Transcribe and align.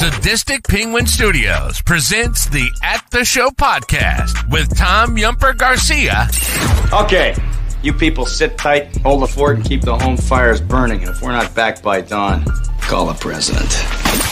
Sadistic 0.00 0.66
Penguin 0.66 1.04
Studios 1.04 1.82
presents 1.82 2.48
the 2.48 2.70
At 2.82 3.04
the 3.10 3.22
Show 3.22 3.50
podcast 3.50 4.48
with 4.50 4.74
Tom 4.74 5.14
Yumper 5.14 5.54
Garcia. 5.54 6.26
Okay, 6.90 7.36
you 7.82 7.92
people 7.92 8.24
sit 8.24 8.56
tight, 8.56 8.96
hold 9.02 9.20
the 9.20 9.26
fort, 9.26 9.56
and 9.56 9.64
keep 9.66 9.82
the 9.82 9.98
home 9.98 10.16
fires 10.16 10.58
burning. 10.58 11.00
And 11.00 11.10
if 11.10 11.20
we're 11.20 11.32
not 11.32 11.54
back 11.54 11.82
by 11.82 12.00
dawn, 12.00 12.46
call 12.80 13.08
the 13.08 13.12
president. 13.12 13.70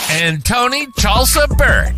And 0.09 0.43
Tony 0.43 0.87
Chalsa 0.97 1.47
Burt. 1.55 1.93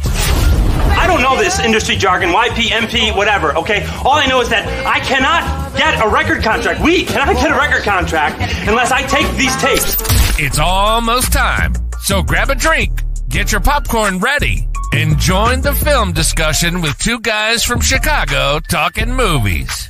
I 0.97 1.07
don't 1.07 1.21
know 1.21 1.37
this 1.37 1.61
industry 1.61 1.95
jargon, 1.95 2.31
YP, 2.31 2.63
MP, 2.71 3.15
whatever, 3.15 3.55
okay? 3.55 3.87
All 4.03 4.15
I 4.15 4.25
know 4.25 4.41
is 4.41 4.49
that 4.49 4.67
I 4.85 4.99
cannot 4.99 5.77
get 5.77 5.97
a 6.05 6.09
record 6.09 6.43
contract. 6.43 6.81
We 6.81 7.05
cannot 7.05 7.37
get 7.37 7.49
a 7.49 7.55
record 7.55 7.83
contract 7.83 8.35
unless 8.67 8.91
I 8.91 9.03
take 9.03 9.31
these 9.37 9.55
tapes. 9.61 9.95
It's 10.37 10.59
almost 10.59 11.31
time. 11.31 11.73
So 12.01 12.21
grab 12.21 12.49
a 12.49 12.55
drink, 12.55 12.91
get 13.31 13.51
your 13.51 13.61
popcorn 13.61 14.19
ready, 14.19 14.67
and 14.93 15.17
join 15.17 15.61
the 15.61 15.73
film 15.73 16.11
discussion 16.11 16.81
with 16.81 16.97
two 16.97 17.19
guys 17.21 17.63
from 17.63 17.79
Chicago 17.79 18.59
talking 18.69 19.11
movies. 19.11 19.89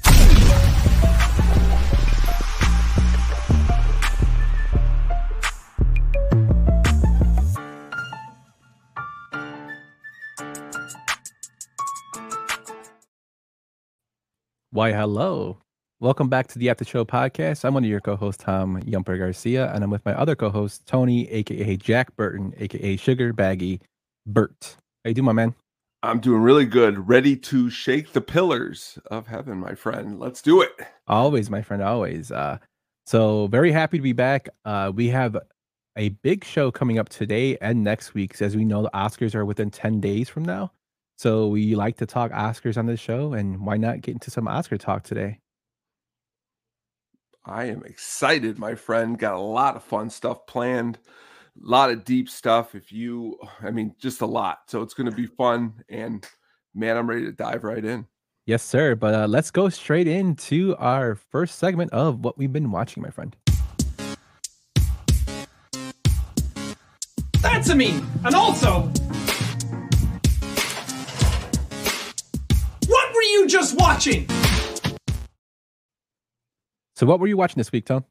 Why, 14.74 14.94
hello. 14.94 15.58
Welcome 16.02 16.30
back 16.30 16.48
to 16.48 16.58
the 16.58 16.68
After 16.68 16.84
Show 16.84 17.06
podcast. 17.06 17.64
I'm 17.64 17.76
one 17.76 17.84
of 17.84 17.90
your 17.92 18.00
co-hosts, 18.00 18.44
Tom 18.44 18.82
Yumper 18.82 19.20
Garcia, 19.20 19.72
and 19.72 19.84
I'm 19.84 19.92
with 19.92 20.04
my 20.04 20.16
other 20.16 20.36
co-host, 20.36 20.88
Tony, 20.88 21.30
aka 21.30 21.78
Jack 21.78 22.16
Burton, 22.16 22.56
aka 22.58 22.96
Sugar 22.96 23.34
Baggy 23.34 23.80
Burt. 24.26 24.78
How 25.06 25.10
you 25.10 25.14
doing, 25.14 25.26
my 25.26 25.32
man? 25.32 25.54
I'm 26.02 26.20
doing 26.20 26.42
really 26.42 26.66
good. 26.66 27.08
Ready 27.08 27.36
to 27.36 27.70
shake 27.70 28.14
the 28.14 28.20
pillars 28.20 28.98
of 29.12 29.28
heaven, 29.28 29.60
my 29.60 29.76
friend. 29.76 30.20
Let's 30.20 30.42
do 30.42 30.64
it. 30.64 30.72
Always, 31.08 31.52
my 31.52 31.62
friend, 31.62 31.84
always. 31.84 32.32
Uh, 32.32 32.58
so 33.06 33.46
very 33.46 33.72
happy 33.72 34.00
to 34.00 34.04
be 34.04 34.14
back. 34.14 34.50
Uh, 34.66 34.92
we 34.96 35.10
have 35.10 35.38
a 36.00 36.10
big 36.10 36.44
show 36.44 36.72
coming 36.72 36.98
up 36.98 37.10
today 37.10 37.60
and 37.62 37.84
next 37.84 38.16
week. 38.16 38.42
As 38.42 38.56
we 38.56 38.66
know, 38.66 38.82
the 38.82 38.90
Oscars 38.96 39.36
are 39.36 39.46
within 39.46 39.70
10 39.70 40.02
days 40.02 40.30
from 40.30 40.46
now. 40.46 40.72
So 41.20 41.50
we 41.50 41.76
like 41.76 41.98
to 41.98 42.08
talk 42.08 42.32
Oscars 42.32 42.76
on 42.76 42.88
this 42.88 43.00
show, 43.00 43.34
and 43.34 43.64
why 43.64 43.78
not 43.78 44.02
get 44.02 44.14
into 44.14 44.32
some 44.32 44.48
Oscar 44.48 44.80
talk 44.80 45.04
today? 45.04 45.38
I 47.44 47.66
am 47.66 47.84
excited, 47.84 48.60
my 48.60 48.76
friend. 48.76 49.18
Got 49.18 49.34
a 49.34 49.40
lot 49.40 49.76
of 49.76 49.84
fun 49.84 50.12
stuff 50.12 50.46
planned, 50.46 51.00
a 51.58 51.68
lot 51.68 51.90
of 51.90 52.06
deep 52.06 52.30
stuff. 52.30 52.76
If 52.76 52.92
you, 52.92 53.38
I 53.62 53.72
mean, 53.72 53.96
just 54.00 54.22
a 54.22 54.28
lot. 54.28 54.60
So 54.68 54.84
it's 54.84 54.94
going 54.94 55.10
to 55.10 55.16
be 55.16 55.26
fun. 55.26 55.74
And 55.90 56.26
man, 56.76 56.98
I'm 56.98 57.10
ready 57.10 57.26
to 57.26 57.32
dive 57.32 57.64
right 57.64 57.84
in. 57.84 58.06
Yes, 58.46 58.64
sir. 58.64 58.96
But 58.96 59.14
uh, 59.16 59.28
let's 59.28 59.50
go 59.50 59.70
straight 59.70 60.08
into 60.08 60.76
our 60.78 61.16
first 61.16 61.58
segment 61.58 61.92
of 61.94 62.24
what 62.24 62.38
we've 62.38 62.54
been 62.54 62.70
watching, 62.70 63.02
my 63.02 63.10
friend. 63.10 63.36
That's 67.42 67.70
a 67.70 67.76
me. 67.76 68.04
And 68.24 68.36
also, 68.36 68.92
what 72.88 73.16
were 73.16 73.24
you 73.24 73.48
just 73.48 73.80
watching? 73.80 74.28
So, 77.02 77.08
what 77.08 77.20
were 77.20 77.26
you 77.26 77.36
watching 77.36 77.60
this 77.60 77.72
week, 77.72 77.88
Tom? 77.88 78.06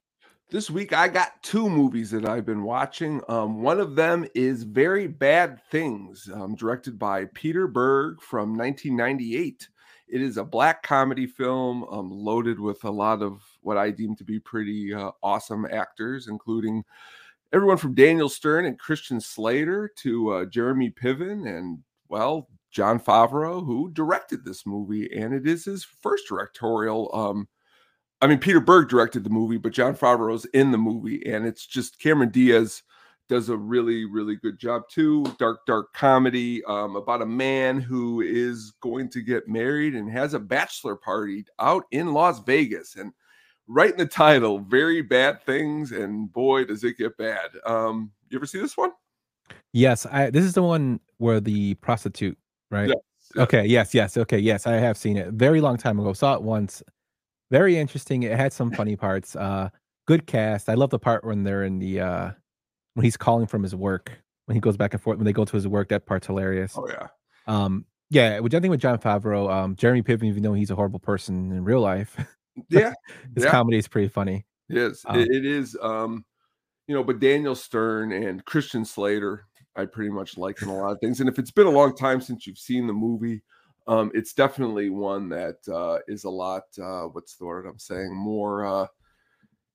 This 0.50 0.68
week, 0.68 0.92
I 0.92 1.06
got 1.06 1.44
two 1.44 1.70
movies 1.70 2.10
that 2.10 2.28
I've 2.28 2.44
been 2.44 2.64
watching. 2.64 3.20
Um, 3.28 3.62
one 3.62 3.78
of 3.78 3.94
them 3.94 4.26
is 4.34 4.64
Very 4.64 5.06
Bad 5.06 5.60
Things, 5.70 6.28
um, 6.34 6.56
directed 6.56 6.98
by 6.98 7.26
Peter 7.26 7.68
Berg 7.68 8.20
from 8.20 8.56
1998. 8.56 9.68
It 10.08 10.20
is 10.20 10.38
a 10.38 10.44
black 10.44 10.82
comedy 10.82 11.28
film 11.28 11.84
um, 11.84 12.10
loaded 12.10 12.58
with 12.58 12.82
a 12.82 12.90
lot 12.90 13.22
of 13.22 13.40
what 13.60 13.76
I 13.76 13.92
deem 13.92 14.16
to 14.16 14.24
be 14.24 14.40
pretty 14.40 14.92
uh, 14.92 15.12
awesome 15.22 15.68
actors, 15.70 16.26
including 16.26 16.82
everyone 17.52 17.76
from 17.76 17.94
Daniel 17.94 18.28
Stern 18.28 18.64
and 18.64 18.76
Christian 18.76 19.20
Slater 19.20 19.88
to 19.98 20.32
uh, 20.32 20.44
Jeremy 20.46 20.90
Piven 20.90 21.46
and, 21.46 21.78
well, 22.08 22.48
Jon 22.72 22.98
Favreau, 22.98 23.64
who 23.64 23.92
directed 23.92 24.44
this 24.44 24.66
movie. 24.66 25.08
And 25.16 25.32
it 25.32 25.46
is 25.46 25.64
his 25.64 25.84
first 25.84 26.24
directorial 26.26 27.08
um, 27.14 27.46
I 28.22 28.26
mean, 28.26 28.38
Peter 28.38 28.60
Berg 28.60 28.88
directed 28.88 29.24
the 29.24 29.30
movie, 29.30 29.56
but 29.56 29.72
Jon 29.72 29.96
Favreau's 29.96 30.44
in 30.46 30.70
the 30.70 30.78
movie, 30.78 31.24
and 31.26 31.46
it's 31.46 31.66
just 31.66 31.98
Cameron 31.98 32.30
Diaz 32.30 32.82
does 33.28 33.48
a 33.48 33.56
really, 33.56 34.04
really 34.04 34.36
good 34.36 34.58
job 34.58 34.82
too. 34.90 35.24
Dark, 35.38 35.64
dark 35.64 35.92
comedy 35.94 36.62
um, 36.64 36.96
about 36.96 37.22
a 37.22 37.26
man 37.26 37.80
who 37.80 38.20
is 38.20 38.72
going 38.80 39.08
to 39.10 39.22
get 39.22 39.48
married 39.48 39.94
and 39.94 40.10
has 40.10 40.34
a 40.34 40.38
bachelor 40.38 40.96
party 40.96 41.44
out 41.60 41.84
in 41.92 42.12
Las 42.12 42.40
Vegas, 42.40 42.96
and 42.96 43.12
right 43.68 43.92
in 43.92 43.98
the 43.98 44.06
title, 44.06 44.58
very 44.58 45.00
bad 45.00 45.42
things, 45.44 45.92
and 45.92 46.30
boy, 46.32 46.64
does 46.64 46.84
it 46.84 46.98
get 46.98 47.16
bad. 47.16 47.48
Um, 47.64 48.10
you 48.28 48.38
ever 48.38 48.46
see 48.46 48.60
this 48.60 48.76
one? 48.76 48.90
Yes, 49.72 50.04
I. 50.06 50.30
This 50.30 50.44
is 50.44 50.54
the 50.54 50.62
one 50.62 51.00
where 51.18 51.40
the 51.40 51.74
prostitute, 51.74 52.36
right? 52.70 52.88
Yes, 52.88 52.98
yes. 53.34 53.42
Okay. 53.44 53.66
Yes. 53.66 53.94
Yes. 53.94 54.16
Okay. 54.16 54.38
Yes, 54.38 54.66
I 54.66 54.74
have 54.74 54.98
seen 54.98 55.16
it. 55.16 55.28
Very 55.28 55.60
long 55.60 55.76
time 55.76 55.98
ago. 56.00 56.12
Saw 56.12 56.34
it 56.34 56.42
once 56.42 56.82
very 57.50 57.76
interesting. 57.78 58.22
It 58.22 58.36
had 58.36 58.52
some 58.52 58.70
funny 58.72 58.96
parts. 58.96 59.34
Uh, 59.36 59.70
good 60.06 60.26
cast. 60.26 60.68
I 60.68 60.74
love 60.74 60.90
the 60.90 60.98
part 60.98 61.24
when 61.24 61.42
they're 61.44 61.64
in 61.64 61.78
the 61.78 62.00
uh, 62.00 62.30
when 62.94 63.04
he's 63.04 63.16
calling 63.16 63.46
from 63.46 63.62
his 63.62 63.74
work 63.74 64.12
when 64.46 64.54
he 64.54 64.60
goes 64.60 64.76
back 64.76 64.92
and 64.94 65.02
forth 65.02 65.18
when 65.18 65.24
they 65.24 65.32
go 65.32 65.44
to 65.44 65.52
his 65.56 65.68
work. 65.68 65.88
That 65.88 66.06
part's 66.06 66.26
hilarious. 66.26 66.74
Oh 66.76 66.88
yeah. 66.88 67.08
Um, 67.46 67.84
yeah. 68.10 68.40
Which 68.40 68.54
I 68.54 68.60
think 68.60 68.70
with 68.70 68.80
Jon 68.80 68.98
Favreau, 68.98 69.50
um, 69.50 69.76
Jeremy 69.76 70.02
Piven, 70.02 70.24
even 70.24 70.42
though 70.42 70.54
he's 70.54 70.70
a 70.70 70.74
horrible 70.74 70.98
person 71.00 71.52
in 71.52 71.64
real 71.64 71.80
life, 71.80 72.16
Yeah, 72.68 72.92
his 73.34 73.44
yeah. 73.44 73.50
comedy 73.50 73.78
is 73.78 73.88
pretty 73.88 74.08
funny. 74.08 74.44
Yes, 74.68 75.02
Um, 75.06 75.18
it, 75.18 75.28
it 75.30 75.44
is. 75.46 75.76
Um, 75.80 76.24
you 76.86 76.94
know, 76.94 77.02
but 77.04 77.20
Daniel 77.20 77.54
Stern 77.54 78.12
and 78.12 78.44
Christian 78.44 78.84
Slater, 78.84 79.46
I 79.76 79.84
pretty 79.86 80.10
much 80.10 80.36
like 80.36 80.60
in 80.62 80.68
a 80.68 80.76
lot 80.76 80.92
of 80.92 80.98
things. 81.00 81.20
And 81.20 81.28
if 81.28 81.38
it's 81.38 81.52
been 81.52 81.66
a 81.68 81.70
long 81.70 81.96
time 81.96 82.20
since 82.20 82.46
you've 82.46 82.58
seen 82.58 82.86
the 82.88 82.92
movie, 82.92 83.42
um, 83.86 84.10
it's 84.14 84.32
definitely 84.32 84.90
one 84.90 85.28
that 85.30 85.56
uh, 85.72 85.98
is 86.08 86.24
a 86.24 86.30
lot. 86.30 86.64
Uh, 86.80 87.04
what's 87.04 87.36
the 87.36 87.44
word 87.46 87.66
I'm 87.66 87.78
saying? 87.78 88.14
More. 88.14 88.64
Uh, 88.64 88.86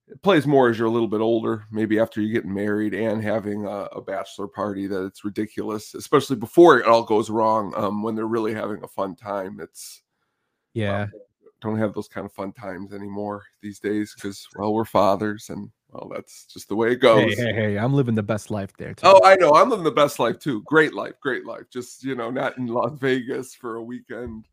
it 0.08 0.22
plays 0.22 0.46
more 0.46 0.70
as 0.70 0.78
you're 0.78 0.88
a 0.88 0.92
little 0.92 1.08
bit 1.08 1.22
older, 1.22 1.66
maybe 1.72 1.98
after 2.00 2.22
you 2.22 2.32
get 2.32 2.46
married 2.46 2.94
and 2.94 3.24
having 3.24 3.66
a, 3.66 3.86
a 3.86 4.02
bachelor 4.02 4.48
party. 4.48 4.86
That 4.88 5.04
it's 5.06 5.26
ridiculous, 5.26 5.96
especially 5.96 6.36
before 6.36 6.80
it 6.80 6.86
all 6.86 7.04
goes 7.04 7.30
wrong. 7.32 7.74
Um, 7.76 8.04
when 8.04 8.16
they're 8.16 8.28
really 8.28 8.54
having 8.54 8.84
a 8.84 8.88
fun 8.88 9.16
time, 9.16 9.60
it's 9.60 10.04
Yeah. 10.74 11.08
don't 11.62 11.80
have 11.80 11.94
those 11.96 12.08
kind 12.08 12.26
of 12.26 12.34
fun 12.34 12.52
times 12.54 12.94
anymore 12.94 13.44
these 13.64 13.80
days 13.80 14.14
because 14.14 14.48
well 14.58 14.74
we're 14.74 14.86
fathers 14.86 15.50
and 15.50 15.72
well 15.96 16.12
that's 16.14 16.46
just 16.46 16.68
the 16.68 16.76
way 16.76 16.92
it 16.92 16.98
goes 16.98 17.36
Hey, 17.36 17.46
hey, 17.46 17.54
hey! 17.54 17.78
I'm 17.78 17.94
living 17.94 18.16
the 18.16 18.24
best 18.24 18.52
life 18.52 18.76
there. 18.78 18.94
Too. 18.94 19.08
oh 19.08 19.22
i 19.24 19.36
know 19.36 19.52
i'm 19.52 19.70
living 19.70 19.86
the 19.86 19.92
best 19.92 20.20
life 20.20 20.40
too 20.40 20.62
great 20.64 20.94
life 20.94 21.14
great 21.22 21.46
life 21.46 21.64
just 21.72 22.04
you 22.04 22.16
know 22.16 22.30
not 22.30 22.58
in 22.58 22.68
las 22.68 22.92
vegas 23.00 23.54
for 23.56 23.76
a 23.76 23.84
weekend 23.84 24.48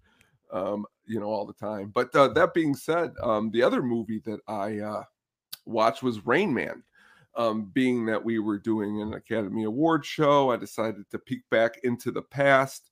um 0.53 0.85
you 1.07 1.19
know 1.19 1.27
all 1.27 1.47
the 1.47 1.53
time 1.53 1.91
but 1.95 2.15
uh, 2.15 2.29
that 2.29 2.55
being 2.55 2.75
said 2.75 3.13
um 3.23 3.51
the 3.51 3.63
other 3.63 3.83
movie 3.83 4.21
that 4.25 4.41
i 4.49 4.79
uh 4.79 5.03
watched 5.67 6.03
was 6.03 6.25
rain 6.27 6.53
man 6.53 6.83
um 7.37 7.71
being 7.73 8.05
that 8.07 8.23
we 8.23 8.39
were 8.39 8.59
doing 8.59 9.01
an 9.01 9.15
academy 9.15 9.65
award 9.65 10.05
show 10.05 10.51
i 10.51 10.57
decided 10.57 11.09
to 11.11 11.19
peek 11.19 11.41
back 11.51 11.79
into 11.83 12.11
the 12.11 12.23
past 12.23 12.91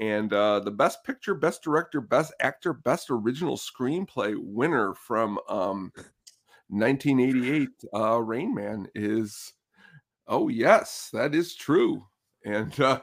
and 0.00 0.32
uh, 0.32 0.60
the 0.60 0.70
best 0.70 1.04
picture, 1.04 1.34
best 1.34 1.62
director, 1.62 2.00
best 2.00 2.32
actor, 2.40 2.72
best 2.72 3.08
original 3.10 3.58
screenplay 3.58 4.34
winner 4.34 4.94
from 4.94 5.38
um, 5.46 5.92
1988, 6.70 7.68
uh, 7.94 8.22
Rain 8.22 8.54
Man 8.54 8.86
is. 8.94 9.52
Oh 10.28 10.48
yes, 10.48 11.10
that 11.12 11.34
is 11.34 11.56
true. 11.56 12.06
And 12.44 12.78
uh, 12.80 13.00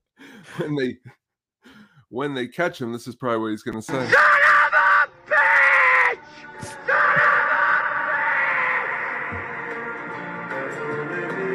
when 0.58 0.76
they 0.76 0.98
when 2.08 2.34
they 2.34 2.46
catch 2.46 2.80
him, 2.80 2.92
this 2.92 3.06
is 3.06 3.16
probably 3.16 3.38
what 3.38 3.50
he's 3.50 3.62
going 3.62 3.80
to 3.80 3.82
say. 3.82 4.10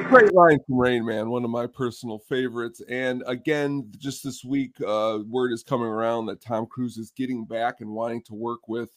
Great 0.10 0.34
line 0.34 0.60
from 0.68 0.78
Rain 0.78 1.04
Man, 1.04 1.32
one 1.32 1.44
of 1.44 1.50
my 1.50 1.66
personal 1.66 2.20
favorites. 2.20 2.84
And 2.88 3.24
again, 3.26 3.92
just 3.98 4.24
this 4.24 4.44
week, 4.44 4.76
uh, 4.86 5.20
word 5.28 5.52
is 5.52 5.64
coming 5.64 5.88
around 5.88 6.28
that 6.28 6.40
Tom 6.40 6.68
Cruise 6.68 6.98
is 6.98 7.10
getting 7.10 7.46
back 7.46 7.82
and 7.82 7.90
wanting 7.90 8.22
to 8.26 8.36
work 8.36 8.68
with 8.68 8.92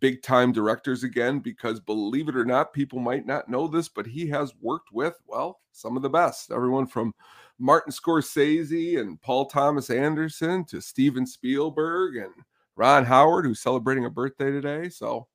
big 0.00 0.22
time 0.22 0.52
directors 0.52 1.04
again 1.04 1.38
because 1.40 1.80
believe 1.80 2.28
it 2.28 2.36
or 2.36 2.44
not, 2.44 2.72
people 2.72 2.98
might 2.98 3.26
not 3.26 3.48
know 3.48 3.68
this, 3.68 3.88
but 3.88 4.06
he 4.06 4.28
has 4.28 4.52
worked 4.60 4.92
with, 4.92 5.18
well, 5.26 5.60
some 5.72 5.96
of 5.96 6.02
the 6.02 6.10
best. 6.10 6.50
Everyone 6.50 6.86
from 6.86 7.14
Martin 7.58 7.92
Scorsese 7.92 8.98
and 9.00 9.20
Paul 9.20 9.46
Thomas 9.46 9.90
Anderson 9.90 10.64
to 10.66 10.80
Steven 10.80 11.26
Spielberg 11.26 12.16
and 12.16 12.32
Ron 12.76 13.04
Howard, 13.04 13.44
who's 13.44 13.60
celebrating 13.60 14.04
a 14.04 14.10
birthday 14.10 14.50
today. 14.50 14.88
So 14.88 15.28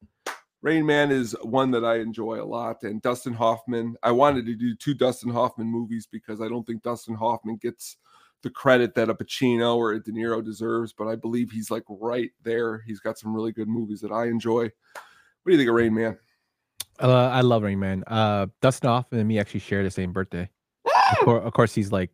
Rain 0.61 0.85
Man 0.85 1.09
is 1.09 1.35
one 1.43 1.71
that 1.71 1.85
I 1.85 1.99
enjoy 1.99 2.41
a 2.41 2.43
lot, 2.43 2.83
and 2.83 3.01
Dustin 3.01 3.33
Hoffman. 3.33 3.95
I 4.03 4.11
wanted 4.11 4.45
to 4.47 4.55
do 4.55 4.75
two 4.75 4.93
Dustin 4.93 5.29
Hoffman 5.29 5.67
movies 5.67 6.05
because 6.05 6.41
I 6.41 6.49
don't 6.49 6.67
think 6.67 6.83
Dustin 6.83 7.15
Hoffman 7.15 7.55
gets 7.57 7.95
the 8.43 8.49
credit 8.49 8.95
that 8.95 9.09
a 9.09 9.15
Pacino 9.15 9.75
or 9.75 9.93
a 9.93 10.03
De 10.03 10.11
Niro 10.11 10.43
deserves, 10.43 10.93
but 10.93 11.07
I 11.07 11.15
believe 11.15 11.51
he's 11.51 11.69
like 11.69 11.83
right 11.89 12.31
there. 12.43 12.83
He's 12.85 12.99
got 12.99 13.17
some 13.17 13.33
really 13.35 13.51
good 13.51 13.67
movies 13.67 14.01
that 14.01 14.11
I 14.11 14.27
enjoy. 14.27 14.63
What 14.63 15.45
do 15.45 15.51
you 15.51 15.57
think 15.57 15.69
of 15.69 15.75
Rain 15.75 15.93
Man? 15.93 16.17
Uh, 16.99 17.27
I 17.27 17.41
love 17.41 17.63
Rain 17.63 17.79
Man. 17.79 18.03
Uh, 18.07 18.47
Dustin 18.61 18.89
Hoffman 18.89 19.19
and 19.19 19.27
me 19.27 19.39
actually 19.39 19.61
share 19.61 19.83
the 19.83 19.91
same 19.91 20.11
birthday. 20.13 20.49
of, 20.85 21.17
course, 21.25 21.45
of 21.45 21.53
course, 21.53 21.73
he's 21.73 21.91
like 21.91 22.11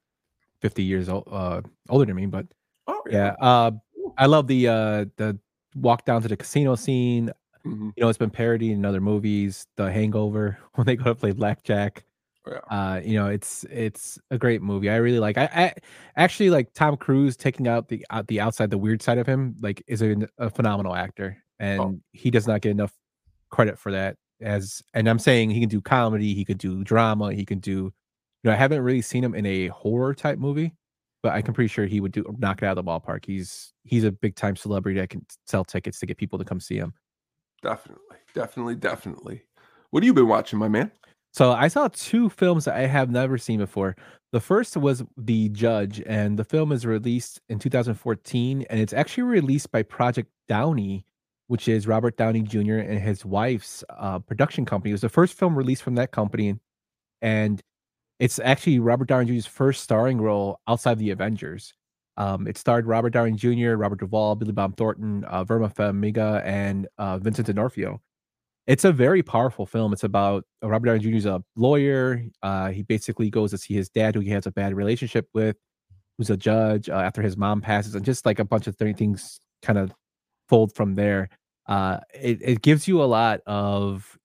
50 0.62 0.84
years 0.84 1.10
old, 1.10 1.28
uh, 1.32 1.62
older 1.90 2.06
than 2.06 2.16
me, 2.16 2.26
but 2.26 2.48
Oh 2.88 3.02
yeah. 3.10 3.36
Uh, 3.40 3.72
I 4.18 4.28
love 4.28 4.48
the 4.48 4.68
uh, 4.68 5.06
the 5.18 5.38
walk 5.76 6.06
down 6.06 6.22
to 6.22 6.28
the 6.28 6.38
casino 6.38 6.76
scene. 6.76 7.32
Mhm. 7.66 7.94
You 7.96 8.04
know, 8.04 8.10
it's 8.10 8.18
been 8.18 8.30
parodied 8.30 8.72
in 8.72 8.86
other 8.86 9.02
movies. 9.02 9.68
The 9.76 9.92
Hangover 9.92 10.58
when 10.76 10.86
they 10.86 10.96
go 10.96 11.06
to 11.06 11.16
play 11.16 11.32
blackjack. 11.32 12.04
Yeah. 12.48 12.60
Uh, 12.70 13.02
you 13.04 13.16
know, 13.16 13.28
it's 13.28 13.64
it's 13.72 14.20
a 14.32 14.38
great 14.38 14.62
movie. 14.62 14.90
I 14.90 14.98
really 14.98 15.20
like. 15.20 15.38
I, 15.38 15.46
I 15.46 15.74
actually 16.16 16.50
like 16.52 16.74
Tom 16.74 16.96
Cruise 16.98 17.36
taking 17.36 17.68
out 17.68 17.88
the 17.88 18.06
out 18.12 18.28
the 18.28 18.40
outside 18.40 18.70
the 18.70 18.78
weird 18.78 19.02
side 19.02 19.18
of 19.18 19.26
him. 19.28 19.56
Like, 19.62 19.84
is 19.88 20.02
a, 20.02 20.16
a 20.38 20.50
phenomenal 20.50 20.96
actor, 20.96 21.38
and 21.60 21.82
Oh. 21.82 22.00
he 22.12 22.30
does 22.32 22.48
not 22.48 22.62
get 22.62 22.72
enough 22.72 22.94
credit 23.50 23.80
for 23.80 23.92
that. 23.92 24.18
As 24.42 24.82
and 24.94 25.08
I'm 25.10 25.20
saying 25.20 25.50
he 25.52 25.60
can 25.60 25.70
do 25.70 25.82
comedy, 25.82 26.34
he 26.34 26.46
could 26.46 26.58
do 26.58 26.84
drama, 26.84 27.34
he 27.34 27.46
can 27.46 27.60
do. 27.60 27.72
You 28.44 28.52
know, 28.52 28.52
I 28.52 28.56
haven't 28.58 28.82
really 28.82 29.02
seen 29.02 29.24
him 29.24 29.34
in 29.34 29.46
a 29.46 29.68
horror 29.68 30.14
type 30.14 30.38
movie, 30.38 30.72
but 31.24 31.34
I'm 31.34 31.42
pretty 31.54 31.68
sure 31.70 31.86
he 31.88 32.00
would 32.00 32.12
do 32.12 32.24
knock 32.38 32.62
it 32.62 32.66
out 32.66 32.78
of 32.78 32.86
the 32.86 32.92
ballpark. 32.92 33.26
He's 33.26 33.74
he's 33.86 34.04
a 34.04 34.12
big 34.12 34.36
time 34.36 34.56
celebrity 34.56 35.00
that 35.00 35.10
can 35.10 35.26
sell 35.48 35.64
tickets 35.66 36.00
to 36.00 36.06
get 36.06 36.18
people 36.18 36.38
to 36.38 36.46
come 36.46 36.60
see 36.60 36.78
him. 36.78 36.94
Definitely, 37.64 38.18
definitely, 38.36 38.76
definitely. 38.76 39.42
What 39.90 40.04
have 40.04 40.06
you 40.06 40.14
been 40.14 40.28
watching, 40.28 40.60
my 40.60 40.68
man? 40.68 40.92
So 41.36 41.52
I 41.52 41.68
saw 41.68 41.90
two 41.90 42.30
films 42.30 42.64
that 42.64 42.78
I 42.78 42.88
have 42.88 43.10
never 43.10 43.38
seen 43.38 43.60
before. 43.60 43.98
The 44.32 44.40
first 44.40 44.78
was 44.78 45.04
The 45.18 45.50
Judge, 45.50 46.02
and 46.06 46.40
the 46.40 46.46
film 46.46 46.72
is 46.72 46.86
released 46.86 47.42
in 47.50 47.60
2014, 47.60 48.66
and 48.70 48.80
it's 48.80 48.94
actually 48.94 49.24
released 49.24 49.70
by 49.70 49.84
Project 49.84 50.30
Downey, 50.48 51.06
which 51.48 51.68
is 51.68 51.88
Robert 51.88 52.16
Downey 52.16 52.42
Jr. 52.42 52.76
and 52.76 53.02
his 53.02 53.26
wife's 53.26 53.84
uh, 53.90 54.20
production 54.20 54.64
company. 54.64 54.92
It 54.92 54.94
was 54.94 55.02
the 55.02 55.10
first 55.10 55.34
film 55.34 55.58
released 55.58 55.84
from 55.84 55.96
that 55.96 56.14
company, 56.14 56.58
and 57.22 57.62
it's 58.18 58.40
actually 58.40 58.80
Robert 58.80 59.10
Downey 59.10 59.26
Jr.'s 59.26 59.46
first 59.46 59.84
starring 59.84 60.22
role 60.22 60.62
outside 60.70 61.00
the 61.00 61.10
Avengers. 61.10 61.74
Um, 62.16 62.48
it 62.48 62.58
starred 62.58 62.86
Robert 62.86 63.10
Downey 63.10 63.34
Jr., 63.34 63.76
Robert 63.76 64.00
Duvall, 64.00 64.36
Billy 64.36 64.54
Bob 64.54 64.78
Thornton, 64.78 65.26
uh, 65.26 65.44
Vera 65.44 65.68
Farmiga, 65.68 66.42
and 66.46 66.88
uh, 66.98 67.18
Vincent 67.18 67.48
D'Onofrio 67.48 68.00
it's 68.68 68.84
a 68.84 68.92
very 68.92 69.22
powerful 69.22 69.66
film. 69.66 69.94
It's 69.94 70.04
about 70.04 70.46
uh, 70.64 70.70
Robert 70.70 70.88
Downey 70.88 71.00
Jr. 71.00 71.16
is 71.16 71.26
a 71.26 71.44
lawyer. 71.56 72.24
Uh, 72.42 72.70
he 72.70 72.82
basically 72.84 73.30
goes 73.30 73.52
to 73.52 73.58
see 73.58 73.76
his 73.76 73.90
dad, 73.90 74.16
who 74.16 74.22
he 74.22 74.32
has 74.32 74.46
a 74.46 74.52
bad 74.52 74.74
relationship 74.74 75.28
with, 75.34 75.56
who's 76.18 76.30
a 76.30 76.38
judge 76.38 76.90
uh, 76.90 76.94
after 76.94 77.22
his 77.22 77.38
mom 77.38 77.62
passes, 77.62 77.96
and 77.96 78.04
just 78.04 78.26
like 78.26 78.40
a 78.40 78.46
bunch 78.46 78.68
of 78.68 78.78
th- 78.78 78.98
things 78.98 79.40
kind 79.62 79.78
of 79.78 79.94
fold 80.50 80.74
from 80.74 80.96
there. 80.96 81.30
Uh, 81.68 82.00
it, 82.14 82.40
it 82.42 82.62
gives 82.62 82.88
you 82.88 83.04
a 83.04 83.06
lot 83.06 83.42
of 83.46 84.18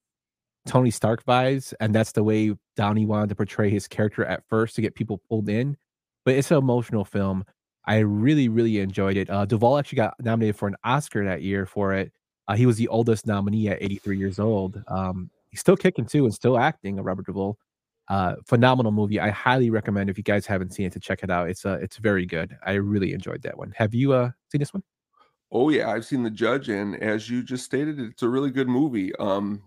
Tony 0.66 0.90
Stark 0.90 1.25
vibes, 1.25 1.75
and 1.81 1.94
that's 1.94 2.12
the 2.12 2.22
way 2.22 2.54
Downey 2.76 3.06
wanted 3.06 3.28
to 3.31 3.34
portray 3.34 3.70
his 3.70 3.88
character 3.88 4.25
at 4.25 4.42
first 4.48 4.75
to 4.76 4.82
get 4.82 4.94
people 4.94 5.20
pulled 5.28 5.48
in. 5.48 5.76
But 6.25 6.34
it's 6.34 6.50
an 6.50 6.58
emotional 6.58 7.04
film. 7.04 7.44
I 7.87 7.98
really, 7.98 8.48
really 8.48 8.78
enjoyed 8.78 9.16
it. 9.16 9.31
Uh, 9.31 9.46
Duvall 9.46 9.78
actually 9.78 9.96
got 9.96 10.14
nominated 10.20 10.56
for 10.56 10.69
an 10.69 10.76
Oscar 10.84 11.25
that 11.25 11.42
year 11.42 11.66
for 11.66 11.94
it. 11.94 12.12
Uh, 12.50 12.56
he 12.56 12.67
was 12.67 12.76
the 12.76 12.88
oldest 12.88 13.29
nominee 13.29 13.69
at 13.69 13.81
83 13.81 14.19
years 14.19 14.41
old. 14.41 14.82
Um, 14.88 15.31
he's 15.50 15.61
still 15.61 15.76
kicking 15.76 16.05
too 16.05 16.25
and 16.25 16.35
still 16.35 16.58
acting. 16.58 16.99
A 16.99 17.02
Robert 17.02 17.26
Duvall, 17.26 17.56
uh, 18.08 18.35
phenomenal 18.44 18.91
movie. 18.91 19.20
I 19.20 19.31
highly 19.31 19.70
recommend 19.70 20.11
if 20.11 20.19
you 20.19 20.25
guys 20.25 20.47
haven't 20.47 20.75
seen 20.75 20.87
it 20.87 20.93
to 20.94 20.99
check 20.99 21.23
it 21.23 21.31
out. 21.31 21.49
It's 21.49 21.64
uh, 21.64 21.79
it's 21.81 21.99
very 21.99 22.26
good. 22.26 22.58
I 22.67 22.73
really 22.73 23.12
enjoyed 23.12 23.43
that 23.43 23.56
one. 23.56 23.73
Have 23.76 23.94
you 23.94 24.14
uh 24.14 24.32
seen 24.50 24.58
this 24.58 24.75
one? 24.75 24.82
Oh 25.52 25.69
yeah, 25.69 25.91
I've 25.91 26.05
seen 26.05 26.25
The 26.25 26.31
Judge, 26.31 26.69
and 26.70 27.00
as 27.00 27.31
you 27.31 27.44
just 27.44 27.64
stated, 27.64 28.00
it's 28.00 28.25
a 28.25 28.29
really 28.29 28.50
good 28.50 28.69
movie. 28.69 29.14
Um, 29.20 29.62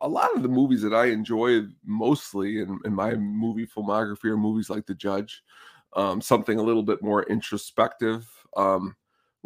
a 0.00 0.08
lot 0.08 0.30
of 0.36 0.44
the 0.44 0.48
movies 0.48 0.82
that 0.82 0.94
I 0.94 1.06
enjoy 1.06 1.62
mostly 1.84 2.60
in, 2.60 2.78
in 2.84 2.94
my 2.94 3.14
movie 3.14 3.66
filmography 3.66 4.26
are 4.26 4.36
movies 4.36 4.70
like 4.70 4.86
The 4.86 4.94
Judge, 4.94 5.42
um, 5.96 6.20
something 6.20 6.60
a 6.60 6.62
little 6.62 6.84
bit 6.84 7.02
more 7.02 7.24
introspective. 7.24 8.28
Um, 8.56 8.94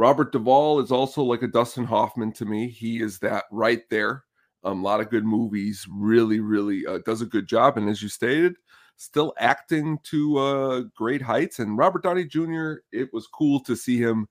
Robert 0.00 0.32
Duvall 0.32 0.81
is 0.81 0.91
also 0.91 1.23
like 1.23 1.43
a 1.43 1.47
Dustin 1.47 1.85
Hoffman 1.85 2.32
to 2.32 2.47
me. 2.47 2.70
He 2.70 3.02
is 3.02 3.19
that 3.19 3.44
right 3.52 3.82
there. 3.91 4.25
Um, 4.64 4.81
a 4.81 4.82
lot 4.82 5.00
of 5.00 5.11
good 5.11 5.26
movies. 5.26 5.87
Really, 5.93 6.41
really 6.41 6.87
uh, 6.87 7.00
does 7.05 7.20
a 7.20 7.26
good 7.26 7.47
job. 7.47 7.76
And 7.76 7.87
as 7.87 8.02
you 8.02 8.08
stated, 8.08 8.55
still 8.97 9.35
acting 9.38 9.99
to 10.05 10.38
uh, 10.38 10.81
great 10.97 11.20
heights. 11.20 11.58
And 11.58 11.76
Robert 11.76 12.02
Downey 12.02 12.25
Jr. 12.25 12.76
It 12.93 13.12
was 13.12 13.26
cool 13.26 13.61
to 13.61 13.76
see 13.76 13.99
him 13.99 14.26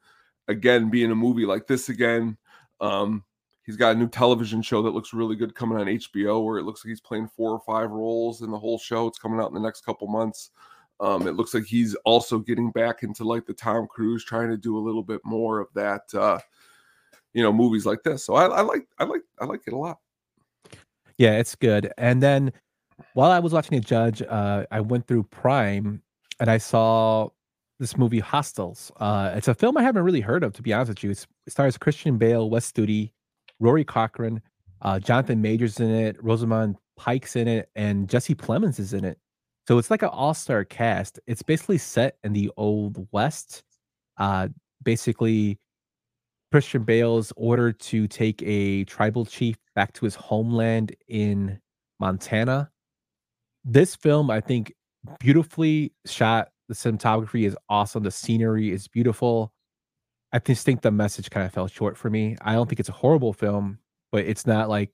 again 0.47 0.89
be 0.89 1.03
in 1.03 1.11
a 1.11 1.15
movie 1.15 1.45
like 1.45 1.67
this 1.67 1.89
again. 1.89 2.35
Um, 2.81 3.23
he's 3.61 3.77
got 3.77 3.95
a 3.95 3.99
new 3.99 4.09
television 4.09 4.63
show 4.63 4.81
that 4.81 4.95
looks 4.95 5.13
really 5.13 5.35
good 5.35 5.53
coming 5.53 5.77
on 5.77 5.85
HBO, 5.85 6.43
where 6.43 6.57
it 6.57 6.63
looks 6.63 6.83
like 6.83 6.89
he's 6.89 6.99
playing 6.99 7.27
four 7.27 7.51
or 7.51 7.59
five 7.59 7.91
roles 7.91 8.41
in 8.41 8.49
the 8.49 8.57
whole 8.57 8.79
show. 8.79 9.05
It's 9.05 9.19
coming 9.19 9.39
out 9.39 9.49
in 9.49 9.53
the 9.53 9.59
next 9.59 9.85
couple 9.85 10.07
months. 10.07 10.49
Um, 10.99 11.27
it 11.27 11.35
looks 11.35 11.53
like 11.53 11.65
he's 11.65 11.95
also 12.03 12.39
getting 12.39 12.71
back 12.71 13.03
into 13.03 13.23
like 13.23 13.45
the 13.45 13.53
Tom 13.53 13.87
Cruise, 13.87 14.25
trying 14.25 14.49
to 14.49 14.57
do 14.57 14.77
a 14.77 14.79
little 14.79 15.03
bit 15.03 15.21
more 15.23 15.59
of 15.59 15.67
that, 15.73 16.13
uh, 16.13 16.39
you 17.33 17.41
know, 17.41 17.53
movies 17.53 17.85
like 17.85 18.03
this. 18.03 18.25
So 18.25 18.35
I, 18.35 18.45
I 18.45 18.61
like, 18.61 18.87
I 18.97 19.05
like, 19.05 19.21
I 19.39 19.45
like 19.45 19.61
it 19.65 19.73
a 19.73 19.77
lot. 19.77 19.99
Yeah, 21.17 21.37
it's 21.37 21.55
good. 21.55 21.93
And 21.97 22.21
then 22.21 22.51
while 23.13 23.31
I 23.31 23.39
was 23.39 23.53
watching 23.53 23.77
a 23.77 23.81
Judge, 23.81 24.21
uh, 24.21 24.65
I 24.71 24.81
went 24.81 25.07
through 25.07 25.23
Prime 25.23 26.01
and 26.39 26.49
I 26.49 26.57
saw 26.57 27.29
this 27.79 27.97
movie 27.97 28.19
Hostiles. 28.19 28.91
Uh, 28.97 29.31
it's 29.35 29.47
a 29.47 29.53
film 29.53 29.77
I 29.77 29.83
haven't 29.83 30.03
really 30.03 30.21
heard 30.21 30.43
of, 30.43 30.53
to 30.53 30.61
be 30.61 30.73
honest 30.73 30.89
with 30.89 31.03
you. 31.03 31.11
It's, 31.11 31.27
it 31.47 31.51
stars 31.51 31.77
Christian 31.77 32.17
Bale, 32.17 32.49
Wes 32.49 32.69
Studi, 32.69 33.11
Rory 33.59 33.85
Cochrane, 33.85 34.41
uh, 34.81 34.99
Jonathan 34.99 35.41
Majors 35.41 35.79
in 35.79 35.89
it, 35.89 36.21
Rosamund 36.21 36.75
Pike's 36.97 37.37
in 37.37 37.47
it, 37.47 37.69
and 37.75 38.09
Jesse 38.09 38.35
Plemons 38.35 38.79
is 38.79 38.93
in 38.93 39.05
it. 39.05 39.17
So 39.69 39.77
it's 39.77 39.91
like 39.91 40.01
an 40.01 40.09
all-star 40.09 40.65
cast. 40.65 41.19
It's 41.27 41.43
basically 41.43 41.77
set 41.77 42.17
in 42.23 42.33
the 42.33 42.49
old 42.57 43.07
west. 43.11 43.61
Uh, 44.17 44.47
basically, 44.81 45.59
Christian 46.51 46.81
Bale's 46.81 47.31
ordered 47.35 47.79
to 47.81 48.07
take 48.07 48.41
a 48.41 48.85
tribal 48.85 49.27
chief 49.27 49.57
back 49.75 49.93
to 49.93 50.05
his 50.05 50.15
homeland 50.15 50.95
in 51.07 51.59
Montana. 51.99 52.71
This 53.63 53.95
film, 53.95 54.31
I 54.31 54.41
think, 54.41 54.73
beautifully 55.19 55.93
shot. 56.03 56.49
The 56.67 56.73
cinematography 56.73 57.45
is 57.45 57.55
awesome. 57.69 58.01
The 58.01 58.09
scenery 58.09 58.71
is 58.71 58.87
beautiful. 58.87 59.53
I 60.33 60.39
just 60.39 60.65
think 60.65 60.81
the 60.81 60.89
message 60.89 61.29
kind 61.29 61.45
of 61.45 61.53
fell 61.53 61.67
short 61.67 61.95
for 61.95 62.09
me. 62.09 62.37
I 62.41 62.53
don't 62.53 62.67
think 62.67 62.79
it's 62.79 62.89
a 62.89 62.93
horrible 62.93 63.33
film, 63.33 63.77
but 64.11 64.25
it's 64.25 64.47
not 64.47 64.67
like 64.67 64.89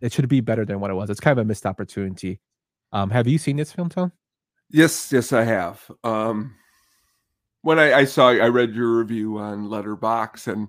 it 0.00 0.12
should 0.12 0.28
be 0.28 0.40
better 0.40 0.64
than 0.64 0.80
what 0.80 0.90
it 0.90 0.94
was. 0.94 1.10
It's 1.10 1.20
kind 1.20 1.38
of 1.38 1.44
a 1.44 1.46
missed 1.46 1.64
opportunity. 1.64 2.40
Um, 2.96 3.10
have 3.10 3.28
you 3.28 3.36
seen 3.36 3.56
this 3.56 3.72
film, 3.72 3.90
Tom? 3.90 4.10
Yes, 4.70 5.12
yes, 5.12 5.30
I 5.30 5.44
have. 5.44 5.90
Um, 6.02 6.54
when 7.60 7.78
I, 7.78 7.92
I 7.92 8.04
saw, 8.06 8.30
I 8.30 8.48
read 8.48 8.74
your 8.74 8.96
review 8.98 9.36
on 9.36 9.68
Letterboxd, 9.68 10.50
and 10.50 10.68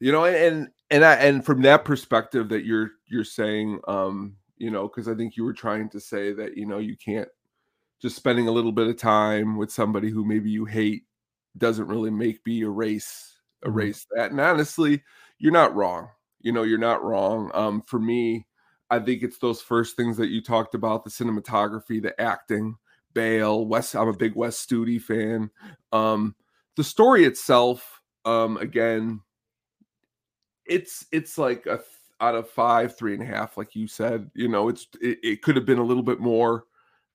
you 0.00 0.10
know, 0.10 0.24
and 0.24 0.68
and 0.90 1.04
I 1.04 1.16
and 1.16 1.44
from 1.44 1.60
that 1.62 1.84
perspective 1.84 2.48
that 2.48 2.64
you're 2.64 2.92
you're 3.08 3.24
saying, 3.24 3.80
um, 3.88 4.36
you 4.56 4.70
know, 4.70 4.88
because 4.88 5.06
I 5.06 5.14
think 5.14 5.36
you 5.36 5.44
were 5.44 5.52
trying 5.52 5.90
to 5.90 6.00
say 6.00 6.32
that 6.32 6.56
you 6.56 6.64
know 6.64 6.78
you 6.78 6.96
can't 6.96 7.28
just 8.00 8.16
spending 8.16 8.48
a 8.48 8.52
little 8.52 8.72
bit 8.72 8.88
of 8.88 8.96
time 8.96 9.58
with 9.58 9.70
somebody 9.70 10.08
who 10.08 10.24
maybe 10.24 10.48
you 10.50 10.64
hate 10.64 11.02
doesn't 11.58 11.88
really 11.88 12.10
make 12.10 12.40
me 12.46 12.62
erase 12.62 13.38
Mhm. 13.64 13.68
erase 13.68 14.06
that. 14.14 14.30
And 14.30 14.40
honestly, 14.40 15.02
you're 15.38 15.52
not 15.52 15.74
wrong. 15.74 16.08
You 16.40 16.52
know, 16.52 16.62
you're 16.62 16.78
not 16.78 17.02
wrong. 17.04 17.50
Um, 17.52 17.82
for 17.82 17.98
me, 17.98 18.46
I 18.90 18.98
think 19.00 19.22
it's 19.22 19.38
those 19.38 19.60
first 19.60 19.96
things 19.96 20.16
that 20.16 20.28
you 20.28 20.42
talked 20.42 20.74
about: 20.74 21.04
the 21.04 21.10
cinematography, 21.10 22.02
the 22.02 22.18
acting. 22.20 22.76
Bale, 23.16 23.66
Wes. 23.66 23.94
I'm 23.94 24.08
a 24.08 24.12
big 24.12 24.34
Wes 24.36 24.64
Studi 24.64 25.00
fan. 25.00 25.50
Um, 25.90 26.34
the 26.76 26.84
story 26.84 27.24
itself, 27.24 28.02
um, 28.26 28.58
again, 28.58 29.22
it's 30.66 31.06
it's 31.10 31.38
like 31.38 31.64
a 31.64 31.78
th- 31.78 31.86
out 32.20 32.34
of 32.34 32.50
five, 32.50 32.94
three 32.96 33.14
and 33.14 33.22
a 33.22 33.26
half, 33.26 33.56
like 33.56 33.74
you 33.74 33.86
said. 33.86 34.30
You 34.34 34.48
know, 34.48 34.68
it's 34.68 34.86
it, 35.00 35.18
it 35.22 35.42
could 35.42 35.56
have 35.56 35.64
been 35.64 35.78
a 35.78 35.84
little 35.84 36.02
bit 36.02 36.20
more, 36.20 36.64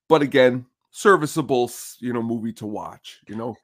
but 0.10 0.24
again, 0.24 0.66
serviceable, 0.90 1.70
you 2.00 2.14
know, 2.14 2.24
movie 2.24 2.54
to 2.54 2.66
watch. 2.66 3.22
You 3.28 3.36
know, 3.36 3.56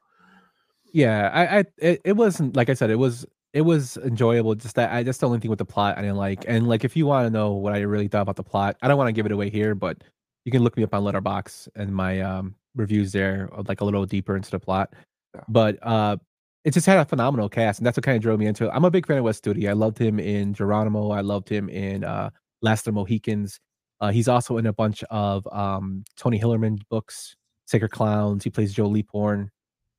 Yeah, 0.92 1.28
I, 1.32 1.58
I 1.58 1.64
it, 1.78 2.00
it 2.04 2.12
wasn't 2.16 2.54
like 2.54 2.70
I 2.70 2.74
said, 2.74 2.90
it 2.90 3.00
was 3.00 3.26
it 3.52 3.62
was 3.62 3.96
enjoyable. 3.98 4.54
Just 4.54 4.74
that 4.76 4.92
I 4.92 5.02
just 5.02 5.20
the 5.20 5.26
only 5.26 5.40
thing 5.40 5.50
with 5.50 5.58
the 5.58 5.64
plot 5.64 5.98
I 5.98 6.02
didn't 6.02 6.16
like. 6.16 6.44
And 6.46 6.68
like 6.68 6.84
if 6.84 6.96
you 6.96 7.06
want 7.06 7.26
to 7.26 7.30
know 7.30 7.52
what 7.52 7.74
I 7.74 7.80
really 7.80 8.08
thought 8.08 8.22
about 8.22 8.36
the 8.36 8.42
plot, 8.42 8.76
I 8.82 8.88
don't 8.88 8.98
want 8.98 9.08
to 9.08 9.12
give 9.12 9.26
it 9.26 9.32
away 9.32 9.50
here, 9.50 9.74
but 9.74 10.02
you 10.44 10.52
can 10.52 10.62
look 10.62 10.76
me 10.76 10.82
up 10.82 10.94
on 10.94 11.02
Letterboxd 11.02 11.68
and 11.76 11.94
my 11.94 12.20
um 12.20 12.54
reviews 12.74 13.12
there, 13.12 13.48
uh, 13.52 13.62
like 13.66 13.80
a 13.80 13.84
little 13.84 14.06
deeper 14.06 14.36
into 14.36 14.50
the 14.50 14.60
plot. 14.60 14.94
Yeah. 15.34 15.42
But 15.48 15.78
uh 15.82 16.16
it 16.64 16.74
just 16.74 16.86
had 16.86 16.98
a 16.98 17.04
phenomenal 17.04 17.48
cast, 17.48 17.78
and 17.78 17.86
that's 17.86 17.96
what 17.96 18.04
kind 18.04 18.16
of 18.16 18.22
drove 18.22 18.38
me 18.38 18.46
into 18.46 18.66
it. 18.66 18.70
I'm 18.74 18.84
a 18.84 18.90
big 18.90 19.06
fan 19.06 19.18
of 19.18 19.24
Wes 19.24 19.40
Studi. 19.40 19.68
I 19.68 19.72
loved 19.72 19.98
him 19.98 20.18
in 20.18 20.52
Geronimo. 20.52 21.10
I 21.10 21.20
loved 21.20 21.48
him 21.48 21.68
in 21.68 22.04
uh 22.04 22.30
Last 22.62 22.80
of 22.80 22.86
the 22.86 22.92
Mohicans. 22.92 23.60
Uh, 24.00 24.10
he's 24.10 24.28
also 24.28 24.58
in 24.58 24.66
a 24.66 24.72
bunch 24.72 25.02
of 25.10 25.46
um, 25.52 26.04
Tony 26.16 26.38
Hillerman 26.38 26.78
books, 26.88 27.34
Sacred 27.66 27.90
Clowns. 27.90 28.44
He 28.44 28.50
plays 28.50 28.72
Joe 28.72 28.88
Leaphorn, 28.88 29.48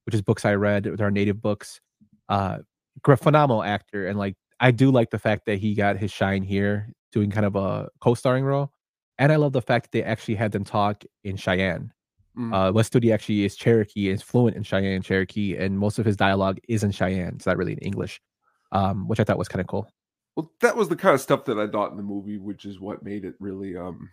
which 0.05 0.15
is 0.15 0.21
books 0.21 0.45
I 0.45 0.53
read 0.53 0.85
with 0.85 1.01
our 1.01 1.11
native 1.11 1.41
books. 1.41 1.81
Uh, 2.29 2.59
phenomenal 3.05 3.63
actor, 3.63 4.07
and 4.07 4.17
like 4.17 4.35
I 4.59 4.71
do 4.71 4.91
like 4.91 5.09
the 5.09 5.19
fact 5.19 5.45
that 5.45 5.59
he 5.59 5.73
got 5.73 5.97
his 5.97 6.11
shine 6.11 6.43
here, 6.43 6.93
doing 7.11 7.31
kind 7.31 7.45
of 7.45 7.55
a 7.55 7.89
co-starring 8.01 8.43
role. 8.43 8.71
And 9.17 9.31
I 9.31 9.35
love 9.35 9.53
the 9.53 9.61
fact 9.61 9.85
that 9.85 9.91
they 9.91 10.03
actually 10.03 10.35
had 10.35 10.51
them 10.51 10.63
talk 10.63 11.03
in 11.23 11.35
Cheyenne. 11.35 11.91
Mm. 12.37 12.53
Uh, 12.53 12.71
Wes 12.71 12.89
Studi 12.89 13.13
actually 13.13 13.43
is 13.43 13.55
Cherokee, 13.55 14.09
is 14.09 14.21
fluent 14.21 14.55
in 14.55 14.63
Cheyenne 14.63 14.93
and 14.93 15.03
Cherokee, 15.03 15.57
and 15.57 15.77
most 15.77 15.99
of 15.99 16.05
his 16.05 16.15
dialogue 16.15 16.59
is 16.69 16.83
in 16.83 16.91
Cheyenne. 16.91 17.33
It's 17.35 17.45
not 17.45 17.57
really 17.57 17.73
in 17.73 17.79
English, 17.79 18.21
um, 18.71 19.07
which 19.07 19.19
I 19.19 19.23
thought 19.23 19.37
was 19.37 19.49
kind 19.49 19.61
of 19.61 19.67
cool. 19.67 19.91
Well, 20.35 20.51
that 20.61 20.77
was 20.77 20.87
the 20.87 20.95
kind 20.95 21.15
of 21.15 21.21
stuff 21.21 21.45
that 21.45 21.59
I 21.59 21.67
thought 21.67 21.91
in 21.91 21.97
the 21.97 22.03
movie, 22.03 22.37
which 22.37 22.63
is 22.63 22.79
what 22.79 23.03
made 23.03 23.25
it 23.25 23.35
really 23.39 23.75
um 23.75 24.09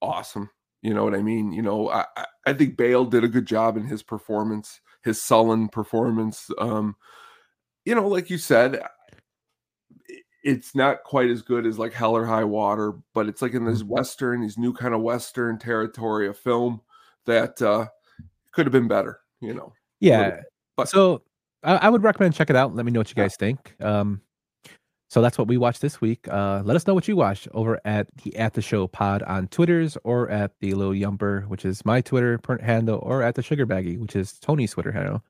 awesome. 0.00 0.50
You 0.82 0.94
know 0.94 1.02
what 1.02 1.14
I 1.14 1.22
mean? 1.22 1.50
You 1.52 1.62
know, 1.62 1.88
I 1.88 2.04
I- 2.16 2.26
I 2.46 2.52
think 2.54 2.78
Bale 2.78 3.04
did 3.04 3.24
a 3.24 3.28
good 3.28 3.44
job 3.44 3.76
in 3.76 3.84
his 3.84 4.02
performance, 4.02 4.80
his 5.02 5.20
sullen 5.20 5.68
performance. 5.68 6.50
Um, 6.58 6.96
you 7.88 7.94
know, 7.94 8.06
like 8.06 8.28
you 8.28 8.36
said, 8.36 8.82
it's 10.44 10.74
not 10.74 11.02
quite 11.04 11.30
as 11.30 11.42
good 11.42 11.66
as 11.66 11.78
like 11.78 11.92
Hell 11.92 12.14
or 12.16 12.24
High 12.26 12.44
Water, 12.44 12.94
but 13.14 13.28
it's 13.28 13.42
like 13.42 13.54
in 13.54 13.64
this 13.64 13.82
western, 13.82 14.40
these 14.42 14.58
new 14.58 14.72
kind 14.72 14.94
of 14.94 15.00
western 15.00 15.58
territory 15.58 16.28
of 16.28 16.36
film 16.38 16.80
that 17.26 17.60
uh 17.62 17.86
could 18.52 18.66
have 18.66 18.72
been 18.72 18.88
better. 18.88 19.20
You 19.40 19.54
know, 19.54 19.72
Yeah. 20.00 20.40
but- 20.76 20.88
so 20.88 21.22
I, 21.62 21.76
I 21.76 21.88
would 21.88 22.02
recommend 22.02 22.34
check 22.34 22.50
it 22.50 22.56
out. 22.56 22.74
Let 22.74 22.84
me 22.86 22.92
know 22.92 23.00
what 23.00 23.08
you 23.10 23.14
Yeah. 23.16 23.24
guys 23.24 23.36
think. 23.36 23.74
Um, 23.80 24.20
so 25.10 25.22
that's 25.22 25.38
what 25.38 25.48
we 25.48 25.56
watched 25.56 25.80
this 25.80 26.00
week. 26.00 26.28
Uh, 26.28 26.60
let 26.64 26.76
us 26.76 26.86
know 26.86 26.94
what 26.94 27.08
you 27.08 27.16
watched 27.16 27.48
over 27.52 27.80
at 27.84 28.08
the 28.22 28.36
At 28.36 28.52
the 28.54 28.60
Show 28.62 28.86
Pod 28.86 29.22
on 29.22 29.48
Twitters 29.48 29.96
or 30.04 30.28
at 30.30 30.52
the 30.60 30.74
Little 30.74 30.92
Yumper, 30.92 31.46
which 31.48 31.64
is 31.64 31.84
my 31.86 32.00
Twitter 32.02 32.38
handle, 32.60 32.98
or 33.02 33.22
at 33.22 33.34
the 33.34 33.42
Sugar 33.42 33.64
Baggy, 33.64 33.96
which 33.96 34.14
is 34.14 34.38
Tony's 34.38 34.72
Twitter 34.72 34.92
handle. 34.92 35.22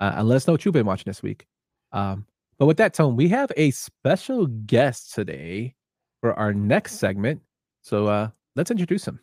Uh, 0.00 0.12
and 0.16 0.28
let 0.28 0.36
us 0.36 0.46
know 0.46 0.54
what 0.54 0.64
you've 0.64 0.74
been 0.74 0.86
watching 0.86 1.04
this 1.06 1.22
week. 1.22 1.46
Um, 1.92 2.26
but 2.58 2.66
with 2.66 2.76
that, 2.76 2.94
Tone, 2.94 3.16
we 3.16 3.28
have 3.28 3.50
a 3.56 3.70
special 3.70 4.46
guest 4.46 5.14
today 5.14 5.74
for 6.20 6.38
our 6.38 6.52
next 6.52 6.96
segment. 6.98 7.40
So 7.80 8.06
uh, 8.06 8.28
let's 8.54 8.70
introduce 8.70 9.06
him. 9.06 9.20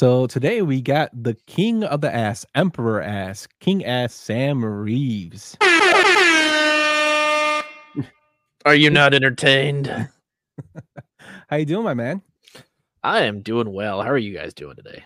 So 0.00 0.26
today 0.28 0.62
we 0.62 0.80
got 0.80 1.10
the 1.12 1.34
king 1.46 1.84
of 1.84 2.00
the 2.00 2.14
ass, 2.14 2.46
emperor 2.54 3.02
ass, 3.02 3.46
king 3.60 3.84
ass 3.84 4.14
Sam 4.14 4.64
Reeves. 4.64 5.58
Are 8.64 8.74
you 8.74 8.90
not 8.90 9.14
entertained? 9.14 9.86
How 11.48 11.56
you 11.56 11.64
doing, 11.64 11.84
my 11.84 11.94
man? 11.94 12.22
I 13.02 13.22
am 13.22 13.40
doing 13.40 13.72
well. 13.72 14.02
How 14.02 14.10
are 14.10 14.18
you 14.18 14.34
guys 14.34 14.52
doing 14.52 14.76
today? 14.76 15.04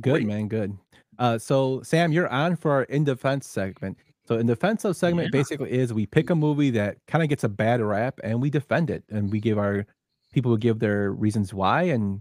Good, 0.00 0.10
Great. 0.10 0.26
man. 0.26 0.48
Good. 0.48 0.76
Uh, 1.18 1.38
so 1.38 1.82
Sam, 1.82 2.12
you're 2.12 2.28
on 2.28 2.56
for 2.56 2.70
our 2.72 2.82
in 2.84 3.04
defense 3.04 3.46
segment. 3.46 3.98
So 4.26 4.38
in 4.38 4.46
defense 4.46 4.84
of 4.84 4.96
segment 4.96 5.26
Yeah. 5.32 5.38
basically 5.38 5.72
is 5.72 5.92
we 5.92 6.06
pick 6.06 6.30
a 6.30 6.34
movie 6.34 6.70
that 6.70 6.98
kind 7.06 7.22
of 7.22 7.28
gets 7.28 7.44
a 7.44 7.48
bad 7.48 7.80
rap 7.80 8.18
and 8.22 8.40
we 8.42 8.50
defend 8.50 8.90
it, 8.90 9.04
and 9.10 9.30
we 9.30 9.40
give 9.40 9.58
our 9.58 9.86
people 10.32 10.50
will 10.50 10.58
give 10.58 10.78
their 10.80 11.12
reasons 11.12 11.54
why, 11.54 11.84
and 11.84 12.20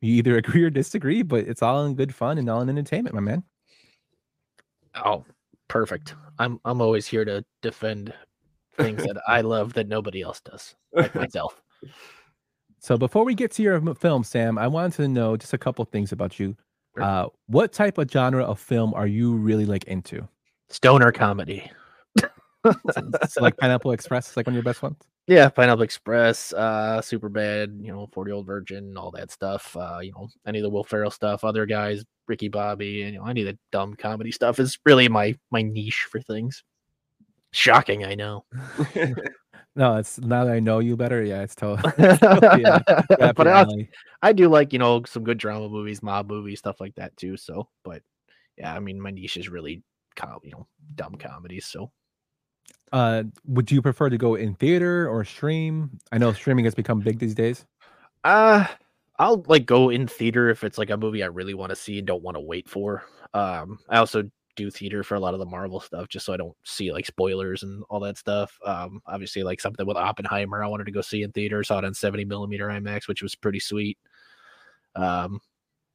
you 0.00 0.14
either 0.14 0.36
agree 0.38 0.62
or 0.64 0.70
disagree, 0.70 1.22
but 1.22 1.46
it's 1.46 1.62
all 1.62 1.86
in 1.86 1.94
good 1.94 2.14
fun 2.14 2.38
and 2.38 2.50
all 2.50 2.60
in 2.60 2.68
entertainment, 2.68 3.14
my 3.14 3.20
man. 3.20 3.42
Oh, 5.04 5.24
perfect. 5.68 6.14
I'm 6.38 6.60
I'm 6.64 6.80
always 6.80 7.06
here 7.06 7.24
to 7.24 7.44
defend 7.62 8.12
things 8.78 9.02
that 9.04 9.20
I 9.26 9.42
love 9.42 9.72
that 9.74 9.88
nobody 9.88 10.22
else 10.22 10.40
does, 10.40 10.74
like 10.92 11.14
myself. 11.14 11.60
So 12.80 12.96
before 12.96 13.24
we 13.24 13.34
get 13.34 13.50
to 13.52 13.62
your 13.62 13.94
film, 13.94 14.24
Sam, 14.24 14.58
I 14.58 14.68
wanted 14.68 14.96
to 14.96 15.08
know 15.08 15.36
just 15.36 15.52
a 15.52 15.58
couple 15.58 15.84
things 15.84 16.12
about 16.12 16.38
you. 16.38 16.56
Sure. 16.96 17.04
Uh, 17.04 17.26
what 17.46 17.72
type 17.72 17.98
of 17.98 18.10
genre 18.10 18.44
of 18.44 18.58
film 18.58 18.94
are 18.94 19.06
you 19.06 19.34
really 19.34 19.66
like 19.66 19.84
into? 19.84 20.26
Stoner 20.68 21.12
comedy. 21.12 21.70
so 22.64 23.40
like 23.40 23.56
Pineapple 23.56 23.92
Express 23.92 24.30
is 24.30 24.36
like 24.36 24.46
one 24.46 24.52
of 24.52 24.56
your 24.56 24.62
best 24.64 24.82
ones. 24.82 24.96
Yeah, 25.26 25.50
Pineapple 25.50 25.82
Express, 25.82 26.52
uh, 26.54 27.02
Super 27.02 27.28
Bad, 27.28 27.78
you 27.80 27.92
know, 27.92 28.08
40 28.12 28.30
Year 28.30 28.34
Old 28.36 28.46
Virgin, 28.46 28.96
all 28.96 29.10
that 29.10 29.30
stuff. 29.30 29.76
Uh, 29.76 29.98
you 30.00 30.12
know, 30.12 30.28
any 30.46 30.58
of 30.58 30.62
the 30.62 30.70
Will 30.70 30.84
Ferrell 30.84 31.10
stuff, 31.10 31.44
other 31.44 31.66
guys, 31.66 32.04
Ricky 32.26 32.48
Bobby, 32.48 33.02
and 33.02 33.12
you 33.12 33.20
know, 33.20 33.26
any 33.26 33.42
of 33.42 33.46
the 33.46 33.58
dumb 33.70 33.94
comedy 33.94 34.32
stuff 34.32 34.58
is 34.58 34.78
really 34.86 35.08
my 35.08 35.36
my 35.50 35.62
niche 35.62 36.06
for 36.10 36.20
things. 36.20 36.64
Shocking, 37.52 38.04
I 38.04 38.14
know. 38.14 38.44
No, 39.76 39.94
it's 39.96 40.18
now 40.18 40.44
that 40.44 40.52
I 40.54 40.58
know 40.58 40.80
you 40.80 40.96
better. 40.96 41.22
Yeah, 41.22 41.42
it's 41.42 41.54
totally. 41.56 41.92
yeah, 41.98 42.80
yeah, 43.16 43.30
but 43.32 43.46
I, 43.46 43.52
also- 43.62 43.76
I 44.22 44.32
do 44.32 44.48
like, 44.48 44.72
you 44.72 44.80
know, 44.80 45.04
some 45.04 45.22
good 45.22 45.38
drama 45.38 45.68
movies, 45.68 46.02
mob 46.02 46.28
movies, 46.28 46.58
stuff 46.58 46.80
like 46.80 46.96
that 46.96 47.16
too. 47.16 47.36
So, 47.36 47.68
but 47.84 48.02
yeah, 48.56 48.74
I 48.74 48.80
mean, 48.80 49.00
my 49.00 49.12
niche 49.12 49.36
is 49.36 49.48
really, 49.48 49.84
com- 50.16 50.40
you 50.42 50.50
know, 50.50 50.66
dumb 50.96 51.14
comedies. 51.14 51.66
So, 51.66 51.92
Uh, 52.90 53.24
would 53.46 53.70
you 53.70 53.80
prefer 53.80 54.08
to 54.10 54.18
go 54.18 54.34
in 54.34 54.54
theater 54.56 55.08
or 55.08 55.24
stream? 55.24 55.96
I 56.10 56.18
know 56.18 56.32
streaming 56.32 56.64
has 56.64 56.74
become 56.74 56.98
big 56.98 57.20
these 57.20 57.34
days. 57.36 57.64
uh, 58.24 58.66
I'll 59.20 59.44
like 59.46 59.66
go 59.66 59.90
in 59.90 60.08
theater 60.08 60.48
if 60.50 60.64
it's 60.64 60.78
like 60.78 60.90
a 60.90 60.96
movie 60.96 61.22
I 61.22 61.26
really 61.26 61.54
want 61.54 61.70
to 61.70 61.76
see 61.76 61.98
and 61.98 62.06
don't 62.06 62.22
want 62.22 62.36
to 62.36 62.40
wait 62.40 62.68
for. 62.68 63.04
Um, 63.32 63.78
I 63.88 63.98
also 63.98 64.28
do 64.58 64.70
theater 64.70 65.04
for 65.04 65.14
a 65.14 65.20
lot 65.20 65.34
of 65.34 65.40
the 65.40 65.46
Marvel 65.46 65.80
stuff 65.80 66.08
just 66.08 66.26
so 66.26 66.32
I 66.32 66.36
don't 66.36 66.56
see 66.64 66.92
like 66.92 67.06
spoilers 67.06 67.62
and 67.62 67.84
all 67.88 68.00
that 68.00 68.18
stuff. 68.18 68.58
Um, 68.66 69.00
obviously, 69.06 69.42
like 69.44 69.60
something 69.60 69.86
with 69.86 69.96
Oppenheimer, 69.96 70.62
I 70.62 70.66
wanted 70.66 70.84
to 70.84 70.92
go 70.92 71.00
see 71.00 71.22
in 71.22 71.30
theater, 71.32 71.62
saw 71.62 71.78
it 71.78 71.84
on 71.84 71.94
70 71.94 72.24
millimeter 72.24 72.68
IMAX, 72.68 73.06
which 73.06 73.22
was 73.22 73.34
pretty 73.34 73.60
sweet. 73.60 73.96
Um, 74.96 75.40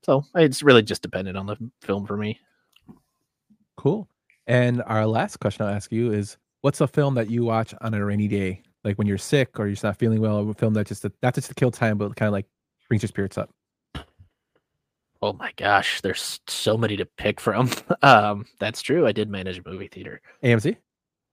so 0.04 0.24
it's 0.36 0.64
really 0.64 0.82
just 0.82 1.02
dependent 1.02 1.38
on 1.38 1.46
the 1.46 1.58
film 1.82 2.08
for 2.08 2.18
me. 2.18 2.40
Cool. 3.76 4.08
And 4.48 4.82
our 4.84 5.06
last 5.06 5.40
question 5.40 5.66
I'll 5.66 5.74
ask 5.74 5.92
you 5.92 6.14
is, 6.14 6.38
what's 6.62 6.82
a 6.82 6.88
film 6.88 7.16
that 7.16 7.30
you 7.30 7.44
watch 7.44 7.74
on 7.82 7.94
a 7.94 8.04
rainy 8.04 8.28
day, 8.30 8.62
like 8.84 8.98
when 8.98 9.08
you're 9.08 9.18
sick 9.18 9.60
or 9.60 9.66
you're 9.66 9.74
just 9.74 9.84
not 9.84 10.00
feeling 10.00 10.22
well? 10.22 10.50
A 10.50 10.54
film 10.54 10.74
that 10.76 10.88
just 10.88 11.06
not 11.22 11.36
just 11.36 11.50
to 11.50 11.56
kill 11.56 11.72
time, 11.72 11.98
but 11.98 12.16
kind 12.16 12.28
of 12.28 12.34
like 12.34 12.46
brings 12.88 13.04
your 13.04 13.10
spirits 13.10 13.38
up. 13.38 13.50
Oh 15.24 15.32
my 15.32 15.54
gosh, 15.56 16.02
there's 16.02 16.42
so 16.48 16.76
many 16.78 16.98
to 16.98 17.06
pick 17.06 17.40
from. 17.40 17.70
Um, 18.04 18.46
that's 18.60 18.82
true. 18.82 19.08
I 19.08 19.14
did 19.14 19.30
manage 19.30 19.60
a 19.60 19.62
movie 19.70 19.88
theater. 19.88 20.22
AMC. 20.44 20.76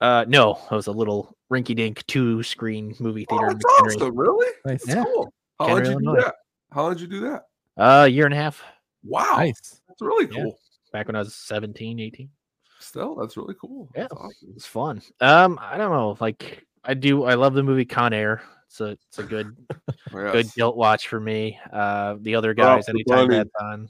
Uh, 0.00 0.24
no, 0.28 0.60
it 0.70 0.74
was 0.74 0.86
a 0.86 0.92
little 0.92 1.36
rinky-dink 1.52 2.06
two-screen 2.06 2.94
movie 3.00 3.26
Oh, 3.28 3.36
theater. 3.36 3.50
in 3.50 3.58
that's 3.58 3.96
awesome. 3.96 4.16
Really? 4.16 4.46
Nice. 4.64 4.86
Yeah. 4.86 5.02
Cool. 5.02 5.32
How 5.58 5.66
Kenner, 5.66 5.82
did 5.82 5.90
you 5.94 5.98
do 5.98 6.16
that? 6.22 6.34
How 6.72 6.88
did 6.90 7.00
you 7.00 7.06
do 7.08 7.20
that? 7.22 7.42
Uh, 7.76 8.04
a 8.04 8.08
year 8.08 8.26
and 8.26 8.32
a 8.34 8.36
half 8.36 8.62
Wow. 9.02 9.26
Nice. 9.36 9.80
That's 9.88 10.00
really 10.00 10.28
Yeah. 10.30 10.44
cool. 10.44 10.58
back 10.92 11.08
when 11.08 11.16
I 11.16 11.18
was 11.20 11.34
17, 11.34 11.98
18. 11.98 12.30
Still, 12.78 13.16
that's 13.16 13.36
really 13.36 13.54
cool. 13.60 13.88
Yeah. 13.96 14.02
That's 14.02 14.12
awesome. 14.14 14.48
It 14.48 14.54
was 14.54 14.66
fun. 14.66 15.02
Um, 15.20 15.58
I 15.60 15.76
don't 15.76 15.90
know. 15.90 16.16
Like 16.20 16.64
I 16.84 16.94
do, 16.94 17.24
I 17.24 17.34
love 17.34 17.54
the 17.54 17.64
movie 17.64 17.84
Con 17.84 18.12
Air. 18.12 18.42
It's 18.70 18.80
a 18.80 18.90
it's 19.08 19.18
a 19.18 19.24
good 19.24 19.56
good 20.12 20.46
guilt 20.54 20.76
watch 20.76 21.08
for 21.08 21.18
me. 21.18 21.58
Uh, 21.72 22.14
the 22.20 22.36
other 22.36 22.50
Oh, 22.52 22.54
guys, 22.54 22.86
the 22.86 22.90
anytime 22.92 23.26
bunny. 23.26 23.36
that's 23.38 23.50
on, 23.60 23.88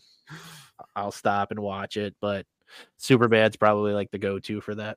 I'll 0.96 1.12
stop 1.12 1.50
and 1.50 1.60
watch 1.60 1.98
it. 1.98 2.16
But 2.20 2.46
Super 2.96 3.28
Bad's 3.28 3.56
probably 3.56 3.92
like 3.92 4.10
the 4.10 4.18
go-to 4.18 4.60
for 4.62 4.74
that. 4.76 4.96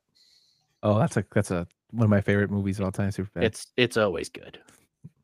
Oh, 0.83 0.97
that's 0.97 1.17
a 1.17 1.25
that's 1.33 1.51
a 1.51 1.67
one 1.91 2.05
of 2.05 2.09
my 2.09 2.21
favorite 2.21 2.49
movies 2.49 2.79
of 2.79 2.85
all 2.85 2.91
time. 2.93 3.11
Super 3.11 3.29
bad. 3.35 3.43
It's 3.43 3.67
it's 3.75 3.97
always 3.97 4.29
good. 4.29 4.57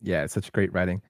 yeah, 0.01 0.23
it's 0.23 0.33
such 0.33 0.51
great 0.51 0.73
writing. 0.73 1.01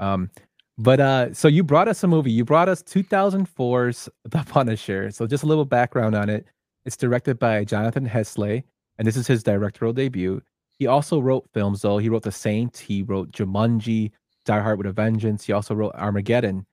Um, 0.00 0.28
but 0.76 0.98
uh, 0.98 1.32
so 1.32 1.46
you 1.46 1.62
brought 1.62 1.86
us 1.86 2.02
a 2.02 2.08
movie. 2.08 2.32
You 2.32 2.44
brought 2.44 2.68
us 2.68 2.82
2004's 2.82 4.08
The 4.24 4.42
Punisher. 4.48 5.10
So 5.12 5.26
just 5.26 5.44
a 5.44 5.46
little 5.46 5.64
background 5.64 6.14
on 6.16 6.28
it. 6.28 6.46
It's 6.86 6.96
directed 6.96 7.38
by 7.38 7.64
Jonathan 7.64 8.04
Hensleigh, 8.06 8.62
and 8.98 9.06
this 9.06 9.16
is 9.16 9.26
his 9.26 9.42
directorial 9.44 9.92
debut. 9.92 10.40
He 10.80 10.86
also 10.86 11.20
wrote 11.20 11.46
films, 11.52 11.82
though. 11.82 11.98
He 11.98 12.08
wrote 12.08 12.22
The 12.22 12.32
Saint. 12.32 12.74
He 12.78 13.02
wrote 13.02 13.30
Jumanji, 13.32 14.12
Die 14.46 14.60
Hard 14.60 14.78
with 14.78 14.86
a 14.86 14.92
Vengeance. 14.92 15.44
He 15.44 15.52
also 15.52 15.74
wrote 15.74 15.94
Armageddon. 15.94 16.64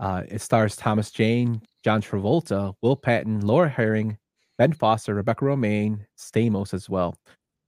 Uh, 0.00 0.24
it 0.28 0.40
stars 0.40 0.74
Thomas 0.74 1.12
Jane, 1.12 1.62
John 1.84 2.02
Travolta, 2.02 2.74
Will 2.82 2.96
Patton, 2.96 3.46
Laura 3.46 3.68
Harring, 3.68 4.18
Ben 4.58 4.72
Foster, 4.72 5.14
Rebecca 5.14 5.44
Romijn, 5.44 6.06
Stamos 6.18 6.74
as 6.74 6.90
well. 6.90 7.16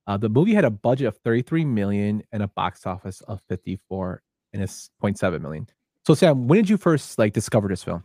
Uh, 0.08 0.16
the 0.16 0.28
movie 0.28 0.52
had 0.52 0.64
a 0.64 0.70
budget 0.70 1.06
of 1.06 1.16
33 1.18 1.64
million 1.64 2.24
and 2.32 2.42
a 2.42 2.48
box 2.48 2.86
office 2.86 3.20
of 3.22 3.40
54 3.48 4.20
and 4.52 4.64
it's 4.64 4.90
0.7 5.00 5.40
million. 5.40 5.68
So 6.04 6.14
Sam, 6.14 6.48
when 6.48 6.56
did 6.56 6.68
you 6.68 6.76
first 6.76 7.20
like 7.20 7.32
discover 7.32 7.68
this 7.68 7.84
film? 7.84 8.02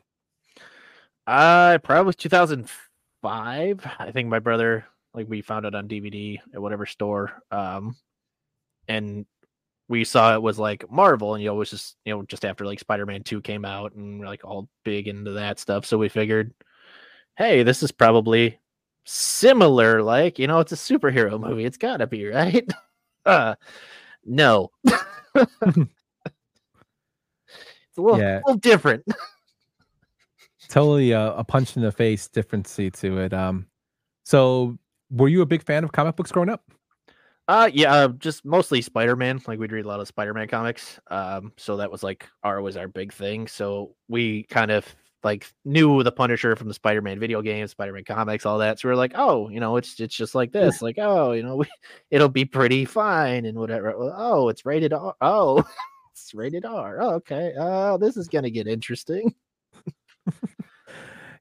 Uh, 1.25 1.79
probably 1.79 2.13
2005. 2.13 3.87
I 3.99 4.11
think 4.11 4.29
my 4.29 4.39
brother, 4.39 4.85
like, 5.13 5.27
we 5.29 5.41
found 5.41 5.65
it 5.65 5.75
on 5.75 5.87
DVD 5.87 6.37
at 6.53 6.61
whatever 6.61 6.85
store. 6.85 7.41
Um, 7.51 7.95
and 8.87 9.25
we 9.87 10.03
saw 10.03 10.35
it 10.35 10.41
was 10.41 10.59
like 10.59 10.89
Marvel, 10.91 11.33
and 11.33 11.43
you 11.43 11.49
know, 11.49 11.55
it 11.55 11.59
was 11.59 11.71
just 11.71 11.97
you 12.05 12.13
know 12.13 12.23
just 12.23 12.45
after 12.45 12.65
like 12.65 12.79
Spider 12.79 13.05
Man 13.05 13.23
Two 13.23 13.41
came 13.41 13.65
out, 13.65 13.93
and 13.93 14.19
we're 14.19 14.27
like 14.27 14.45
all 14.45 14.69
big 14.83 15.07
into 15.07 15.31
that 15.31 15.59
stuff. 15.59 15.85
So 15.85 15.97
we 15.97 16.09
figured, 16.09 16.53
hey, 17.37 17.63
this 17.63 17.81
is 17.81 17.91
probably 17.91 18.59
similar. 19.05 20.03
Like 20.03 20.37
you 20.37 20.45
know, 20.47 20.59
it's 20.59 20.71
a 20.71 20.75
superhero 20.75 21.39
movie. 21.39 21.65
It's 21.65 21.77
gotta 21.77 22.05
be 22.05 22.27
right. 22.29 22.69
uh, 23.25 23.55
no, 24.25 24.69
it's 24.85 24.97
a 27.97 28.01
little, 28.01 28.19
Yeah. 28.19 28.41
little 28.45 28.59
different. 28.59 29.03
totally 30.69 31.13
uh, 31.15 31.33
a 31.33 31.43
punch 31.43 31.75
in 31.75 31.81
the 31.81 31.91
face 31.91 32.27
difference 32.27 32.75
to 32.75 33.17
it. 33.17 33.33
Um, 33.33 33.65
so 34.23 34.77
were 35.11 35.27
you 35.27 35.41
a 35.41 35.45
big 35.45 35.63
fan 35.63 35.83
of 35.83 35.91
comic 35.91 36.15
books 36.15 36.31
growing 36.31 36.49
up? 36.49 36.63
Uh 37.47 37.69
yeah, 37.73 37.91
uh, 37.91 38.07
just 38.09 38.45
mostly 38.45 38.81
Spider-Man. 38.81 39.41
Like 39.47 39.59
we'd 39.59 39.71
read 39.71 39.85
a 39.85 39.87
lot 39.87 39.99
of 39.99 40.07
Spider-Man 40.07 40.47
comics. 40.47 40.99
Um, 41.07 41.51
so 41.57 41.77
that 41.77 41.91
was 41.91 42.03
like 42.03 42.27
our 42.43 42.61
was 42.61 42.77
our 42.77 42.87
big 42.87 43.11
thing. 43.11 43.47
So 43.47 43.95
we 44.07 44.43
kind 44.43 44.69
of 44.69 44.85
like 45.23 45.51
knew 45.65 46.03
the 46.03 46.11
Punisher 46.11 46.55
from 46.55 46.67
the 46.67 46.73
Spider-Man 46.75 47.19
video 47.19 47.41
games, 47.41 47.71
Spider-Man 47.71 48.03
comics, 48.05 48.45
all 48.45 48.59
that. 48.59 48.79
So 48.79 48.87
we 48.87 48.93
are 48.93 48.97
like, 48.97 49.13
oh, 49.15 49.49
you 49.49 49.59
know, 49.59 49.77
it's 49.77 49.99
it's 49.99 50.15
just 50.15 50.35
like 50.35 50.51
this. 50.51 50.81
Like, 50.83 50.97
oh, 50.99 51.31
you 51.31 51.41
know, 51.41 51.55
we, 51.55 51.65
it'll 52.11 52.29
be 52.29 52.45
pretty 52.45 52.85
fine 52.85 53.45
and 53.45 53.57
whatever. 53.57 53.93
Oh, 53.97 54.49
it's 54.49 54.65
rated 54.65 54.93
R. 54.93 55.15
Oh, 55.21 55.63
it's 56.13 56.33
rated 56.35 56.65
R. 56.65 57.01
Oh, 57.01 57.13
okay. 57.15 57.53
Oh, 57.57 57.97
this 57.97 58.15
is 58.15 58.27
gonna 58.27 58.51
get 58.51 58.67
interesting. 58.67 59.33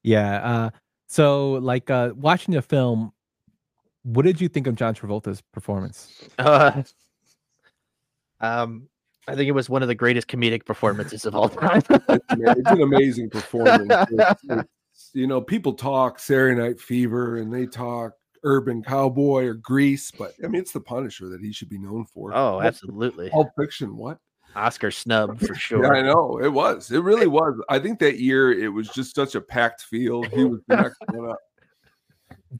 Yeah. 0.02 0.36
Uh, 0.36 0.70
so 1.08 1.52
like 1.52 1.90
uh, 1.90 2.12
watching 2.16 2.54
the 2.54 2.62
film, 2.62 3.12
what 4.12 4.24
did 4.24 4.40
you 4.40 4.48
think 4.48 4.66
of 4.66 4.74
John 4.74 4.94
Travolta's 4.94 5.40
performance? 5.52 6.28
Uh, 6.38 6.82
um, 8.40 8.88
I 9.26 9.34
think 9.34 9.48
it 9.48 9.52
was 9.52 9.68
one 9.68 9.82
of 9.82 9.88
the 9.88 9.94
greatest 9.94 10.28
comedic 10.28 10.64
performances 10.64 11.24
of 11.26 11.34
all 11.34 11.48
time. 11.48 11.82
it's, 11.90 12.24
it's 12.30 12.70
an 12.70 12.82
amazing 12.82 13.30
performance. 13.30 13.92
It's- 14.12 14.36
it's- 14.44 14.64
you 15.14 15.28
know, 15.28 15.40
people 15.40 15.74
talk 15.74 16.18
Saturday 16.18 16.60
Night 16.60 16.80
Fever 16.80 17.36
and 17.36 17.54
they 17.54 17.66
talk 17.66 18.14
Urban 18.42 18.82
Cowboy 18.82 19.44
or 19.44 19.54
Grease, 19.54 20.10
but 20.10 20.32
I 20.42 20.48
mean, 20.48 20.60
it's 20.60 20.72
the 20.72 20.80
Punisher 20.80 21.28
that 21.28 21.40
he 21.40 21.52
should 21.52 21.68
be 21.68 21.78
known 21.78 22.04
for. 22.06 22.34
oh, 22.34 22.60
absolutely. 22.60 23.30
Pulp 23.30 23.48
Fiction, 23.56 23.96
what? 23.96 24.18
Oscar 24.56 24.90
snub 24.90 25.38
for 25.38 25.52
Yeah, 25.52 25.54
sure. 25.58 25.94
I 25.94 26.02
know 26.02 26.40
it 26.42 26.48
was. 26.52 26.90
It 26.90 26.98
really 26.98 27.28
was. 27.28 27.54
I 27.68 27.78
think 27.78 28.00
that 28.00 28.18
year 28.18 28.50
it 28.52 28.68
was 28.68 28.88
just 28.88 29.14
such 29.14 29.36
a 29.36 29.40
packed 29.40 29.82
field. 29.82 30.26
He 30.32 30.42
was 30.44 30.60
the 30.66 30.76
next 30.76 30.96
one 31.12 31.30
up. 31.30 31.38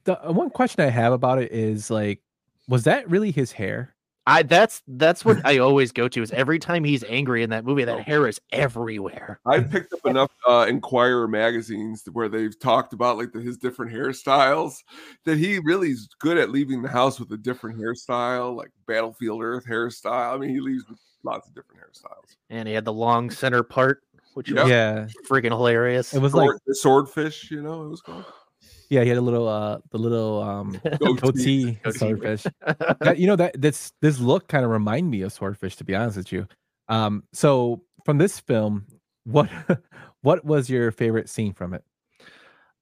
The 0.05 0.27
uh, 0.27 0.31
one 0.31 0.49
question 0.49 0.83
I 0.85 0.89
have 0.89 1.13
about 1.13 1.39
it 1.41 1.51
is 1.51 1.89
like, 1.89 2.21
was 2.67 2.83
that 2.83 3.09
really 3.09 3.31
his 3.31 3.51
hair? 3.51 3.95
I 4.27 4.43
that's 4.43 4.83
that's 4.87 5.25
what 5.25 5.43
I 5.43 5.57
always 5.59 5.91
go 5.91 6.07
to 6.07 6.21
is 6.21 6.29
every 6.31 6.59
time 6.59 6.83
he's 6.83 7.03
angry 7.05 7.41
in 7.41 7.49
that 7.49 7.65
movie, 7.65 7.81
Oh. 7.83 7.85
that 7.87 8.01
hair 8.01 8.27
is 8.27 8.39
everywhere. 8.51 9.39
I 9.47 9.59
picked 9.61 9.91
up 9.93 10.05
enough 10.05 10.29
uh, 10.47 10.67
Enquirer 10.69 11.27
magazines 11.27 12.03
where 12.13 12.29
they've 12.29 12.57
talked 12.59 12.93
about 12.93 13.17
like 13.17 13.31
the, 13.31 13.41
his 13.41 13.57
different 13.57 13.91
hairstyles 13.91 14.75
that 15.25 15.39
he 15.39 15.57
really 15.59 15.89
is 15.89 16.07
good 16.19 16.37
at 16.37 16.51
leaving 16.51 16.83
the 16.83 16.89
house 16.89 17.19
with 17.19 17.31
a 17.31 17.37
different 17.37 17.79
hairstyle, 17.79 18.55
like 18.55 18.69
Battlefield 18.87 19.41
Earth 19.41 19.65
hairstyle. 19.65 20.35
I 20.35 20.37
mean, 20.37 20.51
he 20.51 20.59
leaves 20.59 20.87
with 20.87 20.99
lots 21.23 21.47
of 21.47 21.55
different 21.55 21.81
hairstyles. 21.81 22.35
And 22.51 22.67
he 22.67 22.75
had 22.75 22.85
the 22.85 22.93
long 22.93 23.31
center 23.31 23.63
part, 23.63 24.03
which 24.35 24.49
Yep. 24.51 24.57
was 24.63 24.69
Yeah. 24.69 25.07
freaking 25.27 25.49
hilarious. 25.49 26.13
It 26.13 26.21
was 26.21 26.35
like, 26.35 26.45
Sword, 26.49 26.59
the 26.67 26.75
swordfish, 26.75 27.49
you 27.49 27.63
know, 27.63 27.83
it 27.85 27.89
was 27.89 28.01
called. 28.01 28.25
Yeah, 28.89 29.03
he 29.03 29.09
had 29.09 29.17
a 29.17 29.21
little, 29.21 29.47
uh, 29.47 29.79
the 29.91 29.97
little 29.97 30.41
um, 30.41 30.79
Goatee. 30.99 31.77
goatee 31.83 31.97
swordfish. 31.97 32.43
that, 32.99 33.17
you 33.17 33.27
know 33.27 33.35
that 33.35 33.59
this 33.59 33.93
this 34.01 34.19
look 34.19 34.47
kind 34.47 34.65
of 34.65 34.71
remind 34.71 35.09
me 35.09 35.21
of 35.21 35.31
swordfish 35.31 35.75
to 35.77 35.83
be 35.83 35.95
honest 35.95 36.17
with 36.17 36.31
you 36.31 36.47
um 36.87 37.23
so 37.33 37.81
from 38.03 38.17
this 38.17 38.39
film 38.39 38.85
what 39.25 39.49
what 40.21 40.43
was 40.43 40.69
your 40.69 40.91
favorite 40.91 41.29
scene 41.29 41.53
from 41.53 41.73
it 41.73 41.83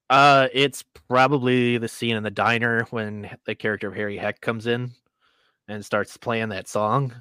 uh 0.09 0.47
it's 0.53 0.83
probably 1.09 1.77
the 1.77 1.87
scene 1.87 2.15
in 2.15 2.23
the 2.23 2.31
diner 2.31 2.85
when 2.89 3.29
the 3.45 3.55
character 3.55 3.87
of 3.87 3.95
Harry 3.95 4.17
Heck 4.17 4.39
comes 4.41 4.67
in 4.67 4.91
and 5.67 5.83
starts 5.85 6.17
playing 6.17 6.49
that 6.49 6.67
song. 6.67 7.13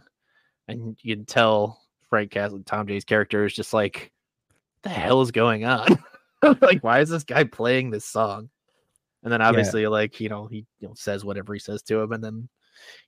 And 0.68 0.96
you 1.02 1.16
can 1.16 1.24
tell 1.24 1.80
Frank 2.08 2.30
Castle, 2.30 2.62
Tom 2.64 2.86
J's 2.86 3.04
character 3.04 3.44
is 3.44 3.54
just 3.54 3.72
like, 3.72 4.12
the 4.82 4.88
hell 4.88 5.20
is 5.22 5.30
going 5.30 5.64
on? 5.64 5.98
like, 6.60 6.82
why 6.82 7.00
is 7.00 7.08
this 7.08 7.24
guy 7.24 7.44
playing 7.44 7.90
this 7.90 8.04
song? 8.04 8.50
And 9.26 9.32
then 9.32 9.42
obviously, 9.42 9.84
like, 9.88 10.20
you 10.20 10.28
know, 10.28 10.46
he 10.46 10.64
you 10.78 10.86
know, 10.86 10.94
says 10.94 11.24
whatever 11.24 11.52
he 11.52 11.58
says 11.58 11.82
to 11.82 11.98
him, 12.00 12.12
and 12.12 12.22
then 12.22 12.48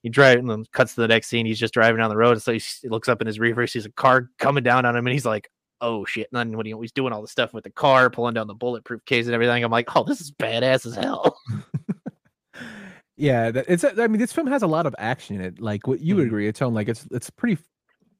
he 0.03 0.09
drives 0.09 0.41
and 0.41 0.49
then 0.49 0.65
cuts 0.73 0.95
to 0.95 1.01
the 1.01 1.07
next 1.07 1.27
scene. 1.29 1.45
He's 1.45 1.57
just 1.57 1.73
driving 1.73 1.99
down 1.99 2.09
the 2.09 2.17
road, 2.17 2.33
and 2.33 2.41
so 2.41 2.51
he, 2.51 2.61
he 2.81 2.89
looks 2.89 3.07
up 3.07 3.21
in 3.21 3.27
his 3.27 3.39
rear, 3.39 3.65
sees 3.67 3.85
a 3.85 3.91
car 3.93 4.29
coming 4.37 4.61
down 4.65 4.83
on 4.85 4.97
him, 4.97 5.07
and 5.07 5.13
he's 5.13 5.25
like, 5.25 5.49
"Oh 5.79 6.03
shit!" 6.03 6.27
And 6.33 6.37
then 6.51 6.57
when 6.57 6.65
he, 6.65 6.73
he's 6.81 6.91
doing 6.91 7.13
all 7.13 7.21
the 7.21 7.27
stuff 7.29 7.53
with 7.53 7.63
the 7.63 7.69
car, 7.69 8.09
pulling 8.09 8.33
down 8.33 8.47
the 8.47 8.53
bulletproof 8.53 9.05
case 9.05 9.27
and 9.27 9.33
everything, 9.33 9.63
I'm 9.63 9.71
like, 9.71 9.95
"Oh, 9.95 10.03
this 10.03 10.19
is 10.19 10.29
badass 10.33 10.85
as 10.85 10.95
hell." 10.95 11.39
yeah 13.15 13.51
that, 13.51 13.65
it's 13.67 13.83
i 13.83 14.07
mean 14.07 14.17
this 14.17 14.31
film 14.33 14.47
has 14.47 14.63
a 14.63 14.67
lot 14.67 14.85
of 14.85 14.95
action 14.97 15.35
in 15.35 15.41
it 15.41 15.59
like 15.59 15.85
what 15.87 15.99
you 15.99 16.15
would 16.15 16.23
Mhm. 16.23 16.27
agree 16.27 16.47
it's 16.47 16.61
on 16.61 16.73
like 16.73 16.87
it's 16.87 17.05
it's 17.11 17.29
pretty 17.29 17.57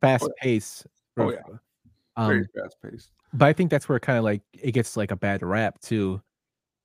fast 0.02 0.30
pace. 0.42 0.86
Oh, 1.18 1.32
yeah. 1.32 1.40
Very 2.18 2.40
um 2.42 2.46
fast 2.54 2.76
paced. 2.84 3.10
but 3.34 3.46
i 3.48 3.54
think 3.54 3.72
that's 3.72 3.88
where 3.90 4.00
kind 4.00 4.18
of 4.18 4.24
like 4.26 4.42
it 4.62 4.72
gets 4.72 4.98
like 4.98 5.12
a 5.12 5.16
bad 5.16 5.42
rap 5.42 5.80
too 5.82 6.22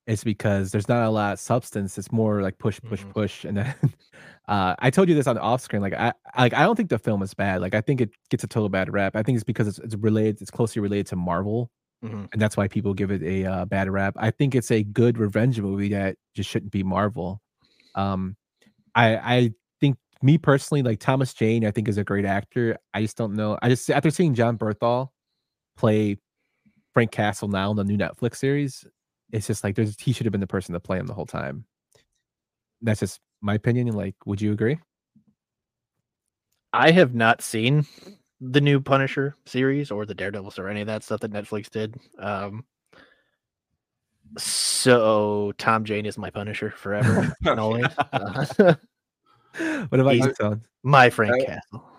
it's 0.07 0.23
because 0.23 0.71
there's 0.71 0.87
not 0.87 1.03
a 1.03 1.09
lot 1.09 1.33
of 1.33 1.39
substance 1.39 1.97
it's 1.97 2.11
more 2.11 2.41
like 2.41 2.57
push 2.59 2.79
push 2.87 3.03
Mhm. 3.03 3.13
push 3.13 3.45
and 3.45 3.57
then 3.57 3.73
uh 4.47 4.75
i 4.79 4.89
told 4.89 5.09
you 5.09 5.15
this 5.15 5.27
on 5.27 5.35
the 5.35 5.41
off 5.41 5.61
screen 5.61 5.81
like 5.81 5.93
i 5.93 6.13
like 6.37 6.53
i 6.53 6.63
don't 6.63 6.75
think 6.75 6.89
the 6.89 6.99
film 6.99 7.21
is 7.23 7.33
bad 7.33 7.61
like 7.61 7.73
i 7.73 7.81
think 7.81 8.01
it 8.01 8.11
gets 8.29 8.43
a 8.43 8.47
total 8.47 8.69
bad 8.69 8.93
rap 8.93 9.15
i 9.15 9.23
think 9.23 9.35
it's 9.35 9.43
because 9.43 9.67
it's, 9.67 9.79
it's 9.79 9.95
related 9.95 10.41
it's 10.41 10.51
closely 10.51 10.81
related 10.81 11.07
to 11.07 11.15
marvel 11.15 11.71
Mhm. 12.03 12.27
and 12.33 12.41
that's 12.41 12.55
why 12.57 12.67
people 12.67 12.93
give 12.93 13.09
it 13.09 13.23
a 13.23 13.45
uh, 13.45 13.65
bad 13.65 13.89
rap 13.89 14.13
i 14.17 14.29
think 14.29 14.53
it's 14.53 14.69
a 14.69 14.83
good 14.83 15.17
revenge 15.17 15.59
movie 15.59 15.89
that 15.89 16.17
just 16.35 16.49
shouldn't 16.49 16.71
be 16.71 16.83
marvel 16.83 17.41
um 17.95 18.35
i 18.93 19.15
i 19.15 19.51
think 19.79 19.97
me 20.21 20.37
personally 20.37 20.83
like 20.83 20.99
thomas 20.99 21.33
jane 21.33 21.65
i 21.65 21.71
think 21.71 21.87
is 21.87 21.97
a 21.97 22.03
great 22.03 22.25
actor 22.25 22.77
i 22.93 23.01
just 23.01 23.17
don't 23.17 23.33
know 23.33 23.57
i 23.63 23.69
just 23.69 23.89
after 23.89 24.11
seeing 24.11 24.33
jon 24.35 24.57
bernthal 24.57 25.09
play 25.77 26.17
frank 26.93 27.11
castle 27.11 27.47
now 27.47 27.71
in 27.71 27.77
the 27.77 27.83
new 27.83 27.97
netflix 27.97 28.35
series 28.35 28.85
it's 29.31 29.47
just 29.47 29.63
like 29.63 29.75
there's 29.75 29.99
he 29.99 30.13
should 30.13 30.25
have 30.25 30.31
been 30.31 30.41
the 30.41 30.47
person 30.47 30.73
to 30.73 30.79
play 30.79 30.97
him 30.97 31.07
the 31.07 31.13
whole 31.13 31.25
time 31.25 31.65
that's 32.81 32.99
just 32.99 33.19
my 33.41 33.53
opinion 33.55 33.87
like 33.87 34.15
would 34.25 34.41
you 34.41 34.51
agree 34.51 34.77
I 36.73 36.91
have 36.91 37.15
not 37.15 37.41
seen 37.41 37.85
the 38.41 38.59
new 38.59 38.81
Punisher 38.81 39.33
series 39.45 39.91
or 39.91 40.05
the 40.05 40.13
Daredevils 40.13 40.59
or 40.59 40.67
any 40.67 40.81
of 40.81 40.87
that 40.87 41.03
stuff 41.03 41.21
that 41.21 41.31
Netflix 41.31 41.69
did. 41.69 41.95
Um, 42.19 42.65
so 44.37 45.53
Tom 45.57 45.85
Jane 45.85 46.05
is 46.05 46.17
my 46.17 46.29
Punisher 46.29 46.71
forever 46.71 47.33
and 47.45 47.59
always. 47.59 47.85
Uh, 48.13 48.73
what 49.87 49.99
about 50.01 50.15
you 50.17 50.23
He's- 50.23 50.37
Tone? 50.37 50.61
my 50.83 51.09
Frank 51.09 51.33
I- 51.41 51.45
Castle. 51.45 51.89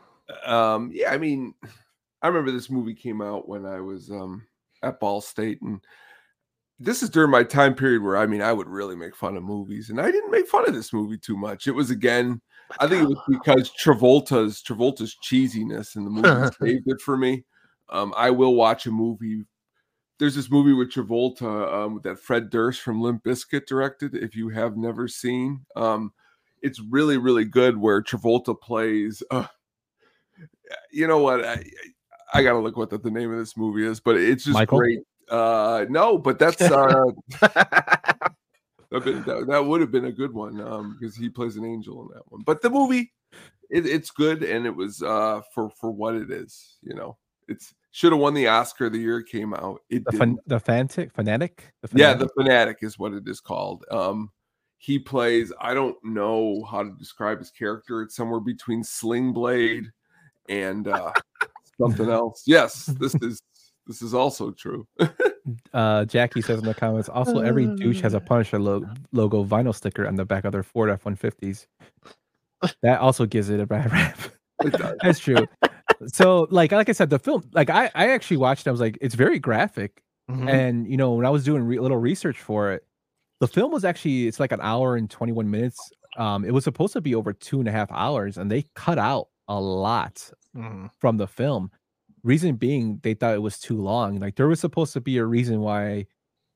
um 0.45 0.91
yeah 0.93 1.11
i 1.11 1.17
mean 1.17 1.55
i 2.21 2.27
remember 2.29 2.51
this 2.51 2.69
movie 2.69 2.95
came 2.95 3.23
out 3.23 3.49
when 3.49 3.65
i 3.65 3.81
was 3.81 4.11
um 4.11 4.45
at 4.83 5.01
ball 5.01 5.21
state 5.23 5.63
and 5.63 5.81
this 6.79 7.03
is 7.03 7.11
during 7.11 7.31
my 7.31 7.43
time 7.43 7.75
period 7.75 8.03
where 8.03 8.17
i 8.17 8.27
mean 8.27 8.43
i 8.43 8.53
would 8.53 8.69
really 8.69 8.97
make 8.97 9.17
fun 9.17 9.37
of 9.37 9.43
movies 9.43 9.91
and 9.91 10.01
i 10.01 10.11
didn't 10.11 10.31
make 10.31 10.47
fun 10.49 10.67
of 10.69 10.75
this 10.75 10.93
movie 10.93 11.19
too 11.19 11.37
much 11.37 11.67
it 11.67 11.73
was 11.73 11.91
again 11.91 12.41
i 12.81 12.87
think 12.87 13.03
it 13.03 13.09
was 13.09 13.23
because 13.29 13.71
travolta's 13.83 14.63
travolta's 14.63 15.17
cheesiness 15.23 15.97
in 15.97 16.05
the 16.05 16.11
movie 16.11 16.55
saved 16.61 16.87
it 16.87 17.01
for 17.01 17.17
me 17.17 17.45
um 17.91 18.13
i 18.17 18.31
will 18.31 18.55
watch 18.55 18.87
a 18.87 18.91
movie 18.91 19.45
there's 20.19 20.35
this 20.35 20.51
movie 20.51 20.73
with 20.73 20.91
Travolta 20.91 21.73
um, 21.73 22.01
that 22.05 22.19
Fred 22.19 22.51
Durst 22.51 22.81
from 22.81 23.01
Limp 23.01 23.23
Bizkit 23.23 23.67
directed. 23.67 24.15
If 24.15 24.35
you 24.35 24.49
have 24.49 24.77
never 24.77 25.09
seen, 25.09 25.67
um, 25.77 26.13
it's 26.63 26.81
really 26.81 27.19
really 27.19 27.45
good. 27.45 27.77
Where 27.77 28.03
Travolta 28.03 28.59
plays, 28.59 29.23
uh, 29.31 29.47
you 30.91 31.07
know 31.07 31.19
what? 31.19 31.45
I, 31.45 31.63
I 32.33 32.43
gotta 32.43 32.59
look 32.59 32.77
what 32.77 32.91
the, 32.91 32.99
the 32.99 33.11
name 33.11 33.31
of 33.33 33.39
this 33.39 33.57
movie 33.57 33.87
is, 33.87 34.01
but 34.01 34.17
it's 34.17 34.45
just 34.45 34.55
Michael? 34.55 34.79
great. 34.79 35.01
Uh, 35.29 35.87
no, 35.89 36.19
but 36.19 36.39
that's 36.39 36.61
uh, 36.61 37.05
that, 38.91 39.45
that 39.49 39.65
would 39.65 39.81
have 39.81 39.91
been 39.91 40.07
a 40.07 40.13
good 40.13 40.33
one 40.33 40.61
um, 40.61 40.97
because 40.99 41.17
he 41.17 41.29
plays 41.29 41.57
an 41.57 41.65
angel 41.65 42.03
in 42.03 42.09
that 42.15 42.31
one. 42.31 42.43
But 42.43 42.63
the 42.63 42.71
movie, 42.71 43.13
it, 43.71 43.87
it's 43.87 44.11
good, 44.11 44.43
and 44.43 44.67
it 44.67 44.75
was 44.75 45.03
uh, 45.03 45.43
for 45.53 45.71
for 45.71 45.91
what 45.91 46.15
it 46.15 46.31
is. 46.31 46.77
You 46.83 46.95
know, 46.95 47.17
it's 47.49 47.75
should 47.91 48.13
have 48.13 48.21
won 48.21 48.35
the 48.35 48.47
Oscar 48.49 48.91
the 48.91 48.99
year 48.99 49.21
it 49.21 49.27
came 49.27 49.55
out. 49.55 49.81
It 49.91 50.05
the 50.05 50.13
fan, 50.13 50.39
the 50.47 50.61
fanatic 50.61 51.13
fanatic 51.15 51.73
the 51.83 51.89
Yeah, 51.99 52.15
the 52.15 52.29
fanatic 52.29 52.79
is 52.83 52.99
what 52.99 53.13
it 53.13 53.27
is 53.27 53.41
called. 53.41 53.85
Um, 53.91 54.31
he 54.79 54.99
plays. 54.99 55.53
I 55.61 55.75
don't 55.75 55.97
know 56.05 56.65
how 56.71 56.83
to 56.83 56.91
describe 56.99 57.39
his 57.39 57.51
character. 57.51 58.03
It's 58.03 58.15
somewhere 58.15 58.41
between 58.41 58.85
Sling 58.85 59.33
Blade 59.33 59.91
and 60.49 60.87
uh, 60.87 61.13
something 61.81 62.09
else. 62.09 62.45
Yes, 62.47 62.87
this 62.87 63.15
is 63.17 63.41
this 63.87 64.03
is 64.03 64.15
also 64.15 64.51
true. 64.51 64.87
Uh, 65.73 66.05
Jackie 66.05 66.43
says 66.43 66.59
in 66.59 66.65
the 66.65 66.75
comments. 66.75 67.09
Also, 67.09 67.39
every 67.41 67.67
douche 67.77 68.01
has 68.01 68.15
a 68.15 68.21
Punisher 68.31 68.59
lo- 68.59 68.85
logo 69.13 69.45
vinyl 69.45 69.75
sticker 69.75 70.07
on 70.07 70.17
the 70.17 70.25
back 70.25 70.45
of 70.45 70.53
their 70.53 70.63
Ford 70.65 70.91
F 70.91 71.05
one 71.05 71.15
fifties. 71.17 71.67
That 72.83 73.01
also 73.01 73.27
gives 73.27 73.49
it 73.51 73.61
a 73.61 73.67
bad 73.67 73.93
rap. 73.93 74.19
That's 75.03 75.19
true. 75.21 75.47
so 76.07 76.49
like 76.51 76.73
like 76.73 76.89
I 76.89 76.93
said, 76.93 77.11
the 77.11 77.19
film 77.19 77.45
like 77.53 77.71
I 77.71 77.91
I 77.95 78.09
actually 78.11 78.39
watched. 78.39 78.67
it, 78.67 78.71
I 78.71 78.73
was 78.73 78.81
like, 78.81 78.99
it's 79.01 79.15
very 79.15 79.39
graphic, 79.39 80.03
Mhm. 80.31 80.49
and 80.51 80.87
you 80.91 80.97
know 80.97 81.13
when 81.13 81.27
I 81.27 81.31
was 81.31 81.45
doing 81.45 81.63
re- 81.63 81.77
a 81.77 81.83
little 81.83 81.99
research 81.99 82.39
for 82.41 82.73
it, 82.73 82.85
the 83.41 83.47
film 83.47 83.71
was 83.71 83.85
actually 83.85 84.27
it's 84.27 84.41
like 84.41 84.53
an 84.53 84.61
hour 84.63 84.97
and 84.97 85.09
twenty 85.09 85.33
one 85.33 85.51
minutes. 85.51 85.79
Um, 86.17 86.45
it 86.45 86.53
was 86.53 86.65
supposed 86.65 86.95
to 86.95 87.01
be 87.03 87.15
over 87.15 87.33
two 87.35 87.61
and 87.61 87.69
a 87.69 87.73
half 87.73 87.93
hours, 87.93 88.39
and 88.39 88.51
they 88.51 88.65
cut 88.75 88.99
out 88.99 89.29
a 89.49 89.61
lot 89.61 90.29
Mhm. 90.57 90.91
from 90.99 91.19
the 91.19 91.27
film. 91.29 91.71
Reason 92.27 92.57
being, 92.57 92.99
they 93.03 93.15
thought 93.15 93.35
it 93.35 93.43
was 93.43 93.59
too 93.59 93.81
long. 93.81 94.19
Like 94.19 94.35
there 94.35 94.49
was 94.49 94.59
supposed 94.59 94.93
to 94.95 95.01
be 95.01 95.19
a 95.19 95.25
reason 95.25 95.61
why, 95.61 96.07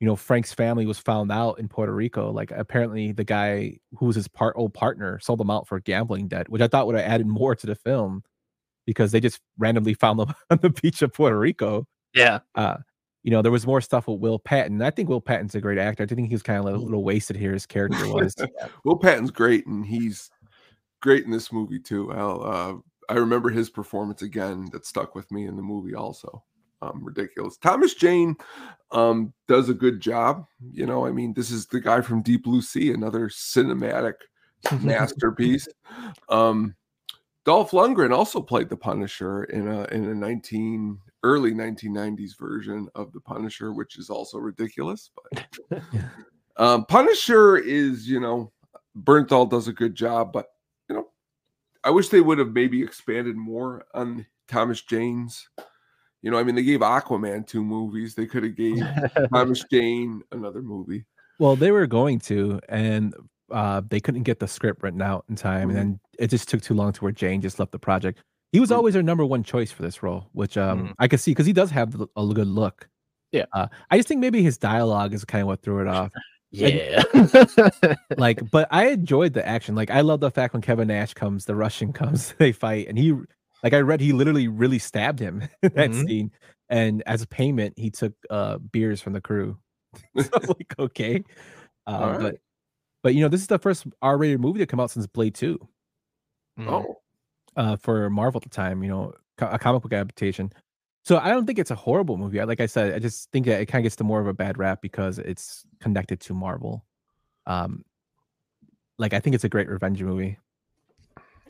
you 0.00 0.06
know, 0.06 0.16
Frank's 0.16 0.52
family 0.52 0.84
was 0.84 0.98
found 0.98 1.30
out 1.30 1.60
in 1.60 1.68
Puerto 1.68 1.94
Rico. 1.94 2.32
Like 2.32 2.50
apparently, 2.50 3.12
the 3.12 3.24
guy 3.24 3.78
who 3.96 4.06
was 4.06 4.16
his 4.16 4.26
part 4.26 4.56
old 4.56 4.74
partner 4.74 5.20
sold 5.20 5.38
them 5.38 5.50
out 5.50 5.68
for 5.68 5.78
gambling 5.78 6.26
debt, 6.26 6.48
which 6.48 6.60
I 6.60 6.66
thought 6.66 6.86
would 6.86 6.96
have 6.96 7.04
added 7.04 7.28
more 7.28 7.54
to 7.54 7.66
the 7.66 7.76
film 7.76 8.24
because 8.84 9.12
they 9.12 9.20
just 9.20 9.40
randomly 9.58 9.94
found 9.94 10.18
them 10.18 10.34
on 10.50 10.58
the 10.60 10.70
beach 10.70 11.02
of 11.02 11.12
Puerto 11.12 11.38
Rico. 11.38 11.86
Yeah. 12.14 12.40
Uh, 12.56 12.78
you 13.22 13.30
know, 13.30 13.42
there 13.42 13.52
was 13.52 13.66
more 13.66 13.80
stuff 13.80 14.08
with 14.08 14.18
Will 14.18 14.38
Patton. 14.38 14.82
I 14.82 14.90
think 14.90 15.08
Will 15.08 15.20
Patton's 15.20 15.54
a 15.54 15.60
great 15.60 15.78
actor. 15.78 16.02
I 16.02 16.06
think 16.06 16.28
he 16.28 16.34
was 16.34 16.42
kind 16.42 16.58
of 16.58 16.64
a 16.64 16.70
little, 16.70 16.84
little 16.84 17.04
wasted 17.04 17.36
here. 17.36 17.52
His 17.52 17.66
character 17.66 18.08
was. 18.08 18.34
Will 18.84 18.96
Patton's 18.96 19.30
great, 19.30 19.66
and 19.66 19.84
he's 19.84 20.30
great 21.02 21.24
in 21.24 21.30
this 21.30 21.52
movie 21.52 21.78
too. 21.78 22.10
I'll, 22.12 22.42
uh, 22.42 22.74
I 23.10 23.14
remember 23.14 23.50
his 23.50 23.68
performance 23.68 24.22
again 24.22 24.68
that 24.72 24.86
stuck 24.86 25.16
with 25.16 25.30
me 25.32 25.46
in 25.46 25.56
the 25.56 25.62
movie 25.62 25.94
also. 25.94 26.44
Um, 26.80 27.04
ridiculous. 27.04 27.56
Thomas 27.58 27.94
Jane 27.94 28.36
um, 28.92 29.34
does 29.48 29.68
a 29.68 29.74
good 29.74 30.00
job. 30.00 30.46
You 30.72 30.86
know, 30.86 31.04
I 31.04 31.10
mean, 31.10 31.34
this 31.34 31.50
is 31.50 31.66
the 31.66 31.80
guy 31.80 32.00
from 32.00 32.22
Deep 32.22 32.44
Blue 32.44 32.62
Sea, 32.62 32.92
another 32.92 33.28
cinematic 33.28 34.14
masterpiece. 34.80 35.68
Um, 36.28 36.76
Dolph 37.44 37.72
Lundgren 37.72 38.16
also 38.16 38.40
played 38.40 38.68
the 38.68 38.76
Punisher 38.76 39.44
in 39.44 39.66
a 39.66 39.84
in 39.86 40.04
a 40.04 40.14
19 40.14 40.98
early 41.24 41.52
1990s 41.52 42.38
version 42.38 42.88
of 42.94 43.12
the 43.12 43.20
Punisher, 43.20 43.72
which 43.72 43.98
is 43.98 44.08
also 44.08 44.38
ridiculous. 44.38 45.10
But 45.68 45.82
um, 46.56 46.86
Punisher 46.86 47.56
is, 47.56 48.08
you 48.08 48.20
know, 48.20 48.52
Bernthal 49.02 49.50
does 49.50 49.68
a 49.68 49.72
good 49.72 49.94
job, 49.96 50.32
but 50.32 50.46
I 51.84 51.90
wish 51.90 52.08
they 52.08 52.20
would 52.20 52.38
have 52.38 52.52
maybe 52.52 52.82
expanded 52.82 53.36
more 53.36 53.84
on 53.94 54.26
Thomas 54.48 54.82
Jane's. 54.82 55.48
You 56.22 56.30
know, 56.30 56.38
I 56.38 56.42
mean, 56.42 56.54
they 56.54 56.62
gave 56.62 56.80
Aquaman 56.80 57.46
two 57.46 57.64
movies. 57.64 58.14
They 58.14 58.26
could 58.26 58.42
have 58.44 58.54
gave 58.56 58.76
Thomas 59.32 59.64
Jane 59.70 60.22
another 60.32 60.60
movie. 60.60 61.06
Well, 61.38 61.56
they 61.56 61.70
were 61.70 61.86
going 61.86 62.18
to, 62.20 62.60
and 62.68 63.14
uh, 63.50 63.80
they 63.88 64.00
couldn't 64.00 64.24
get 64.24 64.38
the 64.38 64.46
script 64.46 64.82
written 64.82 65.00
out 65.00 65.24
in 65.30 65.36
time, 65.36 65.68
Mhm. 65.68 65.70
and 65.70 65.76
then 65.78 66.00
it 66.18 66.28
just 66.28 66.48
took 66.48 66.60
too 66.60 66.74
long 66.74 66.92
to 66.92 67.00
where 67.02 67.12
Jane 67.12 67.40
just 67.40 67.58
left 67.58 67.72
the 67.72 67.78
project. 67.78 68.22
He 68.52 68.60
was 68.60 68.68
Mhm. 68.70 68.76
always 68.76 68.94
their 68.94 69.02
number 69.02 69.24
one 69.24 69.42
choice 69.42 69.72
for 69.72 69.80
this 69.82 70.02
role, 70.02 70.28
which 70.32 70.58
um, 70.58 70.88
Mhm. 70.88 70.94
I 70.98 71.08
could 71.08 71.20
see 71.20 71.30
because 71.30 71.46
he 71.46 71.52
does 71.54 71.70
have 71.70 71.94
a 72.16 72.26
good 72.34 72.46
look. 72.48 72.88
Yeah. 73.32 73.46
uh, 73.52 73.68
I 73.90 73.96
just 73.96 74.08
think 74.08 74.20
maybe 74.20 74.42
his 74.42 74.58
dialogue 74.58 75.14
is 75.14 75.24
kind 75.24 75.40
of 75.42 75.46
what 75.46 75.62
threw 75.62 75.80
it 75.80 75.86
off. 75.86 76.10
Yeah. 76.50 77.02
like, 78.16 78.40
but 78.50 78.68
I 78.70 78.88
enjoyed 78.88 79.34
the 79.34 79.46
action. 79.46 79.74
Like, 79.74 79.90
I 79.90 80.00
love 80.00 80.20
the 80.20 80.30
fact 80.30 80.52
when 80.52 80.62
Kevin 80.62 80.88
Nash 80.88 81.14
comes, 81.14 81.44
the 81.44 81.54
Russian 81.54 81.92
comes, 81.94 82.34
they 82.38 82.52
fight, 82.52 82.88
and 82.88 82.98
he, 82.98 83.12
like, 83.62 83.72
I 83.72 83.78
read 83.80 84.00
he 84.00 84.12
literally 84.12 84.48
really 84.48 84.78
stabbed 84.78 85.20
him 85.20 85.40
that 85.62 85.90
Mhm. 85.90 86.06
scene, 86.06 86.30
and 86.68 87.02
as 87.06 87.22
a 87.22 87.26
payment, 87.26 87.74
he 87.78 87.90
took 87.90 88.14
uh 88.30 88.58
beers 88.58 89.00
from 89.00 89.12
the 89.12 89.20
crew. 89.20 89.58
so 90.16 90.28
I 90.34 90.38
was 90.38 90.48
like, 90.48 90.74
okay, 90.78 91.22
All 91.86 92.10
right. 92.10 92.20
but 92.20 92.36
but 93.02 93.14
you 93.14 93.20
know, 93.22 93.28
this 93.28 93.40
is 93.40 93.46
the 93.48 93.58
first 93.58 93.86
R-rated 94.02 94.40
movie 94.40 94.58
to 94.60 94.66
come 94.66 94.80
out 94.80 94.90
since 94.90 95.06
Blade 95.06 95.34
Two. 95.34 95.58
Oh, 96.58 96.96
uh, 97.56 97.76
for 97.76 98.10
Marvel 98.10 98.38
at 98.38 98.42
the 98.44 98.50
time. 98.54 98.82
You 98.82 98.90
know, 98.90 99.12
a 99.38 99.58
comic 99.58 99.82
book 99.82 99.92
adaptation. 99.92 100.52
So 101.04 101.18
I 101.18 101.30
don't 101.30 101.46
think 101.46 101.58
it's 101.58 101.70
a 101.70 101.76
horrible 101.76 102.16
movie. 102.16 102.42
Like 102.44 102.60
I 102.60 102.66
said, 102.66 102.94
I 102.94 102.98
just 102.98 103.30
think 103.32 103.46
that 103.46 103.60
it 103.60 103.66
kind 103.66 103.80
of 103.80 103.84
gets 103.84 103.96
to 103.96 104.04
more 104.04 104.20
of 104.20 104.26
a 104.26 104.34
bad 104.34 104.58
rap 104.58 104.82
because 104.82 105.18
it's 105.18 105.64
connected 105.80 106.20
to 106.20 106.34
Marvel. 106.34 106.84
Um, 107.46 107.84
like 108.98 109.14
I 109.14 109.20
think 109.20 109.34
it's 109.34 109.44
a 109.44 109.48
great 109.48 109.68
revenge 109.68 110.02
movie. 110.02 110.38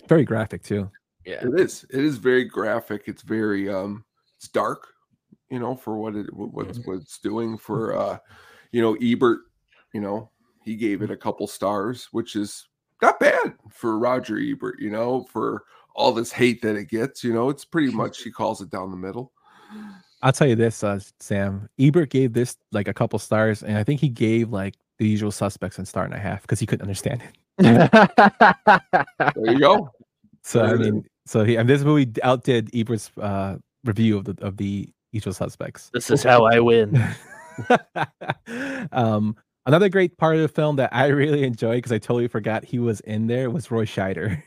Very 0.08 0.24
graphic 0.24 0.62
too. 0.62 0.90
Yeah. 1.26 1.44
it 1.44 1.60
is. 1.60 1.84
It 1.90 2.04
is 2.04 2.16
very 2.16 2.44
graphic. 2.44 3.02
It's 3.06 3.22
very 3.22 3.68
um, 3.68 4.04
it's 4.36 4.48
dark. 4.48 4.86
You 5.50 5.58
know, 5.58 5.74
for 5.74 5.98
what 5.98 6.14
it 6.14 6.32
what 6.32 6.54
what's 6.54 6.78
Mm-hmm. 6.78 6.90
what 6.90 7.00
it's 7.02 7.18
doing 7.18 7.58
for 7.58 7.96
uh, 7.98 8.18
you 8.72 8.80
know, 8.80 8.94
Ebert. 9.02 9.40
You 9.92 10.00
know, 10.00 10.30
he 10.62 10.76
gave 10.76 11.02
it 11.02 11.10
a 11.10 11.16
couple 11.16 11.48
stars, 11.48 12.08
which 12.12 12.36
is 12.36 12.68
not 13.02 13.18
bad 13.18 13.54
for 13.68 13.98
Roger 13.98 14.38
Ebert. 14.38 14.76
You 14.80 14.90
know, 14.90 15.24
for 15.24 15.64
all 15.96 16.12
this 16.12 16.30
hate 16.30 16.62
that 16.62 16.76
it 16.76 16.88
gets. 16.88 17.24
You 17.24 17.34
know, 17.34 17.50
it's 17.50 17.64
pretty 17.64 17.90
much 17.90 18.22
he 18.22 18.30
calls 18.30 18.60
it 18.60 18.70
down 18.70 18.92
the 18.92 18.96
middle. 18.96 19.32
I'll 20.22 20.33
tell 20.33 20.46
you 20.48 20.56
this, 20.56 20.85
uh, 20.85 21.00
Sam. 21.18 21.68
Ebert 21.78 22.11
gave 22.11 22.33
this 22.35 22.56
like 22.72 22.88
a 22.88 22.94
couple 22.94 23.18
stars, 23.18 23.62
and 23.62 23.76
I 23.78 23.85
think 23.85 24.00
he 24.00 24.09
gave 24.09 24.50
like 24.50 24.74
the 24.98 25.09
usual 25.09 25.30
suspects 25.30 25.78
a 25.78 25.87
star 25.87 26.04
and 26.04 26.12
a 26.12 26.18
half 26.18 26.42
because 26.42 26.61
he 26.61 26.66
couldn't 26.66 26.83
understand 26.83 27.22
it. 27.22 27.37
There 27.59 29.52
you 29.52 29.59
go. 29.59 29.90
So 30.42 30.62
I 30.62 30.66
There 30.68 30.74
it 30.76 30.80
mean, 30.80 31.04
so 31.26 31.44
he 31.44 31.56
and 31.56 31.68
this 31.68 31.83
movie 31.83 32.11
outdid 32.22 32.70
Ebert's 32.74 33.11
uh, 33.20 33.56
review 33.85 34.18
of 34.18 34.24
the 34.24 34.37
of 34.44 34.56
the 34.56 34.88
usual 35.12 35.33
suspects. 35.33 35.90
this 35.92 36.11
is 36.11 36.22
how 36.22 36.44
I 36.44 36.61
win. 36.61 37.02
um, 38.92 39.37
another 39.66 39.88
great 39.88 40.16
part 40.18 40.37
of 40.37 40.42
the 40.42 40.48
film 40.48 40.76
that 40.76 40.90
I 40.92 41.06
really 41.09 41.44
enjoyed 41.44 41.76
because 41.76 41.92
I 41.92 41.98
totally 41.98 42.28
forgot 42.28 42.64
he 42.64 42.78
was 42.78 43.00
in 43.00 43.26
there 43.26 43.50
was 43.50 43.70
Roy 43.70 43.85
Scheider. 43.85 44.42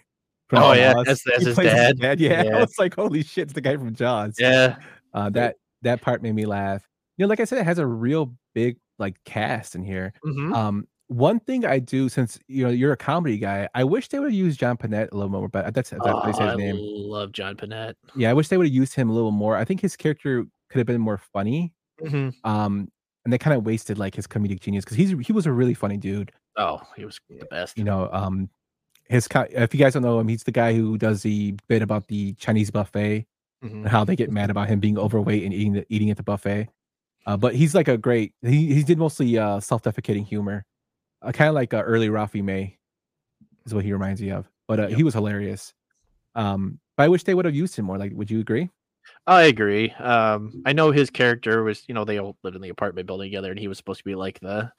Oh, 0.51 0.73
yeah, 0.73 0.93
Jaws. 0.93 1.05
that's- 1.05 1.23
that's 1.25 1.57
He 1.57 1.67
his 1.67 1.93
dad. 1.99 2.19
Yeah, 2.19 2.43
I 2.53 2.59
was 2.59 2.77
like, 2.77 2.95
holy 2.95 3.23
shit, 3.23 3.43
it's 3.45 3.53
the 3.53 3.61
guy 3.61 3.75
from 3.75 3.95
Jaws. 3.95 4.35
Yeah. 4.37 4.75
Uh, 5.13 5.29
that 5.31 5.57
that 5.81 6.01
part 6.01 6.21
made 6.23 6.35
me 6.35 6.45
laugh. 6.45 6.87
You 7.17 7.25
know, 7.25 7.29
like 7.29 7.39
I 7.39 7.45
said, 7.45 7.59
it 7.59 7.65
has 7.65 7.77
a 7.79 7.85
real 7.87 8.33
big 8.55 8.77
like 8.99 9.15
cast 9.25 9.75
in 9.75 9.83
here. 9.83 10.13
Mhm. 10.25 10.53
Um, 10.55 10.87
one 11.07 11.39
thing 11.41 11.65
I 11.65 11.79
do 11.79 12.09
since 12.09 12.39
you 12.47 12.63
know 12.63 12.69
you're 12.71 12.93
a 12.93 12.97
comedy 12.97 13.37
guy, 13.37 13.67
I 13.75 13.83
wish 13.83 14.07
they 14.09 14.19
would 14.19 14.27
have 14.31 14.33
used 14.33 14.59
John 14.59 14.77
Pinette 14.77 15.11
a 15.11 15.15
little 15.15 15.29
more. 15.29 15.47
But 15.49 15.73
that's 15.73 15.89
that's 15.91 16.05
how 16.05 16.21
Oh, 16.21 16.31
they 16.31 16.37
I 16.43 16.49
his 16.49 16.57
name. 16.57 16.75
love 16.79 17.31
John 17.33 17.55
Pinette. 17.55 17.93
Yeah, 18.15 18.29
I 18.29 18.33
wish 18.33 18.47
they 18.47 18.57
would 18.57 18.67
have 18.67 18.73
used 18.73 18.95
him 18.95 19.09
a 19.09 19.13
little 19.13 19.31
more. 19.31 19.55
I 19.57 19.65
think 19.65 19.81
his 19.81 19.95
character 19.95 20.45
could 20.69 20.77
have 20.79 20.87
been 20.87 21.01
more 21.01 21.17
funny. 21.19 21.73
Mhm. 22.01 22.33
Um, 22.43 22.89
and 23.25 23.31
they 23.31 23.37
kind 23.37 23.55
of 23.55 23.65
wasted 23.65 23.97
like 23.99 24.15
his 24.15 24.25
comedic 24.27 24.59
genius 24.61 24.83
because 24.85 24.97
he's 24.97 25.11
he 25.25 25.31
was 25.33 25.45
a 25.45 25.51
really 25.51 25.73
funny 25.75 25.97
dude. 25.97 26.31
Oh, 26.57 26.81
he 26.95 27.05
was 27.05 27.19
the 27.29 27.45
best. 27.45 27.77
You 27.77 27.83
know, 27.83 28.09
um, 28.11 28.49
his 29.09 29.27
if 29.51 29.73
you 29.73 29.79
guys 29.79 29.93
don't 29.93 30.01
know 30.03 30.19
him, 30.19 30.27
he's 30.27 30.43
the 30.43 30.51
guy 30.51 30.73
who 30.73 30.97
does 30.97 31.21
the 31.23 31.55
bit 31.67 31.81
about 31.81 32.07
the 32.07 32.33
Chinese 32.33 32.71
buffet 32.71 33.25
Mhm. 33.63 33.71
and 33.71 33.87
how 33.87 34.03
they 34.03 34.15
get 34.15 34.31
mad 34.31 34.49
about 34.49 34.67
him 34.67 34.79
being 34.79 34.97
overweight 34.97 35.43
and 35.43 35.53
eating 35.53 35.73
the, 35.73 35.85
eating 35.89 36.09
at 36.09 36.17
the 36.17 36.23
buffet. 36.23 36.69
Uh, 37.25 37.37
but 37.37 37.55
he's 37.55 37.73
like 37.73 37.87
a 37.87 37.97
great. 37.97 38.33
He 38.41 38.73
he 38.73 38.83
did 38.83 38.97
mostly 38.97 39.37
uh 39.37 39.59
self-defecating 39.61 40.25
humor, 40.27 40.65
uh, 41.21 41.31
kind 41.31 41.47
of 41.49 41.55
like 41.55 41.73
uh, 41.73 41.81
early 41.81 42.09
Ralphie 42.09 42.41
May, 42.41 42.77
is 43.65 43.73
what 43.73 43.85
he 43.85 43.93
reminds 43.93 44.21
me 44.21 44.31
of. 44.31 44.49
But 44.67 44.79
uh, 44.79 44.87
Yep. 44.89 44.97
he 44.97 45.03
was 45.03 45.13
hilarious. 45.13 45.73
Um, 46.35 46.79
but 46.97 47.03
I 47.03 47.07
wish 47.09 47.23
they 47.23 47.33
would 47.33 47.45
have 47.45 47.55
used 47.55 47.75
him 47.75 47.85
more. 47.85 47.97
Like, 47.97 48.11
would 48.13 48.29
you 48.29 48.39
agree? 48.41 48.69
I 49.27 49.43
agree. 49.43 49.91
Um, 49.91 50.63
I 50.65 50.73
know 50.73 50.91
his 50.91 51.09
character 51.09 51.63
was, 51.63 51.83
you 51.87 51.93
know, 51.93 52.05
they 52.05 52.19
all 52.19 52.37
lived 52.43 52.55
in 52.55 52.61
the 52.61 52.69
apartment 52.69 53.07
building 53.07 53.29
together, 53.29 53.51
and 53.51 53.59
he 53.59 53.67
was 53.67 53.77
supposed 53.77 53.99
to 53.99 54.05
be 54.05 54.15
like 54.15 54.39
the, 54.39 54.71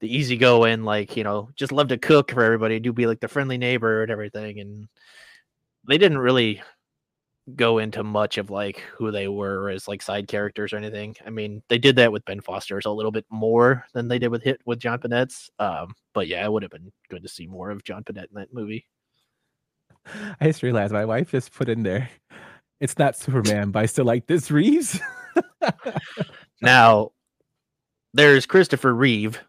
the 0.00 0.14
easygoing, 0.14 0.84
like 0.84 1.16
you 1.16 1.24
know, 1.24 1.50
just 1.56 1.72
love 1.72 1.88
to 1.88 1.98
cook 1.98 2.30
for 2.32 2.42
everybody, 2.44 2.80
do 2.80 2.92
be 2.92 3.06
like 3.06 3.20
the 3.20 3.28
friendly 3.28 3.58
neighbor 3.58 4.02
and 4.02 4.10
everything. 4.12 4.60
And 4.60 4.88
they 5.88 5.98
didn't 5.98 6.18
really 6.18 6.62
go 7.56 7.78
into 7.78 8.02
much 8.02 8.38
of 8.38 8.50
like 8.50 8.80
who 8.96 9.10
they 9.10 9.28
were 9.28 9.70
as 9.70 9.88
like 9.88 10.02
side 10.02 10.28
characters 10.28 10.72
or 10.72 10.76
anything. 10.76 11.16
I 11.26 11.30
mean, 11.30 11.62
they 11.68 11.78
did 11.78 11.96
that 11.96 12.12
with 12.12 12.24
Ben 12.24 12.40
Foster's 12.40 12.86
a 12.86 12.90
little 12.90 13.12
bit 13.12 13.26
more 13.30 13.84
than 13.92 14.08
they 14.08 14.18
did 14.18 14.28
with 14.28 14.42
Hit 14.42 14.60
with 14.64 14.78
John 14.78 14.98
Pinette's. 14.98 15.50
Um, 15.58 15.94
but 16.14 16.28
yeah, 16.28 16.44
it 16.44 16.52
would 16.52 16.62
have 16.62 16.72
been 16.72 16.92
good 17.08 17.22
to 17.22 17.28
see 17.28 17.46
more 17.46 17.70
of 17.70 17.84
John 17.84 18.04
Pinette 18.04 18.28
in 18.28 18.34
that 18.34 18.54
movie. 18.54 18.86
I 20.40 20.46
just 20.46 20.62
realized 20.62 20.92
my 20.92 21.04
wife 21.04 21.30
just 21.30 21.52
put 21.52 21.68
in 21.68 21.82
there. 21.82 22.08
It's 22.80 22.98
not 22.98 23.16
Superman, 23.16 23.70
but 23.70 23.82
I 23.82 23.86
still 23.86 24.06
like 24.06 24.26
this 24.26 24.50
Reeves. 24.50 24.98
Now, 26.60 27.12
there's 28.12 28.46
Christopher 28.46 28.92
Reeve. 28.94 29.40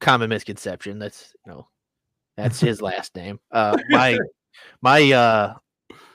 Common 0.00 0.30
misconception. 0.30 0.98
That's 0.98 1.32
you 1.46 1.52
know, 1.52 1.68
that's 2.36 2.60
his 2.60 2.82
last 2.82 3.14
name. 3.14 3.38
Uh, 3.50 3.78
my 3.90 4.18
my 4.80 5.12
uh, 5.12 5.54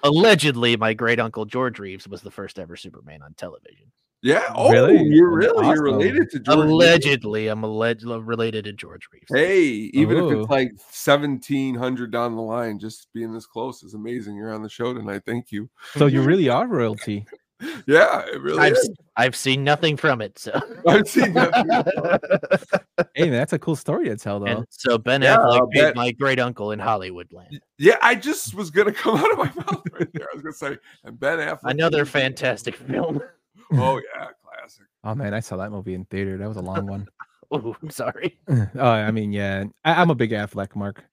allegedly 0.07 0.75
my 0.77 0.93
great 0.93 1.19
uncle 1.19 1.45
George 1.45 1.79
Reeves 1.79 2.07
was 2.07 2.21
the 2.21 2.31
first 2.31 2.59
ever 2.59 2.75
Superman 2.75 3.21
on 3.21 3.33
television. 3.35 3.91
Yeah. 4.23 4.51
Oh, 4.55 4.71
Really? 4.71 5.03
you're 5.03 5.39
That's 5.39 5.53
really 5.53 5.67
you're 5.67 5.83
related 5.83 6.29
to 6.31 6.39
George. 6.39 6.57
Reeves. 6.57 6.71
Allegedly, 6.71 7.47
I'm 7.49 7.63
alleged 7.63 8.03
related 8.03 8.65
to 8.65 8.73
George 8.73 9.07
Reeves. 9.13 9.27
Hey, 9.29 9.63
even 9.93 10.17
if 10.17 10.23
Oh. 10.23 10.39
it's 10.41 10.49
like 10.49 10.71
seventeen 10.89 11.75
hundred 11.75 12.11
down 12.11 12.35
the 12.35 12.41
line, 12.41 12.79
just 12.79 13.07
being 13.13 13.31
this 13.31 13.45
close 13.45 13.83
is 13.83 13.93
amazing. 13.93 14.35
You're 14.35 14.53
on 14.53 14.63
the 14.63 14.69
show 14.69 14.91
tonight. 14.93 15.21
Thank 15.25 15.51
you. 15.51 15.69
so 15.95 16.07
you 16.07 16.23
really 16.23 16.49
are 16.49 16.67
royalty. 16.67 17.25
Yeah, 17.87 18.23
it 18.27 18.39
really 18.41 18.59
I've 18.59 18.73
is. 18.73 18.89
I've 19.15 19.35
seen 19.35 19.63
nothing 19.63 19.97
from 19.97 20.21
it. 20.21 20.37
So 20.37 20.51
I've 20.87 21.07
seen 21.07 21.33
that. 21.33 22.81
Hey, 23.15 23.23
man, 23.25 23.33
that's 23.33 23.53
a 23.53 23.59
cool 23.59 23.75
story 23.75 24.05
to 24.09 24.15
tell, 24.15 24.39
though. 24.39 24.45
and 24.45 24.65
so 24.69 24.97
Ben 24.97 25.21
Yeah, 25.21 25.37
Affleck 25.37 25.85
I'll 25.87 25.93
my 25.95 26.11
great 26.11 26.39
uncle 26.39 26.71
in 26.71 26.79
Hollywood 26.79 27.31
land. 27.31 27.59
yeah, 27.77 27.97
I 28.01 28.15
just 28.15 28.53
was 28.55 28.69
gonna 28.71 28.91
come 28.93 29.17
out 29.17 29.31
of 29.31 29.37
my 29.37 29.45
mouth 29.55 29.83
right 29.91 30.07
there. 30.13 30.27
I 30.31 30.35
was 30.35 30.41
gonna 30.43 30.53
say, 30.53 30.77
and 31.03 31.19
Ben 31.19 31.39
Affleck. 31.39 31.59
Another 31.71 32.03
is- 32.03 32.09
fantastic 32.09 32.75
film. 32.75 33.21
Oh 33.73 33.97
yeah, 34.15 34.27
classic. 34.43 34.85
oh 35.03 35.13
man, 35.15 35.33
I 35.33 35.39
saw 35.39 35.57
that 35.57 35.71
movie 35.71 35.93
in 35.95 36.05
theater. 36.05 36.37
That 36.37 36.47
was 36.47 36.57
a 36.57 36.61
long 36.61 36.85
one. 36.87 37.07
Oh, 37.51 37.75
I'm 37.81 37.89
sorry. 37.89 38.39
oh, 38.49 38.67
I 38.89 39.09
mean, 39.11 39.31
yeah, 39.31 39.63
I, 39.85 40.01
I'm 40.01 40.09
a 40.09 40.15
big 40.15 40.31
Affleck 40.31 40.75
mark. 40.75 41.03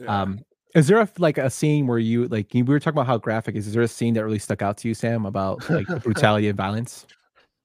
Yeah. 0.00 0.22
Um, 0.22 0.40
is 0.74 0.86
there 0.86 1.00
a, 1.00 1.08
like 1.18 1.38
a 1.38 1.50
scene 1.50 1.86
where 1.86 1.98
you 1.98 2.28
like 2.28 2.48
we 2.54 2.62
were 2.62 2.80
talking 2.80 2.96
about 2.96 3.06
how 3.06 3.18
graphic 3.18 3.56
is? 3.56 3.66
Is 3.66 3.74
there 3.74 3.82
a 3.82 3.88
scene 3.88 4.14
that 4.14 4.24
really 4.24 4.38
stuck 4.38 4.62
out 4.62 4.76
to 4.78 4.88
you, 4.88 4.94
Sam, 4.94 5.26
about 5.26 5.68
like 5.68 5.86
brutality 6.02 6.48
and 6.48 6.56
violence? 6.56 7.06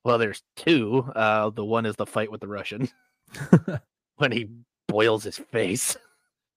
Well, 0.04 0.18
there's 0.18 0.44
two. 0.56 1.10
Uh, 1.16 1.50
the 1.50 1.66
one 1.66 1.86
is 1.86 1.96
the 1.96 2.06
fight 2.06 2.32
with 2.32 2.42
the 2.42 2.48
Russian 2.48 2.90
when 4.18 4.32
he 4.32 4.50
boils 4.88 5.24
his 5.24 5.38
face. 5.38 5.96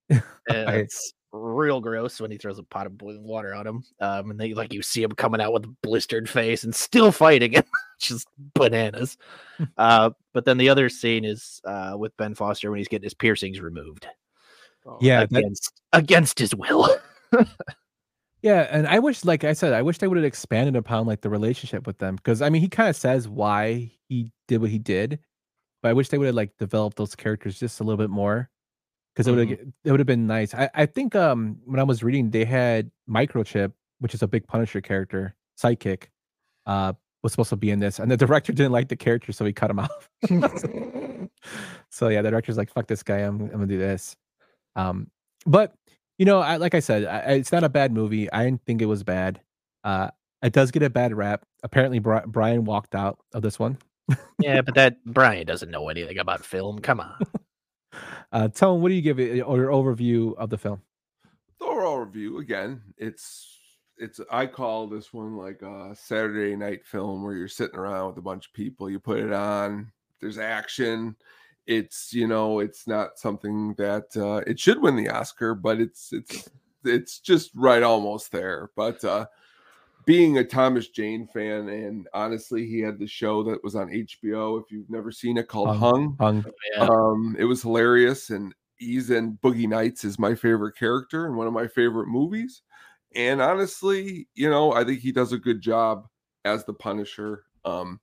and 0.09 0.21
it's 0.49 1.13
real 1.33 1.79
gross 1.79 2.19
when 2.19 2.29
he 2.29 2.37
throws 2.37 2.59
a 2.59 2.63
pot 2.63 2.85
of 2.85 2.97
boiling 2.97 3.23
water 3.23 3.53
on 3.53 3.65
him. 3.65 3.83
Um, 4.01 4.31
and 4.31 4.39
then 4.39 4.53
like 4.53 4.73
you 4.73 4.81
see 4.81 5.01
him 5.01 5.11
coming 5.11 5.39
out 5.39 5.53
with 5.53 5.63
a 5.63 5.75
blistered 5.81 6.29
face 6.29 6.65
and 6.65 6.75
still 6.75 7.11
fighting 7.13 7.53
him, 7.53 7.63
just 7.99 8.27
bananas. 8.55 9.17
uh, 9.77 10.09
but 10.33 10.43
then 10.43 10.57
the 10.57 10.67
other 10.67 10.89
scene 10.89 11.23
is 11.23 11.61
uh, 11.63 11.95
with 11.97 12.15
Ben 12.17 12.35
Foster 12.35 12.69
when 12.69 12.79
he's 12.79 12.89
getting 12.89 13.05
his 13.05 13.13
piercings 13.13 13.61
removed 13.61 14.05
Yeah, 14.99 15.25
that, 15.25 15.37
against 15.37 15.81
against 15.93 16.39
his 16.39 16.55
will. 16.55 16.89
yeah, 18.41 18.67
and 18.69 18.87
I 18.87 18.99
wish, 18.99 19.23
like 19.25 19.43
I 19.43 19.53
said, 19.53 19.73
I 19.73 19.81
wish 19.81 19.99
they 19.99 20.07
would 20.07 20.17
have 20.17 20.25
expanded 20.25 20.75
upon 20.75 21.05
like 21.05 21.21
the 21.21 21.29
relationship 21.29 21.85
with 21.85 21.97
them 21.99 22.15
because 22.15 22.41
I 22.41 22.49
mean, 22.49 22.61
he 22.61 22.69
kind 22.69 22.89
of 22.89 22.95
says 22.95 23.27
why 23.27 23.91
he 24.09 24.31
did 24.47 24.61
what 24.61 24.69
he 24.69 24.79
did, 24.79 25.19
but 25.81 25.89
I 25.89 25.93
wish 25.93 26.09
they 26.09 26.17
would 26.17 26.27
have 26.27 26.35
like 26.35 26.57
developed 26.57 26.97
those 26.97 27.15
characters 27.15 27.59
just 27.59 27.79
a 27.79 27.83
little 27.83 27.97
bit 27.97 28.09
more 28.09 28.49
because 29.13 29.27
it 29.27 29.31
would 29.31 29.49
have 29.49 29.59
it 29.83 29.91
would 29.91 29.99
have 29.99 30.07
been 30.07 30.27
nice. 30.27 30.53
I 30.53 30.69
I 30.73 30.85
think 30.85 31.15
um 31.15 31.57
when 31.65 31.79
I 31.79 31.83
was 31.83 32.03
reading, 32.03 32.31
they 32.31 32.45
had 32.45 32.91
Microchip, 33.09 33.73
which 33.99 34.13
is 34.13 34.21
a 34.23 34.27
big 34.27 34.47
Punisher 34.47 34.81
character, 34.81 35.35
sidekick, 35.61 36.05
uh, 36.65 36.93
was 37.23 37.33
supposed 37.33 37.49
to 37.49 37.55
be 37.55 37.69
in 37.69 37.79
this, 37.79 37.99
and 37.99 38.09
the 38.09 38.17
director 38.17 38.51
didn't 38.53 38.71
like 38.71 38.89
the 38.89 38.95
character, 38.95 39.31
so 39.31 39.45
he 39.45 39.53
cut 39.53 39.69
him 39.69 39.79
off. 39.79 40.09
so 41.89 42.07
yeah, 42.09 42.21
the 42.21 42.29
director's 42.31 42.57
like, 42.57 42.71
"Fuck 42.71 42.87
this 42.87 43.03
guy, 43.03 43.17
I'm, 43.17 43.41
I'm 43.41 43.49
gonna 43.51 43.67
do 43.67 43.77
this." 43.77 44.15
Um, 44.75 45.07
but 45.45 45.73
you 46.17 46.25
know, 46.25 46.39
I, 46.39 46.57
like 46.57 46.75
I 46.75 46.79
said, 46.79 47.05
I, 47.05 47.19
I- 47.19 47.31
it's 47.33 47.51
not 47.51 47.63
a 47.63 47.69
bad 47.69 47.91
movie. 47.93 48.31
I 48.31 48.43
didn't 48.45 48.63
think 48.65 48.81
it 48.81 48.85
was 48.87 49.03
bad. 49.03 49.41
Uh, 49.83 50.09
it 50.43 50.53
does 50.53 50.71
get 50.71 50.83
a 50.83 50.89
bad 50.89 51.13
rap. 51.15 51.43
Apparently, 51.63 51.99
Bri- 51.99 52.25
Brian 52.27 52.65
walked 52.65 52.95
out 52.95 53.19
of 53.33 53.41
this 53.41 53.59
one. 53.59 53.77
yeah, 54.39 54.61
but 54.61 54.75
that 54.75 54.97
Brian 55.05 55.45
doesn't 55.45 55.71
know 55.71 55.89
anything 55.89 56.17
about 56.19 56.45
film. 56.45 56.79
Come 56.79 56.99
on. 56.99 57.15
Uh, 58.31 58.47
tell 58.47 58.73
him 58.73 58.81
what 58.81 58.87
do 58.87 58.95
you 58.95 59.01
give 59.01 59.19
it 59.19 59.41
or 59.41 59.57
your 59.57 59.69
overview 59.69 60.33
of 60.37 60.49
the 60.49 60.57
film? 60.57 60.81
Thorough 61.59 61.73
overall 61.73 61.97
review 61.99 62.37
again 62.37 62.81
it's 62.97 63.57
it's 63.97 64.19
i 64.31 64.45
call 64.45 64.87
this 64.87 65.11
one 65.11 65.35
like 65.35 65.61
a 65.61 65.93
saturday 65.95 66.55
night 66.55 66.85
film 66.85 67.21
where 67.23 67.35
you're 67.35 67.47
sitting 67.49 67.75
around 67.75 68.07
with 68.07 68.17
a 68.17 68.21
bunch 68.21 68.47
of 68.47 68.53
people 68.53 68.89
you 68.89 68.99
put 68.99 69.19
it 69.19 69.33
on 69.33 69.91
there's 70.21 70.37
action 70.37 71.15
it's 71.71 72.13
you 72.13 72.27
know 72.27 72.59
it's 72.59 72.85
not 72.85 73.17
something 73.17 73.73
that 73.77 74.05
uh 74.17 74.41
it 74.45 74.59
should 74.59 74.81
win 74.81 74.97
the 74.97 75.09
oscar 75.09 75.55
but 75.55 75.79
it's 75.79 76.11
it's 76.11 76.49
it's 76.83 77.19
just 77.19 77.51
right 77.55 77.81
almost 77.81 78.31
there 78.31 78.69
but 78.75 79.03
uh 79.05 79.25
being 80.05 80.37
a 80.37 80.43
thomas 80.43 80.89
jane 80.89 81.27
fan 81.27 81.69
and 81.69 82.09
honestly 82.13 82.67
he 82.67 82.79
had 82.79 82.99
the 82.99 83.07
show 83.07 83.41
that 83.41 83.63
was 83.63 83.75
on 83.75 83.87
hbo 83.87 84.61
if 84.61 84.69
you've 84.69 84.89
never 84.89 85.11
seen 85.11 85.37
it 85.37 85.47
called 85.47 85.77
Hung. 85.77 86.17
hung 86.19 86.43
Hung. 86.75 86.89
Um, 86.89 87.35
it 87.39 87.45
was 87.45 87.61
hilarious, 87.61 88.29
and 88.29 88.53
he's 88.77 89.09
in 89.09 89.37
Boogie 89.43 89.67
Nights 89.67 90.03
is 90.03 90.17
my 90.17 90.35
favorite 90.35 90.75
character 90.75 91.27
and 91.27 91.35
one 91.35 91.47
of 91.47 91.53
my 91.53 91.67
favorite 91.67 92.07
movies. 92.07 92.63
And 93.15 93.41
honestly, 93.41 94.27
you 94.33 94.49
know, 94.49 94.73
I 94.73 94.83
think 94.83 94.99
he 94.99 95.11
does 95.11 95.33
a 95.33 95.37
good 95.37 95.61
job 95.61 96.07
as 96.45 96.65
the 96.65 96.73
Punisher. 96.73 97.43
Um, 97.63 97.99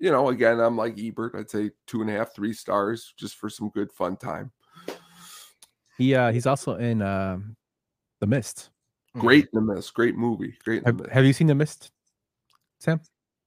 you 0.00 0.10
know, 0.10 0.30
again, 0.30 0.58
I'm 0.58 0.76
like 0.76 0.98
Ebert. 0.98 1.34
I'd 1.36 1.50
say 1.50 1.70
two 1.86 2.00
and 2.00 2.10
a 2.10 2.14
half, 2.14 2.34
three 2.34 2.54
stars, 2.54 3.12
just 3.16 3.36
for 3.36 3.48
some 3.50 3.68
good 3.68 3.92
fun 3.92 4.16
time. 4.16 4.50
He 5.98 6.14
uh, 6.14 6.32
he's 6.32 6.46
also 6.46 6.76
in 6.76 7.02
um, 7.02 7.54
The 8.20 8.26
Mist. 8.26 8.70
Great 9.14 9.48
in 9.52 9.66
the 9.66 9.74
mist, 9.74 9.92
great 9.92 10.16
movie, 10.16 10.54
great 10.64 10.86
Have, 10.86 10.98
mist. 10.98 11.10
have 11.10 11.24
you 11.24 11.32
seen 11.32 11.48
The 11.48 11.54
Mist, 11.54 11.90
Sam? 12.78 13.00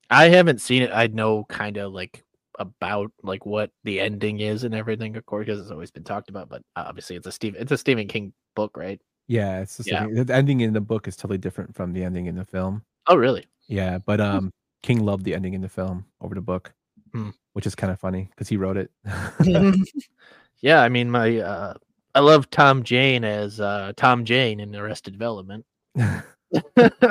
I 0.10 0.28
haven't 0.30 0.62
seen 0.62 0.84
it. 0.84 0.92
I 0.94 1.08
know 1.08 1.46
kind 1.46 1.78
of 1.78 1.94
like 1.94 2.24
about 2.60 3.12
like 3.24 3.46
what 3.46 3.72
the 3.84 4.00
ending 4.00 4.42
is 4.42 4.64
and 4.64 4.76
everything, 4.76 5.16
of 5.16 5.26
course, 5.26 5.46
because 5.46 5.60
it's 5.60 5.72
always 5.72 5.90
been 5.90 6.04
talked 6.04 6.30
about. 6.30 6.50
But 6.50 6.62
obviously, 6.76 7.16
it's 7.16 7.26
a 7.26 7.32
Steve, 7.32 7.56
it's 7.58 7.72
a 7.72 7.78
Stephen 7.78 8.08
King 8.08 8.34
book, 8.56 8.78
right? 8.78 9.02
Yeah, 9.28 9.62
it's 9.62 9.78
just 9.78 9.90
Yeah. 9.90 10.06
the 10.12 10.34
ending 10.34 10.62
in 10.62 10.74
the 10.74 10.82
book 10.82 11.08
is 11.08 11.16
totally 11.16 11.38
different 11.40 11.74
from 11.76 11.94
the 11.94 12.04
ending 12.04 12.28
in 12.28 12.36
the 12.36 12.46
film. 12.46 12.84
Oh, 13.08 13.16
really? 13.16 13.46
Yeah, 13.68 13.98
but 13.98 14.20
um, 14.20 14.52
King 14.84 15.04
loved 15.06 15.24
the 15.26 15.34
ending 15.34 15.54
in 15.54 15.62
the 15.62 15.70
film 15.70 16.06
over 16.22 16.36
the 16.36 16.42
book, 16.42 16.74
Hmm. 17.14 17.30
which 17.54 17.66
is 17.66 17.74
kind 17.76 17.92
of 17.92 18.00
funny 18.00 18.28
because 18.30 18.50
he 18.50 18.58
wrote 18.58 18.78
it. 18.78 18.92
yeah, 20.62 20.82
I 20.82 20.90
mean, 20.90 21.10
my 21.10 21.38
uh, 21.38 21.74
I 22.14 22.20
love 22.20 22.50
Tom 22.52 22.84
Jane 22.84 23.24
as 23.24 23.60
uh, 23.60 23.94
Tom 23.98 24.26
Jane 24.26 24.60
in 24.60 24.76
Arrested 24.76 25.14
Development. 25.14 25.66
it's 26.76 27.08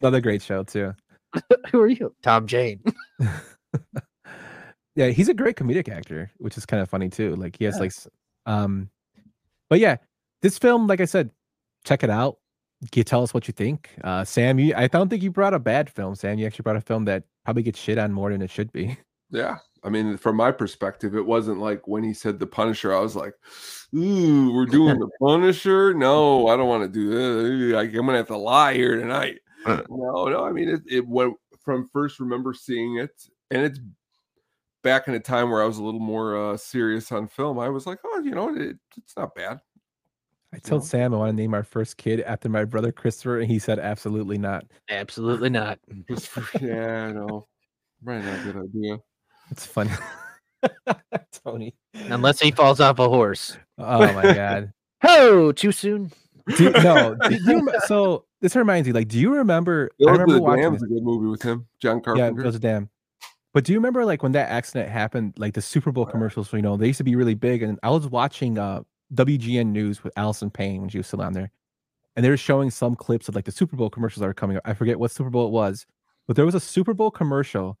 another 0.00 0.20
great 0.20 0.42
show 0.42 0.62
too. 0.62 0.94
Who 1.70 1.80
are 1.80 1.88
you, 1.88 2.14
Tom 2.22 2.46
Jane? 2.46 2.80
Yeah, 4.94 5.08
he's 5.08 5.28
a 5.28 5.34
great 5.34 5.56
comedic 5.56 5.90
actor, 5.90 6.30
which 6.38 6.56
is 6.56 6.64
kind 6.64 6.82
of 6.82 6.88
funny 6.88 7.10
too. 7.10 7.36
Like 7.36 7.56
he 7.58 7.64
has 7.66 7.74
Yeah. 7.76 7.80
like, 7.80 7.92
um, 8.46 8.88
but 9.68 9.78
yeah, 9.78 9.96
this 10.40 10.56
film, 10.56 10.86
like 10.86 11.02
I 11.02 11.04
said, 11.04 11.30
check 11.84 12.02
it 12.02 12.08
out. 12.10 12.38
Can 12.92 13.00
you 13.00 13.04
tell 13.04 13.22
us 13.22 13.32
what 13.32 13.48
you 13.48 13.52
think, 13.52 13.90
uh, 14.04 14.24
Sam? 14.24 14.58
You, 14.58 14.74
I 14.76 14.86
don't 14.86 15.08
think 15.08 15.22
you 15.22 15.30
brought 15.30 15.54
a 15.54 15.58
bad 15.58 15.88
film, 15.88 16.14
Sam. 16.14 16.38
You 16.38 16.46
actually 16.46 16.64
brought 16.64 16.76
a 16.76 16.82
film 16.82 17.06
that 17.06 17.24
probably 17.44 17.62
gets 17.62 17.78
shit 17.78 17.96
on 17.96 18.12
more 18.12 18.30
than 18.30 18.42
it 18.42 18.50
should 18.50 18.70
be. 18.72 18.98
Yeah. 19.30 19.56
I 19.82 19.88
mean, 19.88 20.16
from 20.16 20.36
my 20.36 20.50
perspective, 20.50 21.14
it 21.14 21.24
wasn't 21.24 21.60
like 21.60 21.86
when 21.86 22.02
he 22.02 22.12
said 22.12 22.38
the 22.38 22.46
Punisher, 22.46 22.92
I 22.94 23.00
was 23.00 23.14
like, 23.14 23.34
ooh, 23.94 24.52
we're 24.52 24.66
doing 24.66 24.98
the 24.98 25.08
Punisher. 25.20 25.94
No, 25.94 26.48
I 26.48 26.56
don't 26.56 26.68
want 26.68 26.82
to 26.82 26.88
do 26.88 27.08
this. 27.08 27.74
Like, 27.74 27.90
I'm 27.90 28.06
gonna 28.06 28.18
have 28.18 28.26
to 28.28 28.36
lie 28.36 28.74
here 28.74 28.96
tonight. 28.96 29.38
No, 29.66 30.26
no, 30.26 30.44
I 30.44 30.52
mean 30.52 30.68
it, 30.68 30.82
it 30.88 31.08
went 31.08 31.34
from 31.58 31.88
first 31.92 32.20
remember 32.20 32.54
seeing 32.54 32.98
it, 32.98 33.10
and 33.50 33.64
it's 33.64 33.80
back 34.84 35.08
in 35.08 35.14
a 35.14 35.18
time 35.18 35.50
where 35.50 35.60
I 35.60 35.66
was 35.66 35.78
a 35.78 35.82
little 35.82 35.98
more 35.98 36.36
uh 36.36 36.56
serious 36.56 37.10
on 37.10 37.26
film. 37.26 37.58
I 37.58 37.68
was 37.68 37.84
like, 37.84 37.98
oh, 38.04 38.20
you 38.20 38.30
know, 38.30 38.54
it, 38.54 38.76
it's 38.96 39.16
not 39.16 39.34
bad. 39.34 39.58
I 40.54 40.58
told 40.58 40.82
Yeah. 40.82 40.88
Sam 40.88 41.14
I 41.14 41.18
want 41.18 41.30
to 41.30 41.36
name 41.36 41.54
our 41.54 41.64
first 41.64 41.96
kid 41.96 42.20
after 42.22 42.48
my 42.48 42.64
brother 42.64 42.92
Christopher, 42.92 43.40
and 43.40 43.50
he 43.50 43.58
said 43.58 43.78
absolutely 43.78 44.38
not. 44.38 44.64
Absolutely 44.90 45.50
not. 45.50 45.78
Yeah, 46.60 47.06
I 47.08 47.12
know. 47.12 47.46
Right, 48.02 48.22
not 48.24 48.40
a 48.40 48.52
good 48.52 48.62
idea. 48.64 48.98
It's 49.50 49.66
funny, 49.66 49.90
Tony. 51.44 51.74
Unless 51.94 52.40
he 52.40 52.50
falls 52.50 52.80
off 52.80 52.98
a 52.98 53.08
horse. 53.08 53.56
Oh 53.78 54.12
my 54.12 54.34
god. 54.34 54.72
Oh, 55.08 55.52
too 55.52 55.72
soon. 55.72 56.10
Do 56.56 56.64
you- 56.64 56.70
no, 56.70 57.14
do 57.28 57.34
you 57.34 57.68
so 57.86 58.24
this 58.40 58.56
reminds 58.56 58.86
me. 58.88 58.92
Like, 58.94 59.08
do 59.08 59.18
you 59.18 59.32
remember? 59.34 59.90
I 60.06 60.10
remember 60.10 60.34
the 60.34 60.42
watching. 60.42 60.62
Dam's 60.62 60.80
This. 60.80 60.90
a 60.90 60.94
good 60.94 61.02
movie 61.02 61.26
with 61.26 61.42
him, 61.42 61.66
John 61.80 61.96
Yeah, 61.98 62.02
Carpenter. 62.02 62.42
Bills 62.42 62.54
of 62.54 62.60
Dam. 62.62 62.88
But 63.52 63.64
do 63.64 63.72
you 63.72 63.78
remember 63.78 64.04
like 64.04 64.22
when 64.22 64.32
that 64.32 64.48
accident 64.50 64.90
happened? 64.90 65.34
Like 65.38 65.54
the 65.54 65.60
Super 65.62 65.92
Bowl 65.92 66.06
commercials, 66.06 66.50
you 66.52 66.62
know, 66.62 66.76
they 66.76 66.86
used 66.88 66.96
to 66.98 67.04
be 67.04 67.14
really 67.14 67.34
big. 67.34 67.62
And 67.62 67.78
I 67.82 67.90
was 67.90 68.06
watching 68.08 68.58
uh 68.58 68.82
WGN 69.14 69.66
News 69.68 70.02
with 70.02 70.12
Allison 70.16 70.50
Payne 70.50 70.80
when 70.80 70.90
she 70.90 70.98
was 70.98 71.06
still 71.06 71.22
on 71.22 71.32
there, 71.32 71.50
and 72.16 72.24
they 72.24 72.30
were 72.30 72.36
showing 72.36 72.70
some 72.70 72.94
clips 72.96 73.28
of 73.28 73.34
like 73.34 73.44
the 73.44 73.52
Super 73.52 73.76
Bowl 73.76 73.90
commercials 73.90 74.20
that 74.20 74.26
were 74.26 74.34
coming 74.34 74.56
up. 74.56 74.62
I 74.66 74.74
forget 74.74 74.98
what 74.98 75.10
Super 75.10 75.30
Bowl 75.30 75.46
it 75.46 75.52
was, 75.52 75.86
but 76.26 76.36
there 76.36 76.46
was 76.46 76.54
a 76.54 76.60
Super 76.60 76.94
Bowl 76.94 77.10
commercial 77.10 77.78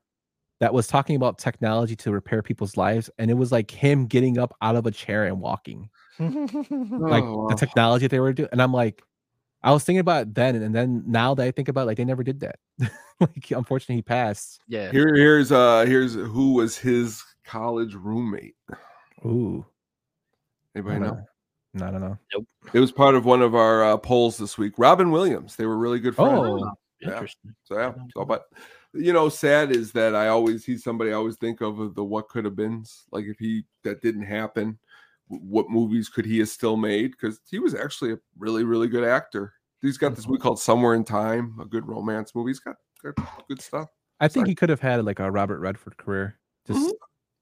that 0.60 0.72
was 0.72 0.86
talking 0.86 1.16
about 1.16 1.36
technology 1.38 1.94
to 1.96 2.10
repair 2.10 2.42
people's 2.42 2.76
lives, 2.76 3.10
and 3.18 3.30
it 3.30 3.34
was 3.34 3.52
like 3.52 3.70
him 3.70 4.06
getting 4.06 4.38
up 4.38 4.54
out 4.62 4.76
of 4.76 4.86
a 4.86 4.90
chair 4.90 5.24
and 5.24 5.40
walking, 5.40 5.88
like 6.18 7.24
Oh, 7.24 7.36
wow. 7.42 7.46
the 7.48 7.56
technology 7.56 8.04
that 8.06 8.10
they 8.10 8.20
were 8.20 8.32
doing. 8.32 8.48
And 8.52 8.62
I'm 8.62 8.72
like, 8.72 9.02
I 9.62 9.72
was 9.72 9.84
thinking 9.84 10.00
about 10.00 10.22
it 10.22 10.34
then, 10.34 10.54
and 10.56 10.74
then 10.74 11.02
now 11.06 11.34
that 11.34 11.44
I 11.46 11.50
think 11.50 11.68
about, 11.68 11.82
it, 11.82 11.86
like 11.86 11.96
they 11.98 12.04
never 12.04 12.22
did 12.22 12.40
that. 12.40 12.56
like 13.20 13.50
unfortunately, 13.50 13.96
he 13.96 14.02
passed. 14.02 14.60
Yeah. 14.68 14.90
Here, 14.92 15.14
here's 15.14 15.50
uh, 15.52 15.84
here's 15.86 16.14
who 16.14 16.52
was 16.54 16.78
his 16.78 17.22
college 17.44 17.94
roommate. 17.94 18.54
Ooh, 19.24 19.64
Anybody 20.76 20.96
I 20.96 20.98
know? 20.98 21.06
don't 21.06 21.16
know. 21.16 21.90
No, 21.90 21.90
no, 21.90 22.18
no. 22.34 22.44
It 22.72 22.80
was 22.80 22.92
part 22.92 23.14
of 23.14 23.24
one 23.24 23.42
of 23.42 23.54
our 23.54 23.82
uh, 23.84 23.96
polls 23.96 24.36
this 24.38 24.56
week. 24.56 24.74
Robin 24.78 25.10
Williams. 25.10 25.56
They 25.56 25.66
were 25.66 25.76
really 25.76 25.98
good 25.98 26.14
friends. 26.14 26.32
Oh, 26.38 26.70
Yeah. 27.00 27.12
Interesting. 27.12 27.54
So 27.64 27.78
yeah. 27.78 27.92
So, 28.14 28.24
but 28.24 28.44
you 28.94 29.12
know, 29.12 29.28
sad 29.28 29.72
is 29.72 29.92
that 29.92 30.14
I 30.14 30.28
always 30.28 30.64
he's 30.64 30.82
somebody 30.84 31.10
I 31.10 31.14
always 31.14 31.36
think 31.36 31.60
of 31.60 31.78
of 31.78 31.94
the 31.94 32.04
what 32.04 32.28
could 32.28 32.44
have 32.44 32.56
been. 32.56 32.84
Like 33.10 33.24
if 33.26 33.38
he 33.38 33.64
that 33.84 34.00
didn't 34.02 34.22
happen, 34.24 34.78
what 35.28 35.68
movies 35.70 36.08
could 36.08 36.24
he 36.24 36.38
have 36.38 36.48
still 36.48 36.76
made? 36.76 37.10
Because 37.12 37.40
he 37.50 37.58
was 37.58 37.74
actually 37.74 38.12
a 38.12 38.18
really 38.38 38.64
really 38.64 38.88
good 38.88 39.04
actor. 39.04 39.52
He's 39.82 39.98
got 39.98 40.14
this 40.16 40.26
movie 40.26 40.40
called 40.40 40.58
Somewhere 40.60 40.94
in 40.94 41.04
Time, 41.04 41.56
a 41.60 41.66
good 41.66 41.86
romance 41.86 42.34
movie. 42.34 42.50
He's 42.50 42.60
got 42.60 42.76
good, 43.02 43.14
good 43.48 43.60
stuff. 43.60 43.88
I 44.20 44.28
think 44.28 44.44
Sorry. 44.44 44.50
he 44.50 44.54
could 44.54 44.70
have 44.70 44.80
had 44.80 45.04
like 45.04 45.20
a 45.20 45.30
Robert 45.30 45.60
Redford 45.60 45.98
career. 45.98 46.38
Just 46.66 46.80
Mhm. 46.80 46.92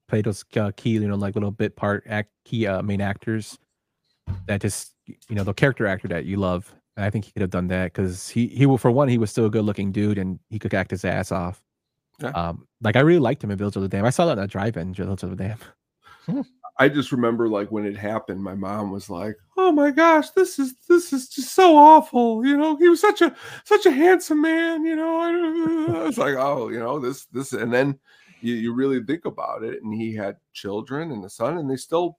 Play 0.07 0.21
those 0.21 0.45
uh, 0.55 0.71
key, 0.75 0.91
you 0.91 1.07
know, 1.07 1.15
like 1.15 1.35
little 1.35 1.51
bit 1.51 1.75
part 1.75 2.03
act 2.07 2.29
key 2.45 2.67
uh, 2.67 2.81
main 2.81 3.01
actors 3.01 3.57
that 4.47 4.61
just 4.61 4.93
you 5.27 5.35
know 5.35 5.43
the 5.43 5.53
character 5.53 5.87
actor 5.87 6.07
that 6.07 6.25
you 6.25 6.37
love. 6.37 6.73
And 6.97 7.05
I 7.05 7.09
think 7.09 7.25
he 7.25 7.31
could 7.31 7.41
have 7.41 7.49
done 7.49 7.67
that 7.67 7.93
because 7.93 8.29
he 8.29 8.47
he 8.47 8.65
will 8.65 8.77
for 8.77 8.91
one 8.91 9.07
he 9.07 9.17
was 9.17 9.31
still 9.31 9.45
a 9.45 9.49
good 9.49 9.65
looking 9.65 9.91
dude 9.91 10.17
and 10.17 10.39
he 10.49 10.59
could 10.59 10.73
act 10.73 10.91
his 10.91 11.05
ass 11.05 11.31
off. 11.31 11.63
Yeah. 12.19 12.29
Um, 12.29 12.67
like 12.81 12.95
I 12.95 13.01
really 13.01 13.19
liked 13.19 13.43
him 13.43 13.51
in 13.51 13.57
Village 13.57 13.75
of 13.75 13.81
the 13.81 13.89
Damned. 13.89 14.07
I 14.07 14.11
saw 14.11 14.25
that 14.27 14.37
in 14.37 14.43
a 14.43 14.47
drive-in 14.47 14.93
Village 14.93 15.23
of 15.23 15.31
the 15.31 15.35
Damned. 15.35 16.45
I 16.77 16.89
just 16.89 17.11
remember 17.11 17.47
like 17.47 17.71
when 17.71 17.85
it 17.85 17.95
happened, 17.95 18.43
my 18.43 18.55
mom 18.55 18.91
was 18.91 19.09
like, 19.09 19.37
"Oh 19.55 19.71
my 19.71 19.91
gosh, 19.91 20.31
this 20.31 20.59
is 20.59 20.75
this 20.89 21.13
is 21.13 21.29
just 21.29 21.53
so 21.53 21.77
awful." 21.77 22.45
You 22.45 22.57
know, 22.57 22.75
he 22.75 22.89
was 22.89 22.99
such 22.99 23.21
a 23.21 23.33
such 23.63 23.85
a 23.85 23.91
handsome 23.91 24.41
man. 24.41 24.83
You 24.85 24.95
know, 24.95 25.19
I, 25.19 25.99
I 25.99 26.03
was 26.03 26.17
like, 26.17 26.35
"Oh, 26.35 26.69
you 26.69 26.79
know, 26.79 26.99
this 26.99 27.25
this," 27.27 27.53
and 27.53 27.73
then 27.73 27.97
you, 28.45 28.55
you 28.55 28.73
really 28.73 29.03
think 29.03 29.25
about 29.25 29.63
it, 29.63 29.81
and 29.83 29.93
he 29.93 30.13
had 30.13 30.37
children 30.53 31.11
and 31.11 31.23
a 31.25 31.29
son, 31.29 31.57
and 31.57 31.69
they 31.69 31.75
still, 31.75 32.17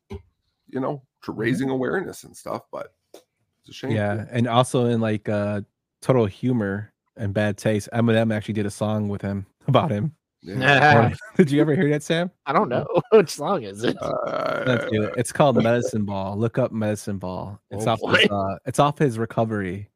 you 0.69 0.81
know, 0.81 1.03
tr- 1.23 1.33
raising 1.33 1.71
awareness 1.71 2.25
and 2.25 2.37
stuff. 2.37 2.63
But 2.73 2.95
it's 3.13 3.71
a 3.71 3.73
shame. 3.73 3.93
Yeah, 3.93 4.27
and 4.31 4.47
also 4.49 4.87
in 4.87 5.01
like 5.01 5.29
uh 5.29 5.63
Total 6.03 6.27
Humor 6.27 6.93
and 7.17 7.33
Bad 7.33 7.57
Taste, 7.57 7.89
Eminem 7.93 8.35
actually 8.35 8.55
did 8.55 8.67
a 8.67 8.71
song 8.71 9.09
with 9.09 9.23
him 9.23 9.47
about 9.69 9.91
him. 9.91 10.15
Yeah. 10.43 11.13
did 11.37 11.51
you 11.51 11.61
ever 11.61 11.75
hear 11.75 11.89
that, 11.91 12.03
Sam? 12.03 12.31
I 12.47 12.53
don't 12.53 12.69
know 12.69 12.87
which 13.13 13.31
song 13.31 13.63
is 13.65 13.83
it. 13.83 13.97
Let's 14.01 14.85
Uh, 14.85 14.89
do 14.93 15.03
it. 15.05 15.15
It's 15.17 15.33
called 15.33 15.61
Medicine 15.63 16.05
Ball. 16.05 16.37
Look 16.37 16.59
up 16.59 16.71
Medicine 16.73 17.19
Ball. 17.19 17.59
It's 17.71 17.87
Oh, 17.87 17.93
off. 17.93 18.19
His, 18.21 18.31
uh, 18.31 18.57
it's 18.65 18.79
off 18.79 18.99
his 18.99 19.19
recovery 19.19 19.89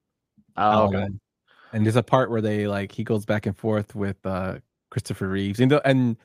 Oh, 0.57 0.89
okay. 0.89 1.07
And 1.73 1.87
there's 1.87 1.97
a 1.97 2.03
part 2.03 2.31
where 2.31 2.41
they 2.41 2.67
like 2.67 2.91
he 2.91 3.05
goes 3.05 3.25
back 3.25 3.47
and 3.47 3.57
forth 3.57 3.95
with 3.95 4.17
uh 4.25 4.57
Christopher 4.91 5.29
Reeves. 5.29 5.61
And, 5.61 5.71
the, 5.71 5.87
and 5.87 6.17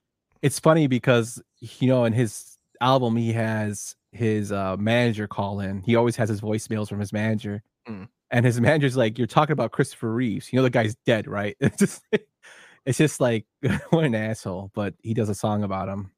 it's 0.41 0.59
funny 0.59 0.87
because 0.87 1.41
you 1.59 1.87
know 1.87 2.05
in 2.05 2.13
his 2.13 2.57
album 2.81 3.15
he 3.15 3.33
has 3.33 3.95
his 4.11 4.51
uh 4.51 4.77
manager 4.77 5.27
call 5.27 5.59
in. 5.59 5.81
He 5.81 5.95
always 5.95 6.15
has 6.15 6.29
his 6.29 6.41
voicemails 6.41 6.89
from 6.89 6.99
his 6.99 7.13
manager. 7.13 7.63
Mm. 7.87 8.07
And 8.31 8.45
his 8.45 8.59
manager's 8.59 8.97
like, 8.97 9.17
You're 9.17 9.27
talking 9.27 9.53
about 9.53 9.71
Christopher 9.71 10.13
Reeves. 10.13 10.51
You 10.51 10.57
know 10.57 10.63
the 10.63 10.69
guy's 10.69 10.95
dead, 11.05 11.27
right? 11.27 11.57
It's 11.61 11.77
just 11.77 12.03
it's 12.85 12.97
just 12.97 13.19
like 13.19 13.45
what 13.89 14.05
an 14.05 14.15
asshole, 14.15 14.71
but 14.73 14.93
he 15.01 15.13
does 15.13 15.29
a 15.29 15.35
song 15.35 15.63
about 15.63 15.89
him 15.89 16.11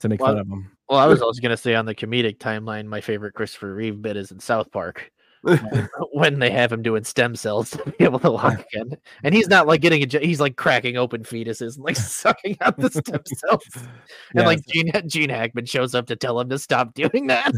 to 0.00 0.08
make 0.08 0.20
Well, 0.20 0.32
fun 0.32 0.38
of 0.38 0.48
him. 0.48 0.70
Well, 0.88 0.98
I 0.98 1.06
was 1.06 1.22
also 1.22 1.40
gonna 1.40 1.56
say 1.56 1.74
on 1.74 1.86
the 1.86 1.94
comedic 1.94 2.38
timeline, 2.38 2.86
my 2.86 3.00
favorite 3.00 3.34
Christopher 3.34 3.74
Reeve 3.74 4.02
bit 4.02 4.16
is 4.16 4.32
in 4.32 4.40
South 4.40 4.70
Park 4.72 5.12
when- 6.12 6.38
they 6.38 6.50
have 6.50 6.72
him 6.72 6.82
doing 6.82 7.04
stem 7.04 7.36
cells 7.36 7.70
to 7.70 7.78
be 7.98 8.04
able 8.04 8.18
to 8.18 8.30
walk 8.30 8.64
again, 8.72 8.96
and 9.22 9.34
he's 9.34 9.48
not 9.48 9.66
like 9.66 9.80
getting 9.80 10.02
a 10.02 10.18
he's 10.18 10.40
like 10.40 10.56
cracking 10.56 10.96
open 10.96 11.22
fetuses 11.22 11.76
and 11.76 11.84
like 11.84 11.96
sucking 11.96 12.56
out 12.60 12.76
the 12.76 12.90
stem 12.90 13.20
cells, 13.26 13.64
and 13.74 13.86
Yeah, 14.34 14.46
like 14.46 14.66
Gene 14.66 14.90
Gene 15.06 15.30
Hackman 15.30 15.66
shows 15.66 15.94
up 15.94 16.06
to 16.06 16.16
tell 16.16 16.38
him 16.40 16.48
to 16.50 16.58
stop 16.58 16.94
doing 16.94 17.28
that. 17.28 17.52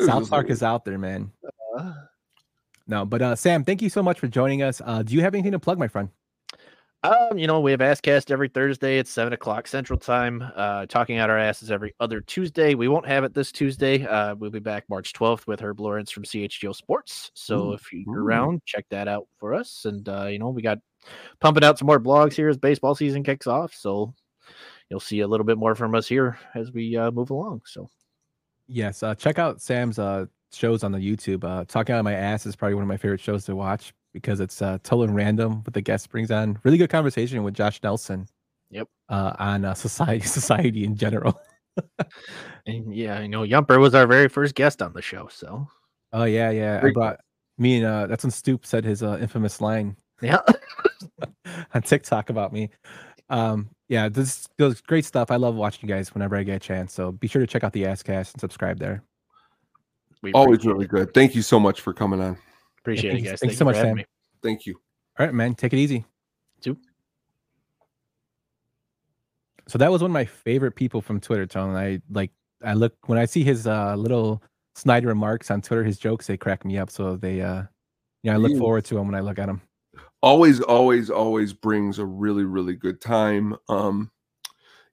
South 0.00 0.30
Park 0.30 0.48
is 0.50 0.62
out 0.62 0.84
there, 0.84 0.98
man. 0.98 1.32
No, 2.86 3.04
but 3.04 3.20
uh 3.20 3.36
Sam, 3.36 3.64
thank 3.64 3.82
you 3.82 3.90
so 3.90 4.02
much 4.02 4.18
for 4.18 4.28
joining 4.28 4.62
us. 4.62 4.80
Uh 4.84 5.02
do 5.02 5.14
you 5.14 5.20
have 5.22 5.34
anything 5.34 5.52
to 5.52 5.58
plug, 5.58 5.78
my 5.78 5.88
friend? 5.88 6.08
Um, 7.04 7.38
you 7.38 7.46
know, 7.46 7.60
we 7.60 7.70
have 7.70 7.80
Asscast 7.80 8.32
every 8.32 8.48
Thursday 8.48 8.98
at 8.98 9.06
seven 9.06 9.32
o'clock 9.32 9.68
Central 9.68 9.98
Time. 9.98 10.42
Uh, 10.56 10.84
talking 10.86 11.18
out 11.18 11.30
our 11.30 11.38
asses 11.38 11.70
every 11.70 11.94
other 12.00 12.20
Tuesday. 12.20 12.74
We 12.74 12.88
won't 12.88 13.06
have 13.06 13.22
it 13.22 13.34
this 13.34 13.52
Tuesday. 13.52 14.04
Uh, 14.04 14.34
we'll 14.34 14.50
be 14.50 14.58
back 14.58 14.84
March 14.88 15.12
twelfth 15.12 15.46
with 15.46 15.60
Herb 15.60 15.78
Lawrence 15.78 16.10
from 16.10 16.24
CHGO 16.24 16.74
Sports. 16.74 17.30
So 17.34 17.70
Ooh, 17.70 17.72
if 17.74 17.92
you're 17.92 18.24
around, 18.24 18.62
check 18.66 18.84
that 18.90 19.06
out 19.06 19.28
for 19.38 19.54
us. 19.54 19.84
And 19.84 20.08
uh, 20.08 20.26
you 20.26 20.40
know, 20.40 20.48
we 20.48 20.60
got 20.60 20.78
pumping 21.40 21.62
out 21.62 21.78
some 21.78 21.86
more 21.86 22.00
blogs 22.00 22.32
here 22.32 22.48
as 22.48 22.58
baseball 22.58 22.96
season 22.96 23.22
kicks 23.22 23.46
off. 23.46 23.72
So 23.74 24.12
you'll 24.90 24.98
see 24.98 25.20
a 25.20 25.28
little 25.28 25.46
bit 25.46 25.58
more 25.58 25.76
from 25.76 25.94
us 25.94 26.08
here 26.08 26.38
as 26.56 26.72
we 26.72 26.96
uh, 26.96 27.12
move 27.12 27.30
along. 27.30 27.62
So 27.64 27.88
Yes, 28.66 29.02
uh 29.02 29.14
check 29.14 29.38
out 29.38 29.62
Sam's 29.62 29.98
uh 29.98 30.26
shows 30.52 30.82
on 30.82 30.92
the 30.92 30.98
YouTube. 30.98 31.44
Uh 31.44 31.64
Talking 31.64 31.94
Out 31.94 32.00
of 32.00 32.04
My 32.04 32.14
Ass 32.14 32.44
is 32.44 32.56
probably 32.56 32.74
one 32.74 32.82
of 32.82 32.88
my 32.88 32.96
favorite 32.96 33.20
shows 33.20 33.44
to 33.46 33.56
watch 33.56 33.92
because 34.22 34.40
it's 34.40 34.60
uh 34.62 34.78
totally 34.82 35.12
random 35.12 35.62
what 35.64 35.74
the 35.74 35.80
guest 35.80 36.10
brings 36.10 36.30
on. 36.30 36.58
Really 36.64 36.78
good 36.78 36.90
conversation 36.90 37.42
with 37.42 37.54
Josh 37.54 37.80
Nelson. 37.82 38.26
Yep. 38.70 38.88
Uh 39.08 39.34
on 39.38 39.64
uh, 39.64 39.74
society 39.74 40.26
society 40.26 40.84
in 40.84 40.96
general. 40.96 41.40
and 42.66 42.94
yeah, 42.94 43.20
you 43.20 43.28
know, 43.28 43.42
Yumper 43.42 43.78
was 43.80 43.94
our 43.94 44.06
very 44.06 44.28
first 44.28 44.54
guest 44.54 44.82
on 44.82 44.92
the 44.92 45.02
show. 45.02 45.28
So 45.30 45.66
Oh 46.12 46.24
yeah, 46.24 46.50
yeah. 46.50 46.80
I 46.82 46.90
brought 46.92 47.20
me 47.58 47.78
and 47.78 47.86
uh 47.86 48.06
that's 48.06 48.24
when 48.24 48.30
Stoop 48.30 48.66
said 48.66 48.84
his 48.84 49.02
uh, 49.02 49.18
infamous 49.20 49.60
line 49.60 49.96
yeah. 50.20 50.40
on 51.74 51.82
TikTok 51.82 52.30
about 52.30 52.52
me. 52.52 52.70
Um, 53.30 53.70
yeah, 53.88 54.08
this 54.08 54.46
goes 54.58 54.80
great 54.80 55.04
stuff. 55.04 55.30
I 55.30 55.36
love 55.36 55.54
watching 55.54 55.88
you 55.88 55.94
guys 55.94 56.12
whenever 56.14 56.36
I 56.36 56.42
get 56.42 56.56
a 56.56 56.60
chance. 56.60 56.92
So 56.92 57.12
be 57.12 57.28
sure 57.28 57.40
to 57.40 57.46
check 57.46 57.64
out 57.64 57.72
the 57.72 57.84
Asscast 57.84 58.32
and 58.32 58.40
subscribe 58.40 58.78
there. 58.78 59.02
we 60.22 60.32
Always 60.32 60.64
really 60.64 60.84
it. 60.84 60.90
good. 60.90 61.14
Thank 61.14 61.34
you 61.34 61.42
so 61.42 61.60
much 61.60 61.80
for 61.80 61.92
coming 61.92 62.20
on. 62.20 62.38
Appreciate 62.88 63.10
thank 63.10 63.20
it, 63.20 63.24
you- 63.24 63.30
guys. 63.30 63.40
thank 63.40 63.50
you 63.52 63.56
Thank 63.56 63.58
so 63.58 63.64
much, 63.66 63.76
for 63.76 63.82
Sam. 63.82 63.96
me. 63.96 64.04
Thank 64.42 64.66
you. 64.66 64.74
All 65.18 65.26
right, 65.26 65.34
man, 65.34 65.54
take 65.54 65.72
it 65.72 65.78
easy. 65.78 66.04
Two. 66.60 66.76
So 69.66 69.76
that 69.78 69.90
was 69.90 70.00
one 70.00 70.10
of 70.10 70.14
my 70.14 70.24
favorite 70.24 70.72
people 70.74 71.00
from 71.02 71.20
Twitter, 71.20 71.46
Tone. 71.46 71.74
I 71.76 72.00
like 72.10 72.30
I 72.64 72.72
look 72.74 72.94
when 73.06 73.18
I 73.18 73.26
see 73.26 73.44
his 73.44 73.66
uh 73.66 73.94
little 73.96 74.42
snide 74.74 75.04
remarks 75.04 75.50
on 75.50 75.60
Twitter, 75.60 75.84
his 75.84 75.98
jokes, 75.98 76.26
they 76.26 76.36
crack 76.36 76.64
me 76.64 76.78
up. 76.78 76.90
So 76.90 77.16
they 77.16 77.42
uh 77.42 77.64
yeah, 78.22 78.34
I 78.34 78.36
look 78.36 78.52
He- 78.52 78.58
forward 78.58 78.84
to 78.86 78.94
them 78.94 79.06
when 79.06 79.14
I 79.14 79.20
look 79.20 79.38
at 79.38 79.46
them. 79.46 79.60
always 80.22 80.60
always 80.60 81.10
always 81.10 81.52
brings 81.52 81.98
a 81.98 82.04
really 82.06 82.44
really 82.44 82.74
good 82.74 83.00
time 83.00 83.54
um 83.68 84.10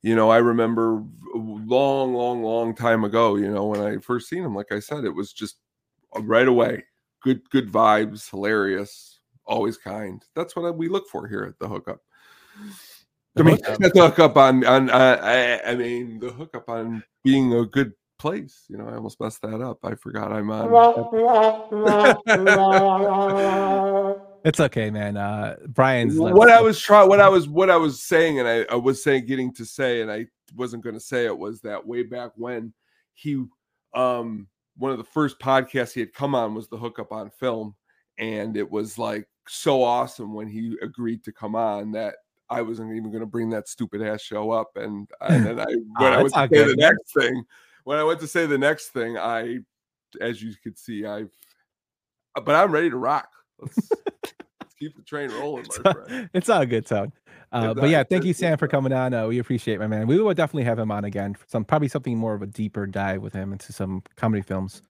you 0.04 0.16
know 0.16 0.30
i 0.30 0.38
remember 0.38 1.04
long 1.34 2.14
long 2.14 2.44
long 2.44 2.76
time 2.76 3.04
ago 3.04 3.36
you 3.36 3.50
know 3.52 3.66
when 3.66 3.82
i 3.82 3.98
first 3.98 4.30
seen 4.30 4.44
him 4.44 4.54
like 4.54 4.72
i 4.72 4.78
said 4.80 5.04
it 5.04 5.10
was 5.10 5.34
just 5.34 5.56
right 6.22 6.48
away 6.48 6.84
good 7.26 7.50
good 7.50 7.70
vibes 7.72 8.30
hilarious 8.30 9.20
always 9.46 9.78
kind 9.78 10.24
that's 10.36 10.56
what 10.56 10.78
we 10.78 10.88
look 10.88 11.10
for 11.10 11.28
here 11.28 11.44
at 11.44 11.58
the 11.60 11.68
hookup 11.68 12.00
i 13.38 13.42
mean 13.42 13.58
hookup. 13.58 13.80
the 13.80 13.90
hookup 14.02 14.38
on 14.38 14.64
on 14.66 14.90
uh, 14.92 15.20
I, 15.22 15.72
I 15.72 15.76
mean 15.76 16.20
the 16.20 16.30
hookup 16.32 16.70
on 16.70 17.04
being 17.24 17.54
a 17.54 17.66
good 17.66 17.94
place 18.20 18.66
you 18.70 18.78
know 18.78 18.88
i 18.88 18.94
almost 18.96 19.20
messed 19.20 19.42
that 19.42 19.60
up 19.60 19.80
i 19.84 19.96
forgot 19.96 20.32
i'm 20.32 20.50
on 20.52 20.72
It's 24.46 24.60
okay, 24.60 24.92
man. 24.92 25.18
Uh 25.18 25.56
Brian's 25.66 26.20
what 26.20 26.52
I 26.52 26.62
was 26.62 26.80
trying, 26.80 27.10
what 27.10 27.20
I 27.20 27.28
was, 27.30 27.48
what 27.48 27.72
I 27.72 27.78
was 27.78 28.04
saying, 28.04 28.40
and 28.40 28.48
I, 28.48 28.64
I 28.72 28.76
was 28.76 29.04
saying, 29.04 29.26
getting 29.26 29.52
to 29.56 29.66
say, 29.66 30.02
and 30.02 30.12
I 30.12 30.28
wasn't 30.56 30.84
going 30.84 30.94
to 30.94 31.00
say 31.00 31.26
it 31.26 31.36
was 31.36 31.62
that 31.62 31.88
way 31.88 32.04
back 32.04 32.30
when 32.36 32.72
he, 33.16 33.44
um, 33.96 34.48
one 34.78 34.92
of 34.92 34.98
the 34.98 35.04
first 35.04 35.40
podcasts 35.40 35.94
he 35.94 36.00
had 36.00 36.14
come 36.14 36.36
on 36.36 36.54
was 36.54 36.68
the 36.68 36.78
hookup 36.78 37.12
on 37.12 37.30
film, 37.30 37.76
and 38.18 38.58
it 38.58 38.70
was 38.70 38.98
like 38.98 39.28
so 39.48 39.84
awesome 39.84 40.34
when 40.34 40.48
he 40.48 40.76
agreed 40.82 41.24
to 41.24 41.32
come 41.32 41.56
on 41.56 41.92
that 41.92 42.16
I 42.50 42.62
wasn't 42.62 42.92
even 42.92 43.12
going 43.12 43.22
to 43.22 43.28
bring 43.28 43.50
that 43.52 43.68
stupid 43.68 44.02
ass 44.02 44.22
show 44.22 44.52
up, 44.52 44.72
and 44.76 45.10
and 45.22 45.46
then 45.46 45.60
I 45.60 45.66
when 45.98 46.14
Ah, 46.14 46.14
I 46.14 46.22
went 46.22 46.34
to 46.34 46.48
say 46.50 46.66
the 46.66 46.76
next 46.76 47.14
thing, 47.14 47.44
when 47.84 47.98
I 47.98 48.04
went 48.04 48.20
to 48.20 48.28
say 48.28 48.46
the 48.46 48.58
next 48.58 48.90
thing, 48.90 49.18
I, 49.18 49.60
as 50.22 50.42
you 50.42 50.54
could 50.62 50.78
see, 50.78 51.06
I've, 51.06 51.32
but 52.36 52.56
I'm 52.56 52.72
ready 52.72 52.90
to 52.90 52.98
rock. 52.98 53.30
Let's, 53.60 53.90
let's 54.62 54.74
keep 54.78 54.96
the 54.96 55.04
train 55.04 55.32
rolling, 55.32 55.66
my 55.86 55.94
friend. 55.94 56.30
it's 56.34 56.50
all 56.50 56.66
good, 56.66 56.86
Tone. 56.86 57.14
Uh, 57.56 57.74
but 57.74 57.90
yeah, 57.90 58.04
thank 58.04 58.26
you, 58.26 58.34
Sam, 58.34 58.58
for 58.58 58.68
coming 58.68 58.92
on. 58.92 59.14
Uh, 59.14 59.28
we 59.28 59.40
appreciate, 59.40 59.76
it, 59.76 59.80
my 59.80 59.88
man. 59.88 60.08
We 60.08 60.20
will 60.20 60.34
definitely 60.34 60.66
have 60.66 60.78
him 60.78 60.92
on 60.92 61.06
again 61.06 61.34
for 61.34 61.46
some 61.48 61.64
probably 61.64 61.88
something 61.88 62.18
more 62.18 62.34
of 62.34 62.42
a 62.42 62.48
deeper 62.48 62.86
dive 62.86 63.22
with 63.22 63.32
him 63.32 63.54
into 63.54 63.72
some 63.72 64.04
comedy 64.18 64.42
films 64.42 64.82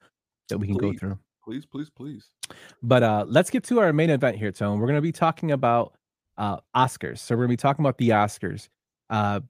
that 0.49 0.57
we 0.57 0.65
can 0.65 0.77
go 0.77 0.91
through. 0.93 1.19
Please, 1.43 1.63
please, 1.63 1.91
please. 1.91 2.25
But 2.81 3.03
uh, 3.03 3.25
let's 3.27 3.51
get 3.51 3.63
to 3.65 3.79
our 3.79 3.93
main 3.93 4.09
event 4.09 4.37
here, 4.37 4.51
Tone. 4.51 4.79
We're 4.79 4.87
going 4.87 4.97
to 4.97 5.01
be 5.01 5.11
talking 5.11 5.51
about 5.51 5.93
uh, 6.39 6.57
Oscars. 6.75 7.19
So 7.19 7.35
we're 7.35 7.45
going 7.45 7.49
to 7.49 7.53
be 7.53 7.61
talking 7.61 7.85
about 7.85 7.99
the 7.99 8.09
Oscars. 8.09 8.67
Uh, 9.11 9.41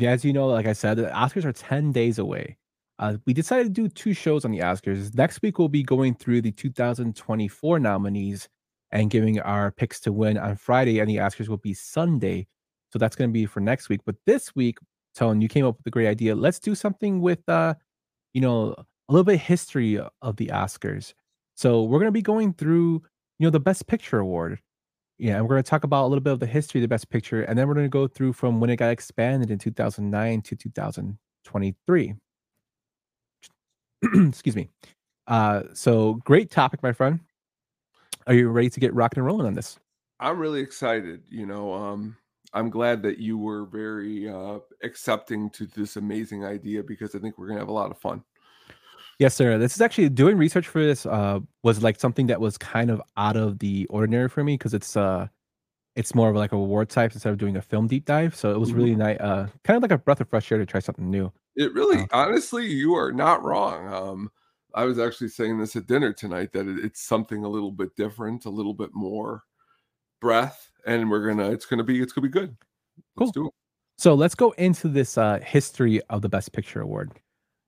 as 0.00 0.24
you 0.24 0.32
know, 0.32 0.46
like 0.46 0.66
I 0.66 0.72
said, 0.72 0.96
the 0.96 1.08
Oscars 1.08 1.44
are 1.44 1.52
10 1.52 1.92
days 1.92 2.18
away. 2.18 2.56
Uh, 2.98 3.18
we 3.26 3.34
decided 3.34 3.64
to 3.64 3.70
do 3.82 3.88
two 3.88 4.14
shows 4.14 4.46
on 4.46 4.52
the 4.52 4.60
Oscars. 4.60 5.14
Next 5.14 5.42
week, 5.42 5.58
we'll 5.58 5.68
be 5.68 5.82
going 5.82 6.14
through 6.14 6.40
the 6.40 6.52
2024 6.52 7.78
nominees 7.78 8.48
and 8.92 9.10
giving 9.10 9.40
our 9.40 9.70
picks 9.70 9.98
to 10.00 10.12
win 10.12 10.38
on 10.38 10.56
Friday, 10.56 11.00
and 11.00 11.08
the 11.08 11.16
Oscars 11.16 11.48
will 11.48 11.56
be 11.56 11.74
Sunday. 11.74 12.46
So 12.92 12.98
that's 12.98 13.16
going 13.16 13.30
to 13.30 13.32
be 13.32 13.46
for 13.46 13.60
next 13.60 13.88
week. 13.88 14.00
But 14.04 14.16
this 14.26 14.54
week, 14.54 14.78
Tone, 15.14 15.40
you 15.40 15.48
came 15.48 15.64
up 15.64 15.78
with 15.78 15.86
a 15.86 15.90
great 15.90 16.08
idea. 16.08 16.34
Let's 16.34 16.58
do 16.58 16.74
something 16.74 17.20
with, 17.20 17.46
uh, 17.48 17.74
you 18.34 18.40
know, 18.40 18.74
a 18.76 19.12
little 19.12 19.24
bit 19.24 19.40
history 19.40 19.98
of 19.98 20.36
the 20.36 20.48
Oscars. 20.48 21.14
So 21.56 21.82
we're 21.82 21.98
going 21.98 22.08
to 22.08 22.12
be 22.12 22.22
going 22.22 22.54
through, 22.54 23.02
you 23.38 23.46
know, 23.46 23.50
the 23.50 23.60
Best 23.60 23.86
Picture 23.86 24.18
award. 24.18 24.60
Yeah, 25.18 25.36
and 25.36 25.44
we're 25.44 25.54
going 25.54 25.62
to 25.62 25.70
talk 25.70 25.84
about 25.84 26.06
a 26.06 26.08
little 26.08 26.22
bit 26.22 26.32
of 26.32 26.40
the 26.40 26.46
history 26.46 26.80
of 26.80 26.82
the 26.82 26.88
Best 26.88 27.08
Picture, 27.10 27.42
and 27.42 27.58
then 27.58 27.68
we're 27.68 27.74
going 27.74 27.86
to 27.86 27.90
go 27.90 28.06
through 28.08 28.32
from 28.32 28.60
when 28.60 28.70
it 28.70 28.76
got 28.76 28.90
expanded 28.90 29.50
in 29.50 29.58
2009 29.58 30.42
to 30.42 30.56
2023. 30.56 32.14
Excuse 34.28 34.56
me. 34.56 34.68
Uh, 35.26 35.62
so 35.74 36.14
great 36.24 36.50
topic, 36.50 36.82
my 36.82 36.92
friend. 36.92 37.20
Are 38.26 38.34
you 38.34 38.48
ready 38.48 38.70
to 38.70 38.80
get 38.80 38.94
rocking 38.94 39.18
and 39.18 39.26
rolling 39.26 39.46
on 39.46 39.54
this? 39.54 39.78
I'm 40.20 40.38
really 40.38 40.60
excited. 40.60 41.22
You 41.28 41.46
know, 41.46 41.72
um, 41.72 42.16
I'm 42.52 42.70
glad 42.70 43.02
that 43.02 43.18
you 43.18 43.38
were 43.38 43.64
very 43.66 44.28
uh, 44.28 44.58
accepting 44.82 45.50
to 45.50 45.66
this 45.66 45.96
amazing 45.96 46.44
idea 46.44 46.82
because 46.82 47.14
I 47.14 47.18
think 47.18 47.38
we're 47.38 47.48
gonna 47.48 47.60
have 47.60 47.68
a 47.68 47.72
lot 47.72 47.90
of 47.90 47.98
fun. 47.98 48.22
Yes, 49.18 49.34
sir. 49.34 49.56
This 49.58 49.74
is 49.74 49.80
actually 49.80 50.08
doing 50.08 50.36
research 50.36 50.66
for 50.66 50.82
this 50.84 51.06
uh 51.06 51.38
was 51.62 51.82
like 51.82 52.00
something 52.00 52.26
that 52.28 52.40
was 52.40 52.58
kind 52.58 52.90
of 52.90 53.00
out 53.16 53.36
of 53.36 53.58
the 53.60 53.86
ordinary 53.86 54.28
for 54.28 54.42
me 54.42 54.54
because 54.54 54.74
it's 54.74 54.96
uh 54.96 55.28
it's 55.94 56.14
more 56.14 56.30
of 56.30 56.36
like 56.36 56.52
a 56.52 56.56
reward 56.56 56.88
type 56.88 57.12
instead 57.12 57.30
of 57.30 57.38
doing 57.38 57.56
a 57.56 57.62
film 57.62 57.86
deep 57.86 58.04
dive. 58.06 58.34
So 58.34 58.50
it 58.52 58.58
was 58.58 58.72
really 58.72 58.96
nice, 58.96 59.18
uh 59.20 59.48
kind 59.64 59.76
of 59.76 59.82
like 59.82 59.92
a 59.92 59.98
breath 59.98 60.20
of 60.20 60.28
fresh 60.28 60.50
air 60.50 60.58
to 60.58 60.66
try 60.66 60.80
something 60.80 61.08
new. 61.10 61.30
It 61.54 61.72
really, 61.74 61.98
Uh. 62.00 62.06
honestly, 62.12 62.66
you 62.66 62.94
are 62.94 63.12
not 63.12 63.44
wrong. 63.44 63.86
Um, 63.92 64.30
I 64.74 64.84
was 64.84 64.98
actually 64.98 65.28
saying 65.28 65.58
this 65.58 65.76
at 65.76 65.86
dinner 65.86 66.12
tonight 66.12 66.52
that 66.52 66.66
it, 66.66 66.84
it's 66.84 67.02
something 67.02 67.44
a 67.44 67.48
little 67.48 67.72
bit 67.72 67.94
different, 67.96 68.44
a 68.44 68.50
little 68.50 68.74
bit 68.74 68.90
more 68.92 69.42
breath, 70.20 70.70
and 70.86 71.10
we're 71.10 71.26
gonna. 71.28 71.50
It's 71.50 71.66
gonna 71.66 71.84
be. 71.84 72.00
It's 72.00 72.12
gonna 72.12 72.28
be 72.28 72.32
good. 72.32 72.56
Let's 73.16 73.32
do 73.32 73.46
it. 73.48 73.52
So 73.98 74.14
let's 74.14 74.34
go 74.34 74.50
into 74.52 74.88
this 74.88 75.16
uh, 75.16 75.38
history 75.40 76.00
of 76.10 76.22
the 76.22 76.28
Best 76.28 76.52
Picture 76.52 76.80
Award. 76.80 77.12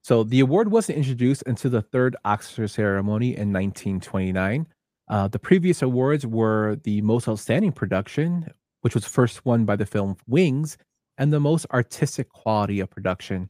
So 0.02 0.24
the 0.24 0.40
award 0.40 0.70
wasn't 0.70 0.98
introduced 0.98 1.42
until 1.46 1.70
the 1.70 1.82
third 1.82 2.16
Oscar 2.24 2.68
ceremony 2.68 3.28
in 3.28 3.52
1929. 3.52 4.66
Uh, 5.09 5.28
the 5.28 5.38
previous 5.38 5.82
awards 5.82 6.26
were 6.26 6.76
the 6.84 7.00
most 7.02 7.28
outstanding 7.28 7.72
production, 7.72 8.50
which 8.80 8.94
was 8.94 9.07
first 9.07 9.44
won 9.44 9.64
by 9.64 9.76
the 9.76 9.86
film 9.86 10.16
Wings, 10.26 10.76
and 11.18 11.32
the 11.32 11.40
most 11.40 11.66
artistic 11.72 12.28
quality 12.30 12.80
of 12.80 12.90
production, 12.90 13.48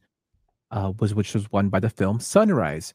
uh, 0.71 0.93
was 0.99 1.13
which 1.13 1.33
was 1.33 1.51
won 1.51 1.69
by 1.69 1.79
the 1.79 1.89
film 1.89 2.19
Sunrise. 2.19 2.93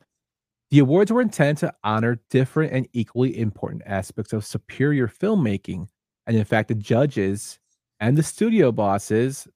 The 0.70 0.78
awards 0.78 1.10
were 1.10 1.20
intended 1.20 1.58
to 1.58 1.74
honor 1.82 2.20
different 2.30 2.72
and 2.72 2.88
equally 2.92 3.38
important 3.38 3.82
aspects 3.86 4.32
of 4.32 4.44
superior 4.44 5.08
filmmaking, 5.08 5.88
and 6.26 6.36
in 6.36 6.44
fact, 6.44 6.68
the 6.68 6.74
judges 6.76 7.58
and 7.98 8.16
the 8.16 8.22
studio 8.22 8.70
bosses 8.70 9.48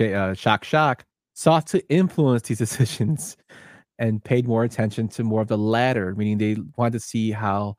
uh, 0.00 0.32
Shock 0.32 0.64
Shock 0.64 1.04
sought 1.34 1.66
to 1.68 1.86
influence 1.88 2.42
these 2.42 2.58
decisions 2.66 3.36
and 3.98 4.24
paid 4.24 4.48
more 4.48 4.64
attention 4.64 5.06
to 5.08 5.22
more 5.22 5.42
of 5.42 5.48
the 5.48 5.58
latter, 5.58 6.14
meaning 6.14 6.38
they 6.38 6.56
wanted 6.76 6.94
to 6.94 7.00
see 7.00 7.30
how 7.30 7.76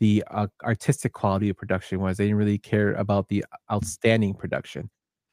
the 0.00 0.22
uh, 0.30 0.46
artistic 0.62 1.12
quality 1.12 1.48
of 1.48 1.56
production 1.56 2.00
was. 2.00 2.16
They 2.16 2.24
didn't 2.24 2.38
really 2.38 2.58
care 2.58 2.92
about 2.94 3.28
the 3.28 3.44
outstanding 3.70 4.34
production. 4.34 4.88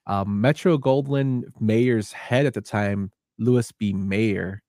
Um, 0.07 0.41
Metro 0.41 0.78
Goldwyn 0.78 1.43
Mayer's 1.59 2.11
head 2.11 2.45
at 2.45 2.53
the 2.53 2.61
time, 2.61 3.11
Louis 3.38 3.72
B. 3.74 3.93
Mayer, 3.93 4.61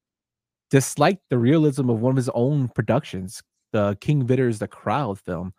disliked 0.76 1.22
the 1.30 1.38
realism 1.38 1.88
of 1.88 2.00
one 2.00 2.10
of 2.10 2.16
his 2.18 2.28
own 2.34 2.68
productions, 2.68 3.42
the 3.72 3.96
King 4.02 4.26
Vidor's 4.26 4.58
The 4.58 4.68
Crowd 4.68 5.18
film. 5.18 5.54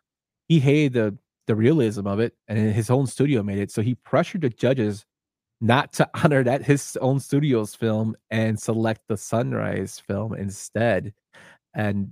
He 0.47 0.59
hated 0.59 0.93
the 0.93 1.17
the 1.47 1.55
realism 1.55 2.05
of 2.05 2.19
it, 2.19 2.35
and 2.47 2.59
his 2.59 2.91
own 2.91 3.07
studio 3.07 3.41
made 3.41 3.57
it. 3.57 3.71
So 3.71 3.81
he 3.81 3.95
pressured 3.95 4.41
the 4.41 4.49
judges 4.49 5.05
not 5.59 5.91
to 5.93 6.07
honor 6.23 6.43
that 6.43 6.65
his 6.65 6.95
own 7.01 7.19
studio's 7.19 7.73
film 7.73 8.15
and 8.29 8.59
select 8.59 9.01
the 9.07 9.17
Sunrise 9.17 9.99
film 9.99 10.35
instead. 10.35 11.13
And 11.73 12.11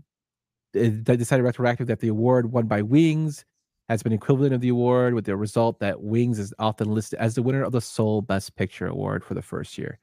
they 0.73 1.15
decided 1.15 1.43
retroactive 1.43 1.85
that 1.87 1.99
the 1.99 2.07
award 2.07 2.51
won 2.51 2.65
by 2.65 2.81
Wings 2.81 3.45
has 3.87 4.01
been 4.01 4.13
equivalent 4.13 4.55
of 4.55 4.61
the 4.61 4.69
award, 4.69 5.13
with 5.13 5.25
the 5.25 5.37
result 5.37 5.79
that 5.79 6.01
Wings 6.01 6.39
is 6.39 6.55
often 6.57 6.89
listed 6.89 7.19
as 7.19 7.35
the 7.35 7.43
winner 7.43 7.61
of 7.61 7.71
the 7.71 7.81
sole 7.81 8.23
Best 8.23 8.55
Picture 8.55 8.87
award 8.87 9.23
for 9.23 9.35
the 9.35 9.43
first 9.43 9.77
year. 9.77 9.99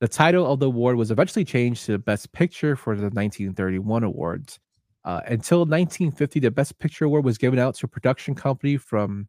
The 0.00 0.08
title 0.08 0.46
of 0.46 0.60
the 0.60 0.66
award 0.66 0.96
was 0.96 1.10
eventually 1.10 1.44
changed 1.44 1.86
to 1.86 1.92
the 1.92 1.98
Best 1.98 2.30
Picture 2.32 2.76
for 2.76 2.94
the 2.94 3.02
1931 3.02 4.04
awards. 4.04 4.60
Uh, 5.04 5.20
until 5.26 5.60
1950, 5.60 6.40
the 6.40 6.50
Best 6.50 6.78
Picture 6.78 7.06
award 7.06 7.24
was 7.24 7.38
given 7.38 7.58
out 7.58 7.74
to 7.76 7.86
a 7.86 7.88
production 7.88 8.34
company 8.34 8.76
from 8.76 9.28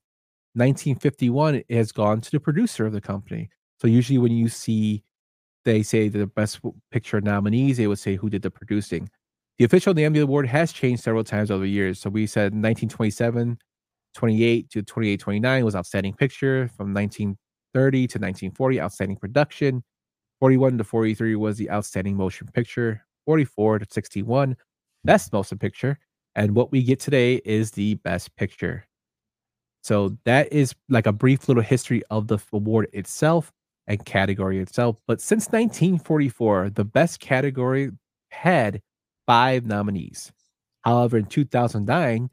1951 0.53 1.55
it 1.55 1.65
has 1.69 1.91
gone 1.91 2.21
to 2.21 2.31
the 2.31 2.39
producer 2.39 2.85
of 2.85 2.93
the 2.93 3.01
company. 3.01 3.49
So 3.79 3.87
usually 3.87 4.17
when 4.17 4.31
you 4.31 4.49
see 4.49 5.03
they 5.65 5.83
say 5.83 6.07
the 6.07 6.25
best 6.25 6.59
picture 6.91 7.21
nominees, 7.21 7.77
they 7.77 7.87
would 7.87 7.99
say 7.99 8.15
who 8.15 8.29
did 8.29 8.41
the 8.41 8.49
producing. 8.49 9.09
The 9.57 9.65
official 9.65 9.93
name 9.93 10.07
of 10.07 10.13
the 10.13 10.21
award 10.21 10.47
has 10.47 10.71
changed 10.71 11.03
several 11.03 11.23
times 11.23 11.51
over 11.51 11.63
the 11.63 11.69
years. 11.69 11.99
So 11.99 12.09
we 12.09 12.27
said 12.27 12.53
1927, 12.53 13.59
28 14.15 14.69
to 14.71 14.81
28, 14.83 15.19
29 15.19 15.65
was 15.65 15.75
outstanding 15.75 16.13
picture. 16.13 16.69
From 16.75 16.93
1930 16.93 18.07
to 18.07 18.17
1940, 18.17 18.81
outstanding 18.81 19.17
production. 19.17 19.83
41 20.39 20.77
to 20.77 20.83
43 20.83 21.35
was 21.35 21.57
the 21.57 21.69
outstanding 21.69 22.15
motion 22.15 22.47
picture. 22.53 23.05
44 23.25 23.79
to 23.79 23.85
61, 23.89 24.55
best 25.03 25.31
motion 25.31 25.57
picture. 25.57 25.99
And 26.35 26.55
what 26.55 26.71
we 26.71 26.83
get 26.83 26.99
today 26.99 27.41
is 27.45 27.71
the 27.71 27.95
best 27.95 28.35
picture. 28.35 28.87
So 29.81 30.17
that 30.25 30.51
is 30.51 30.73
like 30.89 31.05
a 31.05 31.11
brief 31.11 31.47
little 31.47 31.63
history 31.63 32.03
of 32.09 32.27
the 32.27 32.39
award 32.53 32.87
itself 32.93 33.51
and 33.87 34.03
category 34.05 34.59
itself. 34.59 34.97
But 35.07 35.21
since 35.21 35.47
1944, 35.47 36.71
the 36.71 36.85
best 36.85 37.19
category 37.19 37.91
had 38.29 38.81
five 39.25 39.65
nominees. 39.65 40.31
However, 40.81 41.17
in 41.17 41.25
2009, 41.25 42.29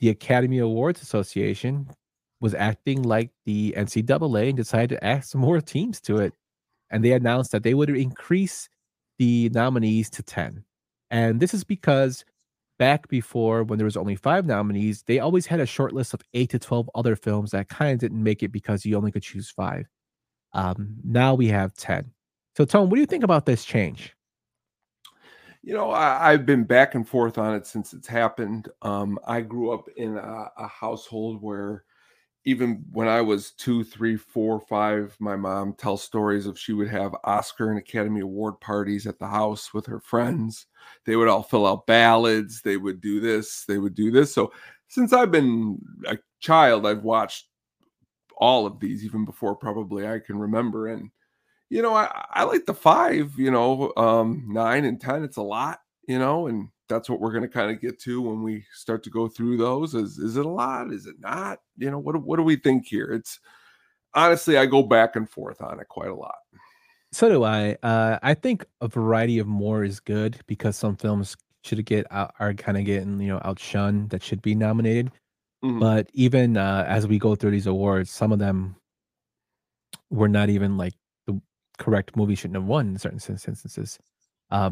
the 0.00 0.08
Academy 0.10 0.58
Awards 0.58 1.02
Association 1.02 1.88
was 2.40 2.54
acting 2.54 3.02
like 3.02 3.30
the 3.44 3.74
NCAA 3.76 4.48
and 4.48 4.56
decided 4.56 4.90
to 4.90 5.04
add 5.04 5.24
some 5.24 5.40
more 5.40 5.60
teams 5.60 6.00
to 6.02 6.18
it. 6.18 6.32
And 6.90 7.04
they 7.04 7.12
announced 7.12 7.52
that 7.52 7.62
they 7.62 7.74
would 7.74 7.90
increase 7.90 8.68
the 9.18 9.50
nominees 9.50 10.10
to 10.10 10.22
10. 10.22 10.64
And 11.10 11.40
this 11.40 11.54
is 11.54 11.64
because 11.64 12.24
back 12.78 13.08
before 13.08 13.64
when 13.64 13.78
there 13.78 13.84
was 13.84 13.96
only 13.96 14.14
five 14.14 14.46
nominees, 14.46 15.02
they 15.02 15.18
always 15.18 15.46
had 15.46 15.60
a 15.60 15.66
short 15.66 15.92
list 15.92 16.14
of 16.14 16.22
eight 16.34 16.50
to 16.50 16.58
12 16.58 16.88
other 16.94 17.16
films 17.16 17.50
that 17.50 17.68
kind 17.68 17.92
of 17.92 17.98
didn't 17.98 18.22
make 18.22 18.42
it 18.42 18.52
because 18.52 18.86
you 18.86 18.96
only 18.96 19.10
could 19.10 19.22
choose 19.22 19.50
five. 19.50 19.86
Um, 20.52 20.96
now 21.04 21.34
we 21.34 21.48
have 21.48 21.74
10. 21.74 22.10
So, 22.56 22.64
Tone, 22.64 22.88
what 22.88 22.96
do 22.96 23.00
you 23.00 23.06
think 23.06 23.24
about 23.24 23.46
this 23.46 23.64
change? 23.64 24.14
You 25.62 25.74
know, 25.74 25.90
I, 25.90 26.32
I've 26.32 26.46
been 26.46 26.64
back 26.64 26.94
and 26.94 27.06
forth 27.06 27.36
on 27.36 27.54
it 27.54 27.66
since 27.66 27.92
it's 27.92 28.08
happened. 28.08 28.68
Um, 28.82 29.18
I 29.26 29.40
grew 29.40 29.72
up 29.72 29.88
in 29.96 30.16
a, 30.16 30.46
a 30.56 30.66
household 30.66 31.42
where 31.42 31.84
even 32.48 32.82
when 32.92 33.08
I 33.08 33.20
was 33.20 33.50
two, 33.50 33.84
three, 33.84 34.16
four, 34.16 34.58
five, 34.58 35.14
my 35.20 35.36
mom 35.36 35.74
tells 35.74 36.02
stories 36.02 36.46
of 36.46 36.58
she 36.58 36.72
would 36.72 36.88
have 36.88 37.14
Oscar 37.24 37.68
and 37.68 37.78
Academy 37.78 38.22
Award 38.22 38.58
parties 38.58 39.06
at 39.06 39.18
the 39.18 39.26
house 39.26 39.74
with 39.74 39.84
her 39.84 40.00
friends. 40.00 40.64
They 41.04 41.14
would 41.14 41.28
all 41.28 41.42
fill 41.42 41.66
out 41.66 41.86
ballads. 41.86 42.62
They 42.62 42.78
would 42.78 43.02
do 43.02 43.20
this. 43.20 43.66
They 43.68 43.76
would 43.76 43.94
do 43.94 44.10
this. 44.10 44.32
So 44.32 44.50
since 44.88 45.12
I've 45.12 45.30
been 45.30 45.78
a 46.06 46.16
child, 46.40 46.86
I've 46.86 47.02
watched 47.02 47.48
all 48.38 48.64
of 48.64 48.80
these, 48.80 49.04
even 49.04 49.26
before 49.26 49.54
probably 49.54 50.08
I 50.08 50.18
can 50.18 50.38
remember. 50.38 50.86
And 50.88 51.10
you 51.68 51.82
know, 51.82 51.94
I, 51.94 52.24
I 52.30 52.44
like 52.44 52.64
the 52.64 52.72
five, 52.72 53.30
you 53.36 53.50
know, 53.50 53.92
um, 53.98 54.46
nine 54.48 54.86
and 54.86 54.98
10. 54.98 55.22
It's 55.22 55.36
a 55.36 55.42
lot, 55.42 55.80
you 56.06 56.18
know, 56.18 56.46
and 56.46 56.70
that's 56.88 57.08
what 57.10 57.20
we're 57.20 57.32
going 57.32 57.42
to 57.42 57.48
kind 57.48 57.70
of 57.70 57.80
get 57.80 58.00
to 58.00 58.20
when 58.22 58.42
we 58.42 58.64
start 58.72 59.02
to 59.04 59.10
go 59.10 59.28
through 59.28 59.56
those. 59.56 59.94
Is, 59.94 60.18
is 60.18 60.36
it 60.36 60.46
a 60.46 60.48
lot? 60.48 60.92
Is 60.92 61.06
it 61.06 61.16
not? 61.20 61.60
You 61.76 61.90
know, 61.90 61.98
what, 61.98 62.14
do- 62.14 62.20
what 62.20 62.36
do 62.36 62.42
we 62.42 62.56
think 62.56 62.86
here? 62.86 63.12
It's 63.12 63.40
honestly, 64.14 64.58
I 64.58 64.66
go 64.66 64.82
back 64.82 65.16
and 65.16 65.28
forth 65.28 65.60
on 65.60 65.80
it 65.80 65.88
quite 65.88 66.08
a 66.08 66.14
lot. 66.14 66.38
So 67.12 67.28
do 67.28 67.44
I. 67.44 67.76
Uh, 67.82 68.18
I 68.22 68.34
think 68.34 68.64
a 68.80 68.88
variety 68.88 69.38
of 69.38 69.46
more 69.46 69.84
is 69.84 70.00
good 70.00 70.38
because 70.46 70.76
some 70.76 70.96
films 70.96 71.36
should 71.64 71.84
get 71.84 72.06
out, 72.10 72.34
are 72.38 72.54
kind 72.54 72.76
of 72.76 72.84
getting 72.84 73.20
you 73.20 73.28
know 73.28 73.40
outshunned 73.40 74.10
that 74.10 74.22
should 74.22 74.42
be 74.42 74.54
nominated. 74.54 75.10
Mhm. 75.64 75.80
But 75.80 76.10
even 76.12 76.56
uh, 76.56 76.84
as 76.86 77.06
we 77.06 77.18
go 77.18 77.34
through 77.34 77.52
these 77.52 77.66
awards, 77.66 78.10
some 78.10 78.30
of 78.30 78.38
them 78.38 78.76
were 80.10 80.28
not 80.28 80.50
even 80.50 80.76
like 80.76 80.94
the 81.26 81.40
correct 81.78 82.16
movie 82.16 82.34
shouldn't 82.34 82.56
have 82.56 82.64
won 82.64 82.88
in 82.88 82.98
certain 82.98 83.20
instances. 83.26 83.98
Uh, 84.50 84.70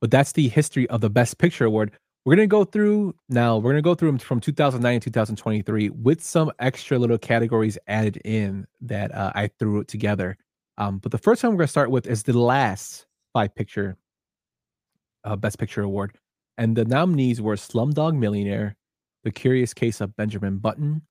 but 0.00 0.10
that's 0.10 0.32
the 0.32 0.48
history 0.48 0.88
of 0.88 1.00
the 1.00 1.10
Best 1.10 1.38
Picture 1.38 1.64
award. 1.64 1.92
We're 2.24 2.34
gonna 2.36 2.48
go 2.48 2.64
through 2.64 3.14
now. 3.28 3.58
We're 3.58 3.70
gonna 3.70 3.82
go 3.82 3.94
through 3.94 4.08
them 4.08 4.18
from 4.18 4.40
2009 4.40 5.00
to 5.00 5.10
2023 5.10 5.90
with 5.90 6.22
some 6.22 6.50
extra 6.58 6.98
little 6.98 7.18
categories 7.18 7.78
added 7.86 8.16
in 8.24 8.66
that 8.80 9.14
uh, 9.14 9.32
I 9.34 9.48
threw 9.58 9.84
together. 9.84 10.36
Um, 10.78 10.98
but 10.98 11.12
the 11.12 11.18
first 11.18 11.42
one 11.42 11.52
we're 11.52 11.58
gonna 11.58 11.68
start 11.68 11.90
with 11.90 12.06
is 12.06 12.24
the 12.24 12.38
last 12.38 13.06
five 13.32 13.54
picture 13.54 13.96
uh, 15.26 15.36
Best 15.36 15.58
Picture 15.58 15.82
award, 15.82 16.16
and 16.56 16.76
the 16.76 16.84
nominees 16.84 17.42
were 17.42 17.56
Slumdog 17.56 18.16
Millionaire, 18.16 18.76
The 19.24 19.32
Curious 19.32 19.74
Case 19.74 20.00
of 20.00 20.16
Benjamin 20.16 20.58
Button, 20.58 21.02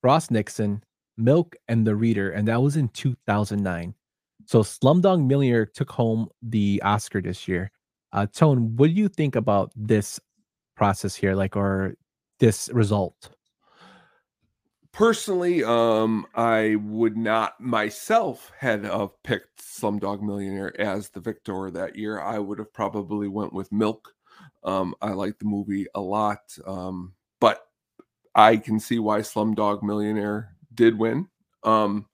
Frost/Nixon, 0.00 0.82
Milk, 1.16 1.56
and 1.66 1.86
The 1.86 1.96
Reader, 1.96 2.30
and 2.30 2.46
that 2.48 2.62
was 2.62 2.76
in 2.76 2.88
2009. 2.88 3.94
So 4.46 4.62
Slumdog 4.62 5.26
Millionaire 5.26 5.66
took 5.66 5.90
home 5.90 6.28
the 6.40 6.80
Oscar 6.84 7.20
this 7.20 7.48
year. 7.48 7.70
Uh, 8.12 8.26
Tone, 8.26 8.76
what 8.76 8.88
do 8.88 8.94
you 8.94 9.08
think 9.08 9.36
about 9.36 9.72
this 9.76 10.18
process 10.76 11.14
here, 11.14 11.34
like, 11.34 11.56
or 11.56 11.94
this 12.38 12.68
result? 12.72 13.30
Personally, 14.92 15.62
um, 15.62 16.26
I 16.34 16.76
would 16.82 17.16
not 17.16 17.60
myself 17.60 18.50
had 18.58 18.84
uh, 18.84 19.08
picked 19.22 19.60
Slumdog 19.60 20.22
Millionaire 20.22 20.78
as 20.80 21.10
the 21.10 21.20
victor 21.20 21.70
that 21.70 21.96
year. 21.96 22.20
I 22.20 22.38
would 22.38 22.58
have 22.58 22.72
probably 22.72 23.28
went 23.28 23.52
with 23.52 23.70
Milk. 23.70 24.14
Um, 24.64 24.94
I 25.00 25.10
like 25.10 25.38
the 25.38 25.44
movie 25.44 25.86
a 25.94 26.00
lot. 26.00 26.40
Um, 26.66 27.14
but 27.40 27.68
I 28.34 28.56
can 28.56 28.80
see 28.80 28.98
why 28.98 29.20
Slumdog 29.20 29.82
Millionaire 29.82 30.56
did 30.74 30.98
win. 30.98 31.28
Um, 31.62 32.06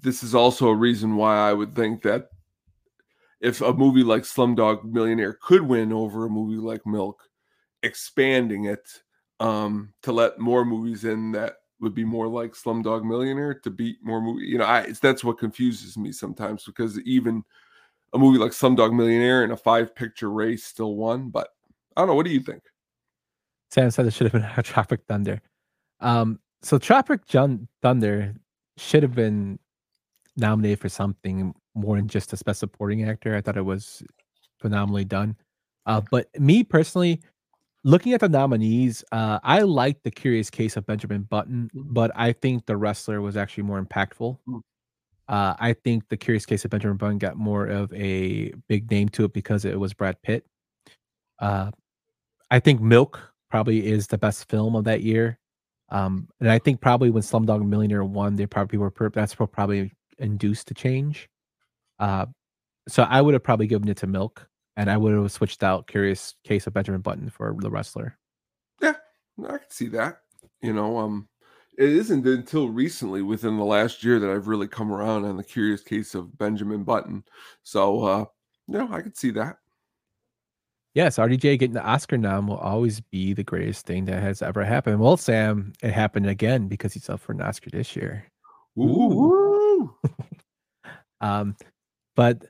this 0.00 0.22
is 0.22 0.34
also 0.34 0.68
a 0.68 0.74
reason 0.74 1.16
why 1.16 1.36
I 1.36 1.52
would 1.52 1.74
think 1.74 2.02
that 2.02 2.28
if 3.42 3.60
a 3.60 3.72
movie 3.72 4.04
like 4.04 4.22
Slumdog 4.22 4.84
Millionaire 4.84 5.36
could 5.42 5.62
win 5.62 5.92
over 5.92 6.24
a 6.24 6.30
movie 6.30 6.56
like 6.56 6.86
Milk, 6.86 7.28
expanding 7.82 8.66
it 8.66 9.02
um, 9.40 9.92
to 10.02 10.12
let 10.12 10.38
more 10.38 10.64
movies 10.64 11.04
in 11.04 11.32
that 11.32 11.56
would 11.80 11.94
be 11.94 12.04
more 12.04 12.28
like 12.28 12.52
Slumdog 12.52 13.04
Millionaire 13.04 13.54
to 13.54 13.70
beat 13.70 13.98
more 14.02 14.20
movie. 14.20 14.46
You 14.46 14.58
know, 14.58 14.64
I 14.64 14.92
that's 15.02 15.24
what 15.24 15.38
confuses 15.38 15.98
me 15.98 16.12
sometimes 16.12 16.64
because 16.64 16.98
even 17.00 17.42
a 18.12 18.18
movie 18.18 18.38
like 18.38 18.52
Slumdog 18.52 18.94
Millionaire 18.94 19.42
in 19.42 19.50
a 19.50 19.56
five 19.56 19.94
picture 19.94 20.30
race 20.30 20.64
still 20.64 20.94
won. 20.94 21.28
But 21.28 21.48
I 21.96 22.00
don't 22.00 22.08
know. 22.08 22.14
What 22.14 22.26
do 22.26 22.32
you 22.32 22.40
think? 22.40 22.62
Sam 23.72 23.90
said 23.90 24.06
it 24.06 24.12
should 24.12 24.32
have 24.32 24.40
been 24.40 24.62
Tropic 24.64 25.00
Thunder. 25.08 25.42
Um, 26.00 26.38
so 26.62 26.78
John 26.78 27.66
Thunder 27.80 28.34
should 28.76 29.02
have 29.02 29.16
been 29.16 29.58
nominated 30.36 30.80
for 30.80 30.88
something 30.88 31.54
more 31.74 31.96
than 31.96 32.08
just 32.08 32.32
a 32.32 32.44
best 32.44 32.60
supporting 32.60 33.08
actor. 33.08 33.36
I 33.36 33.40
thought 33.40 33.56
it 33.56 33.64
was 33.64 34.02
phenomenally 34.60 35.04
done. 35.04 35.36
Uh, 35.86 36.00
but 36.10 36.28
me 36.38 36.62
personally, 36.62 37.20
looking 37.84 38.12
at 38.12 38.20
the 38.20 38.28
nominees, 38.28 39.04
uh, 39.12 39.38
I 39.42 39.60
liked 39.62 40.04
the 40.04 40.10
Curious 40.10 40.50
Case 40.50 40.76
of 40.76 40.86
Benjamin 40.86 41.22
Button, 41.22 41.70
Mm-hmm. 41.74 41.92
but 41.92 42.10
I 42.14 42.32
think 42.32 42.66
the 42.66 42.76
wrestler 42.76 43.20
was 43.20 43.36
actually 43.36 43.64
more 43.64 43.82
impactful. 43.82 44.38
Mm. 44.48 44.60
Uh, 45.28 45.54
I 45.58 45.72
think 45.72 46.08
the 46.08 46.16
Curious 46.16 46.44
Case 46.46 46.64
of 46.64 46.70
Benjamin 46.70 46.96
Button 46.96 47.18
got 47.18 47.36
more 47.36 47.66
of 47.66 47.92
a 47.94 48.52
big 48.68 48.90
name 48.90 49.08
to 49.10 49.24
it 49.24 49.32
because 49.32 49.64
it 49.64 49.78
was 49.78 49.94
Brad 49.94 50.20
Pitt. 50.22 50.44
Uh, 51.38 51.70
I 52.50 52.60
think 52.60 52.80
Milk 52.80 53.20
probably 53.50 53.86
is 53.86 54.06
the 54.06 54.18
best 54.18 54.48
film 54.48 54.76
of 54.76 54.84
that 54.84 55.02
year. 55.02 55.38
Um, 55.88 56.28
and 56.40 56.50
I 56.50 56.58
think 56.58 56.80
probably 56.80 57.10
when 57.10 57.22
Slumdog 57.22 57.66
Millionaire 57.66 58.04
won, 58.04 58.36
they 58.36 58.46
probably 58.46 58.78
were 58.78 58.90
per- 58.90 59.10
that's 59.10 59.34
probably 59.34 59.92
induced 60.22 60.68
the 60.68 60.74
change. 60.74 61.28
Uh, 61.98 62.26
so 62.88 63.04
I 63.04 63.20
would 63.20 63.34
have 63.34 63.42
probably 63.42 63.66
given 63.66 63.88
it 63.88 63.98
to 63.98 64.06
Milk, 64.06 64.48
and 64.76 64.90
I 64.90 64.96
would 64.96 65.12
have 65.14 65.32
switched 65.32 65.62
out 65.62 65.86
Curious 65.86 66.34
Case 66.44 66.66
of 66.66 66.74
Benjamin 66.74 67.00
Button 67.00 67.30
for 67.30 67.54
the 67.58 67.70
wrestler. 67.70 68.18
Yeah, 68.80 68.94
I 69.44 69.58
can 69.58 69.70
see 69.70 69.88
that. 69.88 70.18
You 70.62 70.72
know, 70.72 70.98
um, 70.98 71.28
it 71.78 71.88
isn't 71.88 72.26
until 72.26 72.68
recently, 72.68 73.22
within 73.22 73.56
the 73.56 73.64
last 73.64 74.04
year, 74.04 74.18
that 74.18 74.30
I've 74.30 74.48
really 74.48 74.68
come 74.68 74.92
around 74.92 75.24
on 75.24 75.36
the 75.36 75.44
curious 75.44 75.82
case 75.82 76.14
of 76.14 76.36
Benjamin 76.38 76.84
Button. 76.84 77.24
So, 77.62 78.02
uh, 78.04 78.24
you 78.66 78.78
know, 78.78 78.88
I 78.92 79.00
could 79.00 79.16
see 79.16 79.30
that. 79.32 79.58
Yes, 80.94 81.16
RDJ 81.16 81.58
getting 81.58 81.72
the 81.72 81.82
Oscar 81.82 82.18
nom 82.18 82.46
will 82.46 82.58
always 82.58 83.00
be 83.00 83.32
the 83.32 83.42
greatest 83.42 83.86
thing 83.86 84.04
that 84.06 84.22
has 84.22 84.42
ever 84.42 84.62
happened. 84.62 85.00
Well, 85.00 85.16
Sam, 85.16 85.72
it 85.82 85.90
happened 85.90 86.26
again 86.28 86.68
because 86.68 86.92
he's 86.92 87.08
up 87.08 87.20
for 87.20 87.32
an 87.32 87.40
Oscar 87.40 87.70
this 87.70 87.96
year. 87.96 88.26
Ooh. 88.78 89.41
Um, 91.22 91.56
but 92.16 92.44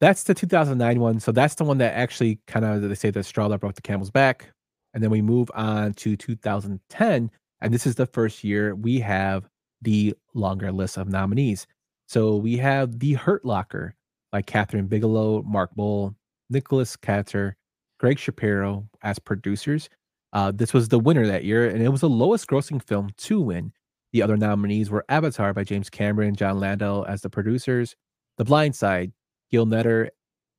that's 0.00 0.24
the 0.24 0.34
2009 0.34 1.00
one. 1.00 1.20
So 1.20 1.32
that's 1.32 1.56
the 1.56 1.64
one 1.64 1.78
that 1.78 1.94
actually 1.96 2.38
kind 2.46 2.64
of 2.64 2.82
they 2.82 2.94
say 2.94 3.10
the 3.10 3.24
straw 3.24 3.48
that 3.48 3.60
broke 3.60 3.74
the 3.74 3.82
camel's 3.82 4.10
back. 4.10 4.52
And 4.94 5.02
then 5.02 5.10
we 5.10 5.22
move 5.22 5.50
on 5.54 5.94
to 5.94 6.16
2010, 6.16 7.30
and 7.60 7.74
this 7.74 7.86
is 7.86 7.94
the 7.94 8.06
first 8.06 8.42
year 8.42 8.74
we 8.74 8.98
have 9.00 9.48
the 9.82 10.14
longer 10.34 10.72
list 10.72 10.96
of 10.96 11.08
nominees. 11.08 11.66
So 12.08 12.36
we 12.36 12.56
have 12.56 12.98
The 12.98 13.14
Hurt 13.14 13.44
Locker 13.44 13.94
by 14.32 14.42
Kathryn 14.42 14.88
Bigelow, 14.88 15.42
Mark 15.44 15.70
Boal, 15.78 16.14
Nicholas 16.50 16.96
Katzer, 16.96 17.54
Greg 18.00 18.18
Shapiro 18.18 18.88
as 19.02 19.20
producers. 19.20 19.88
Uh, 20.32 20.50
this 20.52 20.74
was 20.74 20.88
the 20.88 20.98
winner 20.98 21.26
that 21.26 21.44
year, 21.44 21.68
and 21.68 21.82
it 21.82 21.88
was 21.88 22.00
the 22.00 22.08
lowest 22.08 22.48
grossing 22.48 22.82
film 22.82 23.10
to 23.16 23.40
win. 23.40 23.72
The 24.12 24.22
other 24.22 24.36
nominees 24.36 24.90
were 24.90 25.04
Avatar 25.08 25.54
by 25.54 25.64
James 25.64 25.88
Cameron, 25.88 26.34
Jon 26.34 26.58
Landau 26.58 27.02
as 27.02 27.22
the 27.22 27.30
producers, 27.30 27.94
The 28.38 28.44
Blind 28.44 28.74
Side, 28.74 29.12
Gil 29.50 29.66
Netter, 29.66 30.08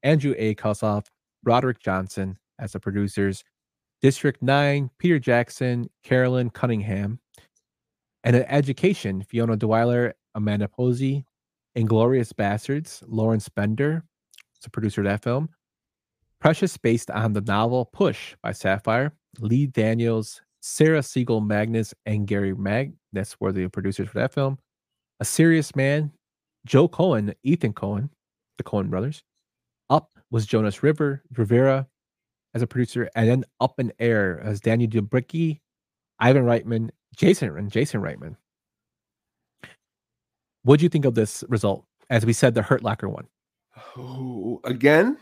Andrew 0.03 0.33
A. 0.37 0.55
Kosove, 0.55 1.07
Broderick 1.43 1.79
Johnson 1.79 2.37
as 2.59 2.71
the 2.71 2.79
producers, 2.79 3.43
District 4.01 4.41
9, 4.41 4.89
Peter 4.97 5.19
Jackson, 5.19 5.89
Carolyn 6.03 6.49
Cunningham, 6.49 7.19
and 8.23 8.35
an 8.35 8.45
education, 8.47 9.23
Finola 9.23 9.57
Dwyer, 9.57 10.13
Amanda 10.35 10.67
Posey, 10.67 11.25
Inglourious 11.77 12.33
Basterds, 12.33 13.03
Lawrence 13.07 13.49
Bender, 13.49 14.03
is 14.55 14.63
the 14.63 14.69
producer 14.69 15.01
of 15.01 15.05
that 15.05 15.23
film. 15.23 15.49
Precious, 16.39 16.77
based 16.77 17.11
on 17.11 17.33
the 17.33 17.41
novel 17.41 17.85
Push 17.85 18.35
by 18.41 18.51
Sapphire, 18.51 19.13
Lee 19.39 19.67
Daniels, 19.67 20.41
Sarah 20.61 21.03
Siegel-Magness, 21.03 21.93
and 22.05 22.27
Gary 22.27 22.53
Mag. 22.53 22.93
That's 23.13 23.39
were 23.39 23.51
the 23.51 23.67
producers 23.67 24.09
for 24.09 24.19
that 24.19 24.33
film. 24.33 24.57
A 25.19 25.25
Serious 25.25 25.75
Man, 25.75 26.11
Joe 26.65 26.87
Coen, 26.87 27.33
Ethan 27.43 27.73
Coen, 27.73 28.09
the 28.57 28.63
Coen 28.63 28.89
brothers. 28.89 29.23
Up 29.89 30.11
was 30.29 30.45
Jonas 30.45 30.83
River, 30.83 31.23
Rivera 31.35 31.87
as 32.53 32.61
a 32.61 32.67
producer, 32.67 33.09
and 33.15 33.29
then 33.29 33.45
Up 33.59 33.79
in 33.79 33.91
Air 33.99 34.39
as 34.43 34.61
Daniel 34.61 34.89
Dubiecki, 34.89 35.59
Ivan 36.19 36.43
Reitman, 36.43 36.89
Jason 37.15 37.57
and 37.57 37.71
Jason 37.71 38.01
Reitman. 38.01 38.35
What 40.63 40.79
do 40.79 40.83
you 40.85 40.89
think 40.89 41.05
of 41.05 41.15
this 41.15 41.43
result? 41.49 41.85
As 42.09 42.25
we 42.25 42.33
said, 42.33 42.53
the 42.53 42.61
Hurt 42.61 42.83
Locker 42.83 43.09
one. 43.09 43.27
Oh, 43.97 44.59
again, 44.63 45.17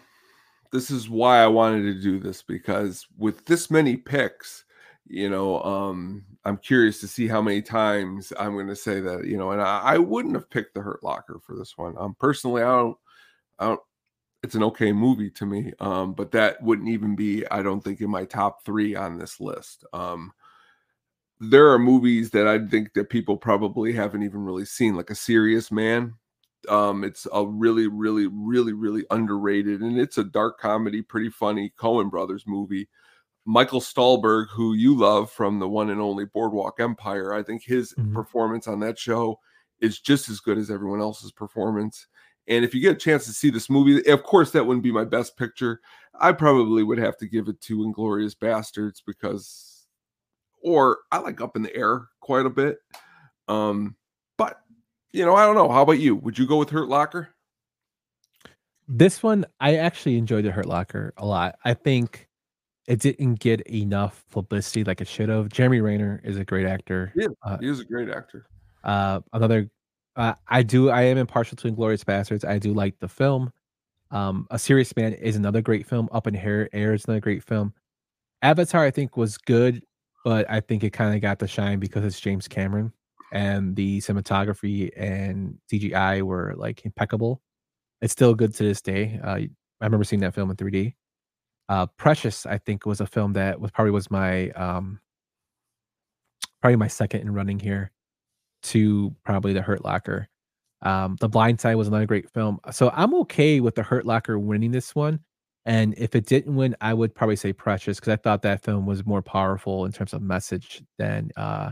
this 0.71 0.91
is 0.91 1.09
why 1.09 1.41
I 1.41 1.47
wanted 1.47 1.83
to 1.83 2.01
do 2.01 2.19
this 2.19 2.43
because 2.43 3.07
with 3.17 3.45
this 3.45 3.71
many 3.71 3.95
picks, 3.95 4.65
you 5.09 5.29
know, 5.29 5.61
um, 5.63 6.23
I'm 6.45 6.57
curious 6.57 7.01
to 7.01 7.07
see 7.07 7.27
how 7.27 7.41
many 7.41 7.61
times 7.61 8.31
I'm 8.39 8.53
going 8.53 8.67
to 8.67 8.75
say 8.75 8.99
that, 9.01 9.25
you 9.25 9.37
know, 9.37 9.51
and 9.51 9.61
I, 9.61 9.79
I 9.79 9.97
wouldn't 9.97 10.35
have 10.35 10.49
picked 10.49 10.73
the 10.75 10.81
Hurt 10.81 11.03
Locker 11.03 11.39
for 11.41 11.55
this 11.55 11.77
one. 11.77 11.95
Um, 11.97 12.15
personally, 12.19 12.61
I 12.61 12.75
don't, 12.75 12.97
I 13.57 13.67
don't. 13.67 13.81
It's 14.41 14.55
an 14.55 14.63
okay 14.63 14.93
movie 14.93 15.29
to 15.31 15.45
me, 15.45 15.73
um, 15.81 16.13
but 16.13 16.31
that 16.31 16.61
wouldn't 16.63 16.87
even 16.87 17.13
be, 17.15 17.45
I 17.51 17.61
don't 17.61 17.83
think, 17.83 17.99
in 17.99 18.09
my 18.09 18.23
top 18.23 18.63
three 18.63 18.95
on 18.95 19.17
this 19.17 19.41
list. 19.41 19.83
Um, 19.91 20.31
there 21.41 21.69
are 21.69 21.79
movies 21.79 22.31
that 22.31 22.47
I 22.47 22.65
think 22.65 22.93
that 22.93 23.09
people 23.09 23.35
probably 23.35 23.91
haven't 23.91 24.23
even 24.23 24.45
really 24.45 24.63
seen, 24.63 24.95
like 24.95 25.09
A 25.09 25.15
Serious 25.15 25.71
Man. 25.71 26.13
Um, 26.69 27.03
it's 27.03 27.27
a 27.33 27.45
really, 27.45 27.87
really, 27.87 28.27
really, 28.27 28.73
really 28.73 29.03
underrated, 29.11 29.81
and 29.81 29.99
it's 29.99 30.17
a 30.17 30.23
dark 30.23 30.57
comedy, 30.57 31.01
pretty 31.01 31.29
funny 31.29 31.73
Coen 31.77 32.09
Brothers 32.09 32.45
movie. 32.47 32.87
Michael 33.49 33.81
Stuhlbarg, 33.81 34.49
who 34.49 34.75
you 34.75 34.95
love 34.95 35.31
from 35.31 35.57
the 35.57 35.67
one 35.67 35.89
and 35.89 35.99
only 35.99 36.23
Boardwalk 36.23 36.79
Empire, 36.79 37.33
I 37.33 37.41
think 37.41 37.63
his 37.63 37.95
Mhm. 37.95 38.13
performance 38.13 38.67
on 38.67 38.79
that 38.81 38.99
show 38.99 39.39
is 39.79 39.99
just 39.99 40.29
as 40.29 40.39
good 40.39 40.59
as 40.59 40.69
everyone 40.69 41.01
else's 41.01 41.31
performance. 41.31 42.05
And 42.47 42.63
if 42.63 42.75
you 42.75 42.79
get 42.79 42.97
a 42.97 42.99
chance 42.99 43.25
to 43.25 43.33
see 43.33 43.49
this 43.49 43.67
movie, 43.67 44.05
of 44.07 44.21
course, 44.21 44.51
that 44.51 44.67
wouldn't 44.67 44.83
be 44.83 44.91
my 44.91 45.03
best 45.03 45.35
picture. 45.35 45.81
I 46.13 46.31
probably 46.31 46.83
would 46.83 46.99
have 46.99 47.17
to 47.17 47.27
give 47.27 47.47
it 47.47 47.59
to 47.61 47.79
Inglourious 47.79 48.35
Basterds 48.35 49.01
because, 49.03 49.87
or 50.61 50.99
I 51.11 51.17
like 51.17 51.41
Up 51.41 51.55
in 51.55 51.63
the 51.63 51.75
Air 51.75 52.07
quite 52.19 52.45
a 52.45 52.51
bit. 52.51 52.77
Um, 53.47 53.95
but 54.37 54.61
you 55.11 55.25
know, 55.25 55.35
I 55.35 55.47
don't 55.47 55.55
know. 55.55 55.69
How 55.69 55.81
about 55.81 55.93
you? 55.93 56.15
Would 56.17 56.37
you 56.37 56.45
go 56.45 56.57
with 56.57 56.69
Hurt 56.69 56.87
Locker? 56.87 57.29
This 58.87 59.23
one, 59.23 59.43
I 59.59 59.77
actually 59.77 60.19
enjoyed 60.19 60.45
the 60.45 60.51
Hurt 60.51 60.67
Locker 60.67 61.15
a 61.17 61.25
lot. 61.25 61.57
I 61.65 61.73
think 61.73 62.28
it 62.89 62.99
didn't 62.99 63.35
get 63.35 63.61
enough 63.69 64.25
publicity 64.31 64.83
like 64.83 64.99
it 64.99 65.07
should 65.07 65.29
have. 65.29 65.49
Jeremy 65.49 65.79
Renner 65.79 66.19
is 66.23 66.37
a 66.37 66.43
great 66.43 66.65
actor. 66.65 67.13
Yeah, 67.15 67.27
Uh, 67.43 67.57
he 67.59 67.69
is 67.69 67.79
a 67.79 67.85
great 67.85 68.09
actor. 68.09 68.47
Uh, 68.83 69.19
another, 69.31 69.69
uh, 70.15 70.33
I 70.47 70.63
do. 70.63 70.89
I 70.89 71.03
am 71.03 71.19
impartial 71.19 71.55
to 71.57 71.71
Inglourious 71.71 72.03
Basterds. 72.03 72.43
I 72.43 72.57
do 72.57 72.73
like 72.73 72.97
the 72.99 73.07
film. 73.07 73.51
Um, 74.09 74.47
A 74.49 74.57
Serious 74.57 74.95
Man 74.95 75.13
is 75.13 75.35
another 75.35 75.61
great 75.61 75.85
film. 75.85 76.09
Up 76.11 76.25
in 76.25 76.35
Air, 76.35 76.67
Air 76.73 76.95
is 76.95 77.05
another 77.05 77.19
great 77.19 77.43
film. 77.43 77.75
Avatar, 78.41 78.83
I 78.83 78.89
think, 78.89 79.15
was 79.17 79.37
good, 79.37 79.83
but 80.25 80.49
I 80.49 80.59
think 80.59 80.83
it 80.83 80.89
kind 80.89 81.13
of 81.13 81.21
got 81.21 81.37
the 81.37 81.47
shine 81.47 81.79
because 81.79 82.03
it's 82.03 82.19
James 82.19 82.47
Cameron 82.47 82.91
and 83.31 83.75
the 83.75 83.99
cinematography 83.99 84.89
and 84.97 85.59
CGI 85.71 86.23
were 86.23 86.55
like 86.57 86.83
impeccable. 86.85 87.39
It's 88.01 88.13
still 88.13 88.33
good 88.33 88.55
to 88.55 88.63
this 88.63 88.81
day. 88.81 89.19
Uh, 89.23 89.35
I 89.35 89.49
remember 89.79 90.05
seeing 90.05 90.21
that 90.21 90.33
film 90.33 90.49
in 90.49 90.55
3D. 90.55 90.95
Uh, 91.69 91.85
Precious, 91.97 92.45
I 92.45 92.57
think, 92.57 92.85
was 92.85 92.99
a 92.99 93.05
film 93.05 93.33
that 93.33 93.61
was 93.61 93.71
probably 93.71 93.91
was 93.91 94.11
my 94.11 94.49
um, 94.51 94.99
probably 96.61 96.75
my 96.75 96.87
second 96.87 97.21
in 97.21 97.33
running 97.33 97.59
here 97.59 97.91
to 98.63 99.15
probably 99.23 99.53
the 99.53 99.61
Hurt 99.61 99.85
Locker. 99.85 100.27
Um, 100.81 101.17
the 101.19 101.29
Blind 101.29 101.61
Side 101.61 101.75
was 101.75 101.87
another 101.87 102.05
great 102.05 102.29
film. 102.31 102.59
So 102.71 102.91
I'm 102.93 103.13
okay 103.15 103.59
with 103.59 103.75
the 103.75 103.83
Hurt 103.83 104.05
Locker 104.05 104.39
winning 104.39 104.71
this 104.71 104.95
one. 104.95 105.19
And 105.65 105.93
if 105.97 106.15
it 106.15 106.25
didn't 106.25 106.55
win, 106.55 106.75
I 106.81 106.93
would 106.93 107.13
probably 107.13 107.35
say 107.35 107.53
Precious 107.53 107.99
because 107.99 108.13
I 108.13 108.15
thought 108.15 108.41
that 108.41 108.63
film 108.63 108.85
was 108.85 109.05
more 109.05 109.21
powerful 109.21 109.85
in 109.85 109.91
terms 109.91 110.13
of 110.13 110.21
message 110.21 110.81
than 110.97 111.29
uh, 111.37 111.71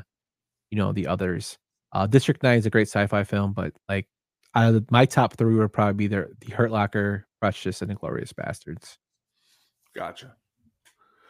you 0.72 0.78
know, 0.78 0.92
the 0.92 1.08
others. 1.08 1.58
Uh, 1.94 2.06
District 2.06 2.44
9 2.44 2.58
is 2.60 2.66
a 2.66 2.70
great 2.70 2.88
sci-fi 2.88 3.24
film, 3.24 3.54
but 3.54 3.74
like 3.90 4.08
out 4.56 4.68
of 4.68 4.74
the, 4.76 4.86
my 4.92 5.06
top 5.06 5.34
three 5.36 5.56
would 5.56 5.74
probably 5.74 5.94
be 5.94 6.08
the, 6.08 6.28
the 6.42 6.54
Hurt 6.54 6.72
Locker, 6.72 7.26
Precious, 7.42 7.82
and 7.82 7.92
Inglourious 7.92 8.34
Basterds. 8.34 8.98
Gotcha. 9.98 10.36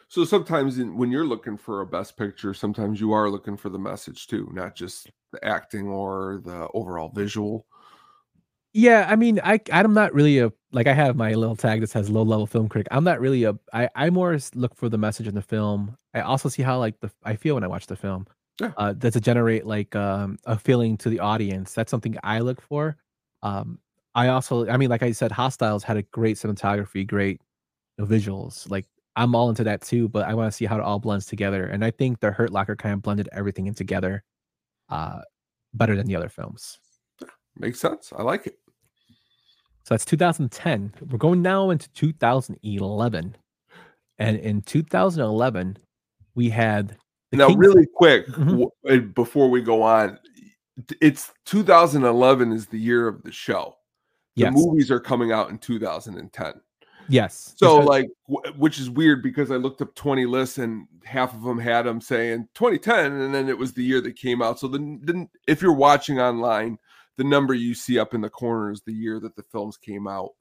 So 0.09 0.25
sometimes 0.25 0.77
in, 0.77 0.97
when 0.97 1.09
you're 1.09 1.25
looking 1.25 1.57
for 1.57 1.81
a 1.81 1.87
best 1.87 2.17
picture, 2.17 2.53
sometimes 2.53 2.99
you 2.99 3.13
are 3.13 3.29
looking 3.29 3.55
for 3.55 3.69
the 3.69 3.79
message 3.79 4.27
too, 4.27 4.49
not 4.53 4.75
just 4.75 5.09
the 5.31 5.43
acting 5.43 5.87
or 5.87 6.41
the 6.43 6.67
overall 6.73 7.09
visual. 7.09 7.65
Yeah, 8.73 9.07
I 9.09 9.15
mean, 9.15 9.39
I 9.43 9.59
I'm 9.71 9.93
not 9.93 10.13
really 10.13 10.39
a 10.39 10.51
like 10.71 10.85
I 10.85 10.93
have 10.93 11.15
my 11.15 11.33
little 11.33 11.55
tag 11.55 11.79
that 11.81 11.89
says 11.89 12.09
low 12.09 12.23
level 12.23 12.45
film 12.45 12.67
critic. 12.67 12.87
I'm 12.91 13.05
not 13.05 13.21
really 13.21 13.45
a 13.45 13.55
I 13.73 13.89
I 13.95 14.09
more 14.09 14.37
look 14.53 14.75
for 14.75 14.89
the 14.89 14.97
message 14.97 15.27
in 15.27 15.35
the 15.35 15.41
film. 15.41 15.97
I 16.13 16.21
also 16.21 16.49
see 16.49 16.61
how 16.61 16.77
like 16.77 16.99
the 16.99 17.09
I 17.23 17.35
feel 17.37 17.55
when 17.55 17.63
I 17.63 17.67
watch 17.67 17.87
the 17.87 17.95
film. 17.95 18.27
Yeah. 18.59 18.73
Uh, 18.75 18.93
does 18.93 19.15
it 19.15 19.21
generate 19.21 19.65
like 19.65 19.95
um 19.95 20.37
a 20.45 20.59
feeling 20.59 20.97
to 20.97 21.09
the 21.09 21.19
audience? 21.19 21.73
That's 21.73 21.89
something 21.89 22.17
I 22.23 22.39
look 22.39 22.61
for. 22.61 22.97
Um, 23.43 23.79
I 24.13 24.27
also 24.27 24.67
I 24.69 24.77
mean, 24.77 24.89
like 24.89 25.03
I 25.03 25.11
said, 25.11 25.31
Hostiles 25.31 25.83
had 25.83 25.97
a 25.97 26.03
great 26.03 26.37
cinematography, 26.37 27.07
great 27.07 27.41
visuals. 28.05 28.69
Like 28.69 28.85
I'm 29.15 29.33
all 29.35 29.49
into 29.49 29.63
that 29.63 29.81
too, 29.81 30.07
but 30.09 30.27
I 30.27 30.33
want 30.33 30.51
to 30.51 30.55
see 30.55 30.65
how 30.65 30.77
it 30.77 30.81
all 30.83 30.99
blends 30.99 31.25
together. 31.25 31.65
And 31.65 31.83
I 31.83 31.91
think 31.91 32.19
the 32.19 32.31
Hurt 32.31 32.51
Locker 32.51 32.75
kind 32.75 32.93
of 32.93 33.01
blended 33.01 33.27
everything 33.31 33.67
in 33.67 33.73
together, 33.73 34.23
uh, 34.89 35.21
better 35.73 35.95
than 35.95 36.05
the 36.07 36.15
other 36.15 36.29
films. 36.29 36.77
Makes 37.59 37.79
sense. 37.79 38.13
I 38.15 38.21
like 38.21 38.45
it. 38.47 38.59
So 39.85 39.93
that's 39.93 40.05
2010. 40.05 40.93
We're 41.09 41.17
going 41.17 41.41
now 41.41 41.69
into 41.71 41.89
2011. 41.93 43.35
And 44.19 44.37
in 44.37 44.61
2011, 44.61 45.77
we 46.35 46.49
had 46.49 46.97
now, 47.31 47.47
King's- 47.47 47.59
really 47.59 47.85
quick 47.95 48.27
Mhm. 48.27 48.69
w- 48.83 49.01
before 49.13 49.49
we 49.49 49.61
go 49.61 49.81
on, 49.81 50.19
it's 51.01 51.33
2011 51.45 52.51
is 52.51 52.67
the 52.67 52.79
year 52.79 53.07
of 53.07 53.23
the 53.23 53.31
show. 53.31 53.75
The 54.35 54.43
Yes. 54.43 54.53
movies 54.55 54.91
are 54.91 54.99
coming 54.99 55.31
out 55.31 55.49
in 55.49 55.57
2010. 55.57 56.61
Yes. 57.09 57.53
So, 57.57 57.77
because- 57.77 57.87
like, 57.87 58.09
w- 58.29 58.53
which 58.57 58.79
is 58.79 58.89
weird 58.89 59.23
because 59.23 59.51
I 59.51 59.55
looked 59.55 59.81
up 59.81 59.95
20 59.95 60.25
lists 60.25 60.57
and 60.57 60.87
half 61.03 61.33
of 61.33 61.43
them 61.43 61.57
had 61.59 61.83
them 61.83 62.01
saying 62.01 62.47
2010, 62.53 63.13
and 63.13 63.33
then 63.33 63.49
it 63.49 63.57
was 63.57 63.73
the 63.73 63.83
year 63.83 64.01
that 64.01 64.15
came 64.15 64.41
out. 64.41 64.59
So, 64.59 64.67
then, 64.67 64.99
then 65.03 65.29
if 65.47 65.61
you're 65.61 65.73
watching 65.73 66.19
online, 66.19 66.77
the 67.15 67.23
number 67.23 67.53
you 67.53 67.73
see 67.73 67.97
up 67.97 68.13
in 68.13 68.21
the 68.21 68.29
corner 68.29 68.71
is 68.71 68.81
the 68.81 68.93
year 68.93 69.19
that 69.21 69.35
the 69.35 69.43
films 69.43 69.77
came 69.77 70.07
out. 70.07 70.31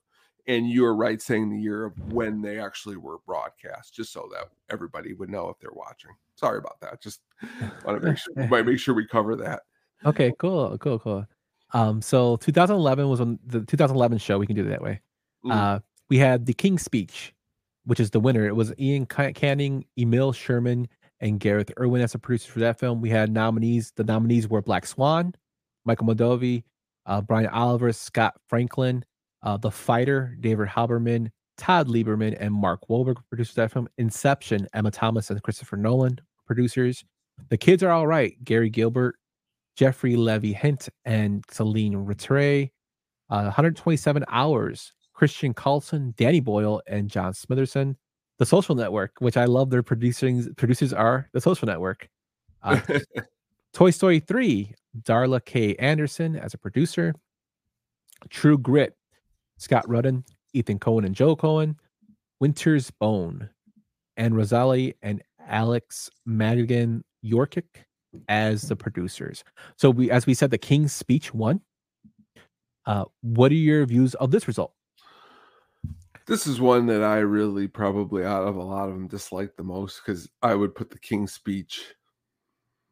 And 0.49 0.69
you're 0.69 0.95
right 0.95 1.21
saying 1.21 1.49
the 1.49 1.59
year 1.59 1.83
of 1.83 2.13
when 2.13 2.41
they 2.41 2.57
actually 2.57 2.95
were 2.95 3.17
broadcast, 3.25 3.93
just 3.93 4.13
so 4.13 4.29
that 4.31 4.45
everybody 4.71 5.13
would 5.13 5.29
know 5.29 5.49
if 5.49 5.59
they're 5.59 5.71
watching. 5.73 6.11
Sorry 6.35 6.57
about 6.57 6.79
that. 6.79 7.01
Just 7.01 7.19
want 7.83 7.99
to 8.01 8.07
make 8.07 8.17
sure, 8.17 8.47
might 8.47 8.65
make 8.65 8.79
sure 8.79 8.95
we 8.95 9.05
cover 9.05 9.35
that. 9.35 9.63
okay, 10.05 10.31
cool, 10.39 10.77
cool, 10.77 10.99
cool. 10.99 11.25
Um, 11.73 12.01
so 12.01 12.37
2011 12.37 13.09
was 13.09 13.19
on 13.19 13.39
the 13.45 13.59
2011 13.59 14.19
show. 14.19 14.37
We 14.37 14.47
can 14.47 14.55
do 14.55 14.65
it 14.65 14.69
that 14.69 14.81
way. 14.81 15.01
Mm. 15.43 15.51
Uh, 15.51 15.79
we 16.09 16.17
had 16.17 16.45
the 16.45 16.53
King's 16.53 16.83
Speech, 16.83 17.33
which 17.85 17.99
is 17.99 18.11
the 18.11 18.19
winner. 18.19 18.45
It 18.45 18.55
was 18.55 18.73
Iain 18.79 19.05
Canning, 19.05 19.85
Emile 19.99 20.33
Sherman, 20.33 20.87
and 21.19 21.39
Gareth 21.39 21.71
Unwin 21.77 22.01
as 22.01 22.11
the 22.11 22.19
producers 22.19 22.51
for 22.51 22.59
that 22.59 22.79
film. 22.79 23.01
We 23.01 23.09
had 23.09 23.31
nominees. 23.31 23.91
The 23.95 24.03
nominees 24.03 24.47
were 24.47 24.61
Black 24.61 24.85
Swan, 24.85 25.33
Michael 25.85 26.07
Moldovi, 26.07 26.63
uh, 27.05 27.21
Brian 27.21 27.47
Oliver, 27.47 27.91
Scott 27.91 28.35
Franklin, 28.47 29.03
uh, 29.43 29.57
The 29.57 29.71
Fighter, 29.71 30.35
David 30.39 30.67
Hoberman, 30.67 31.29
Todd 31.57 31.87
Lieberman, 31.87 32.37
and 32.39 32.53
Mark 32.53 32.81
Wahlberg 32.89 33.17
producers 33.29 33.55
that 33.55 33.71
film. 33.71 33.87
Inception, 33.97 34.67
Emma 34.73 34.91
Thomas 34.91 35.29
and 35.31 35.41
Christopher 35.41 35.77
Nolan 35.77 36.19
producers. 36.45 37.03
The 37.49 37.57
Kids 37.57 37.83
Are 37.83 37.91
All 37.91 38.07
Right, 38.07 38.35
Gary 38.43 38.69
Gilbert, 38.69 39.15
Jeffrey 39.75 40.15
Levy-Hinte, 40.15 40.89
and 41.05 41.43
Celine 41.49 41.95
Rattray. 41.95 42.71
Uh, 43.29 43.43
127 43.43 44.23
Hours, 44.29 44.93
Christian 45.17 45.51
Colson, 45.55 46.13
Danny 46.15 46.39
Boyle, 46.39 46.79
and 46.85 47.09
John 47.09 47.33
Smitherson. 47.33 47.95
The 48.37 48.45
Social 48.45 48.75
Network, 48.75 49.13
which 49.17 49.35
I 49.35 49.45
love 49.45 49.71
their 49.71 49.81
producing 49.81 50.53
producers 50.53 50.93
are 50.93 51.27
the 51.33 51.41
Social 51.41 51.65
Network. 51.65 52.07
Uh, 52.61 52.79
Toy 53.73 53.89
Story 53.89 54.19
3, 54.19 54.75
Darla 55.01 55.43
K. 55.43 55.73
Anderson 55.77 56.35
as 56.35 56.53
a 56.53 56.57
producer. 56.59 57.15
True 58.29 58.59
Grit, 58.59 58.95
Scott 59.57 59.89
Rudin, 59.89 60.23
Ethan 60.53 60.77
Coen 60.77 61.03
and 61.03 61.15
Joe 61.15 61.35
Coen. 61.35 61.75
Winter's 62.39 62.91
Bone, 62.91 63.49
and 64.15 64.37
Rosalie 64.37 64.93
and 65.01 65.23
Alex 65.47 66.11
Madigan 66.27 67.03
Yorkic 67.25 67.63
as 68.29 68.63
the 68.63 68.75
producers. 68.75 69.43
So 69.77 69.89
we 69.89 70.11
as 70.11 70.27
we 70.27 70.35
said, 70.35 70.51
the 70.51 70.59
King's 70.59 70.93
Speech 70.93 71.33
won. 71.33 71.61
Uh, 72.85 73.05
what 73.21 73.51
are 73.51 73.55
your 73.55 73.83
views 73.87 74.13
of 74.15 74.29
this 74.29 74.47
result? 74.47 74.73
This 76.27 76.45
is 76.45 76.59
one 76.59 76.85
that 76.87 77.03
I 77.03 77.19
really 77.19 77.69
probably 77.69 78.25
out 78.25 78.45
of 78.45 78.57
a 78.57 78.63
lot 78.63 78.89
of 78.89 78.95
them 78.95 79.07
dislike 79.07 79.55
the 79.55 79.63
most 79.63 80.01
because 80.05 80.29
I 80.41 80.55
would 80.55 80.75
put 80.75 80.89
the 80.89 80.99
King's 80.99 81.31
speech 81.31 81.95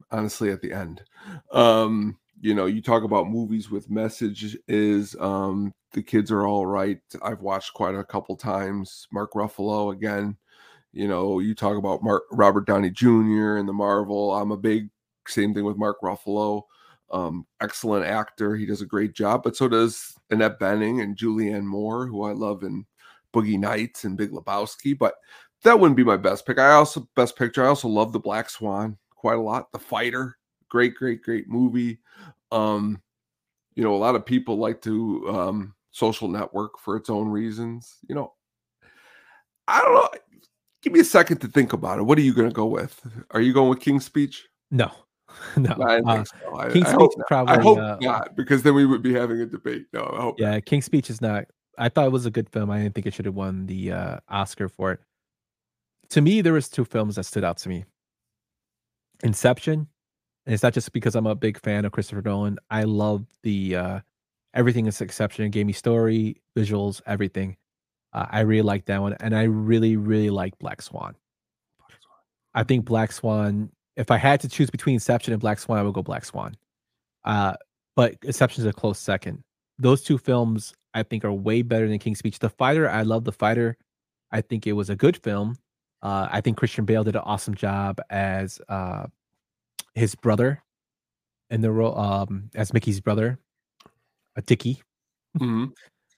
honestly 0.10 0.52
at 0.52 0.62
the 0.62 0.72
end. 0.72 1.04
Um, 1.52 2.18
you 2.40 2.54
know, 2.54 2.66
you 2.66 2.82
talk 2.82 3.04
about 3.04 3.30
movies 3.30 3.70
with 3.70 3.90
message 3.90 4.58
is 4.70 5.16
um 5.20 5.74
the 5.92 6.02
kids 6.02 6.32
are 6.32 6.48
all 6.48 6.66
right. 6.66 7.00
I've 7.22 7.42
watched 7.42 7.74
quite 7.74 7.96
a 7.96 8.06
couple 8.06 8.38
times. 8.38 9.08
Mark 9.12 9.34
Ruffalo 9.34 9.92
again. 9.92 10.38
You 10.94 11.10
know, 11.10 11.40
you 11.40 11.54
talk 11.56 11.78
about 11.78 12.04
Mark 12.04 12.24
Robert 12.32 12.66
Downey 12.66 12.90
Jr. 12.90 13.58
and 13.58 13.68
the 13.68 13.74
Marvel. 13.74 14.34
I'm 14.34 14.52
a 14.52 14.58
big 14.58 14.90
same 15.28 15.54
thing 15.54 15.66
with 15.66 15.78
Mark 15.78 15.98
Ruffalo. 16.02 16.64
Um, 17.12 17.46
excellent 17.62 18.06
actor. 18.06 18.56
He 18.56 18.66
does 18.66 18.82
a 18.82 18.86
great 18.86 19.14
job, 19.14 19.44
but 19.44 19.58
so 19.58 19.68
does 19.68 20.14
Annette 20.30 20.60
Bening 20.60 21.02
and 21.02 21.18
Julianne 21.18 21.66
Moore, 21.66 22.08
who 22.08 22.24
I 22.24 22.32
love 22.32 22.64
in 22.64 22.86
Boogie 23.36 23.60
Nights 23.60 24.06
and 24.06 24.18
Big 24.18 24.32
Lebowski. 24.32 24.98
But 24.98 25.16
that 25.64 25.80
wouldn't 25.80 25.98
be 25.98 26.04
my 26.04 26.18
best 26.18 26.46
pick. 26.46 26.58
I 26.58 26.72
also 26.72 27.08
best 27.16 27.36
picture. 27.36 27.64
I 27.64 27.68
also 27.68 27.88
love 27.88 28.14
The 28.14 28.20
Black 28.20 28.50
Swan 28.50 28.98
quite 29.12 29.38
a 29.38 29.42
lot. 29.42 29.72
The 29.72 29.80
Fighter, 29.80 30.38
great, 30.70 30.96
great, 30.96 31.22
great 31.22 31.48
movie. 31.50 32.00
Um, 32.52 33.02
you 33.76 33.84
know, 33.84 33.94
a 33.94 33.98
lot 33.98 34.16
of 34.16 34.26
people 34.26 34.58
like 34.58 34.82
to 34.84 35.28
um 35.30 35.76
social 35.92 36.28
network 36.28 36.80
for 36.80 36.96
its 36.96 37.10
own 37.10 37.28
reasons. 37.28 37.98
You 38.08 38.16
know, 38.16 38.34
I 39.68 39.82
don't 39.82 39.94
know. 39.94 40.10
Give 40.82 40.94
me 40.94 41.00
a 41.00 41.06
second 41.06 41.40
to 41.40 41.48
think 41.48 41.74
about 41.74 41.98
it. 41.98 42.04
What 42.04 42.18
are 42.20 42.22
you 42.22 42.34
going 42.34 42.48
to 42.48 42.54
go 42.54 42.68
with? 42.68 43.02
Are 43.32 43.42
you 43.42 43.54
going 43.54 43.70
with 43.70 43.80
King's 43.80 44.06
Speech? 44.06 44.48
No, 44.70 44.92
no. 45.58 45.76
I 45.82 45.98
uh, 45.98 46.16
think 46.16 46.28
so. 46.28 46.56
I, 46.56 46.70
King's 46.70 46.86
I 46.86 46.90
Speech 46.90 47.00
hope, 47.00 47.12
not. 47.18 47.28
probably, 47.28 47.56
I 47.56 47.62
hope 47.62 47.78
uh, 47.80 47.98
not, 48.02 48.36
because 48.36 48.62
then 48.62 48.76
we 48.76 48.86
would 48.86 49.02
be 49.02 49.14
having 49.14 49.42
a 49.42 49.46
debate. 49.48 49.88
No, 49.94 50.04
I 50.14 50.22
hope. 50.22 50.40
not. 50.40 50.54
Yeah, 50.54 50.60
King's 50.60 50.86
Speech 50.86 51.10
is 51.10 51.22
not. 51.22 51.46
I 51.78 51.90
thought 51.90 52.06
it 52.06 52.12
was 52.12 52.26
a 52.26 52.32
good 52.32 52.50
film. 52.50 52.70
I 52.70 52.82
didn't 52.82 52.96
think 52.96 53.08
it 53.08 53.14
should 53.14 53.26
have 53.26 53.36
won 53.36 53.66
the 53.66 53.92
uh, 53.92 54.18
Oscar 54.30 54.70
for 54.70 54.92
it. 54.92 55.00
To 56.10 56.22
me, 56.22 56.42
there 56.42 56.54
was 56.54 56.70
two 56.70 56.86
films 56.86 57.16
that 57.16 57.26
stood 57.26 57.44
out 57.44 57.58
to 57.60 57.70
me. 57.70 57.86
Inception, 59.24 59.88
and 60.46 60.54
it's 60.54 60.64
not 60.64 60.74
just 60.74 60.94
because 60.94 61.16
I'm 61.16 61.26
a 61.26 61.36
big 61.36 61.60
fan 61.60 61.86
of 61.86 61.92
Christopher 61.92 62.22
Nolan. 62.22 62.60
I 62.70 62.84
love 62.84 63.26
the 63.44 63.76
uh, 63.76 64.00
everything 64.54 64.88
is 64.88 65.02
Inception. 65.02 65.46
It 65.46 65.50
gave 65.50 65.66
me 65.66 65.74
story, 65.74 66.42
visuals, 66.58 67.02
everything. 67.06 67.58
Uh, 68.14 68.26
I 68.30 68.42
really 68.42 68.62
like 68.62 68.86
that 68.86 69.02
one, 69.02 69.14
and 69.20 69.36
I 69.36 69.44
really, 69.44 69.98
really 69.98 70.30
like 70.30 70.58
Black 70.60 70.82
Swan. 70.82 71.16
I 72.54 72.64
think 72.64 72.86
Black 72.86 73.12
Swan. 73.12 73.70
If 73.96 74.12
I 74.12 74.18
had 74.18 74.42
to 74.42 74.50
choose 74.50 74.70
between 74.70 74.96
Inception 74.96 75.34
and 75.34 75.42
Black 75.42 75.60
Swan, 75.60 75.80
I 75.80 75.84
would 75.84 75.94
go 75.94 76.04
Black 76.04 76.26
Swan. 76.26 76.56
Uh, 77.24 77.56
but 77.96 78.16
Inception 78.24 78.64
is 78.64 78.68
a 78.68 78.74
close 78.74 79.00
second. 79.00 79.44
Those 79.80 80.04
two 80.04 80.18
films, 80.18 80.74
I 80.96 81.04
think, 81.04 81.24
are 81.26 81.32
way 81.34 81.62
better 81.62 81.88
than 81.88 82.00
King's 82.00 82.18
Speech. 82.20 82.40
The 82.40 82.50
Fighter, 82.50 82.90
I 82.90 83.04
love 83.04 83.24
The 83.26 83.32
Fighter. 83.32 83.78
I 84.32 84.42
think 84.42 84.66
it 84.66 84.74
was 84.74 84.90
a 84.90 84.96
good 84.96 85.18
film. 85.18 85.58
Uh, 86.02 86.28
I 86.32 86.42
think 86.42 86.58
Christian 86.58 86.86
Bale 86.86 87.04
did 87.04 87.16
an 87.16 87.22
awesome 87.24 87.54
job 87.56 88.00
as 88.10 88.60
uh, 88.70 89.06
his 89.94 90.16
brother 90.16 90.64
in 91.50 91.62
the 91.62 91.72
role 91.72 91.98
um, 91.98 92.50
as 92.56 92.74
Mickey's 92.74 93.00
brother, 93.00 93.38
a 94.36 94.42
Dickie. 94.42 94.82
Mhm. 95.38 95.72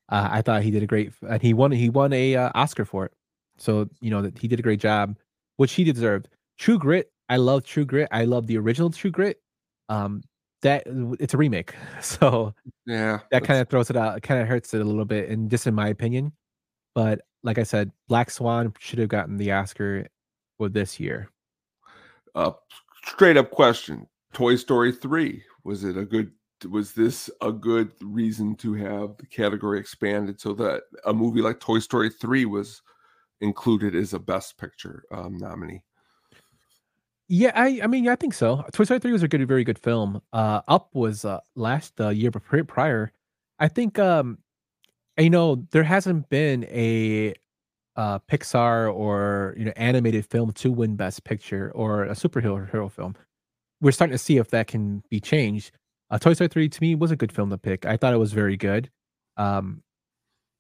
Uh, 0.10 0.30
I 0.32 0.42
thought 0.42 0.62
he 0.64 0.72
did 0.72 0.84
a 0.84 0.88
great, 0.88 1.12
and 1.28 1.42
he 1.42 1.54
won. 1.54 1.72
He 1.72 1.90
won 1.90 2.14
a 2.14 2.36
uh, 2.36 2.50
Oscar 2.56 2.86
for 2.86 3.06
it. 3.06 3.14
So 3.58 3.90
you 4.00 4.10
know 4.10 4.22
that 4.22 4.38
he 4.38 4.48
did 4.48 4.60
a 4.60 4.64
great 4.64 4.80
job, 4.80 5.18
which 5.58 5.74
he 5.74 5.84
deserved. 5.84 6.30
True 6.58 6.80
Grit, 6.80 7.12
I 7.30 7.38
love 7.38 7.64
True 7.64 7.86
Grit. 7.86 8.08
I 8.12 8.24
love 8.26 8.48
the 8.48 8.58
original 8.58 8.90
True 8.90 9.12
Grit. 9.12 9.42
Um, 9.90 10.22
that 10.62 10.84
it's 11.20 11.34
a 11.34 11.38
remake, 11.38 11.74
so 12.02 12.54
Yeah. 12.86 13.20
that 13.32 13.44
kind 13.44 13.62
of 13.62 13.70
throws 13.70 13.90
it 13.90 13.98
out. 13.98 14.18
It 14.18 14.22
kind 14.22 14.42
of 14.42 14.48
hurts 14.48 14.74
it 14.74 14.82
a 14.82 14.86
little 14.86 15.06
bit, 15.06 15.30
and 15.30 15.50
just 15.52 15.68
in 15.68 15.76
my 15.76 15.88
opinion. 15.90 16.34
But 16.96 17.22
like 17.44 17.58
I 17.60 17.64
said, 17.64 17.92
Black 18.08 18.32
Swan 18.32 18.74
should 18.80 19.00
have 19.00 19.10
gotten 19.10 19.38
the 19.38 19.52
Oscar 19.52 20.08
for 20.58 20.70
this 20.70 21.00
year. 21.00 21.30
uh 22.36 22.52
straight 23.06 23.38
up 23.38 23.52
question 23.52 24.08
toy 24.34 24.56
story 24.56 24.92
3 24.92 25.42
was 25.64 25.84
it 25.84 25.98
a 25.98 26.06
good 26.06 26.32
was 26.70 26.94
this 26.94 27.30
a 27.42 27.52
good 27.52 27.92
reason 28.02 28.56
to 28.56 28.74
have 28.74 29.16
the 29.18 29.26
category 29.28 29.80
expanded 29.80 30.40
so 30.42 30.54
that 30.54 30.84
a 31.06 31.14
movie 31.14 31.42
like 31.42 31.60
toy 31.60 31.80
story 31.80 32.10
3 32.10 32.46
was 32.46 32.82
included 33.42 33.96
as 33.96 34.14
a 34.14 34.20
best 34.20 34.58
picture 34.58 35.04
um, 35.12 35.38
nominee 35.38 35.84
Yeah, 37.30 37.52
I 37.56 37.82
I 37.84 37.88
mean 37.88 38.08
I 38.08 38.16
think 38.16 38.34
so. 38.34 38.64
Toy 38.72 38.86
Story 38.86 39.00
3 39.00 39.12
was 39.12 39.24
a 39.24 39.28
good 39.28 39.46
very 39.48 39.64
good 39.64 39.80
film. 39.80 40.22
Uh 40.32 40.62
Up 40.68 40.90
was 40.94 41.26
uh 41.26 41.40
last 41.56 42.00
uh, 42.00 42.10
year 42.10 42.32
pri- 42.32 42.62
prior. 42.64 43.12
I 43.60 43.68
think 43.68 44.00
um 44.00 44.38
you 45.20 45.30
know 45.32 45.68
there 45.72 45.84
hasn't 45.84 46.30
been 46.30 46.66
a 46.66 47.36
uh, 47.98 48.20
Pixar 48.32 48.94
or 48.94 49.56
you 49.58 49.66
know 49.66 49.74
animated 49.78 50.26
film 50.26 50.54
to 50.54 50.72
win 50.72 50.96
Best 50.98 51.24
Picture 51.26 51.72
or 51.76 52.06
a 52.06 52.12
superhero 52.14 52.70
hero 52.72 52.90
film. 52.90 53.16
We're 53.82 53.92
starting 53.94 54.14
to 54.14 54.20
see 54.20 54.38
if 54.38 54.50
that 54.52 54.68
can 54.68 55.04
be 55.10 55.20
changed. 55.22 55.72
Uh, 56.12 56.20
Toy 56.20 56.34
Story 56.34 56.50
3 56.50 56.70
to 56.70 56.82
me 56.82 56.96
was 56.96 57.12
a 57.12 57.18
good 57.18 57.32
film 57.34 57.52
to 57.52 57.60
pick. 57.60 57.86
I 57.86 57.98
thought 57.98 58.14
it 58.14 58.18
was 58.20 58.34
very 58.34 58.58
good. 58.58 58.90
Um, 59.38 59.84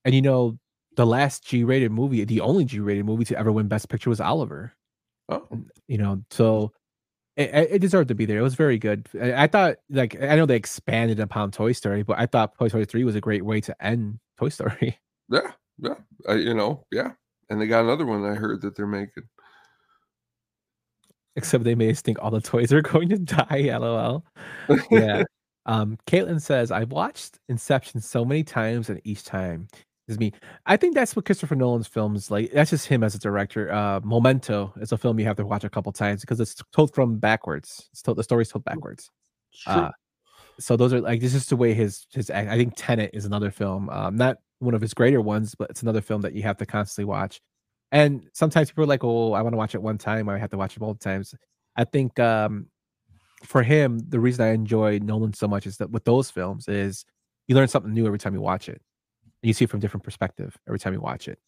and 0.05 0.15
you 0.15 0.21
know, 0.23 0.59
the 0.97 1.05
last 1.07 1.45
G-rated 1.45 1.91
movie, 1.91 2.23
the 2.25 2.41
only 2.41 2.65
G-rated 2.65 3.05
movie 3.05 3.25
to 3.25 3.39
ever 3.39 3.51
win 3.51 3.67
Best 3.69 3.89
Picture 3.89 4.11
was 4.11 4.21
Oliver. 4.21 4.73
Oh, 5.29 5.47
You 5.87 5.97
know, 5.97 6.23
so 6.31 6.71
it, 7.35 7.69
it 7.71 7.79
deserved 7.79 8.07
to 8.09 8.15
be 8.15 8.25
there. 8.25 8.39
It 8.39 8.43
was 8.43 8.55
very 8.55 8.79
good. 8.79 9.07
I, 9.21 9.43
I 9.43 9.47
thought, 9.47 9.77
like, 9.89 10.21
I 10.21 10.35
know 10.35 10.45
they 10.45 10.55
expanded 10.55 11.19
upon 11.19 11.51
Toy 11.51 11.71
Story, 11.71 12.03
but 12.03 12.17
I 12.17 12.25
thought 12.25 12.57
Toy 12.57 12.67
Story 12.69 12.85
3 12.85 13.03
was 13.03 13.15
a 13.15 13.21
great 13.21 13.45
way 13.45 13.61
to 13.61 13.83
end 13.85 14.19
Toy 14.39 14.49
Story. 14.49 14.97
yeah, 15.29 15.51
yeah. 15.77 15.95
I, 16.27 16.33
you 16.33 16.53
know, 16.53 16.85
yeah. 16.91 17.11
And 17.49 17.61
they 17.61 17.67
got 17.67 17.83
another 17.83 18.05
one 18.05 18.25
I 18.25 18.33
heard 18.35 18.61
that 18.61 18.75
they're 18.75 18.87
making. 18.87 19.23
Except 21.35 21.63
they 21.63 21.75
made 21.75 21.91
us 21.91 22.01
think 22.01 22.17
all 22.19 22.31
the 22.31 22.41
toys 22.41 22.73
are 22.73 22.81
going 22.93 23.09
to 23.09 23.19
die. 23.19 23.69
LOL. 23.77 24.25
Yeah. 24.91 25.23
um, 25.67 25.97
Caitlin 26.07 26.41
says, 26.41 26.71
I've 26.71 26.91
watched 26.91 27.37
Inception 27.49 28.01
so 28.01 28.25
many 28.25 28.43
times, 28.43 28.89
and 28.89 28.99
each 29.03 29.23
time 29.23 29.67
is 30.07 30.19
me. 30.19 30.33
I 30.65 30.77
think 30.77 30.95
that's 30.95 31.15
what 31.15 31.25
Christopher 31.25 31.55
Nolan's 31.55 31.87
films 31.87 32.31
like. 32.31 32.51
That's 32.51 32.69
just 32.69 32.87
him 32.87 33.03
as 33.03 33.15
a 33.15 33.19
director. 33.19 33.71
Uh, 33.71 33.99
Memento 34.03 34.73
is 34.79 34.91
a 34.91 34.97
film 34.97 35.19
you 35.19 35.25
have 35.25 35.37
to 35.37 35.45
watch 35.45 35.63
a 35.63 35.69
couple 35.69 35.91
times 35.91 36.21
because 36.21 36.39
it's 36.39 36.55
told 36.71 36.93
from 36.93 37.17
backwards. 37.17 37.89
It's 37.91 38.01
told 38.01 38.17
the 38.17 38.23
story's 38.23 38.49
told 38.49 38.63
backwards. 38.63 39.09
True. 39.53 39.73
Uh, 39.73 39.91
so 40.59 40.75
those 40.75 40.93
are 40.93 41.01
like 41.01 41.21
this 41.21 41.33
is 41.33 41.45
the 41.47 41.55
way 41.55 41.73
his 41.73 42.07
his 42.11 42.31
I 42.31 42.57
think 42.57 42.73
Tenet 42.75 43.11
is 43.13 43.25
another 43.25 43.51
film, 43.51 43.89
um, 43.89 44.15
not 44.15 44.37
one 44.59 44.73
of 44.73 44.81
his 44.81 44.93
greater 44.93 45.21
ones, 45.21 45.55
but 45.55 45.69
it's 45.69 45.83
another 45.83 46.01
film 46.01 46.21
that 46.21 46.33
you 46.33 46.43
have 46.43 46.57
to 46.57 46.65
constantly 46.65 47.05
watch. 47.05 47.41
And 47.91 48.27
sometimes 48.33 48.69
people 48.69 48.83
are 48.83 48.87
like, 48.87 49.03
"Oh, 49.03 49.33
I 49.33 49.41
want 49.41 49.53
to 49.53 49.57
watch 49.57 49.75
it 49.75 49.81
one 49.81 49.97
time. 49.97 50.29
I 50.29 50.37
have 50.37 50.49
to 50.51 50.57
watch 50.57 50.75
it 50.75 50.79
multiple 50.79 51.11
times." 51.11 51.33
I 51.75 51.83
think 51.83 52.19
um, 52.19 52.67
for 53.43 53.63
him, 53.63 53.99
the 54.09 54.19
reason 54.19 54.45
I 54.45 54.49
enjoy 54.49 54.99
Nolan 54.99 55.33
so 55.33 55.47
much 55.47 55.67
is 55.67 55.77
that 55.77 55.91
with 55.91 56.03
those 56.05 56.31
films 56.31 56.67
is 56.67 57.05
you 57.47 57.55
learn 57.55 57.67
something 57.67 57.93
new 57.93 58.05
every 58.07 58.19
time 58.19 58.33
you 58.33 58.41
watch 58.41 58.67
it. 58.67 58.81
You 59.41 59.53
see 59.53 59.65
it 59.65 59.69
from 59.69 59.79
different 59.79 60.03
perspective 60.03 60.57
every 60.67 60.79
time 60.79 60.93
you 60.93 60.99
watch 60.99 61.27
it. 61.27 61.39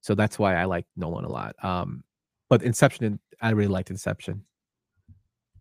So 0.00 0.14
that's 0.14 0.38
why 0.38 0.54
I 0.56 0.64
like 0.64 0.86
Nolan 0.96 1.24
a 1.24 1.28
lot. 1.28 1.56
Um, 1.64 2.04
but 2.48 2.62
Inception, 2.62 3.18
I 3.40 3.50
really 3.50 3.68
liked 3.68 3.90
Inception. 3.90 4.44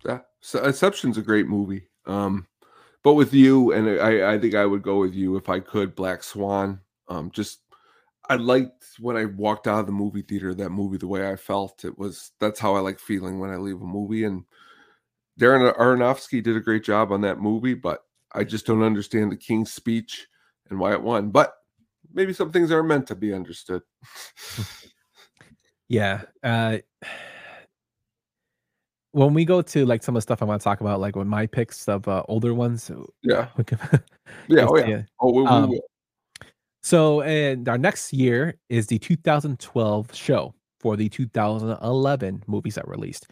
Yeah, 0.05 0.19
so 0.41 0.63
Inception's 0.63 1.17
a 1.17 1.21
great 1.21 1.47
movie. 1.47 1.88
Um, 2.05 2.47
but 3.03 3.13
with 3.13 3.33
you, 3.33 3.71
and 3.71 3.89
I, 4.01 4.33
I 4.33 4.39
think 4.39 4.55
I 4.55 4.65
would 4.65 4.83
go 4.83 4.99
with 4.99 5.13
you 5.13 5.38
if 5.38 5.49
I 5.49 5.59
could. 5.59 5.95
Black 5.95 6.23
Swan. 6.23 6.81
Um, 7.07 7.31
just 7.31 7.61
I 8.29 8.35
liked 8.35 8.85
when 8.99 9.15
I 9.15 9.25
walked 9.25 9.67
out 9.67 9.79
of 9.79 9.85
the 9.85 9.91
movie 9.91 10.21
theater. 10.21 10.53
That 10.53 10.71
movie, 10.71 10.97
the 10.97 11.07
way 11.07 11.29
I 11.29 11.35
felt, 11.35 11.85
it 11.85 11.97
was 11.97 12.31
that's 12.39 12.59
how 12.59 12.75
I 12.75 12.79
like 12.79 12.99
feeling 12.99 13.39
when 13.39 13.49
I 13.49 13.57
leave 13.57 13.81
a 13.81 13.85
movie. 13.85 14.25
And 14.25 14.43
Darren 15.39 15.75
Aronofsky 15.77 16.43
did 16.43 16.57
a 16.57 16.61
great 16.61 16.83
job 16.83 17.11
on 17.11 17.21
that 17.21 17.39
movie, 17.39 17.75
but 17.75 18.03
I 18.33 18.43
just 18.43 18.65
don't 18.65 18.83
understand 18.83 19.31
the 19.31 19.38
King's 19.38 19.71
speech 19.71 20.27
and 20.69 20.79
why 20.79 20.93
it 20.93 21.01
won. 21.01 21.29
But 21.29 21.53
maybe 22.14 22.34
some 22.34 22.51
things 22.51 22.72
are 22.72 22.84
meant 22.84 23.08
to 23.08 23.16
be 23.16 23.34
understood. 23.34 23.82
Yeah. 25.89 26.24
Uh, 26.43 26.80
when 29.14 29.34
we 29.34 29.45
go 29.45 29.62
to 29.62 29.86
like 29.86 30.03
some 30.03 30.16
of 30.16 30.18
the 30.18 30.22
stuff 30.22 30.41
I 30.41 30.45
want 30.45 30.60
to 30.62 30.64
talk 30.64 30.82
about, 30.82 30.99
like 30.99 31.16
with 31.16 31.28
my 31.28 31.47
picks 31.47 31.88
of 31.88 32.08
uh, 32.08 32.24
older 32.28 32.53
ones, 32.53 32.91
Yeah, 33.24 33.47
can- 33.66 33.80
yeah, 34.47 34.66
oh 34.68 34.78
yeah. 34.78 35.03
Oh, 35.20 35.32
we, 35.32 35.41
we 35.43 35.47
Um, 35.47 35.70
will. 35.70 35.80
So, 36.84 37.22
and 37.22 37.68
our 37.68 37.78
next 37.78 38.14
year 38.14 38.55
is 38.70 38.88
the 38.88 38.99
2012 38.99 40.14
show 40.14 40.53
for 40.80 40.95
the 40.97 41.10
2011 41.10 42.43
movies 42.47 42.76
that 42.76 42.88
released. 42.88 43.28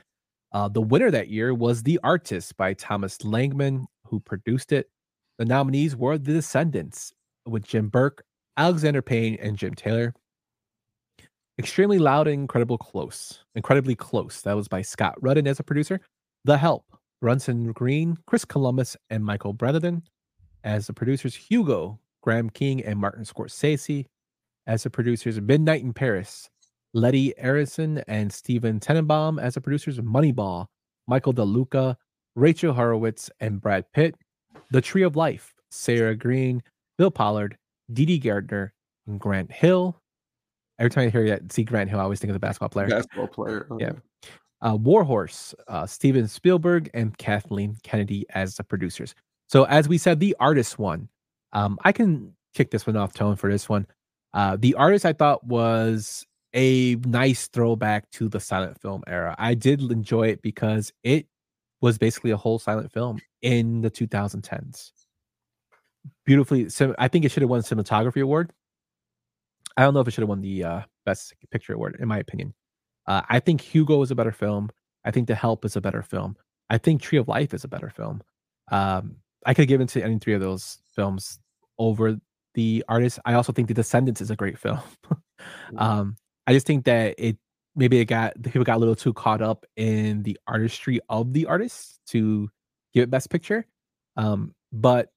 Uh, 0.52 0.70
the 0.70 0.82
winner 0.82 1.12
that 1.12 1.28
year 1.28 1.54
was 1.54 1.84
The 1.84 2.00
Artist 2.04 2.56
by 2.58 2.74
Thomas 2.74 3.18
Langmann, 3.20 3.86
who 4.08 4.20
produced 4.22 4.72
it. 4.72 4.90
The 5.38 5.46
nominees 5.46 5.96
were 5.96 6.18
The 6.18 6.32
Descendants 6.34 7.12
with 7.46 7.64
Jim 7.68 7.90
Burke, 7.90 8.24
Alexander 8.58 9.02
Payne, 9.02 9.38
and 9.42 9.58
Jim 9.58 9.74
Taylor. 9.74 10.14
Extremely 11.58 12.00
Loud 12.00 12.28
and 12.28 12.42
Incredible 12.42 12.78
Close. 12.78 13.44
Incredibly 13.56 13.96
Close. 13.96 14.42
That 14.42 14.56
was 14.56 14.68
by 14.68 14.82
Scott 14.82 15.16
Rudin 15.22 15.48
as 15.48 15.60
a 15.60 15.64
producer. 15.64 16.02
The 16.44 16.58
Help, 16.58 16.86
Brunson 17.22 17.72
Green, 17.72 18.18
Chris 18.28 18.46
Columbus, 18.46 18.98
and 19.10 19.24
Michael 19.24 19.54
Brennan. 19.54 20.04
As 20.64 20.88
the 20.88 20.94
producers, 20.94 21.36
Hugo, 21.36 22.00
Graham 22.22 22.50
King, 22.50 22.84
and 22.84 23.00
Martin 23.00 23.24
Scorsese. 23.24 24.06
As 24.68 24.84
the 24.84 24.90
producers, 24.90 25.40
Midnight 25.40 25.84
in 25.84 25.94
Paris, 25.94 26.50
Letty 26.94 27.34
Aronson 27.38 28.04
and 28.08 28.34
Steven 28.34 28.80
Tenenbaum. 28.80 29.42
As 29.42 29.54
the 29.54 29.62
producers, 29.62 30.00
Moneyball, 30.00 30.68
Michael 31.08 31.34
DeLuca, 31.34 31.96
Rachel 32.36 32.74
Horowitz, 32.74 33.30
and 33.40 33.62
Brad 33.62 33.86
Pitt. 33.94 34.16
The 34.72 34.82
Tree 34.82 35.04
of 35.04 35.16
Life, 35.16 35.54
Sarah 35.72 36.16
Green, 36.16 36.64
Bill 36.98 37.12
Pohlad, 37.12 37.54
Dede 37.92 38.22
Gardner, 38.24 38.74
and 39.08 39.20
Grant 39.20 39.52
Hill. 39.52 40.00
Every 40.80 40.90
time 40.90 41.08
I 41.08 41.10
hear 41.10 41.28
that, 41.30 41.52
see 41.52 41.64
Grant 41.64 41.90
Hill, 41.90 42.00
I 42.00 42.04
always 42.04 42.20
think 42.20 42.30
of 42.30 42.34
the 42.34 42.40
basketball 42.40 42.70
player. 42.70 42.88
Basketball 42.88 43.28
player. 43.28 43.68
Yeah. 43.80 43.90
okay. 43.90 44.00
Uh, 44.62 44.76
Warhorse, 44.76 45.54
uh, 45.68 45.86
Steven 45.86 46.28
Spielberg, 46.28 46.90
and 46.94 47.18
Kathleen 47.18 47.78
Kennedy 47.84 48.26
as 48.30 48.56
the 48.56 48.64
producers. 48.64 49.14
So, 49.48 49.66
as 49.66 49.88
we 49.88 49.98
said, 49.98 50.20
the 50.20 50.36
artist 50.40 50.80
one. 50.80 51.10
Um, 51.54 51.78
I 51.84 51.92
can 51.92 52.34
kick 52.54 52.72
this 52.72 52.88
one 52.88 52.98
off 52.98 53.14
tone 53.14 53.36
for 53.36 53.52
this 53.52 53.70
one. 53.70 53.86
Uh, 54.34 54.58
the 54.60 54.74
artist 54.76 55.06
I 55.06 55.14
thought 55.14 55.46
was 55.46 56.26
a 56.54 56.96
nice 56.96 57.48
throwback 57.48 58.10
to 58.12 58.28
the 58.28 58.40
silent 58.40 58.82
film 58.82 59.04
era. 59.08 59.36
I 59.38 59.54
did 59.54 59.82
enjoy 59.82 60.30
it 60.30 60.42
because 60.42 60.92
it 61.04 61.28
was 61.82 61.98
basically 61.98 62.32
a 62.32 62.38
whole 62.38 62.58
silent 62.58 62.92
film 62.92 63.20
in 63.42 63.82
the 63.82 63.92
2010s. 63.92 64.92
Beautifully, 66.26 66.70
so 66.70 66.96
I 66.98 67.08
think 67.08 67.26
it 67.26 67.32
should 67.32 67.42
have 67.42 67.50
won 67.50 67.62
cinematography 67.62 68.22
award. 68.22 68.52
I 69.78 69.84
don't 69.84 69.94
know 69.94 70.00
if 70.00 70.08
it 70.08 70.12
should 70.12 70.22
have 70.22 70.30
won 70.30 70.42
the 70.42 70.64
uh, 70.64 70.82
best 71.06 71.34
picture 71.52 71.74
award, 71.74 71.98
in 72.00 72.08
my 72.08 72.20
opinion. 72.20 72.54
Uh, 73.08 73.22
I 73.30 73.40
think 73.40 73.62
Hugo 73.62 74.02
is 74.02 74.12
a 74.12 74.16
better 74.16 74.32
film. 74.32 74.70
I 75.04 75.12
think 75.12 75.28
The 75.28 75.36
Help 75.36 75.66
is 75.66 75.76
a 75.76 75.82
better 75.82 76.02
film. 76.02 76.36
I 76.70 76.78
think 76.78 77.02
Tree 77.02 77.18
of 77.18 77.28
Life 77.28 77.54
is 77.54 77.64
a 77.64 77.68
better 77.68 77.90
film. 77.90 78.22
Um, 78.72 79.18
I 79.46 79.54
could 79.54 79.68
give 79.68 79.82
into 79.82 80.04
any 80.04 80.18
three 80.18 80.34
of 80.34 80.42
those 80.42 80.80
films 80.96 81.40
over 81.78 82.18
the 82.56 82.84
artist. 82.88 83.20
I 83.26 83.34
also 83.34 83.54
think 83.54 83.68
The 83.68 83.74
Descendants 83.74 84.22
is 84.22 84.32
a 84.32 84.36
great 84.36 84.58
film. 84.58 84.80
um, 85.78 86.16
I 86.48 86.54
just 86.54 86.66
think 86.66 86.86
that 86.86 87.16
it 87.18 87.38
maybe 87.76 88.00
it 88.00 88.06
got 88.06 88.34
the 88.42 88.50
people 88.50 88.64
got 88.64 88.78
a 88.78 88.80
little 88.80 88.96
too 88.96 89.14
caught 89.14 89.42
up 89.42 89.66
in 89.76 90.24
the 90.24 90.40
artistry 90.48 91.00
of 91.10 91.34
the 91.34 91.46
artist 91.46 92.00
to 92.08 92.50
give 92.94 93.04
it 93.04 93.12
best 93.12 93.30
picture. 93.30 93.68
Um, 94.18 94.56
but 94.72 95.10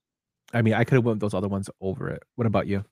I 0.55 0.63
mean, 0.63 0.75
I 0.75 0.85
could 0.85 0.97
have 0.97 1.05
went 1.05 1.17
with 1.17 1.21
those 1.21 1.35
other 1.35 1.49
ones 1.49 1.69
over 1.81 2.09
it. 2.09 2.23
What 2.37 2.47
about 2.47 2.67
you? 2.67 2.85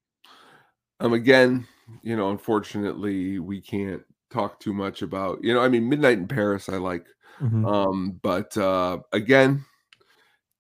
Um, 1.01 1.13
again, 1.13 1.67
you 2.03 2.17
know, 2.17 2.31
unfortunately, 2.31 3.39
we 3.39 3.61
can't 3.61 4.03
talk 4.31 4.61
too 4.61 4.73
much 4.73 5.03
about. 5.03 5.43
You 5.43 5.55
know, 5.55 5.61
I 5.61 5.69
mean, 5.69 5.89
Midnight 5.89 6.19
in 6.19 6.29
Paris, 6.29 6.69
I 6.69 6.77
like. 6.77 7.07
Mhm. 7.41 7.67
Um, 7.67 8.21
but 8.23 8.57
uh, 8.57 8.99
again, 9.13 9.65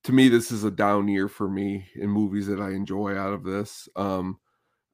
to 0.04 0.12
me, 0.12 0.28
this 0.28 0.52
is 0.52 0.64
a 0.64 0.70
down 0.70 1.08
year 1.08 1.28
for 1.28 1.48
me 1.48 1.86
in 1.94 2.08
movies 2.10 2.46
that 2.46 2.60
I 2.60 2.70
enjoy 2.70 3.16
out 3.16 3.32
of 3.32 3.44
this. 3.44 3.88
Um, 3.96 4.38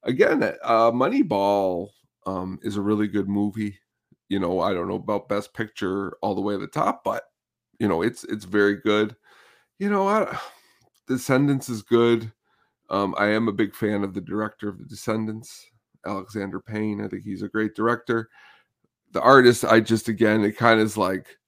again, 0.05 0.43
uh, 0.43 0.91
Moneyball 0.91 1.89
um, 2.27 2.59
is 2.63 2.77
a 2.77 2.83
really 2.83 3.09
good 3.09 3.29
movie. 3.29 3.79
You 4.29 4.39
know, 4.39 4.61
I 4.61 4.73
don't 4.73 4.89
know 4.89 4.95
about 4.95 5.29
Best 5.29 5.53
Picture 5.55 6.17
all 6.23 6.35
the 6.35 6.41
way 6.41 6.55
to 6.55 6.59
the 6.59 6.67
top, 6.67 7.05
but 7.05 7.25
you 7.79 7.89
know, 7.89 8.01
it's 8.03 8.25
it's 8.25 8.45
very 8.45 8.77
good. 8.77 9.17
You 9.79 9.91
know, 9.91 10.09
I, 10.09 10.39
Descendants 11.07 11.69
is 11.69 11.83
good. 11.83 12.33
Um, 12.91 13.15
I 13.19 13.27
am 13.29 13.49
a 13.49 13.53
big 13.53 13.75
fan 13.75 14.05
of 14.05 14.15
the 14.15 14.21
director 14.21 14.69
of 14.69 14.79
The 14.79 14.85
Descendants, 14.85 15.67
Alexander 16.07 16.61
Payne. 16.61 17.03
I 17.03 17.09
think 17.09 17.25
he's 17.25 17.43
a 17.43 17.49
great 17.49 17.75
director. 17.75 18.29
The 19.13 19.21
artist, 19.21 19.65
I 19.65 19.81
just 19.81 20.09
again, 20.09 20.43
it 20.45 20.57
kind 20.57 20.81
of 20.81 20.87
is 20.87 20.97
like 20.97 21.39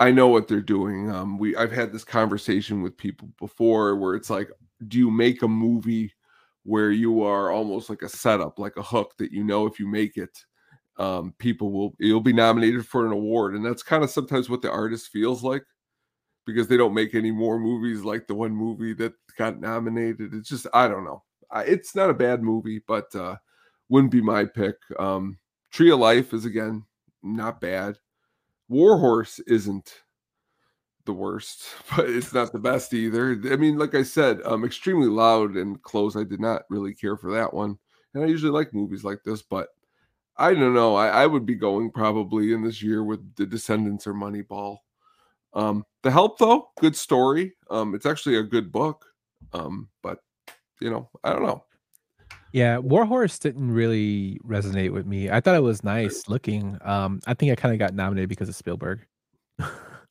I 0.00 0.10
know 0.10 0.28
what 0.28 0.48
they're 0.48 0.60
doing. 0.60 1.10
Um, 1.10 1.38
we 1.38 1.54
I've 1.56 1.72
had 1.72 1.92
this 1.92 2.04
conversation 2.04 2.82
with 2.82 2.96
people 2.96 3.28
before 3.38 3.96
where 3.96 4.14
it's 4.14 4.30
like, 4.30 4.50
do 4.88 4.98
you 4.98 5.10
make 5.10 5.42
a 5.42 5.48
movie 5.48 6.12
where 6.64 6.90
you 6.90 7.22
are 7.22 7.50
almost 7.50 7.90
like 7.90 8.02
a 8.02 8.08
setup, 8.08 8.58
like 8.58 8.76
a 8.76 8.82
hook 8.82 9.14
that 9.18 9.32
you 9.32 9.44
know 9.44 9.66
if 9.66 9.78
you 9.78 9.86
make 9.86 10.16
it, 10.16 10.36
um, 10.98 11.34
people 11.38 11.72
will 11.72 11.94
you'll 12.00 12.20
be 12.20 12.32
nominated 12.32 12.86
for 12.86 13.06
an 13.06 13.12
award, 13.12 13.54
and 13.54 13.64
that's 13.64 13.82
kind 13.82 14.02
of 14.02 14.10
sometimes 14.10 14.50
what 14.50 14.62
the 14.62 14.70
artist 14.70 15.08
feels 15.08 15.42
like 15.44 15.64
because 16.46 16.68
they 16.68 16.76
don't 16.76 16.94
make 16.94 17.14
any 17.14 17.30
more 17.30 17.58
movies 17.58 18.02
like 18.02 18.26
the 18.26 18.34
one 18.34 18.52
movie 18.52 18.94
that 18.94 19.12
got 19.36 19.60
nominated. 19.60 20.34
It's 20.34 20.48
just 20.48 20.66
I 20.72 20.88
don't 20.88 21.04
know. 21.04 21.22
It's 21.54 21.94
not 21.94 22.10
a 22.10 22.14
bad 22.14 22.42
movie, 22.42 22.82
but 22.86 23.14
uh, 23.14 23.36
wouldn't 23.88 24.12
be 24.12 24.22
my 24.22 24.44
pick. 24.44 24.76
Um, 24.98 25.38
Tree 25.70 25.90
of 25.90 25.98
Life 25.98 26.32
is 26.32 26.44
again 26.44 26.84
not 27.22 27.60
bad. 27.60 27.98
Warhorse 28.68 29.38
isn't 29.40 30.02
the 31.04 31.12
worst, 31.12 31.64
but 31.96 32.08
it's 32.08 32.32
not 32.32 32.52
the 32.52 32.58
best 32.58 32.94
either. 32.94 33.38
I 33.50 33.56
mean, 33.56 33.78
like 33.78 33.94
I 33.94 34.02
said, 34.02 34.40
um, 34.44 34.64
extremely 34.64 35.08
loud 35.08 35.56
and 35.56 35.80
close. 35.82 36.16
I 36.16 36.24
did 36.24 36.40
not 36.40 36.62
really 36.70 36.94
care 36.94 37.16
for 37.16 37.32
that 37.32 37.52
one, 37.52 37.78
and 38.14 38.24
I 38.24 38.26
usually 38.26 38.52
like 38.52 38.74
movies 38.74 39.04
like 39.04 39.22
this, 39.24 39.42
but 39.42 39.68
I 40.36 40.54
don't 40.54 40.74
know. 40.74 40.96
I, 40.96 41.08
I 41.08 41.26
would 41.26 41.44
be 41.44 41.54
going 41.54 41.90
probably 41.90 42.52
in 42.52 42.62
this 42.62 42.82
year 42.82 43.04
with 43.04 43.34
the 43.36 43.46
Descendants 43.46 44.06
or 44.06 44.14
Moneyball. 44.14 44.78
Um, 45.54 45.84
the 46.02 46.10
Help 46.10 46.38
though, 46.38 46.68
good 46.80 46.96
story. 46.96 47.52
Um, 47.70 47.94
it's 47.94 48.06
actually 48.06 48.36
a 48.36 48.42
good 48.42 48.72
book. 48.72 49.04
Um, 49.52 49.88
but 50.02 50.18
you 50.80 50.90
know, 50.90 51.08
I 51.24 51.32
don't 51.32 51.42
know. 51.44 51.64
Yeah, 52.52 52.78
Warhorse 52.78 53.38
didn't 53.38 53.70
really 53.72 54.38
resonate 54.46 54.92
with 54.92 55.06
me. 55.06 55.30
I 55.30 55.40
thought 55.40 55.54
it 55.54 55.62
was 55.62 55.82
nice 55.84 56.28
looking. 56.28 56.78
Um, 56.82 57.20
I 57.26 57.32
think 57.34 57.50
I 57.50 57.54
kind 57.54 57.72
of 57.72 57.78
got 57.78 57.94
nominated 57.94 58.28
because 58.28 58.48
of 58.48 58.54
Spielberg. 58.56 59.06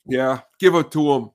Yeah, 0.07 0.39
give 0.59 0.73
it 0.73 0.89
to 0.91 1.11
him. 1.11 1.29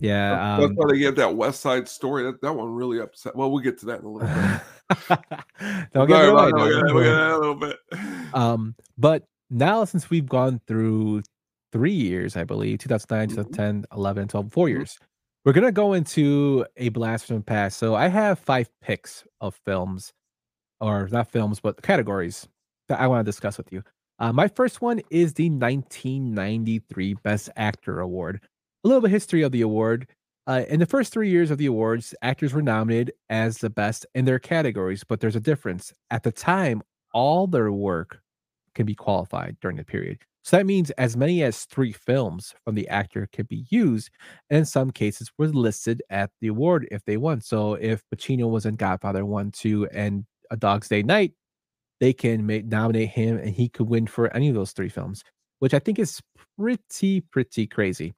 Yeah, 0.00 0.56
That's 0.58 0.64
um, 0.64 0.74
why 0.74 0.86
they 0.90 0.98
get 0.98 1.16
that 1.16 1.36
West 1.36 1.60
Side 1.60 1.86
Story. 1.86 2.22
That, 2.22 2.40
that 2.40 2.52
one 2.54 2.70
really 2.70 2.98
upset. 2.98 3.36
Well, 3.36 3.50
we'll 3.50 3.62
get 3.62 3.78
to 3.80 3.86
that 3.86 4.00
in 4.00 4.06
a 4.06 4.08
little 4.08 4.26
bit. 4.28 5.18
don't 5.92 6.08
get 6.08 6.14
Sorry 6.16 6.26
me 6.26 6.32
about 6.32 6.52
wrong. 6.52 6.52
that. 6.52 6.54
We'll 6.54 6.70
get- 6.70 6.86
now. 6.86 6.94
we'll 6.94 7.04
get 7.04 7.10
that 7.10 7.32
a 7.32 7.38
little 7.38 7.54
bit. 7.54 7.76
Um, 8.32 8.74
but 8.96 9.24
now 9.50 9.84
since 9.84 10.08
we've 10.08 10.26
gone 10.26 10.62
through 10.66 11.22
three 11.76 11.92
years, 11.92 12.36
I 12.36 12.44
believe 12.44 12.78
2009, 12.78 13.28
Mhm. 13.28 13.30
2010, 13.30 13.84
11, 13.92 14.28
12, 14.28 14.52
4 14.52 14.66
Mhm. 14.66 14.70
years, 14.70 14.98
we're 15.44 15.52
gonna 15.52 15.72
go 15.72 15.92
into 15.92 16.66
a 16.76 16.88
blast 16.88 17.26
from 17.26 17.36
the 17.36 17.42
past. 17.42 17.78
So 17.78 17.94
I 17.94 18.08
have 18.08 18.38
five 18.38 18.70
picks 18.80 19.26
of 19.40 19.54
films, 19.64 20.12
or 20.80 21.08
not 21.08 21.30
films, 21.30 21.60
but 21.60 21.82
categories 21.82 22.48
that 22.88 23.00
I 23.00 23.06
want 23.06 23.20
to 23.20 23.30
discuss 23.30 23.58
with 23.58 23.72
you. 23.72 23.82
Uh, 24.18 24.32
my 24.32 24.48
first 24.48 24.80
one 24.80 25.00
is 25.10 25.34
the 25.34 25.50
1993 25.50 27.14
Best 27.14 27.50
Actor 27.56 28.00
Award. 28.00 28.40
A 28.84 28.88
little 28.88 29.00
bit 29.02 29.08
of 29.08 29.12
history 29.12 29.42
of 29.42 29.52
the 29.52 29.60
award. 29.62 30.08
Uh, 30.46 30.64
in 30.68 30.80
the 30.80 30.86
first 30.86 31.12
three 31.12 31.28
years 31.28 31.50
of 31.50 31.58
the 31.58 31.66
awards, 31.66 32.14
actors 32.22 32.54
were 32.54 32.62
nominated 32.62 33.12
as 33.28 33.58
the 33.58 33.70
best 33.70 34.06
in 34.14 34.24
their 34.24 34.38
categories, 34.38 35.04
but 35.04 35.20
there's 35.20 35.36
a 35.36 35.40
difference. 35.40 35.92
At 36.10 36.22
the 36.22 36.32
time, 36.32 36.82
all 37.12 37.46
their 37.46 37.72
work 37.72 38.22
can 38.74 38.86
be 38.86 38.94
qualified 38.94 39.56
during 39.60 39.76
the 39.76 39.84
period. 39.84 40.18
So 40.46 40.56
that 40.56 40.64
means 40.64 40.92
as 40.92 41.16
many 41.16 41.42
as 41.42 41.64
three 41.64 41.90
films 41.90 42.54
from 42.64 42.76
the 42.76 42.88
actor 42.88 43.28
could 43.32 43.48
be 43.48 43.66
used, 43.68 44.10
and 44.48 44.60
in 44.60 44.64
some 44.64 44.92
cases 44.92 45.28
were 45.36 45.48
listed 45.48 46.04
at 46.08 46.30
the 46.40 46.46
award 46.46 46.86
if 46.92 47.04
they 47.04 47.16
won. 47.16 47.40
So 47.40 47.74
if 47.74 48.04
Pacino 48.14 48.48
was 48.48 48.64
in 48.64 48.76
Godfather 48.76 49.26
1, 49.26 49.50
2, 49.50 49.88
and 49.88 50.24
A 50.52 50.56
Dog's 50.56 50.86
Day 50.86 51.02
Night, 51.02 51.32
they 51.98 52.12
can 52.12 52.46
make, 52.46 52.64
nominate 52.64 53.08
him 53.08 53.38
and 53.38 53.48
he 53.48 53.68
could 53.68 53.88
win 53.88 54.06
for 54.06 54.32
any 54.36 54.48
of 54.48 54.54
those 54.54 54.70
three 54.70 54.88
films, 54.88 55.24
which 55.58 55.74
I 55.74 55.80
think 55.80 55.98
is 55.98 56.20
pretty, 56.56 57.22
pretty 57.22 57.66
crazy. 57.66 58.14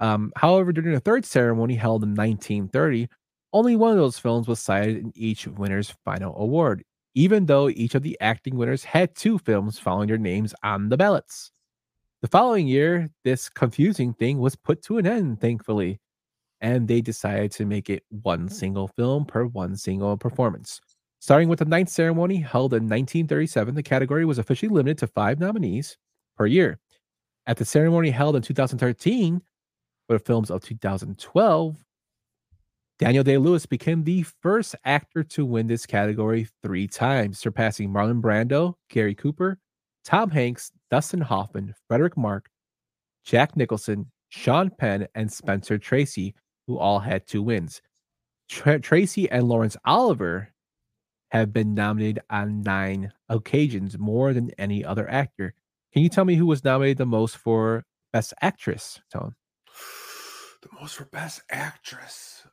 Um, 0.00 0.32
however, 0.34 0.72
during 0.72 0.94
the 0.94 0.98
third 0.98 1.24
ceremony 1.24 1.76
held 1.76 2.02
in 2.02 2.10
1930, 2.16 3.06
only 3.52 3.76
one 3.76 3.92
of 3.92 3.98
those 3.98 4.18
films 4.18 4.48
was 4.48 4.58
cited 4.58 4.96
in 4.96 5.12
each 5.14 5.46
winner's 5.46 5.94
final 6.04 6.34
award, 6.42 6.82
even 7.14 7.46
though 7.46 7.68
each 7.68 7.94
of 7.94 8.02
the 8.02 8.18
acting 8.20 8.56
winners 8.56 8.82
had 8.82 9.14
two 9.14 9.38
films 9.38 9.78
following 9.78 10.08
their 10.08 10.18
names 10.18 10.56
on 10.64 10.88
the 10.88 10.96
ballots. 10.96 11.52
The 12.20 12.28
following 12.28 12.66
year, 12.66 13.08
this 13.22 13.48
confusing 13.48 14.12
thing 14.12 14.38
was 14.38 14.56
put 14.56 14.82
to 14.82 14.98
an 14.98 15.06
end, 15.06 15.40
thankfully, 15.40 16.00
and 16.60 16.88
they 16.88 17.00
decided 17.00 17.52
to 17.52 17.64
make 17.64 17.88
it 17.88 18.02
one 18.08 18.42
hmm. 18.42 18.48
single 18.48 18.88
film 18.88 19.24
per 19.24 19.44
one 19.46 19.76
single 19.76 20.16
performance. 20.16 20.80
Starting 21.20 21.48
with 21.48 21.60
the 21.60 21.64
ninth 21.64 21.88
ceremony 21.88 22.36
held 22.36 22.72
in 22.72 22.84
1937, 22.84 23.74
the 23.74 23.82
category 23.84 24.24
was 24.24 24.38
officially 24.38 24.68
limited 24.68 24.98
to 24.98 25.06
five 25.06 25.38
nominees 25.38 25.96
per 26.36 26.46
year. 26.46 26.80
At 27.46 27.56
the 27.56 27.64
ceremony 27.64 28.10
held 28.10 28.34
in 28.34 28.42
2013, 28.42 29.40
for 30.08 30.18
the 30.18 30.24
films 30.24 30.50
of 30.50 30.62
2012, 30.62 31.84
Daniel 32.98 33.22
Day 33.22 33.38
Lewis 33.38 33.64
became 33.64 34.02
the 34.02 34.24
first 34.42 34.74
actor 34.84 35.22
to 35.22 35.46
win 35.46 35.68
this 35.68 35.86
category 35.86 36.48
three 36.64 36.88
times, 36.88 37.38
surpassing 37.38 37.90
Marlon 37.90 38.20
Brando, 38.20 38.74
Gary 38.90 39.14
Cooper, 39.14 39.58
Tom 40.08 40.30
Hanks, 40.30 40.72
Dustin 40.90 41.20
Hoffman, 41.20 41.74
Fredric 41.86 42.16
March, 42.16 42.46
Jack 43.26 43.58
Nicholson, 43.58 44.10
Sean 44.30 44.70
Penn, 44.70 45.06
and 45.14 45.30
Spencer 45.30 45.76
Tracy, 45.76 46.34
who 46.66 46.78
all 46.78 46.98
had 46.98 47.26
two 47.26 47.42
wins. 47.42 47.82
Tra- 48.48 48.80
Tracy 48.80 49.30
and 49.30 49.46
Laurence 49.46 49.76
Olivier 49.86 50.48
have 51.30 51.52
been 51.52 51.74
nominated 51.74 52.22
on 52.30 52.62
nine 52.62 53.12
occasions, 53.28 53.98
more 53.98 54.32
than 54.32 54.50
any 54.56 54.82
other 54.82 55.06
actor. 55.10 55.52
Can 55.92 56.02
you 56.02 56.08
tell 56.08 56.24
me 56.24 56.36
who 56.36 56.46
was 56.46 56.64
nominated 56.64 56.96
the 56.96 57.04
most 57.04 57.36
for 57.36 57.84
Best 58.10 58.32
Actress, 58.40 59.00
Tone? 59.12 59.34
The 60.62 60.68
most 60.80 60.96
for 60.96 61.04
Best 61.04 61.42
Actress. 61.50 62.44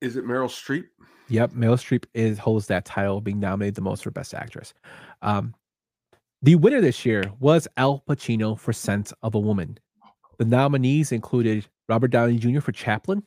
Is 0.00 0.16
it 0.16 0.24
Meryl 0.24 0.48
Streep? 0.48 0.86
Yep, 1.28 1.52
Meryl 1.52 1.74
Streep 1.74 2.04
is 2.14 2.38
holds 2.38 2.66
that 2.66 2.86
title, 2.86 3.20
being 3.20 3.38
nominated 3.38 3.74
the 3.74 3.82
most 3.82 4.02
for 4.02 4.10
Best 4.10 4.34
Actress. 4.34 4.72
Um, 5.22 5.54
the 6.40 6.54
winner 6.54 6.80
this 6.80 7.04
year 7.04 7.24
was 7.40 7.66
Al 7.76 8.02
Pacino 8.08 8.58
for 8.58 8.72
Scent 8.72 9.12
of 9.22 9.34
a 9.34 9.40
Woman. 9.40 9.78
The 10.38 10.44
nominees 10.44 11.10
included 11.10 11.66
Robert 11.88 12.08
Downey 12.08 12.38
Jr. 12.38 12.60
for 12.60 12.72
Chaplin, 12.72 13.24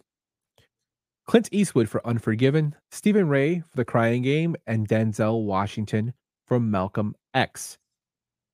Clint 1.28 1.49
Eastwood 1.51 1.89
for 1.89 2.05
Unforgiven, 2.07 2.76
Stephen 2.89 3.28
Rea 3.28 3.59
for 3.70 3.76
The 3.76 3.86
Crying 3.86 4.22
Game, 4.22 4.55
and 4.66 4.88
Denzel 4.88 5.43
Washington 5.43 6.14
for 6.47 6.59
Malcolm 6.59 7.16
X. 7.34 7.78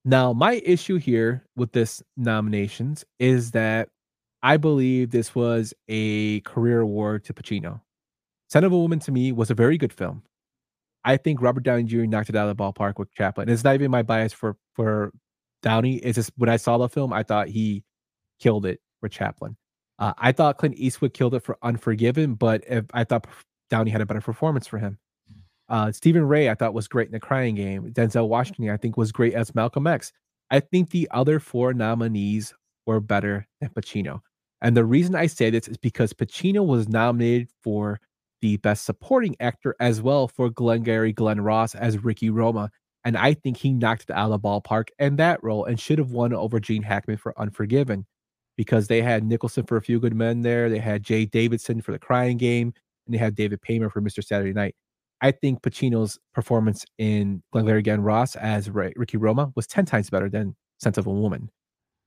Now, 0.03 0.33
my 0.33 0.61
issue 0.63 0.97
here 0.97 1.45
with 1.55 1.71
this 1.71 2.01
nominations 2.15 3.05
is 3.19 3.51
that 3.51 3.89
I 4.41 4.57
believe 4.57 5.11
this 5.11 5.35
was 5.35 5.73
a 5.87 6.41
career 6.41 6.79
award 6.81 7.23
to 7.25 7.33
Pacino. 7.33 7.81
Son 8.49 8.63
of 8.63 8.71
a 8.71 8.77
Woman 8.77 8.99
to 8.99 9.11
me 9.11 9.31
was 9.31 9.51
a 9.51 9.55
very 9.55 9.77
good 9.77 9.93
film. 9.93 10.23
I 11.07 11.15
think 11.15 11.41
Robert 11.41 11.63
Downey 11.63 11.83
Jr. 11.83 12.03
knocked 12.03 12.27
it 12.27 12.35
out 12.35 12.49
of 12.49 12.57
the 12.57 12.61
ballpark 12.61 12.95
with 12.97 13.13
Chaplin. 13.13 13.47
It's 13.47 13.63
not 13.63 13.75
even 13.75 13.89
my 13.89 14.03
bias 14.03 14.33
for 14.33 14.57
for 14.73 15.13
Downey. 15.63 15.95
It's 15.97 16.17
just 16.17 16.31
when 16.35 16.49
I 16.49 16.57
saw 16.57 16.77
the 16.77 16.89
film, 16.89 17.13
I 17.13 17.23
thought 17.23 17.47
he 17.47 17.85
killed 18.41 18.65
it 18.65 18.81
for 18.99 19.07
Chaplin. 19.07 19.55
Uh, 19.99 20.11
I 20.17 20.33
thought 20.33 20.57
Clint 20.57 20.75
Eastwood 20.75 21.13
killed 21.13 21.33
it 21.33 21.43
for 21.43 21.57
Unforgiven, 21.63 22.35
but 22.35 22.61
if, 22.67 22.85
I 22.93 23.05
thought 23.05 23.25
Downey 23.69 23.89
had 23.89 24.01
a 24.01 24.05
better 24.05 24.19
performance 24.19 24.67
for 24.67 24.79
him. 24.79 24.99
Uh, 25.69 25.93
Stephen 25.93 26.27
Rea, 26.27 26.49
I 26.49 26.55
thought 26.55 26.73
was 26.73 26.89
great 26.89 27.07
in 27.07 27.13
The 27.13 27.19
Crying 27.21 27.55
Game. 27.55 27.93
Denzel 27.93 28.27
Washington, 28.27 28.69
I 28.69 28.77
think, 28.77 28.97
was 28.97 29.11
great 29.13 29.33
as 29.33 29.55
Malcolm 29.55 29.87
X. 29.87 30.11
I 30.51 30.59
think 30.59 30.89
the 30.89 31.07
other 31.11 31.39
four 31.39 31.73
nominees 31.73 32.53
were 32.85 32.99
better 32.99 33.47
than 33.61 33.69
Pacino. 33.69 34.19
And 34.61 34.75
the 34.75 34.85
reason 34.85 35.15
I 35.15 35.27
say 35.27 35.49
this 35.49 35.67
is 35.67 35.77
because 35.77 36.13
Pacino 36.13 36.65
was 36.65 36.87
nominated 36.89 37.49
for 37.63 37.99
the 38.41 38.57
Best 38.57 38.85
Supporting 38.85 39.35
Actor 39.39 39.75
as 39.79 40.01
well 40.01 40.27
for 40.27 40.49
Glengarry 40.49 41.13
Glen 41.13 41.41
Ross 41.41 41.75
as 41.75 42.03
Ricky 42.03 42.29
Roma. 42.29 42.69
And 43.03 43.17
I 43.17 43.33
think 43.33 43.57
he 43.57 43.73
knocked 43.73 44.03
it 44.03 44.11
out 44.11 44.31
of 44.31 44.41
the 44.41 44.47
ballpark 44.47 44.89
in 44.99 45.15
that 45.17 45.43
role 45.43 45.65
and 45.65 45.79
should 45.79 45.99
have 45.99 46.11
won 46.11 46.33
over 46.33 46.59
Gene 46.59 46.83
Hackman 46.83 47.17
for 47.17 47.39
Unforgiven 47.39 48.05
because 48.57 48.88
they 48.88 49.01
had 49.01 49.23
Nicholson 49.23 49.65
for 49.65 49.77
A 49.77 49.81
Few 49.81 49.99
Good 49.99 50.15
Men 50.15 50.41
there. 50.41 50.69
They 50.69 50.79
had 50.79 51.03
Jaye 51.03 51.29
Davidson 51.29 51.81
for 51.81 51.91
The 51.91 51.99
Crying 51.99 52.38
Game, 52.38 52.73
and 53.05 53.13
they 53.13 53.19
had 53.19 53.35
David 53.35 53.61
Paymer 53.61 53.89
for 53.89 54.01
Mr. 54.01 54.23
Saturday 54.23 54.53
Night. 54.53 54.75
I 55.21 55.31
think 55.31 55.61
Pacino's 55.61 56.19
performance 56.33 56.85
in 56.97 57.41
Glengarry 57.51 57.81
Glen 57.81 58.01
Ross 58.01 58.35
as 58.35 58.69
Ricky 58.69 59.17
Roma 59.17 59.51
was 59.55 59.67
10 59.67 59.85
times 59.85 60.09
better 60.09 60.29
than 60.29 60.55
Scent 60.79 60.97
of 60.97 61.07
a 61.07 61.11
Woman. 61.11 61.49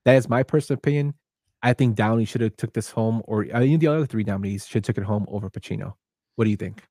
That 0.04 0.16
is 0.16 0.28
my 0.28 0.42
personal 0.42 0.78
opinion. 0.78 1.14
I 1.62 1.72
think 1.72 1.96
Downey 1.96 2.24
should 2.24 2.40
have 2.40 2.56
took 2.56 2.72
this 2.72 2.90
home, 2.90 3.22
or 3.24 3.42
uh, 3.42 3.60
any 3.60 3.74
of 3.74 3.80
the 3.80 3.88
other 3.88 4.06
three 4.06 4.24
nominees 4.24 4.66
should 4.66 4.86
have 4.86 4.94
took 4.94 5.02
it 5.02 5.06
home 5.06 5.26
over 5.28 5.50
Pacino. 5.50 5.94
What 6.36 6.44
do 6.44 6.50
you 6.50 6.56
think? 6.56 6.82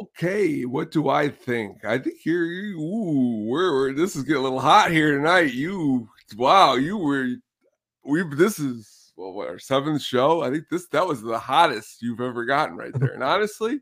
Okay, 0.00 0.62
what 0.64 0.90
do 0.90 1.08
I 1.08 1.28
think? 1.28 1.84
I 1.84 1.98
think 1.98 2.24
you're 2.24 2.44
you, 2.44 2.78
ooh, 2.78 3.46
we're, 3.48 3.72
we're 3.72 3.92
this 3.92 4.14
is 4.14 4.22
getting 4.22 4.40
a 4.40 4.44
little 4.44 4.60
hot 4.60 4.90
here 4.90 5.16
tonight. 5.16 5.54
You 5.54 6.08
wow, 6.36 6.74
you 6.74 6.96
were 6.96 7.28
we 8.04 8.22
this 8.36 8.58
is 8.58 9.12
well 9.16 9.32
what 9.32 9.48
our 9.48 9.58
seventh 9.58 10.02
show. 10.02 10.42
I 10.42 10.50
think 10.50 10.64
this 10.70 10.86
that 10.88 11.06
was 11.06 11.22
the 11.22 11.38
hottest 11.38 12.02
you've 12.02 12.20
ever 12.20 12.44
gotten 12.44 12.76
right 12.76 12.92
there. 12.94 13.12
And 13.12 13.22
honestly, 13.24 13.80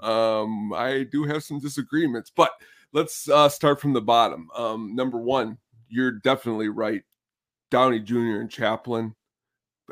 um, 0.00 0.72
I 0.72 1.04
do 1.04 1.24
have 1.24 1.42
some 1.42 1.58
disagreements, 1.58 2.30
but 2.34 2.50
let's 2.96 3.28
uh 3.28 3.48
start 3.48 3.78
from 3.78 3.92
the 3.92 4.00
bottom. 4.00 4.48
Um, 4.56 4.96
number 4.96 5.18
one, 5.18 5.58
you're 5.88 6.12
definitely 6.12 6.70
right. 6.70 7.02
Downey 7.70 8.00
Jr. 8.00 8.40
and 8.40 8.50
Chaplin. 8.50 9.14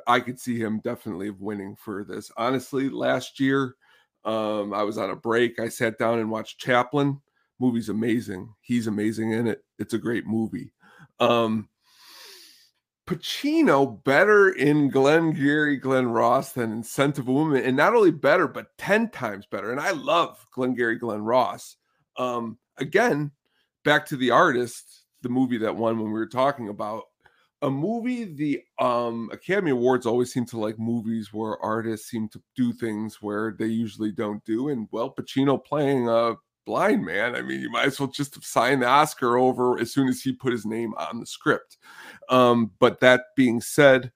I 0.06 0.20
could 0.20 0.40
see 0.40 0.58
him 0.58 0.80
definitely 0.82 1.30
winning 1.30 1.76
for 1.76 2.02
this. 2.02 2.32
Honestly, 2.36 2.88
last 2.88 3.38
year 3.38 3.76
um, 4.24 4.72
I 4.72 4.82
was 4.84 4.96
on 4.96 5.10
a 5.10 5.16
break. 5.16 5.60
I 5.60 5.68
sat 5.68 5.98
down 5.98 6.18
and 6.18 6.30
watched 6.30 6.58
Chaplin. 6.58 7.20
Movie's 7.60 7.90
amazing. 7.90 8.52
He's 8.62 8.86
amazing 8.86 9.32
in 9.32 9.46
it. 9.46 9.62
It's 9.78 9.94
a 9.94 9.98
great 9.98 10.26
movie. 10.26 10.72
Um, 11.20 11.68
Pacino 13.06 14.02
better 14.02 14.48
in 14.48 14.88
Glenn 14.88 15.32
Gary, 15.32 15.76
Glen 15.76 16.06
Ross 16.06 16.52
than 16.52 16.72
in 16.72 16.82
Scent 16.82 17.18
of 17.18 17.28
a 17.28 17.32
Woman, 17.32 17.62
and 17.62 17.76
not 17.76 17.94
only 17.94 18.10
better, 18.10 18.48
but 18.48 18.76
ten 18.78 19.10
times 19.10 19.46
better. 19.46 19.70
And 19.70 19.80
I 19.80 19.90
love 19.90 20.44
Glenn 20.52 20.74
Gary, 20.74 20.96
Glen 20.96 21.20
Ross. 21.20 21.76
Um, 22.16 22.58
again, 22.78 23.30
back 23.84 24.06
to 24.06 24.16
the 24.16 24.30
artist, 24.30 25.04
the 25.22 25.28
movie 25.28 25.58
that 25.58 25.76
won 25.76 25.98
when 25.98 26.08
we 26.08 26.12
were 26.12 26.26
talking 26.26 26.68
about. 26.68 27.04
a 27.62 27.70
movie 27.70 28.24
the 28.24 28.60
um 28.78 29.30
academy 29.32 29.70
awards 29.70 30.04
always 30.06 30.32
seem 30.32 30.44
to 30.44 30.58
like 30.58 30.78
movies 30.78 31.32
where 31.32 31.58
artists 31.62 32.10
seem 32.10 32.28
to 32.28 32.42
do 32.56 32.72
things 32.74 33.22
where 33.22 33.54
they 33.58 33.66
usually 33.66 34.12
don't 34.12 34.44
do 34.44 34.68
and 34.68 34.86
well 34.92 35.08
pacino 35.14 35.56
playing 35.64 36.08
a 36.08 36.34
blind 36.66 37.02
man 37.04 37.34
i 37.36 37.40
mean 37.40 37.60
you 37.60 37.70
might 37.70 37.86
as 37.86 37.98
well 37.98 38.08
just 38.10 38.42
sign 38.44 38.80
the 38.80 38.86
oscar 38.86 39.38
over 39.38 39.78
as 39.80 39.92
soon 39.92 40.08
as 40.08 40.20
he 40.20 40.32
put 40.32 40.52
his 40.52 40.66
name 40.66 40.92
on 40.98 41.20
the 41.20 41.26
script 41.26 41.78
um 42.28 42.70
but 42.80 43.00
that 43.00 43.22
being 43.36 43.60
said 43.62 44.12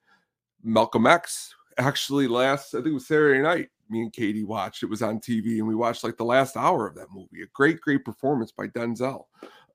malcolm 0.63 1.07
x 1.07 1.55
actually 1.79 2.27
last 2.29 2.75
i 2.75 2.79
think 2.79 2.89
it 2.89 2.95
was 2.95 3.07
saturday 3.07 3.41
night 3.41 3.69
me 3.91 4.03
and 4.03 4.13
katie 4.13 4.45
watched 4.45 4.83
it 4.83 4.91
was 4.91 5.03
on 5.03 5.19
tv 5.19 5.59
and 5.59 5.67
we 5.67 5.75
watched 5.75 6.05
like 6.05 6.17
the 6.17 6.25
last 6.25 6.57
hour 6.57 6.87
of 6.87 6.95
that 6.95 7.09
movie 7.13 7.43
a 7.43 7.47
great 7.55 7.81
great 7.81 8.05
performance 8.05 8.53
by 8.53 8.67
denzel 8.69 9.25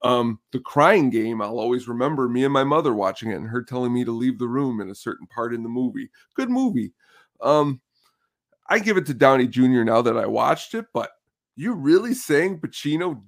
um, 0.04 0.40
the 0.52 0.60
crying 0.60 1.10
game, 1.10 1.42
I'll 1.42 1.60
always 1.60 1.88
remember 1.88 2.28
me 2.28 2.44
and 2.44 2.54
my 2.54 2.66
mother 2.66 2.94
watching 2.94 3.32
it 3.32 3.36
and 3.36 3.48
her 3.48 3.64
telling 3.64 3.94
me 3.94 4.04
to 4.04 4.12
leave 4.12 4.38
the 4.38 4.48
room 4.48 4.82
in 4.82 4.90
a 4.90 4.96
certain 4.96 5.28
part 5.28 5.54
in 5.54 5.64
the 5.64 5.70
movie. 5.70 6.10
Good 6.36 6.50
movie. 6.50 6.92
Um, 7.42 7.80
I 8.68 8.80
give 8.80 8.98
it 8.98 9.06
to 9.08 9.14
Downey 9.14 9.48
Jr. 9.48 9.84
now 9.84 10.02
that 10.02 10.18
I 10.18 10.26
watched 10.26 10.74
it, 10.74 10.86
but 10.94 11.12
you 11.56 11.74
really 11.74 12.14
saying 12.14 12.60
Pacino 12.60 13.22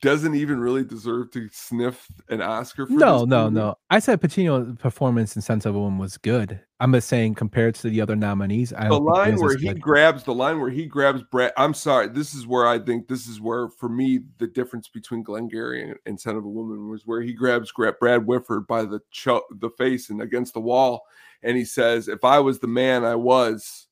doesn't 0.00 0.34
even 0.34 0.58
really 0.60 0.84
deserve 0.84 1.30
to 1.32 1.48
sniff 1.52 2.06
an 2.28 2.40
Oscar 2.40 2.86
for 2.86 2.92
no, 2.92 3.24
no, 3.24 3.44
movie? 3.44 3.54
no. 3.56 3.74
I 3.90 3.98
said 3.98 4.20
Pacino's 4.20 4.78
performance 4.78 5.36
in 5.36 5.42
Scent 5.42 5.66
of 5.66 5.74
a 5.74 5.78
Woman 5.78 5.98
was 5.98 6.16
good. 6.18 6.60
I'm 6.80 6.92
just 6.92 7.08
saying 7.08 7.36
compared 7.36 7.74
to 7.76 7.88
the 7.88 8.00
other 8.00 8.16
nominees, 8.16 8.72
I 8.72 8.88
the 8.88 8.98
line 8.98 9.36
where 9.36 9.56
he 9.56 9.68
good. 9.68 9.80
grabs 9.80 10.24
the 10.24 10.34
line 10.34 10.60
where 10.60 10.70
he 10.70 10.86
grabs 10.86 11.22
Brad. 11.22 11.52
I'm 11.56 11.74
sorry, 11.74 12.08
this 12.08 12.34
is 12.34 12.46
where 12.46 12.66
I 12.66 12.78
think 12.78 13.08
this 13.08 13.26
is 13.26 13.40
where 13.40 13.68
for 13.68 13.88
me 13.88 14.20
the 14.38 14.46
difference 14.46 14.88
between 14.88 15.22
Glengarry 15.22 15.82
and, 15.82 15.96
and 16.06 16.20
Son 16.20 16.36
of 16.36 16.44
a 16.44 16.48
Woman 16.48 16.88
was 16.90 17.06
where 17.06 17.22
he 17.22 17.32
grabs 17.32 17.72
Brad 17.72 18.26
Whitford 18.26 18.66
by 18.66 18.84
the 18.84 19.00
cho- 19.10 19.44
the 19.50 19.70
face 19.70 20.10
and 20.10 20.20
against 20.20 20.54
the 20.54 20.60
wall, 20.60 21.02
and 21.42 21.56
he 21.56 21.64
says, 21.64 22.08
"If 22.08 22.24
I 22.24 22.40
was 22.40 22.58
the 22.58 22.68
man 22.68 23.04
I 23.04 23.14
was." 23.14 23.86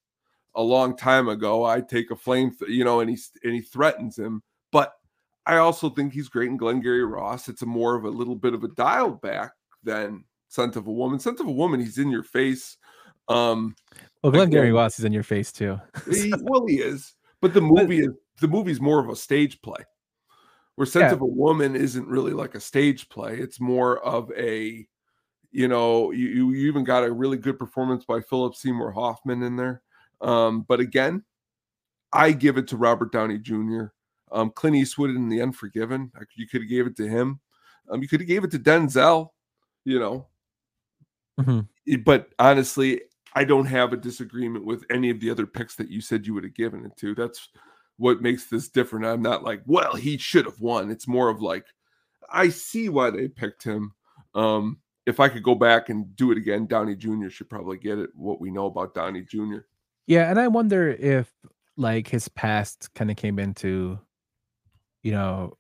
A 0.55 0.63
long 0.63 0.99
time 0.99 1.31
ago, 1.31 1.65
I'd 1.65 1.89
take 1.89 2.11
a 2.11 2.15
flame, 2.15 2.55
th- 2.55 2.71
you 2.71 2.85
know, 2.85 3.01
and 3.01 3.09
he 3.09 3.17
and 3.43 3.55
he 3.55 3.63
threatens 3.63 4.19
him. 4.19 4.43
But 4.71 4.93
I 5.47 5.57
also 5.57 5.91
think 5.91 6.13
he's 6.13 6.29
great 6.29 6.49
in 6.49 6.57
Glengarry 6.57 7.05
Ross. 7.05 7.49
It's 7.49 7.63
a 7.63 7.67
more 7.67 7.97
of 7.97 8.05
a 8.05 8.11
little 8.11 8.37
bit 8.37 8.55
of 8.55 8.63
a 8.63 8.69
dial 8.69 9.11
back 9.11 9.53
than 9.83 10.25
Scent 10.49 10.77
of 10.77 10.87
a 10.87 10.93
Woman. 10.93 11.19
Scent 11.19 11.41
of 11.41 11.47
a 11.47 11.53
Woman, 11.53 11.81
he's 11.81 11.99
in 11.99 12.11
your 12.11 12.23
face. 12.23 12.77
Um 13.29 13.75
Well, 14.23 14.33
Glengarry 14.33 14.69
again, 14.69 14.77
Ross 14.77 14.99
is 14.99 15.05
in 15.05 15.13
your 15.13 15.23
face 15.23 15.53
too. 15.53 15.81
he, 16.11 16.33
well, 16.43 16.67
he 16.67 16.77
is. 16.77 17.15
But 17.41 17.55
the 17.55 17.61
movie 17.61 18.01
is 18.01 18.11
the 18.41 18.49
movie's 18.49 18.81
more 18.81 19.01
of 19.01 19.09
a 19.09 19.17
stage 19.17 19.61
play. 19.63 19.85
Where 20.77 20.87
Scent 20.87 21.07
yeah. 21.07 21.13
of 21.13 21.21
a 21.21 21.27
Woman 21.27 21.77
isn't 21.77 22.09
really 22.09 22.33
like 22.33 22.55
a 22.55 22.61
stage 22.61 23.09
play. 23.09 23.37
It's 23.37 23.61
more 23.61 24.03
of 24.05 24.31
a, 24.37 24.87
you 25.51 25.69
know, 25.69 26.13
you, 26.13 26.51
you 26.51 26.67
even 26.69 26.83
got 26.83 27.05
a 27.05 27.13
really 27.13 27.37
good 27.37 27.59
performance 27.59 28.05
by 28.07 28.21
Philip 28.21 28.55
Seymour 28.55 28.91
Hoffman 28.93 29.43
in 29.43 29.57
there. 29.57 29.83
Um, 30.23 30.63
but 30.63 30.81
again, 30.81 31.25
I 32.13 32.33
give 32.33 32.57
it 32.57 32.69
to 32.69 32.77
Robert 32.79 33.13
Downey 33.13 33.39
Jr. 33.39 33.87
Um, 34.33 34.51
Clint 34.51 34.77
Eastwood 34.77 35.11
in 35.11 35.29
The 35.29 35.43
Unforgiven, 35.43 36.11
you 36.37 36.49
could 36.49 36.63
have 36.63 36.71
gave 36.71 36.87
it 36.87 36.97
to 36.97 37.07
him. 37.07 37.41
Um, 37.91 38.03
you 38.03 38.09
could 38.09 38.21
have 38.21 38.29
gave 38.29 38.45
it 38.45 38.51
to 38.53 38.59
Denzel, 38.59 39.31
you 39.85 39.99
know. 39.99 40.27
Mm-hmm. 41.41 42.03
But 42.05 42.31
honestly, 42.39 43.03
I 43.35 43.45
don't 43.45 43.67
have 43.67 43.93
a 43.93 43.97
disagreement 43.97 44.65
with 44.65 44.85
any 44.91 45.11
of 45.11 45.21
the 45.21 45.31
other 45.31 45.47
picks 45.47 45.75
that 45.77 45.91
you 45.91 46.01
said 46.01 46.27
you 46.27 46.35
would 46.35 46.45
have 46.45 46.55
given 46.55 46.85
it 46.85 46.97
to. 46.99 47.15
That's 47.15 47.49
what 47.97 48.23
makes 48.23 48.47
this 48.47 48.69
different. 48.69 49.07
I'm 49.07 49.23
not 49.23 49.43
like, 49.43 49.63
well, 49.67 49.95
he 49.95 50.19
should 50.19 50.45
have 50.45 50.61
won. 50.61 50.91
It's 50.91 51.09
more 51.09 51.29
of 51.29 51.41
like, 51.41 51.67
I 52.31 52.49
see 52.49 52.89
why 52.89 53.11
they 53.11 53.29
picked 53.29 53.63
him. 53.63 53.93
Um, 54.35 54.79
if 55.07 55.21
I 55.21 55.29
could 55.29 55.43
go 55.43 55.55
back 55.55 55.89
and 55.89 56.15
do 56.17 56.31
it 56.31 56.39
again, 56.39 56.67
Downey 56.67 56.95
Jr. 56.95 57.29
should 57.29 57.51
probably 57.51 57.77
get 57.77 57.99
it. 57.99 58.11
What 58.15 58.41
we 58.41 58.51
know 58.51 58.67
about 58.67 58.95
Downey 58.95 59.23
Jr. 59.23 59.59
Yeah, 60.07 60.31
and 60.31 60.39
I 60.39 60.49
wonder 60.49 60.91
if 60.91 61.33
like 61.77 62.09
his 62.09 62.29
past 62.29 62.91
kind 62.95 63.11
of 63.11 63.17
came 63.17 63.39
into 63.39 63.99
you 65.03 65.13
know, 65.13 65.57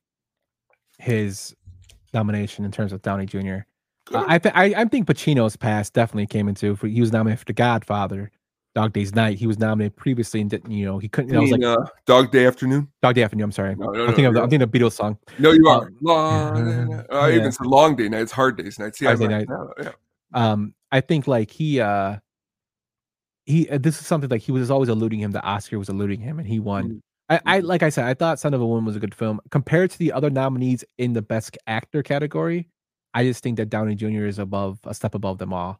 his 0.98 1.54
nomination 2.14 2.64
in 2.64 2.70
terms 2.70 2.92
of 2.92 3.02
Downey 3.02 3.26
Jr. 3.26 3.58
Uh, 4.12 4.24
I, 4.26 4.38
th- 4.38 4.54
I 4.54 4.64
I 4.82 4.84
think 4.84 5.06
Pacino's 5.06 5.56
past 5.56 5.94
definitely 5.94 6.26
came 6.26 6.48
into. 6.48 6.76
For, 6.76 6.88
he 6.88 7.00
was 7.00 7.12
nominated 7.12 7.40
for 7.40 7.44
The 7.46 7.52
Godfather, 7.52 8.30
Dog 8.74 8.92
Days 8.92 9.14
Night. 9.14 9.38
He 9.38 9.46
was 9.46 9.58
nominated 9.58 9.96
previously 9.96 10.40
and 10.40 10.50
didn't. 10.50 10.70
You 10.70 10.86
know, 10.86 10.98
he 10.98 11.08
couldn't. 11.08 11.30
You 11.30 11.34
know, 11.34 11.40
I 11.40 11.42
was 11.42 11.50
like 11.52 11.62
uh, 11.62 11.90
Dog 12.06 12.32
Day 12.32 12.46
Afternoon. 12.46 12.88
Dog 13.00 13.14
Day 13.14 13.22
Afternoon. 13.22 13.44
I'm 13.44 13.52
sorry. 13.52 13.76
No, 13.76 13.90
no, 13.90 14.00
I'm 14.00 14.06
thinking 14.08 14.24
no, 14.24 14.28
of 14.30 14.34
the, 14.34 14.42
I'm 14.42 14.50
thinking 14.50 14.62
of 14.62 14.70
Beatles 14.70 14.92
song. 14.92 15.18
No, 15.38 15.52
you 15.52 15.68
are. 15.68 15.86
Um, 15.86 15.96
long, 16.02 17.04
I 17.10 17.28
yeah. 17.28 17.36
even 17.36 17.52
said 17.52 17.66
Long 17.66 17.96
Day 17.96 18.08
Night. 18.08 18.22
It's 18.22 18.32
Hard 18.32 18.56
Days 18.56 18.78
Night. 18.78 18.96
See, 18.96 19.04
hard 19.04 19.20
day 19.20 19.28
night. 19.28 19.48
Yeah. 19.80 19.92
Um, 20.34 20.74
I 20.90 21.00
think 21.00 21.26
like 21.26 21.50
he 21.50 21.80
uh 21.80 22.16
he 23.46 23.68
uh, 23.68 23.78
this 23.78 24.00
is 24.00 24.06
something 24.06 24.30
like 24.30 24.42
he 24.42 24.52
was 24.52 24.70
always 24.70 24.88
eluding 24.88 25.20
him. 25.20 25.32
The 25.32 25.42
Oscar 25.42 25.78
was 25.78 25.88
eluding 25.88 26.20
him, 26.20 26.38
and 26.38 26.48
he 26.48 26.58
won. 26.58 26.84
Mm. 26.84 27.00
I, 27.28 27.40
I 27.44 27.58
mm-hmm. 27.58 27.66
like 27.66 27.82
I 27.82 27.88
said, 27.88 28.04
I 28.04 28.14
thought 28.14 28.38
Son 28.38 28.54
of 28.54 28.60
a 28.60 28.66
Woman 28.66 28.84
was 28.84 28.96
a 28.96 29.00
good 29.00 29.14
film 29.14 29.40
compared 29.50 29.90
to 29.90 29.98
the 29.98 30.12
other 30.12 30.30
nominees 30.30 30.84
in 30.98 31.12
the 31.12 31.22
Best 31.22 31.56
Actor 31.66 32.02
category. 32.02 32.68
I 33.14 33.24
just 33.24 33.42
think 33.42 33.56
that 33.58 33.68
Downey 33.68 33.94
Jr. 33.94 34.26
is 34.26 34.38
above 34.38 34.78
a 34.84 34.94
step 34.94 35.14
above 35.14 35.38
them 35.38 35.52
all. 35.52 35.78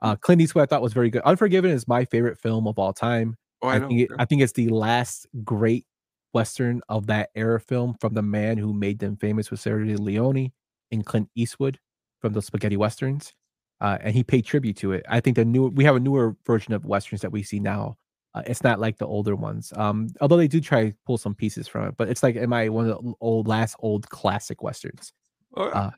Uh, 0.00 0.16
Clint 0.16 0.42
Eastwood 0.42 0.64
I 0.64 0.66
thought 0.66 0.82
was 0.82 0.92
very 0.92 1.10
good. 1.10 1.22
Unforgiven 1.22 1.70
is 1.70 1.86
my 1.86 2.04
favorite 2.04 2.38
film 2.38 2.66
of 2.66 2.78
all 2.78 2.92
time. 2.92 3.36
Oh, 3.62 3.68
I, 3.68 3.76
I 3.76 3.80
think 3.80 4.00
it, 4.00 4.10
I 4.18 4.24
think 4.24 4.42
it's 4.42 4.52
the 4.52 4.68
last 4.68 5.26
great 5.44 5.86
western 6.32 6.80
of 6.88 7.06
that 7.06 7.30
era 7.34 7.60
film 7.60 7.94
from 8.00 8.14
the 8.14 8.22
man 8.22 8.58
who 8.58 8.72
made 8.72 8.98
them 8.98 9.16
famous 9.16 9.50
with 9.50 9.60
Sergio 9.60 9.98
Leone 9.98 10.50
and 10.90 11.06
Clint 11.06 11.28
Eastwood 11.36 11.78
from 12.20 12.32
the 12.32 12.42
spaghetti 12.42 12.76
westerns, 12.76 13.32
uh, 13.80 13.98
and 14.00 14.14
he 14.14 14.24
paid 14.24 14.44
tribute 14.44 14.76
to 14.78 14.92
it. 14.92 15.04
I 15.08 15.20
think 15.20 15.36
the 15.36 15.44
new 15.44 15.68
we 15.68 15.84
have 15.84 15.96
a 15.96 16.00
newer 16.00 16.36
version 16.46 16.74
of 16.74 16.84
westerns 16.84 17.22
that 17.22 17.32
we 17.32 17.42
see 17.42 17.60
now 17.60 17.96
uh, 18.34 18.42
it's 18.46 18.62
not 18.62 18.80
like 18.80 18.98
the 18.98 19.06
older 19.06 19.36
ones. 19.36 19.72
Um, 19.76 20.08
although 20.20 20.36
they 20.36 20.48
do 20.48 20.60
try 20.60 20.90
to 20.90 20.96
pull 21.06 21.18
some 21.18 21.34
pieces 21.34 21.68
from 21.68 21.88
it, 21.88 21.94
but 21.96 22.08
it's 22.08 22.22
like 22.22 22.36
am 22.36 22.52
I 22.52 22.68
one 22.68 22.88
of 22.88 22.96
the 23.02 23.14
old 23.20 23.48
last 23.48 23.76
old 23.80 24.08
classic 24.08 24.62
westerns. 24.62 25.12
Oh, 25.54 25.68
yeah. 25.68 25.72
uh, 25.72 25.90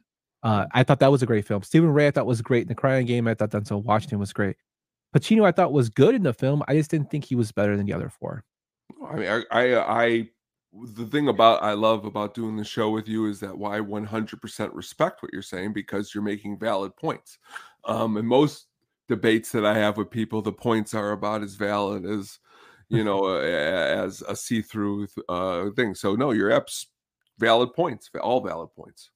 uh, 0.42 0.66
I 0.72 0.82
thought 0.82 0.98
that 1.00 1.10
was 1.10 1.22
a 1.22 1.26
great 1.26 1.46
film. 1.46 1.62
Stephen 1.62 1.90
Rea 1.90 2.08
I 2.08 2.10
thought 2.10 2.26
was 2.26 2.42
great 2.42 2.62
in 2.62 2.68
the 2.68 2.74
Crying 2.74 3.06
Game. 3.06 3.26
I 3.28 3.34
thought 3.34 3.50
Denzel 3.50 3.82
Washington 3.82 4.18
was 4.18 4.32
great. 4.32 4.56
Pacino 5.14 5.44
I 5.44 5.52
thought 5.52 5.72
was 5.72 5.88
good 5.88 6.14
in 6.14 6.22
the 6.22 6.34
film. 6.34 6.62
I 6.68 6.74
just 6.74 6.90
didn't 6.90 7.10
think 7.10 7.24
he 7.24 7.36
was 7.36 7.52
better 7.52 7.76
than 7.76 7.86
the 7.86 7.92
other 7.92 8.10
four. 8.10 8.44
I 9.08 9.16
mean, 9.16 9.28
I, 9.28 9.42
I, 9.50 10.04
I 10.04 10.28
the 10.96 11.06
thing 11.06 11.28
about 11.28 11.62
I 11.62 11.72
love 11.72 12.04
about 12.04 12.34
doing 12.34 12.56
the 12.56 12.64
show 12.64 12.90
with 12.90 13.08
you 13.08 13.26
is 13.26 13.38
that 13.40 13.56
why 13.56 13.78
100% 13.78 14.70
respect 14.74 15.22
what 15.22 15.32
you're 15.32 15.40
saying 15.40 15.72
because 15.72 16.12
you're 16.12 16.24
making 16.24 16.58
valid 16.58 16.96
points. 16.96 17.38
Um, 17.84 18.16
and 18.16 18.26
most 18.26 18.66
debates 19.08 19.52
that 19.52 19.64
I 19.64 19.76
have 19.78 19.96
with 19.96 20.10
people, 20.10 20.42
the 20.42 20.52
points 20.52 20.94
are 20.94 21.12
about 21.12 21.42
as 21.42 21.54
valid 21.54 22.04
as 22.06 22.38
you 22.88 23.04
know 23.04 23.26
as 23.36 24.22
a 24.22 24.36
see-through 24.36 25.08
uh, 25.28 25.70
thing. 25.70 25.94
So 25.94 26.14
no, 26.14 26.32
you're 26.32 26.50
eps 26.50 26.86
valid 27.38 27.72
points, 27.74 28.10
all 28.20 28.40
valid 28.40 28.70
points. 28.74 29.10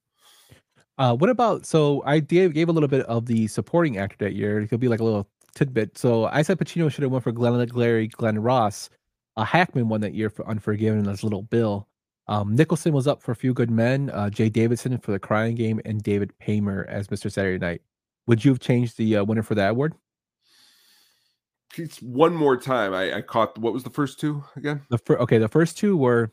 Uh, 0.98 1.14
what 1.14 1.30
about 1.30 1.64
so 1.64 2.02
I 2.04 2.18
gave 2.18 2.54
gave 2.54 2.68
a 2.68 2.72
little 2.72 2.88
bit 2.88 3.06
of 3.06 3.26
the 3.26 3.46
supporting 3.46 3.98
actor 3.98 4.16
that 4.24 4.34
year. 4.34 4.60
It 4.60 4.68
could 4.68 4.80
be 4.80 4.88
like 4.88 5.00
a 5.00 5.04
little 5.04 5.28
tidbit. 5.54 5.96
So 5.96 6.26
I 6.26 6.42
said 6.42 6.58
Pacino 6.58 6.90
should 6.90 7.02
have 7.02 7.12
won 7.12 7.20
for 7.20 7.32
Glenn 7.32 7.66
Glary, 7.66 8.08
Glen 8.08 8.38
Ross. 8.38 8.90
Uh, 9.36 9.44
Hackman 9.44 9.88
won 9.88 10.00
that 10.00 10.14
year 10.14 10.30
for 10.30 10.46
Unforgiven 10.48 11.08
as 11.08 11.22
Little 11.22 11.42
Bill. 11.42 11.86
Um, 12.26 12.56
Nicholson 12.56 12.92
was 12.92 13.06
up 13.06 13.22
for 13.22 13.32
A 13.32 13.36
Few 13.36 13.54
Good 13.54 13.70
Men. 13.70 14.10
Uh, 14.10 14.28
Jaye 14.30 14.52
Davidson 14.52 14.98
for 14.98 15.12
The 15.12 15.18
Crying 15.18 15.54
Game, 15.54 15.80
and 15.84 16.02
David 16.02 16.32
Paymer 16.40 16.86
as 16.88 17.08
Mr. 17.08 17.30
Saturday 17.30 17.58
Night. 17.58 17.80
Would 18.28 18.44
you 18.44 18.52
have 18.52 18.60
changed 18.60 18.98
the 18.98 19.16
uh, 19.16 19.24
winner 19.24 19.42
for 19.42 19.54
that 19.56 19.70
award? 19.70 19.94
It's 21.76 22.00
one 22.00 22.34
more 22.34 22.56
time. 22.56 22.94
I, 22.94 23.16
I 23.16 23.22
caught 23.22 23.58
what 23.58 23.72
was 23.72 23.84
the 23.84 23.90
first 23.90 24.20
two 24.20 24.44
again? 24.54 24.82
The 24.90 24.98
fir- 24.98 25.18
okay, 25.18 25.38
the 25.38 25.48
first 25.48 25.78
two 25.78 25.96
were 25.96 26.30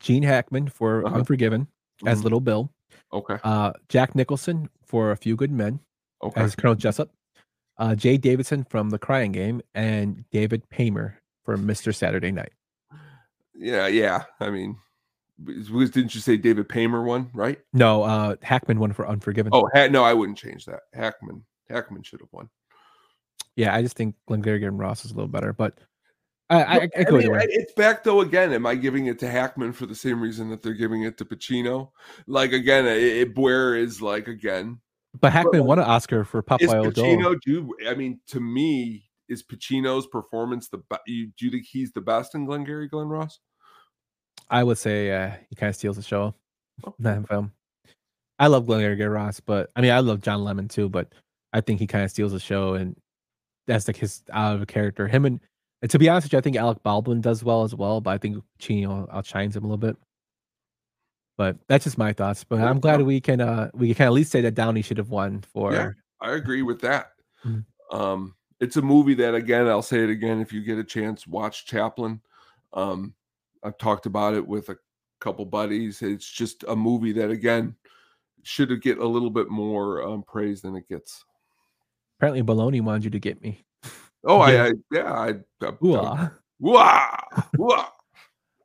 Gene 0.00 0.22
Hackman 0.22 0.68
for 0.68 1.06
uh-huh. 1.06 1.16
Unforgiven 1.16 1.62
mm-hmm. 1.62 2.08
as 2.08 2.24
Little 2.24 2.40
Bill. 2.40 2.72
Okay. 3.12 3.36
Uh, 3.44 3.72
Jack 3.88 4.14
Nicholson 4.14 4.68
for 4.84 5.10
A 5.10 5.16
Few 5.16 5.36
Good 5.36 5.52
Men 5.52 5.80
okay. 6.22 6.40
as 6.40 6.56
Colonel 6.56 6.74
Jessup. 6.74 7.10
Uh, 7.78 7.90
Jaye 7.90 8.20
Davidson 8.20 8.64
from 8.64 8.88
The 8.88 8.98
Crying 8.98 9.32
Game 9.32 9.60
and 9.74 10.24
David 10.30 10.68
Paymer 10.70 11.14
for 11.44 11.58
Mr. 11.58 11.94
Saturday 11.94 12.32
Night. 12.32 12.52
Yeah, 13.54 13.86
yeah. 13.86 14.24
I 14.40 14.48
mean, 14.48 14.78
didn't 15.44 16.14
you 16.14 16.20
say 16.20 16.36
David 16.36 16.68
Paymer 16.68 17.04
won, 17.04 17.30
right? 17.34 17.58
No, 17.72 18.02
uh 18.02 18.36
Hackman 18.42 18.78
won 18.78 18.92
for 18.92 19.08
Unforgiven. 19.08 19.50
Oh, 19.54 19.68
ha- 19.74 19.88
no, 19.88 20.04
I 20.04 20.14
wouldn't 20.14 20.38
change 20.38 20.64
that. 20.66 20.80
Hackman, 20.94 21.44
Hackman 21.68 22.02
should 22.02 22.20
have 22.20 22.32
won. 22.32 22.48
Yeah, 23.56 23.74
I 23.74 23.82
just 23.82 23.96
think 23.96 24.14
Glengarry 24.26 24.62
and 24.64 24.78
Ross 24.78 25.04
is 25.04 25.12
a 25.12 25.14
little 25.14 25.28
better, 25.28 25.52
but 25.52 25.78
I, 26.48 26.62
I, 26.62 26.74
I, 26.74 27.06
I 27.08 27.10
mean, 27.10 27.30
It's 27.50 27.72
back 27.72 28.04
though. 28.04 28.20
Again, 28.20 28.52
am 28.52 28.66
I 28.66 28.76
giving 28.76 29.06
it 29.06 29.18
to 29.20 29.28
Hackman 29.28 29.72
for 29.72 29.86
the 29.86 29.94
same 29.94 30.20
reason 30.20 30.50
that 30.50 30.62
they're 30.62 30.74
giving 30.74 31.02
it 31.02 31.18
to 31.18 31.24
Pacino? 31.24 31.90
Like 32.26 32.52
again, 32.52 32.86
it, 32.86 33.02
it 33.02 33.38
where 33.38 33.74
is 33.74 34.00
like 34.00 34.28
again. 34.28 34.80
But 35.20 35.32
Hackman 35.32 35.62
but, 35.62 35.66
won 35.66 35.78
an 35.78 35.86
Oscar 35.86 36.24
for 36.24 36.42
Popeye 36.42 36.68
Pacino. 36.68 37.40
Do 37.40 37.74
I 37.88 37.94
mean 37.94 38.20
to 38.28 38.40
me 38.40 39.04
is 39.28 39.42
Pacino's 39.42 40.06
performance 40.06 40.68
the? 40.68 40.82
You 41.06 41.32
do 41.36 41.46
you 41.46 41.50
think 41.50 41.66
he's 41.66 41.92
the 41.92 42.00
best 42.00 42.34
in 42.34 42.44
Glengarry 42.44 42.88
Glen 42.88 43.08
Ross? 43.08 43.40
I 44.48 44.62
would 44.62 44.78
say 44.78 45.10
uh, 45.12 45.32
he 45.48 45.56
kind 45.56 45.70
of 45.70 45.76
steals 45.76 45.96
the 45.96 46.02
show. 46.02 46.34
Oh. 46.84 46.94
That 46.98 47.26
film. 47.28 47.52
I 48.38 48.48
love 48.48 48.66
Glengarry 48.66 48.96
Ross, 49.06 49.40
but 49.40 49.70
I 49.74 49.80
mean, 49.80 49.92
I 49.92 50.00
love 50.00 50.20
John 50.20 50.40
Lemmon 50.40 50.68
too. 50.68 50.88
But 50.88 51.12
I 51.52 51.60
think 51.62 51.80
he 51.80 51.86
kind 51.86 52.04
of 52.04 52.10
steals 52.10 52.32
the 52.32 52.40
show, 52.40 52.74
and 52.74 52.96
that's 53.66 53.88
like 53.88 53.96
his 53.96 54.22
out 54.32 54.54
of 54.56 54.62
a 54.62 54.66
character. 54.66 55.08
Him 55.08 55.24
and, 55.24 55.40
and 55.80 55.90
to 55.90 55.98
be 55.98 56.08
honest 56.08 56.26
with 56.26 56.34
you, 56.34 56.38
I 56.38 56.42
think 56.42 56.56
Alec 56.56 56.82
Baldwin 56.82 57.22
does 57.22 57.42
well 57.42 57.62
as 57.62 57.74
well, 57.74 58.00
but 58.00 58.10
I 58.10 58.18
think 58.18 58.42
Chino 58.58 59.08
outshines 59.10 59.56
him 59.56 59.64
a 59.64 59.66
little 59.66 59.78
bit. 59.78 59.96
But 61.38 61.56
that's 61.66 61.84
just 61.84 61.98
my 61.98 62.12
thoughts. 62.12 62.44
But 62.44 62.60
I'm 62.60 62.80
glad 62.80 63.02
we 63.02 63.20
can 63.20 63.40
uh 63.40 63.70
we 63.74 63.94
can 63.94 64.06
at 64.06 64.12
least 64.12 64.32
say 64.32 64.42
that 64.42 64.54
Downey 64.54 64.82
should 64.82 64.98
have 64.98 65.10
won 65.10 65.42
for. 65.42 65.72
Yeah, 65.72 65.90
I 66.20 66.32
agree 66.32 66.62
with 66.62 66.80
that. 66.82 67.12
Mhm. 67.44 67.64
Um, 67.90 68.34
it's 68.60 68.76
a 68.76 68.82
movie 68.82 69.14
that 69.14 69.34
again, 69.34 69.66
I'll 69.66 69.82
say 69.82 70.02
it 70.02 70.10
again. 70.10 70.40
If 70.40 70.52
you 70.52 70.62
get 70.62 70.78
a 70.78 70.84
chance, 70.84 71.26
watch 71.26 71.66
Chaplin. 71.66 72.20
Um, 72.72 73.14
I've 73.66 73.78
talked 73.78 74.06
about 74.06 74.34
it 74.34 74.46
with 74.46 74.68
a 74.68 74.76
couple 75.20 75.44
buddies. 75.44 76.00
It's 76.00 76.30
just 76.30 76.64
a 76.68 76.76
movie 76.76 77.12
that 77.12 77.30
again 77.30 77.74
should 78.44 78.80
get 78.80 78.98
a 78.98 79.06
little 79.06 79.30
bit 79.30 79.50
more 79.50 80.02
um, 80.02 80.22
praise 80.22 80.62
than 80.62 80.76
it 80.76 80.88
gets. 80.88 81.24
Apparently, 82.18 82.42
Baloney 82.42 82.80
wanted 82.80 83.04
you 83.04 83.10
to 83.10 83.18
get 83.18 83.42
me. 83.42 83.64
Oh, 84.24 84.46
Yeah. 84.46 84.64
I, 84.64 84.66
I 84.66 84.72
yeah, 84.92 85.12
I, 85.12 85.34
I, 85.66 85.72
Ooh, 85.84 85.96
I. 86.76 87.88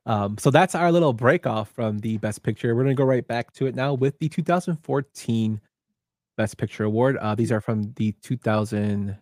Um, 0.04 0.36
so 0.36 0.50
that's 0.50 0.74
our 0.74 0.90
little 0.90 1.12
break 1.12 1.46
off 1.46 1.70
from 1.70 2.00
the 2.00 2.16
Best 2.18 2.42
Picture. 2.42 2.74
We're 2.74 2.82
gonna 2.82 2.94
go 2.94 3.04
right 3.04 3.24
back 3.24 3.52
to 3.52 3.66
it 3.66 3.76
now 3.76 3.94
with 3.94 4.18
the 4.18 4.28
2014 4.28 5.60
Best 6.36 6.58
Picture 6.58 6.82
Award. 6.82 7.16
Uh, 7.18 7.36
these 7.36 7.52
are 7.52 7.60
from 7.60 7.92
the 7.94 8.10
2000. 8.22 9.16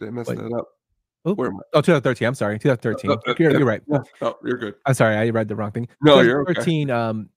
Did 0.00 0.08
I 0.08 0.10
mess 0.10 0.26
Wait. 0.26 0.38
that 0.38 0.52
up? 0.52 0.66
Oh, 1.26 1.34
Where 1.34 1.48
am 1.48 1.56
I? 1.56 1.62
oh 1.74 1.80
2013. 1.80 2.26
I'm 2.26 2.34
sorry, 2.34 2.58
2013. 2.58 3.10
Uh, 3.10 3.14
uh, 3.14 3.34
you're, 3.38 3.50
you're 3.50 3.66
right. 3.66 3.82
No, 3.88 4.04
oh, 4.22 4.38
you're 4.44 4.58
good. 4.58 4.74
I'm 4.86 4.94
sorry, 4.94 5.16
I 5.16 5.28
read 5.30 5.48
the 5.48 5.56
wrong 5.56 5.72
thing. 5.72 5.88
No, 6.00 6.20
you're 6.20 6.42
okay. 6.42 6.54
2013 6.54 6.90
um, 6.90 7.28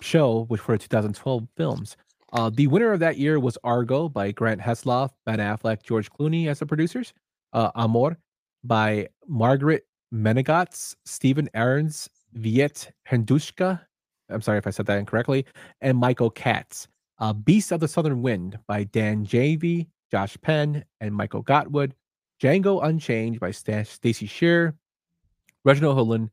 show, 0.00 0.44
which 0.44 0.66
were 0.66 0.78
2012 0.78 1.48
films. 1.56 1.96
Uh, 2.32 2.48
the 2.48 2.68
winner 2.68 2.92
of 2.92 3.00
that 3.00 3.18
year 3.18 3.40
was 3.40 3.58
Argo 3.64 4.08
by 4.08 4.30
Grant 4.30 4.60
Heslov, 4.60 5.10
Ben 5.26 5.40
Affleck, 5.40 5.82
George 5.82 6.10
Clooney 6.12 6.46
as 6.46 6.60
the 6.60 6.66
producers. 6.66 7.12
Uh, 7.52 7.70
Amour 7.74 8.16
by 8.62 9.08
Margaret 9.26 9.84
Ménégoz, 10.14 10.94
Stephen 11.04 11.48
Aarons, 11.54 12.08
Veit 12.36 12.88
Heiduschka. 13.10 13.80
I'm 14.28 14.42
sorry 14.42 14.58
if 14.58 14.66
I 14.68 14.70
said 14.70 14.86
that 14.86 14.98
incorrectly. 14.98 15.44
And 15.80 15.98
Michael 15.98 16.30
Katz. 16.30 16.86
Uh, 17.18 17.32
Beast 17.32 17.72
of 17.72 17.80
the 17.80 17.88
Southern 17.88 18.22
Wind 18.22 18.58
by 18.66 18.84
Dan 18.84 19.24
Janvey, 19.24 19.88
Josh 20.10 20.38
Penn, 20.40 20.84
and 21.00 21.14
Michael 21.14 21.42
Gottwald. 21.42 21.92
Django 22.40 22.82
Unchained 22.82 23.38
by 23.38 23.50
Sta- 23.50 23.84
Stacey 23.84 24.26
Sher, 24.26 24.74
Reginald 25.62 25.98
Hudlin, 25.98 26.30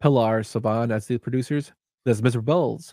Pilar 0.00 0.42
Savone 0.42 0.92
as 0.92 1.06
the 1.06 1.18
producers. 1.18 1.72
There's 2.04 2.20
Mr. 2.20 2.84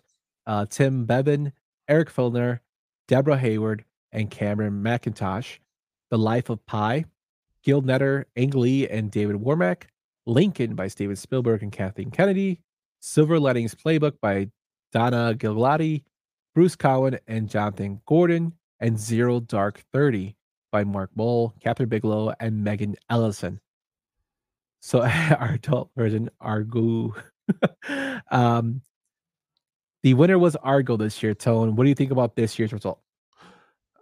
Uh, 0.48 0.66
Tim 0.66 1.06
Bevan, 1.06 1.54
Eric 1.88 2.10
Fellner, 2.12 2.60
Deborah 3.08 3.38
Hayward, 3.38 3.86
and 4.12 4.32
Cameron 4.32 4.82
Mackintosh. 4.82 5.60
The 6.10 6.18
Life 6.18 6.50
of 6.50 6.66
Pi, 6.66 7.06
Gil 7.64 7.84
Netter, 7.84 8.24
Ang 8.36 8.52
Lee, 8.52 8.88
and 8.88 9.12
David 9.12 9.36
Womark. 9.36 9.84
Lincoln 10.26 10.74
by 10.74 10.88
Steven 10.88 11.16
Spielberg 11.16 11.62
and 11.62 11.72
Kathleen 11.72 12.12
Kennedy. 12.12 12.60
Silver 13.02 13.40
Linings 13.40 13.76
Playbook 13.76 14.14
by 14.22 14.50
Donna 14.92 15.36
Gigliotti, 15.38 16.04
Bruce 16.56 16.76
Cohen, 16.76 17.20
and 17.28 17.50
Jonathan 17.50 18.02
Gordon. 18.06 18.54
And 18.80 19.00
Zero 19.00 19.40
Dark 19.40 19.84
30 19.92 20.37
by 20.72 20.84
Mark 20.84 21.12
Boal, 21.18 21.54
Kathryn 21.64 21.90
Bigelow, 21.90 22.34
and 22.40 22.64
Megan 22.64 22.96
Ellison. 23.10 23.60
So 24.80 25.02
our 25.40 25.54
adult 25.54 25.92
version, 25.96 26.30
Argo. 26.40 27.16
um, 28.32 28.82
the 30.04 30.14
winner 30.14 30.40
was 30.40 30.56
Argo 30.58 30.98
this 30.98 31.22
year. 31.22 31.34
Tone, 31.34 31.76
what 31.76 31.84
do 31.84 31.90
you 31.90 31.96
think 31.96 32.12
about 32.12 32.36
this 32.36 32.58
year's 32.58 32.74
result? 32.74 33.00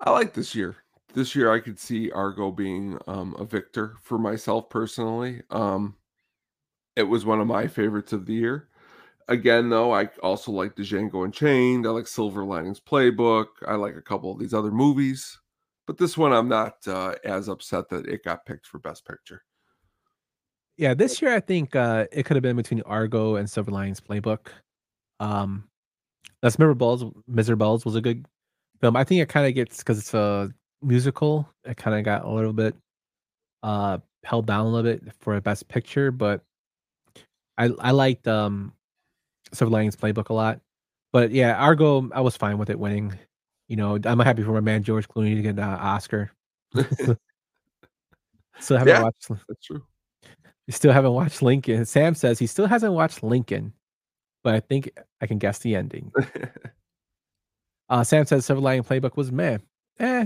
I 0.01 0.11
like 0.11 0.34
this 0.34 0.53
year. 0.53 0.76
This 1.13 1.34
year, 1.34 1.51
I 1.51 1.59
could 1.59 1.80
see 1.80 2.11
Argo 2.11 2.51
being 2.51 2.99
um, 3.07 3.36
a 3.39 3.45
victor 3.45 3.95
for 4.01 4.18
myself 4.18 4.70
personally. 4.70 5.41
Um, 5.49 5.95
it 6.95 7.03
was 7.03 7.26
one 7.26 7.39
of 7.39 7.47
my 7.47 7.68
favorites 7.68 8.13
of 8.13 8.26
the 8.26 8.34
year. 8.34 8.68
Again, 9.28 9.70
though, 9.70 9.93
I 9.93 10.09
also 10.22 10.51
like 10.51 10.76
Django 10.76 11.26
Unchained. 11.26 11.88
I 11.88 11.89
like 11.89 12.07
Silver 12.07 12.43
Linings 12.43 12.80
Playbook. 12.80 13.47
I 13.68 13.76
like 13.76 13.95
a 13.95 14.01
couple 14.01 14.32
of 14.32 14.39
these 14.39 14.53
other 14.53 14.72
movies, 14.72 15.39
but 15.88 15.97
this 15.97 16.17
one 16.17 16.33
I'm 16.33 16.49
not 16.49 16.75
uh, 16.88 17.15
as 17.23 17.47
upset 17.47 17.89
that 17.89 18.07
it 18.07 18.23
got 18.23 18.45
picked 18.45 18.65
for 18.65 18.79
Best 18.79 19.05
Picture. 19.05 19.43
Yeah, 20.77 20.93
this 20.93 21.21
year 21.21 21.33
I 21.33 21.39
think 21.39 21.75
uh, 21.75 22.05
it 22.11 22.23
could 22.23 22.36
have 22.36 22.43
been 22.43 22.57
between 22.57 22.81
Argo 22.81 23.36
and 23.36 23.49
Silver 23.49 23.71
Linings 23.71 24.01
Playbook. 24.01 24.47
Um, 25.19 25.69
that's 26.41 26.59
Miserables. 26.59 27.05
Miserables 27.27 27.86
was 27.86 27.95
a 27.95 28.01
good 28.01 28.25
film. 28.81 28.95
I 28.95 29.03
think 29.03 29.21
it 29.21 29.29
kind 29.29 29.47
of 29.47 29.55
gets 29.55 29.77
because 29.77 29.97
it's 29.97 30.13
a 30.13 30.51
musical. 30.81 31.49
It 31.63 31.77
kind 31.77 31.97
of 31.97 32.03
got 32.03 32.25
a 32.25 32.29
little 32.29 32.53
bit 32.53 32.75
uh 33.63 33.97
held 34.23 34.45
down 34.45 34.65
a 34.65 34.69
little 34.69 34.91
bit 34.91 35.13
for 35.19 35.36
a 35.36 35.41
Best 35.41 35.67
Picture, 35.67 36.11
but 36.11 36.41
I 37.57 37.69
I 37.79 37.91
liked 37.91 38.27
um 38.27 38.73
Silver 39.53 39.71
Linings 39.71 39.95
Playbook 39.95 40.29
a 40.29 40.33
lot. 40.33 40.59
But 41.13 41.31
yeah, 41.31 41.55
Argo, 41.55 42.09
I 42.11 42.21
was 42.21 42.36
fine 42.36 42.57
with 42.57 42.69
it 42.69 42.77
winning. 42.77 43.17
You 43.68 43.76
know, 43.78 43.97
I'm 44.03 44.20
happy 44.20 44.43
for 44.43 44.51
my 44.51 44.59
man 44.59 44.84
George 44.84 45.07
Clooney 45.07 45.36
to 45.36 45.41
get 45.41 45.51
an 45.51 45.59
uh, 45.59 45.78
Oscar. 45.82 46.32
Still 48.59 48.78
haven't 48.78 48.93
Yeah. 48.93 49.03
watched. 49.03 49.28
That's 49.30 49.66
true. 49.66 49.84
You 50.68 50.72
still 50.72 50.91
haven't 50.93 51.13
watched 51.13 51.41
Lincoln. 51.41 51.86
Sam 51.86 52.16
says 52.16 52.39
he 52.39 52.47
still 52.47 52.66
hasn't 52.66 52.93
watched 52.93 53.22
Lincoln, 53.22 53.74
but 54.43 54.55
I 54.55 54.59
think 54.61 54.89
I 55.22 55.28
can 55.28 55.38
guess 55.38 55.59
the 55.59 55.76
ending. 55.76 56.11
Uh, 57.88 58.03
Sam 58.03 58.26
says 58.26 58.43
Silver 58.47 58.61
Lining 58.63 58.84
Playbook 58.84 59.16
was 59.16 59.32
meh. 59.32 59.59
Eh, 59.99 60.26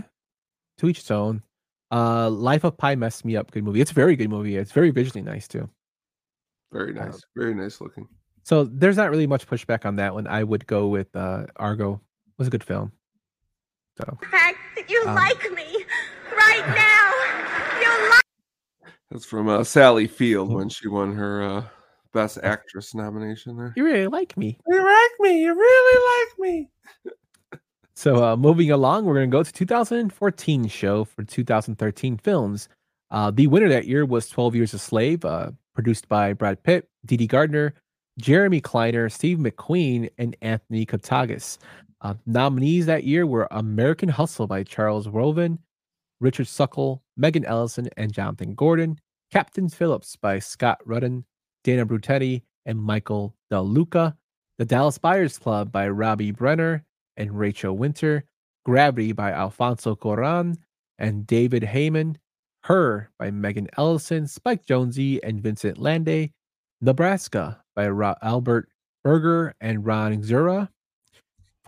to 0.77 0.87
each 0.87 0.99
its 0.99 1.11
own. 1.11 1.43
Uh, 1.91 2.29
Life 2.29 2.63
of 2.63 2.77
Pi 2.77 2.95
messed 2.95 3.25
me 3.25 3.35
up. 3.35 3.51
Good 3.51 3.65
movie. 3.65 3.81
It's 3.81 3.91
a 3.91 3.93
very 3.93 4.15
good 4.15 4.29
movie. 4.29 4.55
It's 4.55 4.71
very 4.71 4.91
visually 4.91 5.21
nice 5.21 5.45
too. 5.45 5.69
Very 6.71 6.97
Uh, 6.97 7.03
nice. 7.07 7.21
Very 7.35 7.53
nice 7.53 7.81
looking. 7.81 8.07
So 8.43 8.63
there's 8.63 8.95
not 8.95 9.09
really 9.09 9.27
much 9.27 9.45
pushback 9.45 9.85
on 9.85 9.97
that 9.97 10.13
one. 10.13 10.25
I 10.25 10.41
would 10.41 10.65
go 10.67 10.87
with 10.87 11.13
uh, 11.17 11.47
Argo. 11.57 11.95
It 11.95 12.33
was 12.37 12.47
a 12.47 12.51
good 12.51 12.63
film. 12.63 12.93
So 13.99 14.17
fact 14.31 14.57
that 14.77 14.89
you 14.89 15.03
Um, 15.05 15.15
like 15.15 15.51
me 15.51 15.85
right 16.31 16.67
now. 16.75 17.81
You 17.81 18.09
like 18.09 18.93
That's 19.11 19.25
from 19.25 19.49
uh, 19.49 19.63
Sally 19.63 20.07
Field 20.07 20.53
when 20.53 20.69
she 20.69 20.87
won 20.87 21.13
her 21.15 21.43
uh, 21.43 21.63
Best 22.13 22.39
Actress 22.41 22.95
nomination 22.95 23.57
there. 23.57 23.73
you 23.75 23.83
really 23.83 24.07
like 24.07 24.37
me. 24.37 24.57
You 24.67 24.77
like 24.77 25.11
me. 25.19 25.41
You 25.41 25.53
really 25.53 26.27
like 26.27 26.39
me. 26.39 26.69
So 27.95 28.23
uh, 28.23 28.37
moving 28.37 28.71
along, 28.71 29.03
we're 29.03 29.15
going 29.15 29.29
to 29.29 29.37
go 29.37 29.43
to 29.43 29.51
2014 29.51 30.69
show 30.69 31.03
for 31.03 31.21
2013 31.21 32.17
films. 32.17 32.69
Uh, 33.11 33.29
the 33.29 33.47
winner 33.47 33.67
that 33.67 33.87
year 33.87 34.05
was 34.05 34.29
12 34.29 34.55
Years 34.55 34.73
a 34.73 34.79
Slave, 34.79 35.25
uh, 35.25 35.51
produced 35.75 36.07
by 36.07 36.31
Brad 36.31 36.63
Pitt, 36.63 36.87
Dee 37.05 37.27
Gardner, 37.27 37.73
Jeremy 38.17 38.61
Kleiner, 38.61 39.09
Steve 39.09 39.39
McQueen, 39.39 40.09
and 40.17 40.33
Anthony 40.41 40.85
Katagas. 40.85 41.57
Uh, 42.01 42.13
nominees 42.25 42.85
that 42.85 43.03
year 43.03 43.25
were 43.25 43.47
American 43.51 44.09
Hustle 44.09 44.47
by 44.47 44.63
Charles 44.63 45.07
Roven, 45.07 45.59
Richard 46.19 46.47
Suckle, 46.47 47.03
Megan 47.17 47.45
Ellison, 47.45 47.89
and 47.97 48.13
Jonathan 48.13 48.55
Gordon, 48.55 48.99
Captain 49.31 49.69
Phillips 49.69 50.15
by 50.15 50.39
Scott 50.39 50.79
Rudin, 50.85 51.25
Dana 51.63 51.85
Brunetti, 51.85 52.43
and 52.65 52.81
Michael 52.81 53.35
De 53.49 53.61
Luca, 53.61 54.15
The 54.57 54.65
Dallas 54.65 54.97
Buyers 54.97 55.37
Club 55.37 55.71
by 55.71 55.89
Robbie 55.89 56.31
Brenner 56.31 56.85
and 57.17 57.37
Rachel 57.37 57.77
Winter, 57.77 58.23
Gravity 58.65 59.11
by 59.11 59.31
Alfonso 59.31 59.95
Cuarón 59.95 60.57
and 60.97 61.25
David 61.27 61.63
Heyman, 61.63 62.15
Her 62.63 63.09
by 63.17 63.31
Megan 63.31 63.67
Ellison, 63.77 64.27
Spike 64.27 64.65
Jonze, 64.65 65.19
and 65.23 65.41
Vincent 65.41 65.77
Landay, 65.77 66.31
Nebraska 66.81 67.61
by 67.75 67.85
Albert 68.21 68.69
Berger 69.03 69.53
and 69.61 69.85
Ron 69.85 70.21
Zura, 70.23 70.69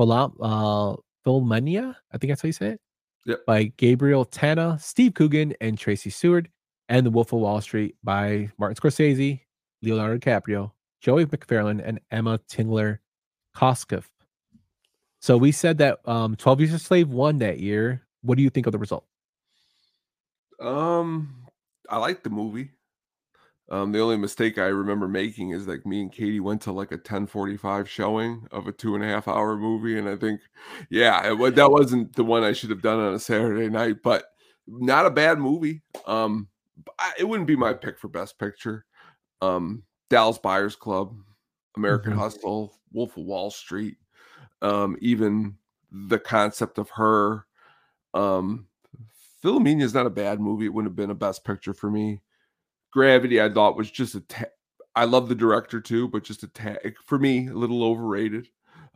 Philam- 0.02 0.36
uh, 0.42 0.96
Philmania, 1.26 1.96
I 2.12 2.18
think 2.18 2.32
that's 2.32 2.42
how 2.42 2.48
you 2.48 2.54
say 2.54 2.70
it, 2.70 2.82
Yep. 3.28 3.46
by 3.46 3.64
Gabriel 3.78 4.26
Tana, 4.26 4.80
Steve 4.82 5.14
Coogan, 5.14 5.54
and 5.62 5.78
Tracey 5.78 6.10
Seaward, 6.10 6.50
and 6.90 7.06
The 7.06 7.12
Wolf 7.12 7.32
of 7.34 7.40
Wall 7.40 7.62
Street 7.62 7.96
by 8.04 8.50
Martin 8.58 8.76
Scorsese, 8.76 9.42
Leonardo 9.84 10.18
DiCaprio, 10.18 10.72
Joey 11.02 11.26
McFarland, 11.28 11.82
and 11.86 12.00
Emma 12.10 12.40
Tillinger 12.50 12.98
Koskoff. 13.56 14.06
So 15.20 15.38
we 15.38 15.52
said 15.52 15.78
that 15.78 16.00
um, 16.08 16.36
12 16.36 16.62
Years 16.62 16.74
a 16.74 16.80
Slave 16.80 17.10
won 17.10 17.38
that 17.40 17.60
year. 17.60 18.02
What 18.24 18.38
do 18.38 18.44
you 18.44 18.50
think 18.50 18.66
of 18.66 18.72
the 18.72 18.80
result? 18.80 19.06
Um, 20.60 21.46
I 21.90 21.98
like 21.98 22.24
the 22.24 22.30
movie. 22.30 22.72
Um, 23.72 23.94
the 23.94 24.02
only 24.02 24.18
mistake 24.18 24.58
I 24.58 24.66
remember 24.66 25.08
making 25.08 25.52
is 25.52 25.66
like 25.66 25.86
me 25.86 26.02
and 26.02 26.12
Katie 26.12 26.42
went 26.42 26.62
to 26.64 26.74
like 26.74 26.92
a 26.92 26.98
1045 26.98 27.90
showing 27.90 28.46
of 28.52 28.68
a 28.68 28.74
two 28.74 28.96
and 28.96 29.04
a 29.04 29.08
half 29.08 29.30
hour 29.30 29.56
movie. 29.58 29.98
And 29.98 30.10
I 30.10 30.18
think, 30.18 30.42
yeah, 30.90 31.32
it, 31.34 31.56
that 31.56 31.72
wasn't 31.72 32.14
the 32.18 32.26
one 32.26 32.44
I 32.44 32.52
should 32.52 32.70
have 32.70 32.82
done 32.82 33.00
on 33.00 33.14
a 33.14 33.20
Saturday 33.20 33.70
night, 33.70 34.04
but 34.04 34.26
not 34.68 35.06
a 35.06 35.10
bad 35.12 35.40
movie. 35.40 35.82
Um, 36.06 36.50
it 37.18 37.24
wouldn't 37.24 37.48
be 37.48 37.56
my 37.56 37.74
pick 37.74 37.98
for 37.98 38.10
best 38.10 38.38
picture. 38.38 38.86
Um, 39.42 39.84
Dallas 40.10 40.38
Buyers 40.38 40.76
Club, 40.76 41.16
American 41.78 42.14
Mhm. 42.14 42.18
Hustle, 42.18 42.74
Wolf 42.92 43.16
of 43.16 43.24
Wall 43.24 43.52
Street, 43.52 43.98
um, 44.62 44.98
even 45.00 45.58
the 45.92 46.20
concept 46.20 46.78
of 46.78 46.90
her, 46.92 47.46
um, 48.14 48.68
Philomena 49.44 49.82
is 49.82 49.94
not 49.94 50.06
a 50.06 50.12
bad 50.12 50.40
movie. 50.42 50.66
It 50.66 50.74
wouldn't 50.74 50.92
have 50.92 50.96
been 50.96 51.10
a 51.10 51.16
best 51.16 51.44
picture 51.46 51.74
for 51.74 51.90
me. 51.90 52.22
Gravity, 52.92 53.42
I 53.42 53.50
thought 53.52 53.78
was 53.78 53.90
just 53.92 54.16
a. 54.16 54.22
Ta- 54.22 54.46
I 54.96 55.06
love 55.06 55.30
the 55.30 55.36
director 55.36 55.80
too, 55.80 56.08
but 56.10 56.24
just 56.24 56.44
a 56.44 56.48
tag 56.48 56.96
for 57.06 57.18
me, 57.18 57.48
a 57.48 57.54
little 57.54 57.84
overrated. 57.84 58.48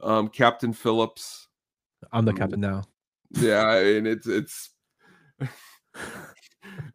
Um, 0.02 0.28
Captain 0.28 0.74
Phillips. 0.74 1.48
I'm 2.12 2.26
the 2.26 2.34
Mm. 2.34 2.38
captain 2.38 2.60
now. 2.62 2.84
Yeah, 3.32 3.76
and 3.78 4.06
it's 4.08 4.28
it's. 4.28 4.72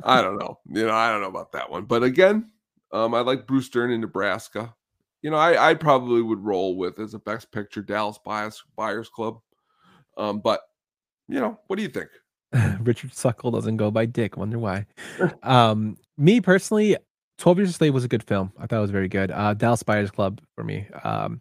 I 0.05 0.21
don't 0.23 0.39
know. 0.39 0.59
You 0.69 0.87
know, 0.87 0.95
I 0.95 1.11
don't 1.11 1.21
know 1.23 1.29
about 1.29 1.53
that 1.53 1.71
one. 1.71 1.85
But 1.85 2.03
again, 2.03 2.51
um, 2.93 3.15
I 3.15 3.21
like 3.21 3.47
Bruce 3.47 3.69
Dern 3.69 3.91
in 3.91 4.01
Nebraska. 4.01 4.75
You 5.23 5.31
know, 5.31 5.37
I, 5.37 5.71
I 5.71 5.75
probably 5.75 6.23
would 6.23 6.43
roll 6.45 6.77
with 6.77 6.99
as 6.99 7.15
a 7.15 7.19
best 7.19 7.53
picture 7.53 7.83
Dallas 7.83 8.19
Buyers 8.25 8.63
Buyers 8.77 9.09
Club. 9.09 9.39
Um, 10.17 10.41
but 10.41 10.61
you 11.29 11.41
know, 11.41 11.59
what 11.67 11.77
do 11.77 11.83
you 11.83 11.89
think? 11.89 12.09
Richard 12.85 13.15
Suckle 13.15 13.51
doesn't 13.51 13.77
go 13.77 13.91
by 13.91 14.07
Dick. 14.07 14.37
Wonder 14.37 14.59
why. 14.59 14.87
um, 15.43 15.97
me 16.21 16.41
personally, 16.41 16.97
Twelve 17.39 17.59
Years 17.59 17.71
a 17.71 17.73
Slave 17.73 17.95
was 17.95 18.05
a 18.05 18.09
good 18.09 18.23
film. 18.23 18.53
I 18.59 18.67
thought 18.67 18.79
it 18.79 18.83
was 18.83 18.91
very 18.91 19.09
good. 19.09 19.31
Uh, 19.31 19.55
Dallas 19.55 19.83
Buyers 19.83 20.11
Club 20.11 20.41
for 20.55 20.63
me. 20.63 20.87
Um, 21.03 21.41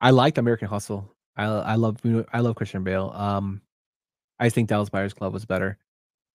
I 0.00 0.10
liked 0.10 0.38
American 0.38 0.68
Hustle. 0.68 1.14
I 1.36 1.44
I 1.44 1.74
love 1.76 1.98
I 2.32 2.40
love 2.40 2.56
Christian 2.56 2.82
Bale. 2.84 3.12
Um, 3.14 3.62
I 4.38 4.48
think 4.48 4.68
Dallas 4.68 4.90
Buyers 4.90 5.14
Club 5.14 5.32
was 5.32 5.44
better. 5.44 5.78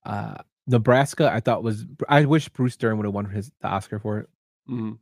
Uh, 0.06 0.36
Nebraska, 0.68 1.30
I 1.32 1.40
thought 1.42 1.64
was. 1.64 1.86
I 2.08 2.26
wish 2.26 2.50
Bruce 2.50 2.78
Dern 2.78 2.98
would 2.98 3.06
have 3.06 3.14
won 3.14 3.26
his 3.26 3.52
the 3.62 3.68
Oscar 3.68 4.00
for 4.00 4.20
it. 4.20 4.30
Mhm. 4.70 4.98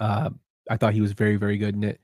Uh, 0.00 0.30
I 0.70 0.76
thought 0.76 0.94
he 0.94 1.00
was 1.00 1.12
very 1.12 1.36
very 1.36 1.56
good 1.58 1.74
in 1.74 1.84
it. 1.84 2.00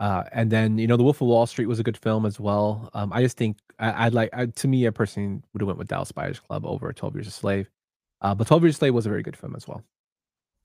Uh, 0.00 0.24
and 0.32 0.50
then 0.50 0.78
you 0.78 0.86
know, 0.86 0.96
The 0.96 1.04
Wolf 1.04 1.20
of 1.20 1.28
Wall 1.28 1.46
Street 1.46 1.66
was 1.66 1.78
a 1.78 1.84
good 1.84 1.96
film 1.96 2.26
as 2.26 2.40
well. 2.40 2.90
Um, 2.94 3.12
I 3.12 3.22
just 3.22 3.36
think 3.36 3.58
I, 3.78 4.06
I'd 4.06 4.14
like 4.14 4.30
I, 4.32 4.46
to 4.46 4.68
me, 4.68 4.86
I 4.86 4.90
personally 4.90 5.40
would 5.52 5.62
have 5.62 5.66
went 5.68 5.78
with 5.78 5.88
Dallas 5.88 6.10
Buyers 6.12 6.40
Club 6.40 6.66
over 6.66 6.92
Twelve 6.92 7.14
Years 7.14 7.28
a 7.28 7.30
Slave. 7.30 7.70
Uh, 8.24 8.34
but 8.34 8.46
Twelve 8.46 8.62
Years 8.62 8.76
a 8.76 8.78
Slave 8.78 8.94
was 8.94 9.04
a 9.04 9.10
very 9.10 9.22
good 9.22 9.36
film 9.36 9.54
as 9.54 9.68
well. 9.68 9.82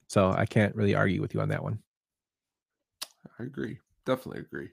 So 0.08 0.32
I 0.32 0.46
can't 0.46 0.74
really 0.76 0.96
argue 0.96 1.22
with 1.22 1.34
you 1.34 1.42
on 1.42 1.50
that 1.50 1.62
one. 1.62 1.80
I 3.38 3.44
agree. 3.44 3.80
Definitely 4.06 4.42
agree. 4.42 4.70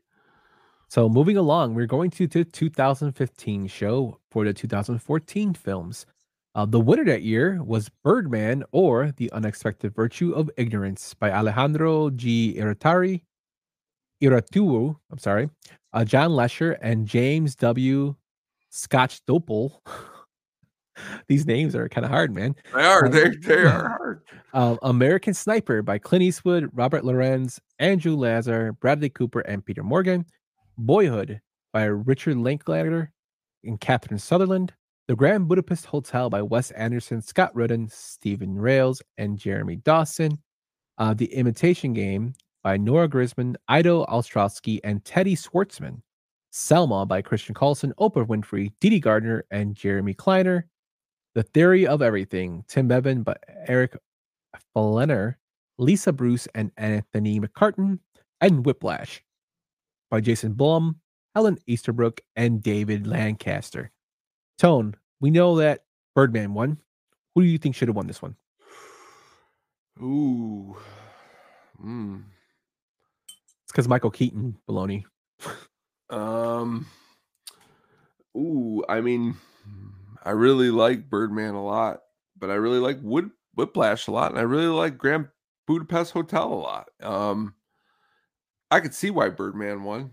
So 0.88 1.08
moving 1.08 1.36
along, 1.36 1.74
we're 1.74 1.86
going 1.86 2.10
to 2.12 2.28
the 2.28 2.44
2015 2.44 3.66
show 3.66 4.20
for 4.30 4.44
the 4.44 4.54
2014 4.54 5.54
films. 5.54 6.06
Uh, 6.54 6.64
the 6.64 6.78
winner 6.78 7.04
that 7.04 7.22
year 7.22 7.60
was 7.62 7.90
Birdman 8.04 8.62
or 8.70 9.12
The 9.16 9.32
Unexpected 9.32 9.92
Virtue 9.92 10.32
of 10.32 10.48
Ignorance 10.56 11.12
by 11.12 11.32
Alejandro 11.32 12.10
G. 12.10 12.54
Iratari, 12.56 13.22
Iraturu, 14.22 14.96
I'm 15.10 15.18
sorry, 15.18 15.50
uh, 15.92 16.04
John 16.04 16.36
Lesher, 16.36 16.72
and 16.80 17.06
James 17.06 17.56
W. 17.56 18.14
Skotchdopole. 18.72 19.80
These 21.28 21.46
names 21.46 21.74
are 21.74 21.88
kind 21.88 22.04
of 22.04 22.10
hard, 22.10 22.34
man. 22.34 22.54
They 22.74 22.82
are. 22.82 23.06
Um, 23.06 23.12
They 23.12 23.28
they 23.30 23.62
are 23.64 23.88
hard. 23.98 24.22
Um, 24.54 24.78
American 24.82 25.34
Sniper 25.34 25.82
by 25.82 25.98
Clint 25.98 26.22
Eastwood, 26.22 26.70
Robert 26.72 27.04
Lorenz, 27.04 27.60
Andrew 27.78 28.16
Lazar, 28.16 28.72
Bradley 28.74 29.10
Cooper, 29.10 29.40
and 29.40 29.64
Peter 29.64 29.82
Morgan. 29.82 30.24
Boyhood 30.78 31.40
by 31.72 31.84
Richard 31.84 32.36
Linklater 32.36 33.12
and 33.64 33.80
Cathleen 33.80 34.18
Sutherland. 34.18 34.72
The 35.08 35.16
Grand 35.16 35.46
Budapest 35.48 35.86
Hotel 35.86 36.28
by 36.28 36.42
Wes 36.42 36.70
Anderson, 36.72 37.22
Scott 37.22 37.54
Rudin, 37.54 37.88
Steven 37.88 38.56
Rales, 38.58 39.00
and 39.18 39.38
Jeremy 39.38 39.76
Dawson. 39.76 40.38
Uh, 40.98 41.14
the 41.14 41.26
Imitation 41.32 41.92
Game 41.92 42.32
by 42.64 42.76
Nora 42.76 43.06
Grossman, 43.06 43.56
Ido 43.70 44.04
Ostrowsky, 44.06 44.80
and 44.82 45.04
Teddy 45.04 45.36
Schwartzman. 45.36 46.00
Selma 46.50 47.04
by 47.06 47.20
Christian 47.22 47.54
Colson, 47.54 47.92
Oprah 48.00 48.26
Winfrey, 48.26 48.72
Dee 48.80 48.98
Gardner, 48.98 49.44
and 49.50 49.74
Jeremy 49.76 50.14
Kleiner. 50.14 50.66
The 51.36 51.42
Theory 51.42 51.86
of 51.86 52.00
Everything, 52.00 52.64
Tim 52.66 52.88
Bevan 52.88 53.22
by 53.22 53.36
Eric 53.68 53.94
Fellner, 54.74 55.34
Lisa 55.76 56.10
Bruce, 56.10 56.48
and 56.54 56.72
Anthony 56.78 57.38
McCarten, 57.38 57.98
and 58.40 58.64
Whiplash 58.64 59.22
by 60.10 60.22
Jason 60.22 60.54
Blum, 60.54 60.98
Helen 61.34 61.58
Estabrook, 61.68 62.22
and 62.36 62.62
David 62.62 63.06
Lancaster. 63.06 63.90
Tone, 64.58 64.96
we 65.20 65.30
know 65.30 65.56
that 65.56 65.84
Birdman 66.14 66.54
won. 66.54 66.78
Who 67.34 67.42
do 67.42 67.48
you 67.48 67.58
think 67.58 67.74
should 67.74 67.88
have 67.88 67.96
won 67.96 68.06
this 68.06 68.22
one? 68.22 68.34
Ooh. 70.00 70.74
Mm. 71.84 72.22
It's 73.28 73.72
because 73.72 73.88
Michael 73.88 74.10
Keaton, 74.10 74.56
baloney. 74.66 75.04
Um. 76.08 76.86
Ooh, 78.34 78.82
I 78.88 79.02
mean, 79.02 79.36
I 80.26 80.30
really 80.30 80.70
like 80.70 81.08
Birdman 81.08 81.54
a 81.54 81.64
lot, 81.64 82.00
but 82.36 82.50
I 82.50 82.54
really 82.54 82.80
like 82.80 82.98
Wood 83.00 83.30
Whiplash 83.54 84.08
a 84.08 84.10
lot, 84.10 84.32
and 84.32 84.40
I 84.40 84.42
really 84.42 84.66
like 84.66 84.98
Grand 84.98 85.28
Budapest 85.68 86.10
Hotel 86.10 86.52
a 86.52 86.54
lot. 86.54 86.88
Um, 87.00 87.54
I 88.72 88.80
could 88.80 88.92
see 88.92 89.10
why 89.10 89.28
Birdman 89.28 89.84
won. 89.84 90.10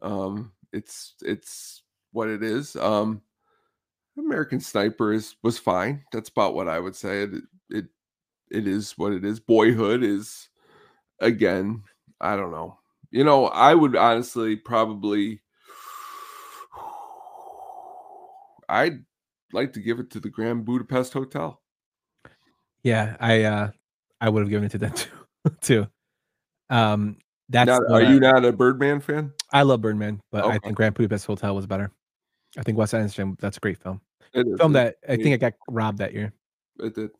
Um, 0.00 0.52
it's 0.72 1.12
it's 1.20 1.82
what 2.12 2.28
it 2.28 2.42
is. 2.42 2.74
Um, 2.74 3.20
American 4.16 4.60
Sniper 4.60 5.12
is 5.12 5.36
was 5.42 5.58
fine. 5.58 6.04
That's 6.10 6.30
about 6.30 6.54
what 6.54 6.66
I 6.66 6.78
would 6.78 6.96
say. 6.96 7.24
It 7.24 7.30
it 7.68 7.84
it 8.50 8.66
is 8.66 8.92
what 8.92 9.12
it 9.12 9.26
is. 9.26 9.40
Boyhood 9.40 10.02
is 10.02 10.48
again. 11.20 11.82
I 12.18 12.34
don't 12.34 12.50
know. 12.50 12.78
You 13.10 13.24
know, 13.24 13.48
I 13.48 13.74
would 13.74 13.94
honestly 13.94 14.56
probably. 14.56 15.42
I'd 18.70 19.04
like 19.52 19.72
to 19.74 19.80
give 19.80 19.98
it 20.00 20.10
to 20.10 20.20
the 20.20 20.30
Grand 20.30 20.64
Budapest 20.64 21.12
Hotel. 21.12 21.60
Yeah, 22.82 23.16
I 23.20 23.42
uh 23.44 23.70
I 24.20 24.28
would 24.28 24.40
have 24.40 24.50
given 24.50 24.64
it 24.64 24.70
to 24.72 24.78
them 24.78 24.92
too. 24.94 25.08
too. 25.60 25.86
Um 26.68 27.16
that's 27.48 27.66
Now, 27.68 27.80
are 27.92 28.02
you 28.02 28.20
not 28.20 28.44
a 28.44 28.52
Birdman 28.52 29.00
fan? 29.00 29.32
I 29.52 29.62
love 29.62 29.80
Birdman, 29.80 30.20
but 30.30 30.44
I 30.44 30.58
think 30.58 30.76
Grand 30.76 30.94
Budapest 30.94 31.26
Hotel 31.26 31.54
was 31.54 31.66
better. 31.66 31.90
I 32.56 32.62
think 32.62 32.78
Wes 32.78 32.94
Anderson, 32.94 33.36
that's 33.40 33.56
a 33.56 33.60
great 33.60 33.78
film. 33.78 34.00
It 34.32 34.46
is. 34.46 34.56
Film 34.58 34.72
It- 34.72 34.74
that 34.74 34.96
I 35.12 35.16
think 35.16 35.34
it 35.34 35.38
got 35.38 35.54
robbed 35.68 35.98
that 35.98 36.12
year. 36.14 36.32
it 36.78 36.94
did. 36.94 37.10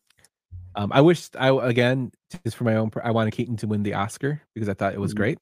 Um, 0.76 0.92
I 0.92 1.00
wish 1.00 1.28
I 1.36 1.48
again 1.68 2.12
just 2.44 2.56
for 2.56 2.62
my 2.64 2.76
own. 2.76 2.90
I 3.02 3.10
wanted 3.10 3.32
Keaton 3.32 3.56
to 3.58 3.66
win 3.66 3.82
the 3.82 3.94
Oscar 3.94 4.40
because 4.54 4.68
I 4.68 4.74
thought 4.74 4.94
it 4.94 5.00
was 5.00 5.12
Mhm. 5.14 5.16
great. 5.16 5.38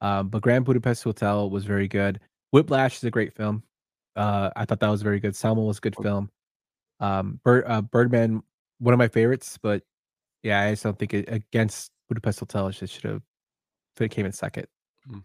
Um, 0.00 0.28
but 0.28 0.42
Grand 0.42 0.64
Budapest 0.64 1.04
Hotel 1.04 1.48
was 1.48 1.64
very 1.64 1.86
good. 1.86 2.18
Whiplash 2.50 2.96
is 2.96 3.04
a 3.04 3.10
great 3.12 3.32
film. 3.34 3.62
Uh, 4.16 4.50
I 4.56 4.64
thought 4.64 4.80
that 4.80 4.88
was 4.88 5.02
very 5.02 5.20
good. 5.20 5.34
Selma 5.36 5.62
was 5.62 5.78
a 5.78 5.80
good 5.80 5.96
film. 5.96 6.30
Um, 6.98 7.40
Bird, 7.44 7.64
uh, 7.66 7.80
Birdman, 7.82 8.42
one 8.78 8.92
of 8.92 8.98
my 8.98 9.08
favorites, 9.08 9.58
but 9.62 9.82
yeah, 10.42 10.60
I 10.62 10.70
just 10.72 10.82
don't 10.82 10.98
think 10.98 11.14
it 11.14 11.26
against 11.28 11.92
Budapest 12.08 12.40
Hotel. 12.40 12.68
It 12.68 12.74
should 12.74 13.04
have. 13.04 13.22
It 13.98 14.10
came 14.10 14.26
in 14.26 14.32
second. 14.32 14.66
Mm. 15.10 15.22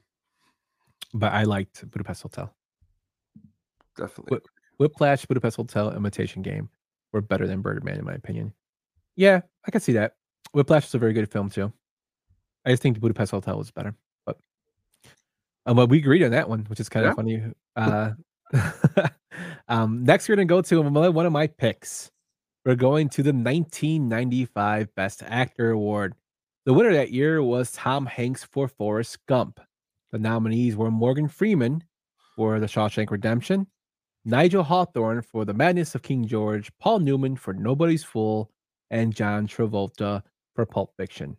But 1.13 1.31
I 1.33 1.43
liked 1.43 1.89
Budapest 1.89 2.23
Hotel. 2.23 2.53
Definitely. 3.97 4.35
Whip- 4.35 4.47
Whiplash, 4.77 5.25
Budapest 5.25 5.55
Hotel, 5.57 5.93
Imitation 5.95 6.41
Game 6.41 6.69
were 7.13 7.21
better 7.21 7.47
than 7.47 7.61
Birdman, 7.61 7.97
in 7.99 8.05
my 8.05 8.13
opinion. 8.13 8.53
Yeah, 9.15 9.41
I 9.65 9.71
can 9.71 9.79
see 9.79 9.93
that. 9.93 10.15
Whiplash 10.53 10.87
is 10.87 10.93
a 10.95 10.97
very 10.99 11.13
good 11.13 11.31
film 11.31 11.49
too. 11.49 11.71
I 12.65 12.71
just 12.71 12.83
think 12.83 12.95
the 12.95 12.99
Budapest 12.99 13.31
Hotel 13.31 13.57
was 13.57 13.71
better, 13.71 13.95
but 14.25 14.37
um, 15.65 15.77
but 15.77 15.87
we 15.87 15.99
agreed 15.99 16.23
on 16.23 16.31
that 16.31 16.49
one, 16.49 16.65
which 16.65 16.79
is 16.81 16.89
kind 16.89 17.05
Yeah. 17.05 17.11
of 17.11 17.15
funny. 17.15 17.41
Uh, 17.75 18.11
um, 19.67 20.03
next, 20.03 20.29
we're 20.29 20.35
gonna 20.35 20.45
go 20.45 20.61
to 20.61 20.81
one 20.81 21.25
of 21.25 21.31
my 21.31 21.47
picks. 21.47 22.11
We're 22.65 22.75
going 22.75 23.09
to 23.09 23.21
the 23.21 23.31
1995 23.31 24.93
Best 24.95 25.23
Actor 25.23 25.71
Award. 25.71 26.15
The 26.65 26.73
winner 26.73 26.93
that 26.93 27.11
year 27.11 27.43
was 27.43 27.71
Tom 27.71 28.07
Hanks 28.07 28.43
for 28.43 28.67
Forrest 28.67 29.19
Gump. 29.27 29.59
The 30.11 30.17
nominees 30.17 30.75
were 30.75 30.89
Morgan 30.89 31.27
Freeman 31.27 31.83
for 32.35 32.59
The 32.59 32.65
Shawshank 32.65 33.11
Redemption, 33.11 33.67
Nigel 34.25 34.63
Hawthorne 34.63 35.21
for 35.21 35.45
The 35.45 35.53
Madness 35.53 35.93
of 35.93 36.01
King 36.01 36.25
George, 36.25 36.71
Paul 36.79 36.99
Newman 36.99 37.35
for 37.35 37.53
Nobody's 37.53 38.03
Fool, 38.03 38.49
and 38.89 39.15
John 39.15 39.47
Travolta 39.47 40.23
for 40.55 40.65
Pulp 40.65 40.91
Fiction. 40.97 41.37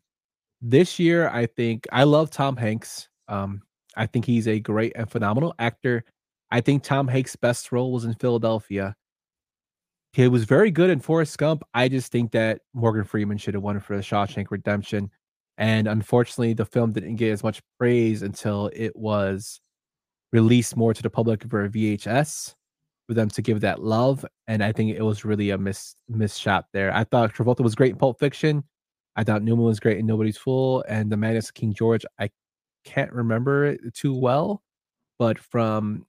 This 0.63 0.99
year, 0.99 1.29
I 1.29 1.47
think 1.47 1.87
I 1.91 2.05
love 2.05 2.31
Tom 2.31 2.57
Hanks. 2.57 3.09
Um, 3.29 3.63
I 3.97 4.07
think 4.07 4.25
he's 4.25 4.47
a 4.47 4.61
great 4.61 4.93
and 4.95 5.11
phenomenal 5.11 5.55
actor. 5.59 6.05
I 6.51 6.61
think 6.61 6.83
Tom 6.83 7.09
Hanks' 7.09 7.37
best 7.37 7.73
role 7.73 7.93
was 7.93 8.05
in 8.05 8.15
Philadelphia. 8.15 8.95
He 10.13 10.29
was 10.29 10.45
very 10.45 10.71
good 10.71 10.91
in 10.91 11.01
Forrest 11.01 11.37
Gump. 11.37 11.63
I 11.75 11.89
just 11.89 12.11
think 12.11 12.33
that 12.33 12.61
Morgan 12.73 13.05
Freeman 13.05 13.39
should 13.39 13.55
have 13.55 13.63
won 13.63 13.81
for 13.81 13.97
The 13.97 14.03
Shawshank 14.03 14.51
Redemption. 14.51 15.11
And 15.59 15.89
unfortunately, 15.89 16.55
the 16.55 16.65
film 16.65 16.93
didn't 16.93 17.17
get 17.17 17.33
as 17.33 17.43
much 17.43 17.63
praise 17.79 18.23
until 18.23 18.71
it 18.75 18.95
was 18.97 19.61
released 20.33 20.77
more 20.77 20.95
to 20.95 21.03
the 21.03 21.11
public 21.11 21.43
for 21.49 21.69
VHS 21.69 22.55
for 23.07 23.15
them 23.15 23.29
to 23.31 23.43
give 23.43 23.61
that 23.61 23.83
love. 23.83 24.25
And 24.49 24.63
I 24.63 24.73
think 24.73 24.95
it 24.95 25.03
was 25.03 25.25
really 25.25 25.51
a 25.51 25.59
miss 25.59 25.95
miss 26.09 26.37
shot 26.37 26.67
there. 26.73 26.95
I 26.95 27.05
thought 27.05 27.35
Travolta 27.35 27.61
was 27.61 27.75
great 27.75 27.93
in 27.93 27.99
Pulp 27.99 28.19
Fiction. 28.19 28.65
I 29.17 29.25
thought 29.25 29.43
Newman 29.43 29.65
was 29.65 29.81
great 29.81 29.99
in 29.99 30.07
Nobody's 30.07 30.37
Fool 30.37 30.85
and 30.89 31.11
The 31.11 31.17
Madness 31.17 31.49
of 31.49 31.55
King 31.55 31.73
George. 31.73 32.05
I 32.19 32.31
can't 32.85 33.13
remember 33.13 33.65
it 33.65 33.95
too 33.95 34.15
well, 34.15 34.63
but 35.19 35.39
from 35.39 36.07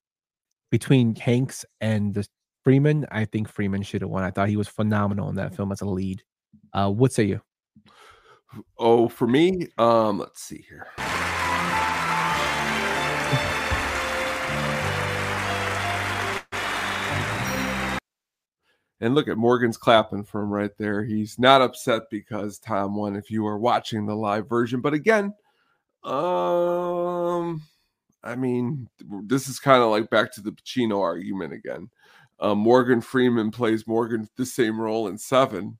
between 0.69 1.15
Hanks 1.15 1.65
and 1.81 2.13
the 2.13 2.27
Freeman, 2.63 3.05
I 3.11 3.25
think 3.25 3.47
Freeman 3.47 3.83
should 3.83 4.01
have 4.01 4.09
won. 4.09 4.23
I 4.23 4.31
thought 4.31 4.49
he 4.49 4.57
was 4.57 4.67
phenomenal 4.67 5.29
in 5.29 5.35
that 5.35 5.55
film 5.55 5.71
as 5.71 5.81
a 5.81 5.85
lead. 5.85 6.23
Uh, 6.73 6.91
what 6.91 7.13
say 7.13 7.23
you? 7.23 7.41
Oh, 8.77 9.07
for 9.07 9.27
me, 9.27 9.67
um, 9.77 10.19
let's 10.19 10.41
see 10.41 10.65
here. 10.67 10.87
And 18.99 19.13
look 19.13 19.27
at 19.27 19.37
Morgan's 19.37 19.77
clapping 19.77 20.23
for 20.23 20.41
him 20.41 20.49
right 20.49 20.75
there. 20.77 21.03
He's 21.03 21.37
not 21.37 21.61
upset 21.61 22.03
because 22.09 22.57
Tom 22.57 22.95
won 22.95 23.15
if 23.15 23.29
you 23.29 23.45
are 23.45 23.59
watching 23.59 24.05
the 24.05 24.15
live 24.15 24.49
version. 24.49 24.81
But 24.81 24.93
again, 24.93 25.35
um, 26.03 27.61
I 28.27 28.35
mean, 28.35 28.89
this 29.23 29.47
is 29.47 29.57
kind 29.59 29.81
of 29.81 29.89
like 29.89 30.09
back 30.09 30.33
to 30.33 30.41
the 30.41 30.51
Pacino 30.51 31.01
argument 31.01 31.53
again. 31.53 31.89
Uh, 32.39 32.55
Morgan 32.55 32.99
Freeman 33.01 33.51
plays 33.51 33.87
Morgan 33.87 34.27
the 34.35 34.45
same 34.45 34.79
role 34.79 35.07
in 35.07 35.17
Seven. 35.17 35.77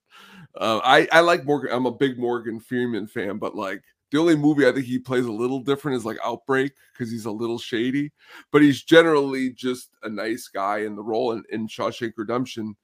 Uh, 0.56 0.80
I 0.84 1.08
I 1.12 1.20
like 1.20 1.46
Morgan. 1.46 1.72
I'm 1.74 1.86
a 1.86 1.92
big 1.92 2.18
Morgan 2.18 2.60
Freeman 2.60 3.06
fan, 3.06 3.38
but 3.38 3.54
like 3.54 3.84
the 4.12 4.18
only 4.18 4.38
movie 4.38 4.66
I 4.66 4.72
think 4.72 4.86
he 4.86 4.98
plays 4.98 5.26
a 5.26 5.32
little 5.32 5.60
different 5.60 5.98
is 5.98 6.06
like 6.06 6.18
Outbreak 6.24 6.72
because 6.94 7.12
he's 7.12 7.26
a 7.26 7.32
little 7.32 7.60
shady, 7.60 8.12
but 8.52 8.62
he's 8.62 8.82
generally 8.82 9.52
just 9.52 9.90
a 10.04 10.10
nice 10.10 10.48
guy 10.48 10.80
in 10.80 10.96
the 10.96 11.04
role. 11.04 11.34
in, 11.34 11.44
in 11.50 11.68
Shawshank 11.68 12.14
Redemption, 12.18 12.76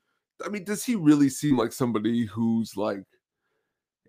I 0.45 0.49
mean, 0.49 0.65
does 0.65 0.83
he 0.83 0.95
really 0.95 1.29
seem 1.29 1.57
like 1.57 1.71
somebody 1.71 2.25
who's 2.25 2.75
like? 2.75 3.03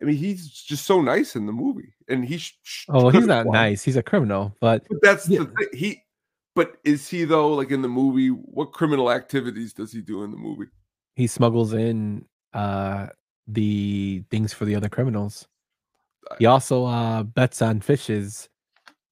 I 0.03 0.07
mean, 0.07 0.17
he's 0.17 0.49
just 0.51 0.85
so 0.87 1.01
nice 1.01 1.37
in 1.37 1.47
the 1.47 1.53
movie, 1.53 1.95
and 2.09 2.25
he. 2.25 2.39
Sh- 2.39 2.59
sh- 2.63 2.85
Oh, 2.89 3.09
he's 3.11 3.27
not 3.27 3.47
won. 3.47 3.55
nice. 3.55 3.83
He's 3.83 3.97
a 3.97 4.03
criminal, 4.03 4.55
but 4.61 4.85
But 4.89 5.01
that's 5.03 5.29
Yeah. 5.29 5.41
the 5.41 5.47
thing. 5.47 5.69
He, 5.73 6.03
but 6.55 6.77
is 6.85 7.09
he 7.09 7.25
though? 7.25 7.55
Like 7.55 7.71
in 7.71 7.83
the 7.83 7.89
movie, 7.89 8.29
what 8.29 8.73
criminal 8.73 9.11
activities 9.11 9.73
does 9.73 9.93
he 9.93 10.01
do 10.01 10.23
in 10.25 10.31
the 10.31 10.37
movie? 10.37 10.67
he 11.17 11.29
smuggles 11.29 11.73
in 11.73 12.25
uh 12.55 13.07
the 13.47 14.25
things 14.31 14.53
for 14.53 14.65
the 14.65 14.75
other 14.75 14.89
criminals. 14.89 15.47
He 16.39 16.47
also 16.47 16.87
uh 16.87 17.23
bets 17.23 17.63
on 17.63 17.81
fishes. 17.81 18.49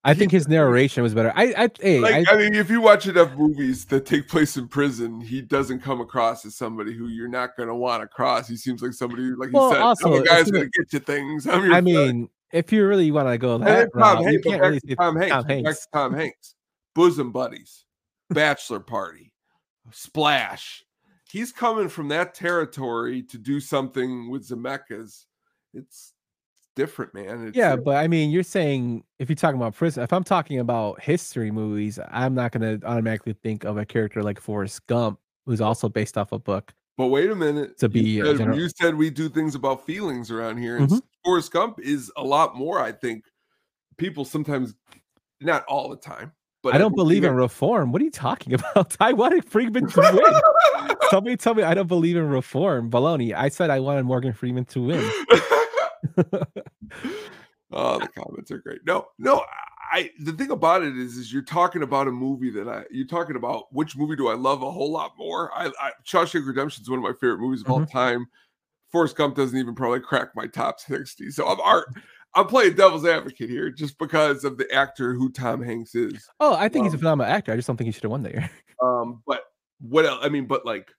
I 0.04 0.14
think 0.14 0.32
his 0.32 0.48
narration 0.48 1.02
was 1.02 1.14
better. 1.14 1.32
I 1.34 1.54
I 1.56 1.70
hey, 1.80 2.00
Like, 2.00 2.28
I, 2.28 2.34
I, 2.34 2.36
mean, 2.36 2.54
if 2.54 2.68
you 2.68 2.80
watch 2.80 3.06
enough 3.06 3.32
movies 3.36 3.84
that 3.86 4.04
take 4.04 4.28
place 4.28 4.56
in 4.56 4.66
prison, 4.66 5.20
he 5.20 5.40
doesn't 5.40 5.80
come 5.80 6.00
across 6.00 6.44
as 6.44 6.56
somebody 6.56 6.92
who 6.92 7.06
you're 7.06 7.28
not 7.28 7.56
going 7.56 7.68
to 7.68 7.74
want 7.74 8.02
to 8.02 8.08
cross. 8.08 8.48
He 8.48 8.56
seems 8.56 8.82
like 8.82 8.92
somebody, 8.92 9.22
who, 9.22 9.36
like 9.36 9.50
he 9.50 9.54
Well, 9.54 9.70
said, 9.70 9.80
also, 9.80 10.16
I'm 10.16 10.24
guy's 10.24 10.50
going 10.50 10.64
to 10.64 10.70
get 10.70 10.92
you 10.92 10.98
things. 10.98 11.46
I 11.48 11.60
friend." 11.60 11.84
mean, 11.84 12.28
if 12.52 12.72
you 12.72 12.86
really 12.86 13.10
want 13.12 13.28
to 13.28 13.38
go 13.38 13.58
that 13.58 13.90
Tom 13.92 14.24
route, 14.24 14.32
you 14.32 14.50
Hanks, 14.50 14.60
really 14.60 14.80
to 14.80 14.96
Tom 14.96 15.16
Hanks, 15.16 15.30
Tom 15.30 15.44
Hanks. 15.46 15.88
Tom 15.92 16.14
Hanks, 16.14 16.54
bosom 16.94 17.30
buddies, 17.30 17.84
bachelor 18.28 18.80
party, 18.80 19.32
splash. 19.92 20.84
He's 21.30 21.52
coming 21.52 21.88
from 21.88 22.08
that 22.08 22.34
territory 22.34 23.22
to 23.22 23.38
do 23.38 23.58
something 23.60 24.30
with 24.30 24.46
Zemeckis. 24.46 25.24
It's 25.72 26.12
different, 26.76 27.14
man. 27.14 27.48
It's, 27.48 27.56
Yeah, 27.56 27.76
but 27.76 27.96
I 27.96 28.08
mean, 28.08 28.30
you're 28.30 28.42
saying 28.42 29.04
if 29.18 29.28
you're 29.28 29.36
talking 29.36 29.60
about 29.60 29.74
prison, 29.74 30.02
if 30.02 30.12
I'm 30.12 30.24
talking 30.24 30.58
about 30.58 31.00
history 31.00 31.50
movies, 31.50 31.98
I'm 32.10 32.34
not 32.34 32.52
going 32.52 32.80
to 32.80 32.86
automatically 32.86 33.34
think 33.42 33.64
of 33.64 33.76
a 33.78 33.84
character 33.84 34.22
like 34.22 34.40
Forrest 34.40 34.86
Gump, 34.86 35.18
who's 35.46 35.60
also 35.60 35.88
based 35.88 36.16
off 36.18 36.32
a 36.32 36.38
book. 36.38 36.72
But 36.98 37.06
wait 37.08 37.30
a 37.30 37.34
minute. 37.34 37.78
To 37.78 37.88
be 37.88 38.00
you 38.00 38.24
said, 38.26 38.38
general- 38.38 38.58
you 38.58 38.68
said 38.68 38.94
we 38.94 39.10
do 39.10 39.28
things 39.28 39.54
about 39.54 39.84
feelings 39.86 40.30
around 40.30 40.58
here, 40.58 40.76
and 40.76 40.88
Mhm. 40.88 41.00
Forrest 41.24 41.52
Gump 41.52 41.78
is 41.80 42.10
a 42.16 42.22
lot 42.22 42.54
more. 42.56 42.80
I 42.80 42.92
think 42.92 43.24
people 43.96 44.24
sometimes, 44.24 44.74
not 45.40 45.64
all 45.64 45.88
the 45.88 45.96
time, 45.96 46.32
but 46.62 46.74
I 46.74 46.78
don't 46.78 46.94
believe 46.94 47.24
in 47.24 47.34
reform. 47.34 47.92
What 47.92 48.02
are 48.02 48.04
you 48.04 48.10
talking 48.10 48.52
about? 48.74 48.96
I 49.00 49.12
wanted 49.14 49.44
Freeman 49.44 49.86
to 49.88 50.00
win. 50.00 50.96
Somebody 51.10 51.36
tell 51.36 51.54
me 51.54 51.62
I 51.62 51.74
don't 51.74 51.88
believe 51.88 52.16
in 52.16 52.28
reform. 52.28 52.90
Baloney. 52.90 53.34
I 53.34 53.48
said 53.48 53.70
I 53.70 53.80
wanted 53.80 54.04
Morgan 54.04 54.32
Freeman 54.32 54.64
to 54.66 54.82
win. 54.86 55.10
oh, 57.72 57.98
the 57.98 58.08
comments 58.08 58.50
are 58.50 58.58
great. 58.58 58.80
No, 58.86 59.06
no. 59.18 59.44
I 59.92 60.10
the 60.20 60.32
thing 60.32 60.50
about 60.50 60.82
it 60.82 60.96
is, 60.96 61.16
is 61.16 61.32
you're 61.32 61.42
talking 61.42 61.82
about 61.82 62.08
a 62.08 62.12
movie 62.12 62.50
that 62.50 62.66
I 62.68 62.84
you're 62.90 63.06
talking 63.06 63.36
about 63.36 63.64
which 63.72 63.96
movie 63.96 64.16
do 64.16 64.28
I 64.28 64.34
love 64.34 64.62
a 64.62 64.70
whole 64.70 64.90
lot 64.90 65.12
more. 65.18 65.50
I, 65.54 65.66
I 65.80 65.90
Shawshank 66.06 66.46
Redemption 66.46 66.82
is 66.82 66.88
one 66.88 66.98
of 66.98 67.02
my 67.02 67.12
favorite 67.20 67.38
movies 67.40 67.60
of 67.62 67.70
all 67.70 67.80
Mm-hmm. 67.80 67.96
time. 67.98 68.26
Forrest 68.90 69.16
Gump 69.16 69.36
doesn't 69.36 69.58
even 69.58 69.74
probably 69.74 70.00
crack 70.00 70.28
my 70.34 70.46
top 70.46 70.80
sixty. 70.80 71.30
So 71.30 71.46
I'm 71.46 71.60
art. 71.60 71.88
I'm 72.34 72.46
playing 72.46 72.74
devil's 72.76 73.04
advocate 73.04 73.50
here 73.50 73.70
just 73.70 73.98
because 73.98 74.44
of 74.44 74.56
the 74.56 74.70
actor 74.72 75.12
who 75.12 75.30
Tom 75.30 75.62
Hanks 75.62 75.94
is. 75.94 76.26
Oh, 76.40 76.54
I 76.54 76.70
think 76.70 76.84
he's 76.86 76.94
a 76.94 76.96
Um, 76.96 77.00
phenomenal 77.00 77.30
actor. 77.30 77.52
I 77.52 77.56
just 77.56 77.66
don't 77.66 77.76
think 77.76 77.86
he 77.86 77.92
should 77.92 78.04
have 78.04 78.10
won 78.12 78.22
there. 78.22 78.50
Um, 78.82 79.22
but 79.28 79.42
what 79.80 80.06
else? 80.06 80.18
I 80.24 80.28
mean, 80.28 80.46
but 80.46 80.66
like, 80.66 80.90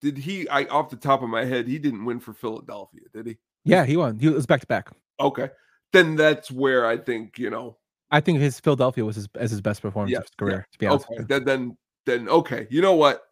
did 0.00 0.16
he? 0.16 0.48
I 0.48 0.64
off 0.64 0.88
the 0.88 0.96
top 0.96 1.22
of 1.22 1.28
my 1.28 1.44
head, 1.44 1.68
he 1.68 1.78
didn't 1.78 2.06
win 2.06 2.18
for 2.18 2.32
Philadelphia, 2.32 3.02
did 3.12 3.26
he? 3.26 3.36
Yeah, 3.64 3.84
he 3.84 3.96
won. 3.96 4.18
He 4.18 4.28
was 4.28 4.46
back 4.46 4.60
to 4.60 4.66
back. 4.66 4.90
Okay, 5.20 5.50
then 5.92 6.16
that's 6.16 6.50
where 6.50 6.86
I 6.86 6.96
think 6.96 7.38
you 7.38 7.50
know. 7.50 7.78
I 8.10 8.20
think 8.20 8.38
his 8.38 8.60
Philadelphia 8.60 9.04
was 9.04 9.16
his 9.16 9.28
as 9.36 9.50
his 9.50 9.60
best 9.60 9.82
performance 9.82 10.12
Yeah, 10.12 10.18
of 10.18 10.24
his 10.24 10.34
career. 10.36 10.66
To 10.72 10.78
be 10.78 10.86
honest, 10.86 11.06
Okay, 11.10 11.24
then 11.28 11.44
then 11.44 11.76
then 12.06 12.28
okay. 12.28 12.66
You 12.70 12.82
know 12.82 12.94
what? 12.94 13.22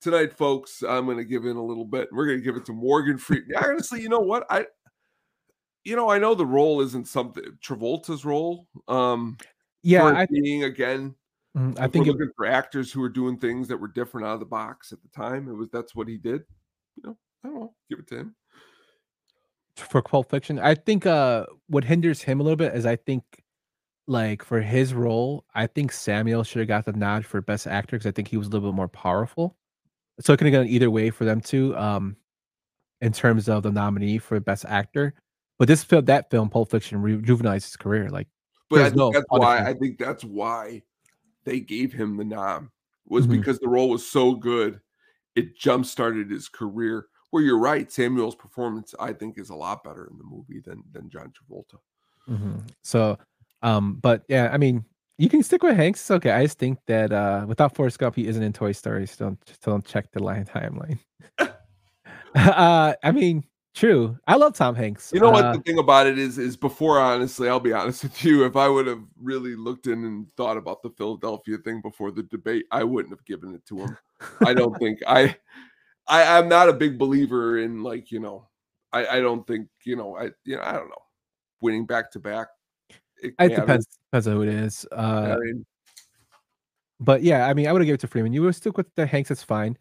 Tonight, 0.00 0.32
folks, 0.32 0.82
I'm 0.88 1.06
going 1.06 1.16
to 1.16 1.24
give 1.24 1.44
in 1.44 1.56
a 1.56 1.64
little 1.64 1.84
bit. 1.84 2.08
We're 2.12 2.26
going 2.26 2.38
to 2.38 2.44
give 2.44 2.54
it 2.54 2.64
to 2.66 2.72
Morgan 2.72 3.18
Freeman. 3.18 3.56
Honestly, 3.62 4.00
you 4.00 4.08
know 4.08 4.20
what? 4.20 4.46
I, 4.48 4.66
you 5.82 5.96
know, 5.96 6.08
I 6.08 6.18
know 6.18 6.36
the 6.36 6.46
role 6.46 6.80
isn't 6.82 7.08
something 7.08 7.42
Travolta's 7.64 8.24
role. 8.24 8.68
Um, 8.86 9.38
yeah, 9.82 10.04
I, 10.04 10.26
being 10.26 10.64
again 10.64 11.14
mm, 11.56 11.78
I 11.80 11.88
think 11.88 12.06
it, 12.06 12.12
looking 12.12 12.30
for 12.36 12.46
actors 12.46 12.92
who 12.92 13.02
are 13.02 13.08
doing 13.08 13.38
things 13.38 13.68
that 13.68 13.78
were 13.78 13.88
different 13.88 14.26
out 14.26 14.34
of 14.34 14.40
the 14.40 14.46
box 14.46 14.92
at 14.92 14.98
the 15.02 15.08
time. 15.08 15.48
It 15.48 15.54
was 15.54 15.68
that's 15.72 15.94
what 15.94 16.06
he 16.06 16.16
did. 16.16 16.42
You 16.96 17.02
know, 17.04 17.16
I 17.44 17.48
don't 17.48 17.60
know. 17.60 17.74
Give 17.88 17.98
it 17.98 18.06
to 18.08 18.18
him. 18.18 18.36
For 19.78 20.02
Pulp 20.02 20.30
Fiction. 20.30 20.58
I 20.58 20.74
think 20.74 21.06
uh 21.06 21.46
what 21.68 21.84
hinders 21.84 22.22
him 22.22 22.40
a 22.40 22.42
little 22.42 22.56
bit 22.56 22.74
is 22.74 22.86
I 22.86 22.96
think 22.96 23.22
like 24.06 24.42
for 24.42 24.60
his 24.60 24.94
role, 24.94 25.44
I 25.54 25.66
think 25.66 25.92
Samuel 25.92 26.42
should 26.42 26.60
have 26.60 26.68
got 26.68 26.86
the 26.86 26.92
nod 26.92 27.26
for 27.26 27.40
best 27.42 27.66
actor 27.66 27.96
because 27.96 28.06
I 28.06 28.12
think 28.12 28.28
he 28.28 28.36
was 28.38 28.46
a 28.48 28.50
little 28.50 28.70
bit 28.70 28.76
more 28.76 28.88
powerful. 28.88 29.56
So 30.20 30.32
it 30.32 30.38
could 30.38 30.46
have 30.46 30.52
gone 30.54 30.66
either 30.66 30.90
way 30.90 31.10
for 31.10 31.24
them 31.24 31.40
too, 31.40 31.76
um, 31.76 32.16
in 33.00 33.12
terms 33.12 33.48
of 33.48 33.62
the 33.62 33.70
nominee 33.70 34.18
for 34.18 34.40
best 34.40 34.64
actor. 34.64 35.14
But 35.58 35.68
this 35.68 35.84
film, 35.84 36.06
that 36.06 36.30
film, 36.30 36.48
Pulp 36.48 36.70
Fiction, 36.70 37.02
rejuvenized 37.02 37.64
his 37.64 37.76
career. 37.76 38.08
Like, 38.08 38.28
But 38.70 38.80
I 38.80 38.84
think 38.84 38.96
no 38.96 39.12
that's 39.12 39.26
why. 39.28 39.58
I 39.58 39.74
think 39.74 39.98
that's 39.98 40.24
why 40.24 40.82
they 41.44 41.60
gave 41.60 41.92
him 41.92 42.16
the 42.16 42.24
nom 42.24 42.70
was 43.06 43.26
Mhm. 43.26 43.30
because 43.32 43.58
the 43.58 43.68
role 43.68 43.90
was 43.90 44.06
so 44.06 44.34
good, 44.34 44.80
it 45.34 45.56
jump 45.56 45.86
started 45.86 46.30
his 46.30 46.48
career. 46.48 47.06
Where 47.30 47.42
you're 47.42 47.58
right, 47.58 47.90
Samuel's 47.92 48.34
performance 48.34 48.94
I 48.98 49.12
think 49.12 49.38
is 49.38 49.50
a 49.50 49.54
lot 49.54 49.84
better 49.84 50.08
in 50.10 50.16
the 50.18 50.24
movie 50.24 50.60
than 50.64 50.82
than 50.92 51.10
John 51.10 51.32
Travolta. 51.32 51.78
Mhm. 52.28 52.68
So, 52.82 53.18
um, 53.62 53.94
but 54.02 54.22
yeah, 54.28 54.50
I 54.52 54.56
mean, 54.56 54.84
you 55.18 55.28
can 55.28 55.42
stick 55.42 55.62
with 55.62 55.76
Hanks. 55.76 56.00
It's 56.00 56.10
okay. 56.10 56.30
I 56.30 56.44
just 56.44 56.58
think 56.58 56.78
that 56.86 57.12
uh, 57.12 57.44
without 57.48 57.74
Forrest 57.74 57.98
Gump, 57.98 58.14
he 58.14 58.26
isn't 58.28 58.42
in 58.42 58.52
Toy 58.52 58.72
Story. 58.72 59.06
So 59.06 59.26
don't, 59.26 59.44
just 59.46 59.62
don't 59.62 59.84
check 59.84 60.10
the 60.12 60.22
line 60.22 60.44
timeline. 60.54 60.98
uh, 62.34 62.94
I 63.02 63.10
mean, 63.12 63.44
true. 63.74 64.16
I 64.26 64.36
love 64.36 64.54
Tom 64.54 64.74
Hanks. 64.74 65.10
You 65.12 65.20
know 65.20 65.30
what 65.30 65.44
Uh, 65.44 65.52
the 65.56 65.62
thing 65.62 65.78
about 65.78 66.06
it 66.06 66.18
is 66.18 66.38
is 66.38 66.56
before 66.56 66.98
honestly, 66.98 67.48
I'll 67.48 67.60
be 67.60 67.72
honest 67.72 68.04
with 68.04 68.24
you, 68.24 68.44
if 68.44 68.56
I 68.56 68.68
would 68.68 68.86
have 68.86 69.02
really 69.20 69.56
looked 69.56 69.86
in 69.86 70.04
and 70.04 70.26
thought 70.36 70.56
about 70.56 70.82
the 70.82 70.90
Philadelphia 70.90 71.58
thing 71.58 71.80
before 71.82 72.10
the 72.10 72.22
debate, 72.24 72.66
I 72.70 72.84
wouldn't 72.84 73.12
have 73.12 73.24
given 73.24 73.54
it 73.54 73.64
to 73.66 73.78
him. 73.80 73.96
I 74.46 74.54
don't 74.54 74.76
think 74.78 75.00
I 75.06 75.36
I 76.08 76.38
I'm 76.38 76.48
not 76.48 76.68
a 76.68 76.72
big 76.72 76.98
believer 76.98 77.58
in 77.58 77.82
like, 77.82 78.10
you 78.10 78.20
know, 78.20 78.48
I 78.92 79.06
I 79.06 79.20
don't 79.20 79.46
think, 79.46 79.68
you 79.84 79.96
know, 79.96 80.16
I 80.16 80.30
you 80.44 80.56
know, 80.56 80.62
I 80.62 80.72
don't 80.72 80.88
know. 80.88 81.02
Winning 81.60 81.86
back 81.86 82.10
to 82.12 82.18
back. 82.20 82.48
It 83.22 83.34
It 83.38 83.48
depends 83.56 83.86
depends 84.10 84.26
on 84.28 84.34
who 84.34 84.42
it 84.42 84.48
is. 84.48 84.86
I 84.92 84.96
Uh, 84.96 85.36
mean, 85.40 85.66
but 87.00 87.22
yeah, 87.22 87.46
I 87.46 87.54
mean, 87.54 87.66
I 87.66 87.72
would 87.72 87.80
have 87.82 87.86
given 87.86 87.94
it 87.96 88.00
to 88.00 88.06
Freeman. 88.06 88.32
You 88.32 88.42
would 88.42 88.54
stick 88.54 88.76
with 88.76 88.92
the 88.94 89.06
Hanks. 89.06 89.30
It's 89.30 89.42
fine. 89.42 89.76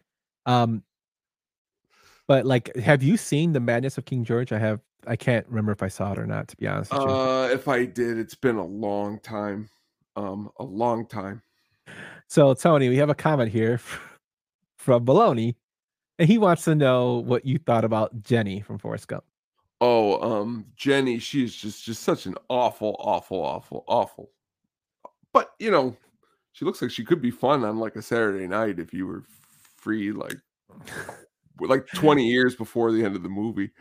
Um, 0.46 0.84
but 2.28 2.46
like, 2.46 2.76
have 2.76 3.02
you 3.04 3.16
seen 3.18 3.54
the 3.54 3.60
Madness 3.60 3.98
of 3.98 4.06
King 4.06 4.24
George? 4.24 4.52
I 4.52 4.60
have. 4.60 4.82
I 5.06 5.16
can't 5.16 5.48
remember 5.48 5.72
if 5.72 5.82
I 5.82 5.88
saw 5.88 6.12
it 6.12 6.20
or 6.20 6.26
not. 6.26 6.48
To 6.50 6.58
be 6.58 6.68
honest 6.68 6.92
with 6.92 7.02
you. 7.02 7.08
uh 7.08 7.48
if 7.54 7.68
I 7.68 7.86
did, 7.86 8.18
it's 8.18 8.36
been 8.36 8.58
a 8.58 8.66
long 8.66 9.20
time. 9.20 9.70
Um, 10.16 10.50
a 10.60 10.64
long 10.64 11.08
time. 11.08 11.42
So 12.28 12.54
Tony, 12.54 12.90
we 12.90 12.98
have 12.98 13.10
a 13.10 13.16
comment 13.16 13.52
here 13.52 13.80
from 14.78 15.06
Baloney, 15.06 15.56
and 16.20 16.28
he 16.28 16.38
wants 16.38 16.64
to 16.66 16.76
know 16.76 17.18
what 17.18 17.46
you 17.46 17.60
thought 17.60 17.86
about 17.86 18.24
Jenny 18.24 18.62
from 18.62 18.78
Forrest 18.78 19.08
Gump. 19.08 19.24
Oh, 19.80 20.20
um, 20.22 20.66
Jenny, 20.76 21.20
she's 21.20 21.56
just 21.56 21.84
just 21.84 22.04
such 22.04 22.26
an 22.26 22.36
awful, 22.50 22.96
awful, 23.00 23.40
awful, 23.40 23.84
awful. 23.88 24.32
But 25.34 25.52
you 25.60 25.70
know, 25.70 25.96
she 26.54 26.66
looks 26.66 26.82
like 26.82 26.92
she 26.92 27.06
could 27.06 27.22
be 27.22 27.32
fun 27.32 27.64
on 27.64 27.78
like 27.78 27.96
a 27.96 28.02
Saturday 28.02 28.48
night 28.48 28.80
if 28.80 28.94
you 28.94 29.06
were 29.06 29.24
free, 29.76 30.12
like 30.12 30.38
like 31.60 31.86
20 31.88 32.28
years 32.28 32.56
before 32.56 32.92
the 32.92 33.04
end 33.04 33.16
of 33.16 33.24
the 33.24 33.30
movie. 33.30 33.72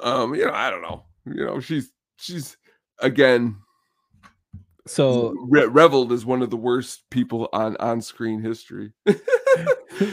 Um, 0.00 0.34
you 0.34 0.44
know, 0.46 0.52
I 0.52 0.70
don't 0.70 0.82
know. 0.82 1.04
You 1.26 1.44
know, 1.44 1.60
she's 1.60 1.90
she's 2.16 2.56
again 3.00 3.56
So 4.86 5.34
re- 5.48 5.66
reveled 5.66 6.12
as 6.12 6.24
one 6.24 6.42
of 6.42 6.50
the 6.50 6.56
worst 6.56 7.10
people 7.10 7.48
on 7.52 7.76
on 7.78 8.00
screen 8.00 8.40
history. 8.40 8.92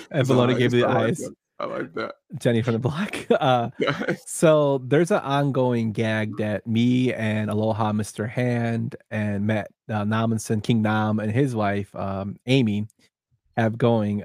and 0.09 0.27
Bologna 0.27 0.55
gave 0.55 0.71
the 0.71 0.81
like 0.81 0.97
eyes. 0.97 1.29
I 1.59 1.65
like 1.65 1.93
that. 1.95 2.15
Jenny 2.39 2.61
from 2.61 2.73
the 2.73 2.79
block. 2.79 3.15
Uh, 3.37 3.69
so 4.25 4.79
there's 4.85 5.11
an 5.11 5.19
ongoing 5.19 5.91
gag 5.91 6.37
that 6.37 6.65
me 6.65 7.13
and 7.13 7.51
Aloha 7.51 7.91
Mr. 7.91 8.27
Hand 8.27 8.95
and 9.11 9.45
Matt 9.45 9.69
uh, 9.89 10.03
Namanson, 10.03 10.63
King 10.63 10.81
Nam, 10.81 11.19
and 11.19 11.31
his 11.31 11.55
wife 11.55 11.95
um, 11.95 12.37
Amy 12.47 12.87
have 13.55 13.77
going. 13.77 14.23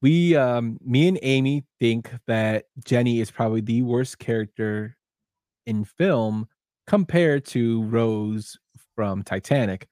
We, 0.00 0.34
um, 0.34 0.78
me 0.84 1.08
and 1.08 1.18
Amy, 1.22 1.64
think 1.78 2.10
that 2.26 2.66
Jenny 2.84 3.20
is 3.20 3.30
probably 3.30 3.60
the 3.60 3.82
worst 3.82 4.18
character 4.18 4.96
in 5.66 5.84
film 5.84 6.48
compared 6.86 7.44
to 7.46 7.82
Rose 7.84 8.56
from 8.94 9.22
Titanic. 9.22 9.88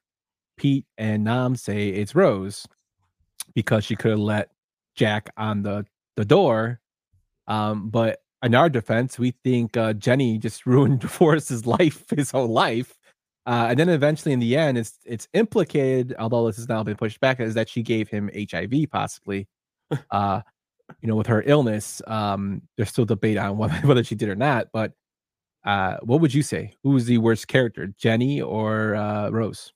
Pete 0.57 0.87
and 0.97 1.25
Nam 1.25 1.57
say 1.57 1.89
it's 1.89 2.15
Rose 2.15 2.67
because 3.55 3.85
she 3.85 3.97
could 3.97 4.13
have 4.13 4.21
let 4.21 4.51
Jack 4.95 5.31
on 5.37 5.63
the 5.63 5.85
the 6.17 6.25
door. 6.25 6.81
Um, 7.47 7.89
but 7.89 8.21
in 8.43 8.55
our 8.55 8.69
defense, 8.69 9.19
we 9.19 9.33
think 9.45 9.77
uh, 9.77 9.93
Jenny 9.95 10.39
just 10.39 10.67
ruined 10.67 11.09
Forrest's 11.11 11.67
life, 11.67 12.05
his 12.15 12.31
whole 12.31 12.49
life. 12.49 12.99
Uh, 13.45 13.67
and 13.71 13.79
then 13.79 13.89
eventually, 13.89 14.33
in 14.33 14.39
the 14.39 14.57
end, 14.57 14.79
it's 14.79 14.99
it's 15.05 15.27
implicated, 15.33 16.15
although 16.19 16.47
this 16.47 16.57
has 16.57 16.69
now 16.69 16.83
been 16.85 16.97
pushed 16.97 17.21
back, 17.21 17.41
is 17.41 17.55
that 17.55 17.69
she 17.69 17.83
gave 17.83 18.09
him 18.09 18.31
HIV, 18.35 18.73
possibly. 18.91 19.49
uh, 20.11 20.43
you 21.01 21.09
know, 21.09 21.17
with 21.17 21.27
her 21.27 21.43
illness. 21.47 22.03
Um, 22.07 22.63
there's 22.77 22.91
still 22.91 23.05
debate 23.05 23.39
on 23.39 23.59
whether, 23.59 23.75
whether 23.87 24.05
she 24.05 24.15
did 24.15 24.29
or 24.29 24.37
not. 24.37 24.69
But 24.73 24.93
uh, 25.65 25.97
what 26.03 26.21
would 26.21 26.35
you 26.35 26.43
say? 26.43 26.75
Who 26.83 26.91
was 26.91 27.07
the 27.07 27.19
worst 27.19 27.49
character, 27.49 27.93
Jenny 27.99 28.41
or 28.41 28.95
uh, 28.95 29.31
Rose? 29.31 29.73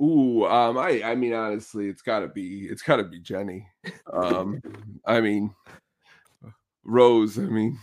Ooh, 0.00 0.46
um, 0.46 0.78
I 0.78 1.02
I 1.02 1.14
mean 1.14 1.34
honestly, 1.34 1.88
it's 1.88 2.00
gotta 2.00 2.28
be 2.28 2.66
it's 2.70 2.82
gotta 2.82 3.04
be 3.04 3.20
Jenny. 3.20 3.68
Um, 4.10 4.62
I 5.06 5.20
mean 5.20 5.54
Rose, 6.84 7.38
I 7.38 7.42
mean 7.42 7.78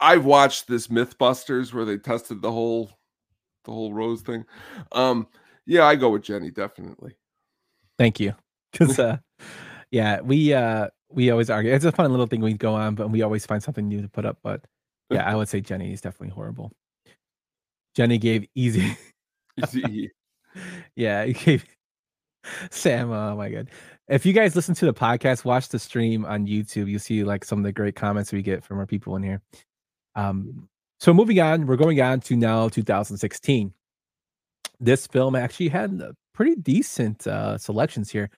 I've 0.00 0.24
watched 0.24 0.66
this 0.66 0.88
Mythbusters 0.88 1.72
where 1.72 1.84
they 1.84 1.98
tested 1.98 2.42
the 2.42 2.50
whole 2.50 2.90
the 3.64 3.72
whole 3.72 3.92
Rose 3.92 4.22
thing. 4.22 4.44
Um, 4.92 5.26
yeah, 5.66 5.84
I 5.84 5.94
go 5.96 6.10
with 6.10 6.22
Jenny, 6.22 6.50
definitely. 6.50 7.16
Thank 7.98 8.20
you. 8.20 8.34
Because 8.72 9.00
uh 9.00 9.16
yeah, 9.90 10.20
we 10.20 10.54
uh 10.54 10.90
we 11.10 11.30
always 11.30 11.50
argue. 11.50 11.72
It's 11.72 11.84
a 11.84 11.90
fun 11.90 12.08
little 12.12 12.28
thing 12.28 12.40
we 12.40 12.54
go 12.54 12.74
on, 12.74 12.94
but 12.94 13.10
we 13.10 13.22
always 13.22 13.44
find 13.44 13.60
something 13.60 13.88
new 13.88 14.00
to 14.00 14.08
put 14.08 14.24
up. 14.24 14.38
But 14.44 14.64
yeah, 15.10 15.28
I 15.28 15.34
would 15.34 15.48
say 15.48 15.60
Jenny 15.60 15.92
is 15.92 16.00
definitely 16.00 16.32
horrible. 16.32 16.70
Jenny 17.96 18.18
gave 18.18 18.46
easy. 18.54 18.96
Easy. 19.74 20.12
yeah, 20.96 21.24
he 21.24 21.32
gave 21.32 21.64
Sam. 22.70 23.10
Oh 23.10 23.36
my 23.36 23.50
god! 23.50 23.68
If 24.08 24.26
you 24.26 24.32
guys 24.32 24.56
listen 24.56 24.74
to 24.76 24.86
the 24.86 24.94
podcast, 24.94 25.44
watch 25.44 25.68
the 25.68 25.78
stream 25.78 26.24
on 26.24 26.46
YouTube. 26.46 26.90
You'll 26.90 27.00
see 27.00 27.24
like 27.24 27.44
some 27.44 27.58
of 27.58 27.64
the 27.64 27.72
great 27.72 27.96
comments 27.96 28.32
we 28.32 28.42
get 28.42 28.64
from 28.64 28.78
our 28.78 28.86
people 28.86 29.16
in 29.16 29.22
here. 29.22 29.42
Um, 30.14 30.68
so 30.98 31.14
moving 31.14 31.40
on, 31.40 31.66
we're 31.66 31.76
going 31.76 32.00
on 32.00 32.20
to 32.20 32.36
now 32.36 32.68
2016. 32.68 33.72
This 34.80 35.06
film 35.06 35.34
actually 35.36 35.68
had 35.68 36.02
pretty 36.34 36.56
decent 36.56 37.26
uh, 37.26 37.58
selections 37.58 38.10
here. 38.10 38.30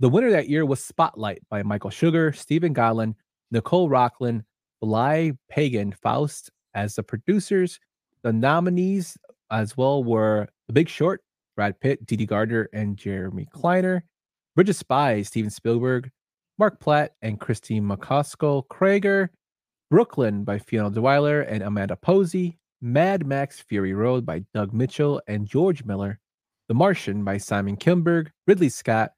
The 0.00 0.08
winner 0.08 0.30
that 0.30 0.48
year 0.48 0.64
was 0.64 0.82
Spotlight 0.82 1.42
by 1.50 1.62
Michael 1.62 1.90
Sugar, 1.90 2.32
Steve 2.32 2.62
Golin, 2.62 3.14
Nicole 3.50 3.88
Rocklin, 3.88 4.42
Blye 4.82 5.36
Pagon, 5.50 5.92
Faust 5.92 6.50
as 6.74 6.94
the 6.94 7.02
producers. 7.02 7.78
The 8.22 8.32
nominees 8.32 9.16
as 9.50 9.76
well 9.76 10.02
were 10.02 10.48
The 10.68 10.72
Big 10.72 10.88
Short, 10.88 11.22
Brad 11.60 11.78
Pitt, 11.78 12.06
Dede 12.06 12.26
Gardner, 12.26 12.70
and 12.72 12.96
Jeremy 12.96 13.46
Kleiner. 13.52 14.02
Bridge 14.56 14.70
of 14.70 14.76
Spies, 14.76 15.28
Steven 15.28 15.50
Spielberg, 15.50 16.10
Mark 16.58 16.80
Platt, 16.80 17.12
and 17.20 17.38
Kristie 17.38 17.82
Macosko 17.82 18.66
Krieger. 18.68 19.30
Brooklyn 19.90 20.42
by 20.42 20.58
Finola 20.58 20.90
Dwyer 20.90 21.42
and 21.42 21.62
Amanda 21.62 21.96
Posey. 21.96 22.56
Mad 22.80 23.26
Max 23.26 23.60
Fury 23.60 23.92
Road 23.92 24.24
by 24.24 24.42
Doug 24.54 24.72
Mitchell 24.72 25.20
and 25.28 25.46
George 25.46 25.84
Miller. 25.84 26.18
The 26.68 26.74
Martian 26.74 27.24
by 27.24 27.36
Simon 27.36 27.76
Kimberg, 27.76 28.30
Ridley 28.46 28.70
Scott, 28.70 29.10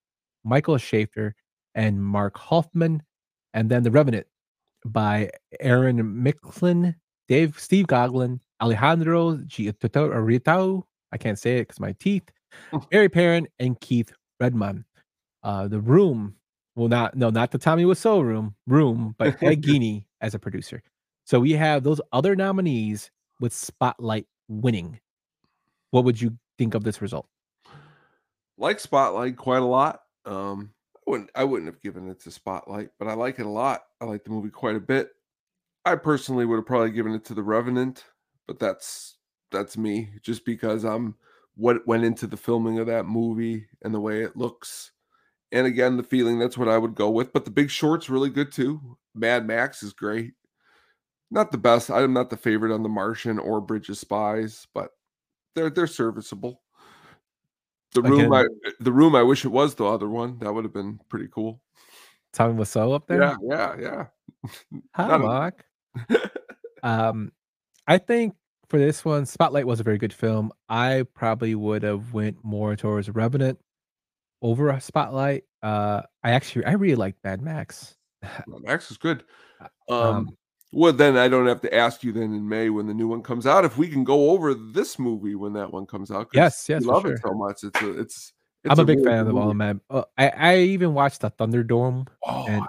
Michael 0.43 0.79
Schaefer, 0.79 1.37
and 1.77 2.03
Mark 2.03 2.35
Huffam. 2.35 3.03
And 3.55 3.71
then 3.71 3.85
The 3.85 3.93
Revenant 3.93 4.27
by 4.85 5.31
Arnon 5.63 6.03
Milchan, 6.03 6.97
Dave 7.29 7.57
Steve 7.61 7.87
Golin, 7.87 8.41
Alejandro 8.61 9.37
Giotto 9.47 10.11
I 11.13 11.19
can't 11.19 11.39
say 11.39 11.59
it 11.59 11.69
because 11.69 11.81
my 11.81 11.93
teeth. 11.93 12.25
Barry 12.91 13.09
Perrin 13.09 13.49
and 13.59 13.79
Keith 13.81 14.13
Redmon. 14.43 14.85
Uh, 15.43 15.69
the 15.69 15.81
Room, 15.81 16.35
well, 16.77 16.89
not 16.89 17.17
no, 17.17 17.31
not 17.31 17.51
the 17.51 17.59
Tommy 17.59 17.85
Wiseau 17.85 18.23
Room, 18.23 18.55
Room, 18.67 19.15
but 19.19 19.43
Ed 19.43 19.63
Geiny 19.63 20.07
as 20.21 20.35
a 20.35 20.39
producer. 20.39 20.83
So 21.25 21.41
we 21.41 21.53
have 21.53 21.83
those 21.83 22.01
other 22.13 22.37
nominees 22.37 23.11
with 23.41 23.53
Spotlight 23.53 24.27
winning. 24.49 25.01
What 25.91 26.05
would 26.05 26.21
you 26.21 26.37
think 26.59 26.75
of 26.75 26.85
this 26.85 27.03
result? 27.03 27.27
like 28.59 28.81
Spotlight 28.81 29.37
quite 29.37 29.63
a 29.63 29.67
lot. 29.67 30.01
Um, 30.25 30.73
I 30.97 31.11
wouldn't 31.11 31.31
I 31.35 31.45
wouldn't 31.45 31.67
have 31.67 31.81
given 31.81 32.09
it 32.09 32.21
to 32.21 32.31
Spotlight, 32.31 32.91
but 32.99 33.09
I 33.09 33.15
like 33.15 33.39
it 33.39 33.47
a 33.47 33.51
lot. 33.51 33.83
I 34.01 34.05
like 34.05 34.25
the 34.25 34.31
movie 34.31 34.51
quite 34.51 34.77
a 34.77 34.81
bit. 34.81 35.11
I 35.85 35.97
personally 35.97 36.47
would 36.47 36.57
have 36.57 36.67
probably 36.67 36.93
given 36.93 37.13
it 37.13 37.25
to 37.27 37.35
The 37.35 37.43
Revenant, 37.43 38.05
but 38.47 38.61
that's 38.61 39.17
that's 39.53 39.77
me 39.77 40.11
just 40.23 40.45
because 40.45 40.85
I'm 40.85 41.15
what 41.55 41.87
went 41.87 42.05
into 42.05 42.27
the 42.27 42.37
filming 42.37 42.79
of 42.79 42.87
that 42.87 43.05
movie 43.05 43.67
and 43.83 43.95
the 43.95 44.01
way 44.01 44.23
it 44.23 44.37
looks. 44.37 44.93
And 45.53 45.67
again, 45.67 45.97
the 45.97 46.03
feeling 46.03 46.39
that's 46.39 46.57
what 46.57 46.69
I 46.69 46.79
would 46.79 46.95
go 46.95 47.11
with. 47.11 47.33
But 47.33 47.45
the 47.45 47.51
big 47.51 47.71
short's 47.71 48.09
really 48.09 48.31
good 48.31 48.51
too. 48.51 48.97
Mad 49.15 49.47
Max 49.47 49.83
is 49.83 49.93
great. 49.93 50.33
Not 51.31 51.53
the 51.53 51.59
best. 51.59 51.91
I'm 51.91 52.13
not 52.13 52.31
the 52.31 52.37
favorite 52.37 52.75
on 52.75 52.83
The 52.83 52.89
Martian 52.89 53.39
or 53.39 53.61
Bridge 53.61 53.89
of 53.89 53.99
Spies, 53.99 54.67
but 54.75 54.91
they're 55.55 55.71
they're 55.71 55.87
serviceable. 55.87 56.63
The 57.95 58.03
room, 58.03 58.33
Again- 58.33 58.49
I 58.65 58.73
the 58.81 58.93
room. 58.93 59.15
I 59.15 59.23
wish 59.23 59.45
it 59.45 59.49
was 59.51 59.75
the 59.75 59.85
other 59.85 60.09
one. 60.09 60.39
That 60.39 60.53
would 60.53 60.65
have 60.65 60.73
been 60.73 60.99
pretty 61.09 61.29
cool. 61.31 61.61
Tommy 62.33 62.55
Wiseau 62.55 62.95
up 62.95 63.07
there? 63.07 63.21
Yeah, 63.21 63.37
yeah, 63.43 63.77
yeah. 63.79 64.81
Hi, 64.95 65.17
Mark. 65.19 65.65
um, 66.83 67.31
I 67.87 67.99
think 67.99 68.35
for 68.73 68.79
this 68.79 69.05
one, 69.05 69.27
Spotlight 69.27 69.67
was 69.67 69.81
a 69.81 69.83
very 69.83 69.99
good 69.99 70.15
film. 70.15 70.51
I 70.67 71.05
probably 71.13 71.55
would 71.55 71.83
have 71.83 72.15
went 72.15 72.43
more 72.43 72.75
towards 72.75 73.11
Revenant 73.11 73.59
over 74.41 74.71
a 74.71 74.81
Spotlight. 74.81 75.45
Uh, 75.63 76.01
I 76.25 76.31
actually 76.31 76.65
I 76.65 76.73
really 76.73 76.95
like 76.95 77.17
Mad 77.23 77.43
Max. 77.43 77.97
Max 78.47 78.91
is 78.91 78.97
good. 78.97 79.25
Um, 79.91 79.99
Um, 79.99 80.39
well, 80.73 80.95
then 80.95 81.19
I 81.19 81.29
don't 81.29 81.47
have 81.49 81.61
to 81.61 81.75
ask 81.75 82.03
you 82.03 82.13
then 82.13 82.33
in 82.35 82.49
May 82.49 82.71
when 82.71 82.87
the 82.87 82.95
new 82.95 83.07
one 83.07 83.23
comes 83.23 83.47
out 83.47 83.67
if 83.67 83.77
we 83.77 83.89
can 83.89 84.05
go 84.05 84.31
over 84.31 84.55
this 84.55 84.99
movie 84.99 85.35
when 85.35 85.53
that 85.53 85.71
one 85.71 85.85
comes 85.85 86.11
out. 86.11 86.29
Yes, 86.33 86.67
yes, 86.67 86.87
love 86.87 87.03
sure. 87.03 87.13
it 87.13 87.21
so 87.23 87.35
much. 87.35 87.65
It's 87.65 87.83
a, 87.83 88.01
it's. 88.01 88.33
I'm 88.65 88.71
it's 88.71 88.81
a 88.81 88.85
big 88.87 89.05
fan 89.05 89.25
good 89.25 89.33
of 89.33 89.37
all 89.37 89.49
movie. 89.49 89.59
Mad. 89.59 89.81
Uh, 89.91 90.05
I 90.17 90.29
I 90.31 90.57
even 90.61 90.95
watched 90.95 91.21
the 91.21 91.31
Thunderdome, 91.31 92.09
Oh, 92.25 92.47
and 92.49 92.65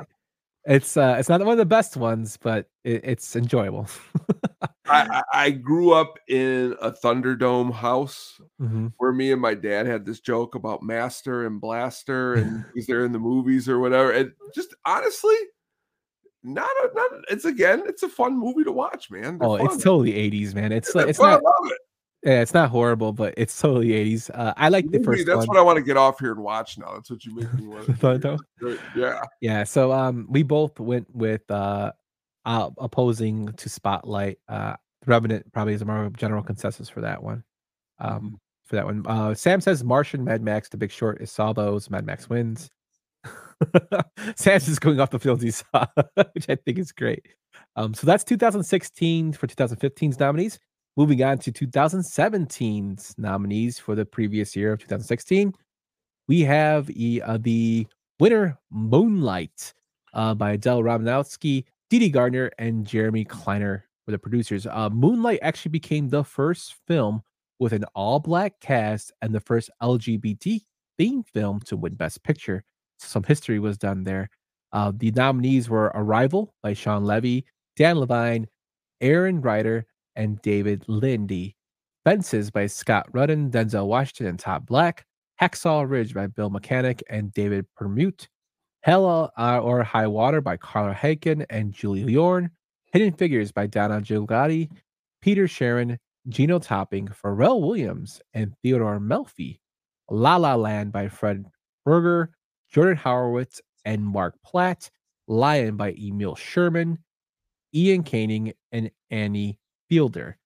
it's 0.66 0.98
uh 0.98 1.16
it's 1.18 1.30
not 1.30 1.40
one 1.40 1.54
of 1.54 1.58
the 1.60 1.66
best 1.66 1.96
ones, 1.96 2.36
but 2.36 2.68
it, 2.84 3.06
it's 3.06 3.38
enjoyable. 3.38 3.88
I, 4.88 5.24
I 5.34 5.50
grew 5.52 5.94
up 5.94 6.18
in 6.28 6.76
a 6.82 6.92
Thunderdome 6.92 7.72
house 7.74 8.40
Mhm. 8.62 8.92
where 8.98 9.12
me 9.14 9.32
and 9.32 9.42
my 9.42 9.54
dad 9.54 9.86
had 9.88 10.06
this 10.06 10.20
joke 10.20 10.56
about 10.56 10.84
Master 10.84 11.46
and 11.46 11.60
Blaster 11.62 12.36
and 12.36 12.66
is 12.76 12.86
there 12.88 13.06
in 13.06 13.12
the 13.12 13.20
movies 13.20 13.68
or 13.70 13.80
whatever. 13.80 14.12
And 14.12 14.32
just 14.54 14.74
honestly, 14.86 15.36
not 16.44 16.70
a 16.84 16.90
not. 16.94 17.12
a- 17.14 17.34
It's 17.34 17.46
again, 17.46 17.84
it's 17.86 18.04
a 18.04 18.10
fun 18.10 18.38
movie 18.38 18.64
to 18.66 18.72
watch, 18.72 19.10
man. 19.10 19.38
They're 19.38 19.48
Oh, 19.48 19.58
fun. 19.58 19.66
it's 19.68 19.84
totally 19.84 20.12
80s, 20.14 20.54
man. 20.54 20.72
It's 20.72 20.94
like 20.94 21.08
it's 21.08 21.20
not 21.20 21.42
love 21.44 21.54
it. 21.72 21.78
yeah, 22.24 22.42
it's 22.42 22.54
not 22.54 22.70
horrible, 22.70 23.14
but 23.14 23.34
it's 23.38 23.60
totally 23.60 23.90
80s. 23.90 24.30
Uh, 24.34 24.54
I 24.58 24.68
like 24.70 24.86
the 24.92 25.00
Movie, 25.00 25.06
first 25.06 25.26
that's 25.26 25.38
one. 25.40 25.48
what 25.48 25.58
I 25.58 25.62
want 25.62 25.78
to 25.78 25.84
get 25.84 25.96
off 25.98 26.20
here 26.20 26.32
and 26.34 26.42
watch 26.44 26.78
now. 26.78 26.94
That's 26.96 27.10
what 27.10 27.24
you 27.26 27.36
make 27.36 27.54
me 27.54 27.68
want. 27.68 28.40
Yeah. 28.96 29.22
Yeah, 29.42 29.64
so 29.64 29.92
um 29.94 30.28
we 30.30 30.44
both 30.44 30.80
went 30.80 31.08
with 31.16 31.50
uh, 31.50 31.92
uh 32.46 32.70
opposing 32.78 33.48
to 33.54 33.70
Spotlight. 33.70 34.40
Uh 34.48 34.76
Revenant 35.06 35.52
probably 35.52 35.74
is 35.74 35.82
a 35.82 35.86
more 35.86 36.10
general 36.16 36.44
consensus 36.44 36.90
for 36.90 37.02
that 37.02 37.22
one. 37.22 37.44
Um 38.00 38.40
for 38.66 38.76
that 38.76 38.86
one. 38.86 39.06
Uh 39.08 39.34
Sam 39.34 39.62
says 39.62 39.84
Martian, 39.84 40.24
Mad 40.24 40.42
Max, 40.42 40.70
The 40.70 40.78
Big 40.78 40.92
Short 40.92 41.22
is 41.22 41.32
saw 41.32 41.54
those, 41.54 41.90
Mad 41.90 42.06
Max 42.06 42.30
wins. 42.30 42.70
Sam's 44.36 44.66
just 44.66 44.82
going 44.82 45.00
off 45.00 45.12
the 45.12 45.20
fields 45.20 45.44
he 45.44 45.52
saw, 45.52 45.86
which 46.34 46.50
I 46.50 46.56
think 46.56 46.78
is 46.78 46.92
great. 46.92 47.26
Um 47.76 47.94
so 47.94 48.08
that's 48.08 48.24
2016 48.24 49.34
for 49.34 49.48
2015's 49.48 50.20
nominees. 50.20 50.60
Moving 50.96 51.24
on 51.24 51.40
to 51.40 51.52
2017's 51.52 53.16
nominees 53.18 53.80
for 53.80 53.96
the 53.96 54.06
previous 54.06 54.56
year 54.56 54.74
of 54.74 54.80
2016. 54.80 55.54
We 56.28 56.42
have 56.42 56.90
uh, 56.90 57.38
the 57.42 57.88
winner 58.20 58.58
Moonlight 58.72 59.74
uh, 60.14 60.36
by 60.36 60.52
Adele 60.52 60.84
Romanski, 60.84 61.66
Dede 61.90 62.12
Gardner, 62.12 62.52
and 62.58 62.86
Jeremy 62.86 63.26
Kleiner 63.26 63.86
were 64.06 64.12
the 64.12 64.20
producers. 64.20 64.66
Uh, 64.66 64.90
Moonlight 64.90 65.40
actually 65.42 65.70
became 65.72 66.10
the 66.10 66.24
first 66.24 66.76
film 66.88 67.22
with 67.60 67.74
an 67.74 67.86
all 67.96 68.20
black 68.20 68.60
cast 68.60 69.12
and 69.22 69.34
the 69.34 69.40
first 69.40 69.70
LGBT 69.82 70.62
themed 71.00 71.28
film 71.28 71.60
to 71.62 71.78
win 71.78 71.96
Best 71.96 72.24
Picture. 72.24 72.64
some 73.00 73.24
history 73.24 73.60
was 73.60 73.78
done 73.78 74.04
there. 74.04 74.30
Uh, 74.72 74.92
the 74.96 75.12
nominees 75.12 75.70
were 75.70 75.92
Arrival 75.94 76.54
by 76.64 76.74
Shawn 76.74 77.04
Levy, 77.04 77.46
Dan 77.76 78.00
Levine, 78.00 78.48
Aaron 79.02 79.42
Ryder, 79.42 79.86
and 80.16 80.42
David 80.42 80.86
Linde. 80.88 81.54
Fences 82.06 82.52
by 82.52 82.68
Scott 82.68 83.08
Rudin, 83.14 83.50
Denzel 83.52 83.88
Washington, 83.88 84.28
and 84.28 84.40
Todd 84.40 84.66
Black. 84.66 85.06
Hacksaw 85.42 85.90
Ridge 85.90 86.14
by 86.14 86.28
Bill 86.28 86.50
Mechanic 86.50 87.04
and 87.10 87.34
David 87.34 87.66
Permut. 87.80 88.28
Hell 88.84 89.32
uh, 89.38 89.60
or 89.60 89.82
High 89.82 90.08
Water 90.08 90.42
by 90.42 90.58
Carla 90.58 90.94
Hacken 90.94 91.46
and 91.50 91.74
Julie 91.74 92.12
Yorn. 92.12 92.52
Hidden 92.92 93.14
Figures 93.14 93.52
by 93.52 93.66
Donna 93.66 94.02
Gigliotti, 94.02 94.70
Peter 95.22 95.48
Sharon, 95.48 95.98
Jenno 96.30 96.62
Topping, 96.62 97.08
Pharrell 97.08 97.62
Williams, 97.62 98.22
and 98.34 98.54
Theodore 98.62 99.00
Melfi. 99.00 99.60
La 100.12 100.36
La 100.36 100.56
Land 100.56 100.92
by 100.92 101.08
Fred 101.08 101.46
Berger, 101.86 102.32
Jordan 102.72 102.98
Horowitz, 102.98 103.62
and 103.86 104.06
Mark 104.06 104.36
Platt. 104.46 104.92
Lion 105.28 105.78
by 105.78 105.94
Emile 105.94 106.36
Sherman, 106.36 107.00
Iain 107.74 108.04
Canning, 108.04 108.54
and 108.72 108.92
Angie 109.10 109.58
Fielder. 109.90 110.38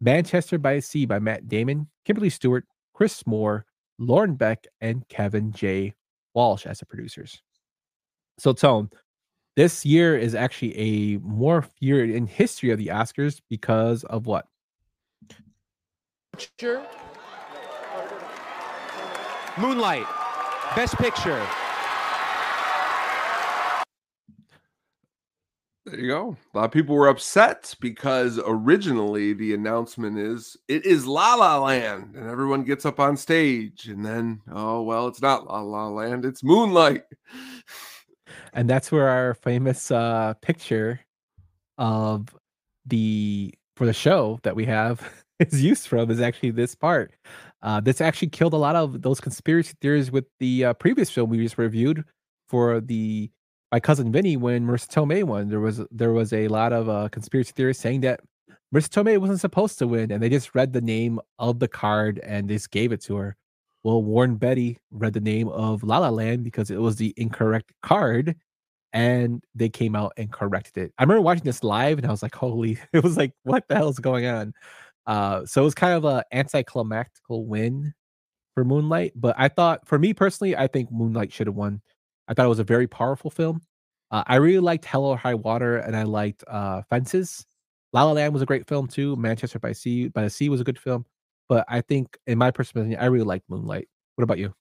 Manchester 0.00 0.58
by 0.58 0.74
the 0.74 0.82
Sea 0.82 1.06
by 1.06 1.18
Matt 1.18 1.48
Damon, 1.48 1.88
Kimberly 2.04 2.28
Stewart, 2.28 2.66
Chris 2.92 3.26
Moore, 3.26 3.64
Lauren 3.98 4.34
Beck, 4.34 4.66
and 4.80 5.08
Kevin 5.08 5.52
J. 5.52 5.94
Walsh 6.34 6.66
as 6.66 6.80
the 6.80 6.86
producers. 6.86 7.40
So, 8.38 8.52
Tone, 8.52 8.90
this 9.56 9.86
year 9.86 10.16
is 10.16 10.34
actually 10.34 10.76
a 10.78 11.18
more 11.18 11.64
year 11.80 12.04
in 12.04 12.26
history 12.26 12.70
of 12.70 12.78
the 12.78 12.88
Oscars 12.88 13.40
because 13.48 14.04
of 14.04 14.26
what? 14.26 14.46
Picture. 16.36 16.84
Moonlight. 19.58 20.06
Best 20.74 20.96
picture. 20.98 21.46
There 25.86 26.00
you 26.00 26.08
go. 26.08 26.36
A 26.52 26.58
lot 26.58 26.64
of 26.64 26.72
people 26.72 26.94
were 26.96 27.08
upset 27.08 27.74
because 27.80 28.38
originally 28.44 29.32
the 29.32 29.54
announcement 29.54 30.18
is 30.18 30.56
it 30.68 30.84
is 30.84 31.06
La 31.06 31.36
La 31.36 31.58
Land, 31.58 32.16
and 32.16 32.28
everyone 32.28 32.64
gets 32.64 32.84
up 32.84 33.00
on 33.00 33.16
stage, 33.16 33.86
and 33.86 34.04
then 34.04 34.42
oh 34.50 34.82
well, 34.82 35.06
it's 35.06 35.22
not 35.22 35.46
La 35.46 35.62
La 35.62 35.88
Land, 35.88 36.26
it's 36.26 36.42
Moonlight. 36.42 37.04
And 38.52 38.68
that's 38.68 38.90
where 38.90 39.08
our 39.08 39.34
famous 39.34 39.90
uh, 39.90 40.34
picture 40.40 41.00
of 41.78 42.34
the 42.86 43.54
for 43.76 43.86
the 43.86 43.92
show 43.92 44.38
that 44.42 44.56
we 44.56 44.64
have 44.64 45.08
is 45.40 45.62
used 45.62 45.86
from 45.86 46.10
is 46.10 46.20
actually 46.20 46.50
this 46.50 46.74
part. 46.74 47.12
Uh, 47.62 47.80
this 47.80 48.00
actually 48.00 48.28
killed 48.28 48.52
a 48.52 48.58
lot 48.58 48.76
of 48.76 49.02
those 49.02 49.20
conspiracy 49.20 49.74
theories 49.80 50.10
with 50.10 50.24
the 50.38 50.66
uh, 50.66 50.72
previous 50.74 51.10
film 51.10 51.30
we 51.30 51.38
just 51.38 51.58
reviewed 51.58 52.04
for 52.48 52.80
the 52.80 53.30
my 53.72 53.80
cousin 53.80 54.12
Vinny 54.12 54.36
when 54.36 54.66
Marisa 54.66 54.88
Tomei 54.88 55.24
won. 55.24 55.48
There 55.48 55.60
was 55.60 55.80
there 55.90 56.12
was 56.12 56.32
a 56.32 56.48
lot 56.48 56.72
of 56.72 56.88
uh, 56.88 57.08
conspiracy 57.10 57.52
theories 57.54 57.78
saying 57.78 58.02
that 58.02 58.20
Marisa 58.74 58.88
Tomei 58.88 59.18
wasn't 59.18 59.40
supposed 59.40 59.78
to 59.78 59.86
win, 59.86 60.10
and 60.10 60.22
they 60.22 60.28
just 60.28 60.54
read 60.54 60.72
the 60.72 60.80
name 60.80 61.20
of 61.38 61.58
the 61.58 61.68
card 61.68 62.18
and 62.20 62.48
just 62.48 62.70
gave 62.70 62.92
it 62.92 63.00
to 63.02 63.16
her. 63.16 63.36
Well, 63.86 64.02
Warren 64.02 64.34
Beatty 64.34 64.78
read 64.90 65.12
the 65.12 65.20
name 65.20 65.46
of 65.46 65.84
La 65.84 65.98
La 65.98 66.08
Land 66.08 66.42
because 66.42 66.72
it 66.72 66.80
was 66.80 66.96
the 66.96 67.14
incorrect 67.16 67.72
card, 67.84 68.34
and 68.92 69.44
they 69.54 69.68
came 69.68 69.94
out 69.94 70.12
and 70.16 70.32
corrected 70.32 70.76
it. 70.76 70.92
I 70.98 71.04
remember 71.04 71.20
watching 71.20 71.44
this 71.44 71.62
live, 71.62 71.98
and 71.98 72.04
I 72.04 72.10
was 72.10 72.20
like, 72.20 72.34
"Holy!" 72.34 72.80
It 72.92 73.04
was 73.04 73.16
like, 73.16 73.32
"What 73.44 73.68
the 73.68 73.76
hell 73.76 73.88
is 73.88 74.00
going 74.00 74.26
on?" 74.26 74.54
Uh, 75.06 75.46
so 75.46 75.62
it 75.62 75.66
was 75.66 75.76
kind 75.76 75.92
of 75.94 76.04
a 76.04 76.24
anticlimactical 76.32 77.46
win 77.46 77.94
for 78.56 78.64
Moonlight. 78.64 79.12
But 79.14 79.36
I 79.38 79.46
thought, 79.46 79.86
for 79.86 80.00
me 80.00 80.12
personally, 80.12 80.56
I 80.56 80.66
think 80.66 80.90
Moonlight 80.90 81.32
should 81.32 81.46
have 81.46 81.54
won. 81.54 81.80
I 82.26 82.34
thought 82.34 82.46
it 82.46 82.48
was 82.48 82.58
a 82.58 82.64
very 82.64 82.88
powerful 82.88 83.30
film. 83.30 83.62
Uh, 84.10 84.24
I 84.26 84.36
really 84.36 84.58
liked 84.58 84.84
Hell 84.84 85.04
or 85.04 85.16
High 85.16 85.34
Water, 85.36 85.76
and 85.78 85.96
I 85.96 86.02
liked 86.02 86.42
uh, 86.48 86.82
Fences. 86.90 87.46
La 87.92 88.02
La 88.02 88.12
Land 88.14 88.32
was 88.32 88.42
a 88.42 88.46
great 88.46 88.66
film 88.66 88.88
too. 88.88 89.14
Manchester 89.14 89.60
by 89.60 89.70
Sea 89.72 90.08
by 90.08 90.24
the 90.24 90.30
Sea 90.30 90.48
was 90.48 90.60
a 90.60 90.64
good 90.64 90.78
film. 90.80 91.06
But 91.48 91.64
I 91.68 91.80
think, 91.80 92.18
in 92.26 92.38
my 92.38 92.50
personal 92.50 92.82
opinion, 92.84 93.00
I 93.00 93.06
really 93.06 93.24
like 93.24 93.42
Moonlight. 93.48 93.88
What 94.14 94.24
about 94.24 94.38
you? 94.38 94.54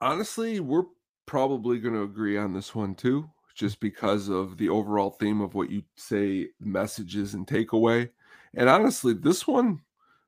Honestly, 0.00 0.60
we're 0.60 0.84
probably 1.26 1.78
going 1.78 1.94
to 1.94 2.02
agree 2.02 2.36
on 2.36 2.52
this 2.52 2.74
one 2.74 2.94
too, 2.94 3.30
just 3.54 3.80
because 3.80 4.28
of 4.28 4.58
the 4.58 4.68
overall 4.68 5.10
theme 5.10 5.40
of 5.40 5.54
what 5.54 5.70
you 5.70 5.82
say, 5.96 6.48
messages 6.60 7.34
and 7.34 7.46
takeaway. 7.46 8.10
And 8.54 8.68
honestly, 8.68 9.14
this 9.14 9.46
one, 9.46 9.80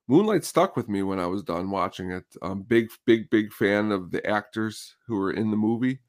Moonlight 0.07 0.45
stuck 0.45 0.75
with 0.75 0.89
me 0.89 1.03
when 1.03 1.19
I 1.19 1.27
was 1.27 1.43
done 1.43 1.69
watching 1.69 2.11
it. 2.11 2.25
Big, 2.67 2.89
big, 3.05 3.29
big 3.29 3.51
fan 3.51 3.91
of 3.91 4.09
the 4.09 4.25
actors 4.25 4.95
who 5.05 5.17
were 5.17 5.33
in 5.33 5.51
the 5.51 5.57
movie. 5.57 5.99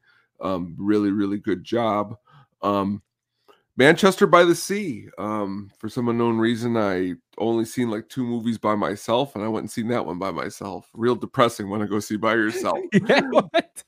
Um, 0.41 0.75
really, 0.79 1.11
really 1.11 1.37
good 1.37 1.63
job. 1.63 2.15
Um, 2.61 3.03
Manchester 3.79 4.27
by 4.27 4.43
the 4.43 4.53
Sea. 4.55 5.07
Um, 5.17 5.71
for 5.79 5.87
some 5.87 6.09
unknown 6.09 6.37
reason, 6.37 6.75
I 6.75 7.13
only 7.37 7.63
seen 7.63 7.89
like 7.89 8.09
two 8.09 8.25
movies 8.25 8.57
by 8.57 8.75
myself, 8.75 9.35
and 9.35 9.43
I 9.43 9.47
went 9.47 9.63
and 9.63 9.71
seen 9.71 9.87
that 9.87 10.05
one 10.05 10.19
by 10.19 10.31
myself. 10.31 10.89
Real 10.93 11.15
depressing 11.15 11.69
when 11.69 11.81
I 11.81 11.85
go 11.85 12.01
see 12.01 12.17
by 12.17 12.33
yourself. 12.35 12.77
yeah, 12.91 13.21
what? 13.21 13.83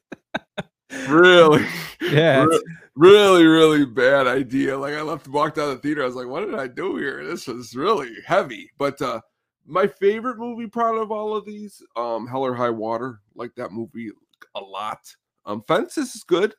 really, 1.09 1.65
Yeah, 2.01 2.45
re- 2.45 2.63
really, 2.95 3.45
really 3.45 3.85
bad 3.85 4.27
idea. 4.27 4.77
Like 4.77 4.93
I 4.93 5.01
left, 5.01 5.27
walked 5.27 5.57
out 5.57 5.67
of 5.69 5.75
the 5.75 5.81
theater. 5.81 6.03
I 6.03 6.05
was 6.05 6.15
like, 6.15 6.27
"What 6.27 6.45
did 6.45 6.55
I 6.55 6.67
do 6.67 6.95
here? 6.95 7.25
This 7.25 7.47
was 7.47 7.75
really 7.75 8.13
heavy." 8.25 8.71
But 8.77 9.01
uh, 9.01 9.19
my 9.65 9.87
favorite 9.87 10.37
movie, 10.37 10.67
proud 10.67 10.95
of 10.95 11.11
all 11.11 11.35
of 11.35 11.43
these, 11.45 11.83
um, 11.97 12.27
Hell 12.27 12.45
or 12.45 12.55
High 12.55 12.69
Water. 12.69 13.19
Like 13.35 13.53
that 13.55 13.73
movie 13.73 14.11
a 14.55 14.61
lot. 14.61 14.99
Um, 15.45 15.63
Fences 15.67 16.15
is 16.15 16.23
good. 16.23 16.55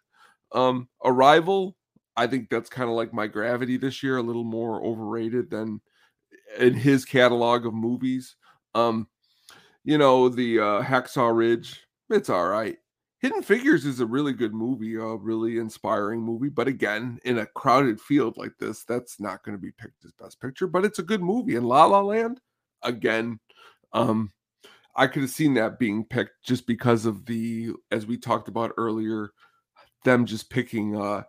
Um, 0.52 0.86
Arrival, 1.02 1.74
I 2.16 2.26
think 2.26 2.50
that's 2.50 2.68
kind 2.68 2.90
of 2.90 2.96
like 2.96 3.12
my 3.12 3.26
Gravity 3.26 3.76
this 3.76 4.02
year, 4.02 4.18
a 4.18 4.22
little 4.22 4.44
more 4.44 4.82
overrated 4.82 5.50
than 5.50 5.80
in 6.58 6.74
his 6.74 7.04
catalog 7.04 7.66
of 7.66 7.74
movies. 7.74 8.36
Um, 8.74 9.08
you 9.84 9.98
know, 9.98 10.28
the 10.28 10.58
uh, 10.58 10.82
Hacksaw 10.82 11.34
Ridge, 11.34 11.80
it's 12.10 12.30
all 12.30 12.46
right. 12.46 12.76
Hidden 13.20 13.42
Figures 13.42 13.86
is 13.86 14.00
a 14.00 14.06
really 14.06 14.32
good 14.32 14.52
movie, 14.52 14.96
a 14.96 15.04
really 15.04 15.58
inspiring 15.58 16.20
movie. 16.20 16.48
But 16.48 16.68
again, 16.68 17.20
in 17.24 17.38
a 17.38 17.46
crowded 17.46 18.00
field 18.00 18.36
like 18.36 18.52
this, 18.58 18.84
that's 18.84 19.20
not 19.20 19.44
going 19.44 19.56
to 19.56 19.62
be 19.62 19.70
picked 19.70 20.04
as 20.04 20.12
best 20.12 20.40
picture. 20.40 20.66
But 20.66 20.84
it's 20.84 20.98
a 20.98 21.04
good 21.04 21.22
movie. 21.22 21.56
And 21.56 21.66
La 21.66 21.84
La 21.84 22.00
Land, 22.00 22.40
again, 22.82 23.38
um, 23.92 24.32
I 24.96 25.06
could 25.06 25.22
have 25.22 25.30
seen 25.30 25.54
that 25.54 25.78
being 25.78 26.04
picked 26.04 26.42
just 26.44 26.66
because 26.66 27.06
of 27.06 27.24
the, 27.26 27.72
as 27.90 28.06
we 28.06 28.18
talked 28.18 28.48
about 28.48 28.72
earlier, 28.76 29.30
them 30.04 30.26
just 30.26 30.50
picking 30.50 31.00
uh 31.00 31.22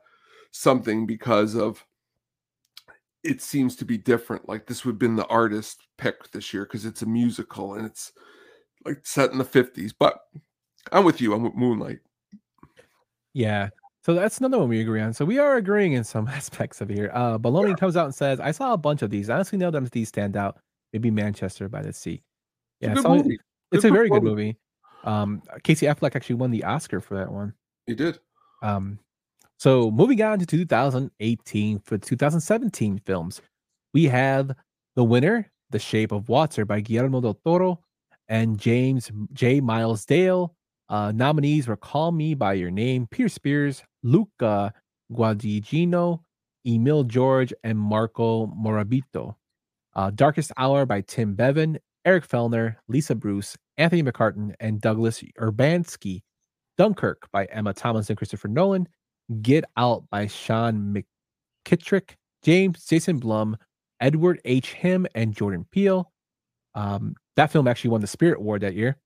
something 0.53 1.05
because 1.05 1.55
of 1.55 1.83
it 3.23 3.41
seems 3.41 3.75
to 3.77 3.85
be 3.85 3.97
different. 3.97 4.47
Like 4.47 4.65
this 4.67 4.85
would 4.85 4.93
have 4.93 4.99
been 4.99 5.15
the 5.17 5.25
artist 5.27 5.81
pick 5.97 6.31
this 6.31 6.53
year 6.53 6.63
because 6.63 6.85
it's 6.85 7.01
a 7.01 7.05
musical 7.05 7.73
and 7.75 7.85
it's 7.85 8.11
like 8.85 9.05
set 9.05 9.31
in 9.31 9.37
the 9.37 9.43
50s. 9.45 9.93
But 9.97 10.19
I'm 10.91 11.03
with 11.05 11.19
you. 11.21 11.33
I'm 11.33 11.43
with 11.43 11.55
Moonlight. 11.55 11.99
yeah. 13.33 13.69
So 14.05 14.13
that's 14.13 14.39
another 14.39 14.59
one 14.59 14.67
we 14.67 14.81
agree 14.81 14.99
on. 14.99 15.13
So 15.13 15.23
we 15.23 15.39
are 15.39 15.55
agreeing 15.55 15.93
in 15.93 16.03
some 16.03 16.27
aspects 16.39 16.81
of 16.81 16.89
here. 16.89 17.09
Uh, 17.13 17.37
Baloney 17.37 17.77
comes 17.79 17.95
out 17.95 18.05
and 18.05 18.13
says, 18.15 18.39
"I 18.41 18.51
saw 18.51 18.73
a 18.73 18.77
bunch 18.77 19.01
of 19.01 19.09
these. 19.09 19.29
Honestly, 19.29 19.57
none 19.57 19.67
of 19.67 19.73
them 19.73 19.87
these 19.93 20.09
stand 20.09 20.35
out. 20.35 20.59
Maybe 20.91 21.09
Manchester 21.09 21.69
by 21.69 21.81
the 21.81 21.93
Sea. 21.93 22.21
It's 22.81 22.91
a 22.91 22.95
Yeah, 22.95 23.01
so 23.01 23.15
movie. 23.15 23.39
it's 23.71 23.83
Good 23.83 23.91
a 23.91 23.93
very 23.93 24.09
good 24.09 24.21
performance. 24.21 24.35
movie. 24.35 24.57
Um, 25.05 25.41
Casey 25.63 25.85
Affleck 25.85 26.15
actually 26.17 26.35
won 26.35 26.51
the 26.51 26.65
Oscar 26.65 26.99
for 26.99 27.15
that 27.15 27.31
one. 27.31 27.53
He 27.87 27.95
did. 27.95 28.19
Um, 28.61 28.99
so 29.63 29.89
moving 29.91 30.21
on 30.21 30.39
to 30.39 30.45
2018 30.45 31.79
for 31.79 31.97
2017 31.97 32.99
films, 33.05 33.41
we 33.93 34.03
have 34.07 34.51
the 34.97 35.05
winner, 35.05 35.49
The 35.69 35.79
Shape 35.79 36.11
of 36.11 36.27
Water 36.27 36.65
by 36.65 36.81
Guillermo 36.81 37.21
del 37.21 37.35
Toro 37.45 37.79
and 38.27 38.59
James 38.59 39.09
J. 39.31 39.61
Miles 39.61 40.05
Dale. 40.05 40.53
Uh, 40.89 41.13
nominees 41.15 41.69
were 41.69 41.77
Call 41.77 42.11
Me 42.11 42.33
by 42.33 42.51
Your 42.51 42.71
Name, 42.71 43.07
Pierce 43.07 43.35
Spears, 43.35 43.83
Luca 44.03 44.73
Guadagnino, 45.13 46.19
Emil 46.67 47.05
George, 47.05 47.53
and 47.63 47.79
Marco 47.79 48.47
Morabito. 48.47 49.35
Uh, 49.95 50.11
Darkest 50.11 50.51
Hour 50.57 50.85
by 50.85 50.99
Tim 50.99 51.35
Bevan, 51.35 51.79
Eric 52.03 52.27
Fellner, 52.27 52.75
Lisa 52.89 53.15
Bruce, 53.15 53.55
Anthony 53.77 54.03
McCarten, 54.03 54.53
and 54.59 54.81
Douglas 54.81 55.23
Urbanski. 55.39 56.21
Dunkirk 56.77 57.29
by 57.31 57.45
Emma 57.45 57.73
Thomas 57.73 58.09
and 58.09 58.17
Christopher 58.17 58.49
Nolan. 58.49 58.89
Get 59.41 59.65
Out 59.77 60.03
by 60.09 60.27
Sean 60.27 60.95
McKittrick, 61.65 62.11
James 62.43 62.85
Jason 62.85 63.19
Blum, 63.19 63.57
Edward 63.99 64.41
H. 64.45 64.73
Him, 64.73 65.07
and 65.15 65.33
Jordan 65.33 65.65
Peele. 65.71 66.11
Um, 66.75 67.15
that 67.35 67.51
film 67.51 67.67
actually 67.67 67.91
won 67.91 68.01
the 68.01 68.07
Spirit 68.07 68.39
Award 68.39 68.61
that 68.61 68.75
year. 68.75 68.97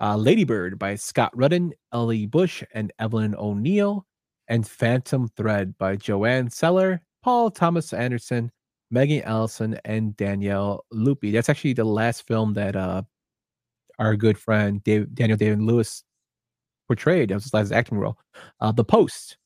Uh, 0.00 0.16
Ladybird 0.16 0.78
by 0.78 0.94
Scott 0.94 1.36
Rudin, 1.36 1.72
Eli 1.94 2.26
Bush, 2.26 2.62
and 2.72 2.92
Evelyn 2.98 3.34
O'Neill. 3.36 4.06
And 4.50 4.66
Phantom 4.66 5.28
Thread 5.36 5.76
by 5.76 5.96
JoAnne 5.96 6.50
Sellar, 6.50 7.02
Paul 7.22 7.50
Thomas 7.50 7.92
Anderson, 7.92 8.50
Megan 8.90 9.22
Ellison, 9.22 9.78
and 9.84 10.16
Danielle 10.16 10.86
Lupi. 10.92 11.32
That's 11.32 11.50
actually 11.50 11.74
the 11.74 11.84
last 11.84 12.26
film 12.26 12.54
that 12.54 12.74
uh, 12.74 13.02
our 13.98 14.16
good 14.16 14.38
friend 14.38 14.82
Dave, 14.84 15.14
Daniel 15.14 15.36
David 15.36 15.60
Lewis 15.60 16.02
portrayed. 16.86 17.28
That 17.28 17.34
was 17.34 17.44
his 17.44 17.54
last 17.54 17.72
acting 17.72 17.98
role. 17.98 18.16
Uh, 18.60 18.72
the 18.72 18.84
Post 18.84 19.36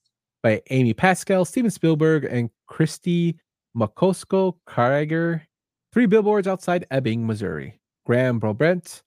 by 0.43 0.60
Amy 0.70 0.93
Pascal, 0.94 1.44
Steven 1.44 1.70
Spielberg, 1.70 2.24
and 2.24 2.51
Kristie 2.69 3.36
Macosko 3.77 4.56
Krieger. 4.66 5.47
Three 5.93 6.06
billboards 6.06 6.48
outside 6.48 6.86
Ebbing, 6.90 7.27
Missouri. 7.27 7.78
Graham 8.05 8.39
Broadbent, 8.39 9.02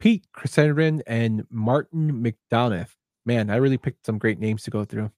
Pete 0.00 0.26
Crescendon, 0.32 1.02
and 1.06 1.44
Martin 1.50 2.24
McDonagh. 2.24 2.88
Man, 3.26 3.50
I 3.50 3.56
really 3.56 3.76
picked 3.76 4.06
some 4.06 4.18
great 4.18 4.38
names 4.38 4.62
to 4.64 4.70
go 4.70 4.84
through. 4.84 5.10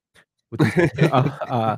With 0.51 1.13
uh, 1.13 1.31
uh, 1.49 1.77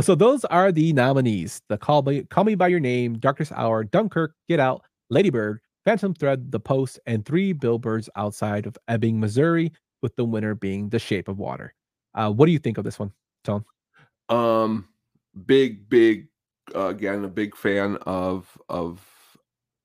so, 0.00 0.14
those 0.14 0.44
are 0.46 0.72
the 0.72 0.92
nominees: 0.92 1.60
the 1.68 1.76
Call 1.76 2.02
Me, 2.02 2.22
Call 2.24 2.44
Me 2.44 2.54
by 2.54 2.68
Your 2.68 2.80
Name, 2.80 3.18
Darkest 3.18 3.52
Hour, 3.52 3.84
Dunkirk, 3.84 4.34
Get 4.48 4.60
Out, 4.60 4.82
Ladybird, 5.10 5.60
Phantom 5.84 6.14
Thread, 6.14 6.50
The 6.52 6.60
Post, 6.60 7.00
and 7.06 7.26
three 7.26 7.52
billboards 7.52 8.08
outside 8.16 8.66
of 8.66 8.78
Ebbing, 8.88 9.18
Missouri, 9.20 9.72
with 10.00 10.14
the 10.16 10.24
winner 10.24 10.54
being 10.54 10.88
The 10.88 10.98
Shape 10.98 11.28
of 11.28 11.38
Water. 11.38 11.74
Uh, 12.14 12.30
what 12.30 12.46
do 12.46 12.52
you 12.52 12.58
think 12.58 12.78
of 12.78 12.84
this 12.84 12.98
one, 12.98 13.12
Tone? 13.44 13.64
Um, 14.28 14.88
big, 15.46 15.88
big, 15.88 16.28
uh, 16.74 16.88
again, 16.88 17.24
a 17.24 17.28
big 17.28 17.56
fan 17.56 17.96
of 18.06 18.46
of 18.68 19.00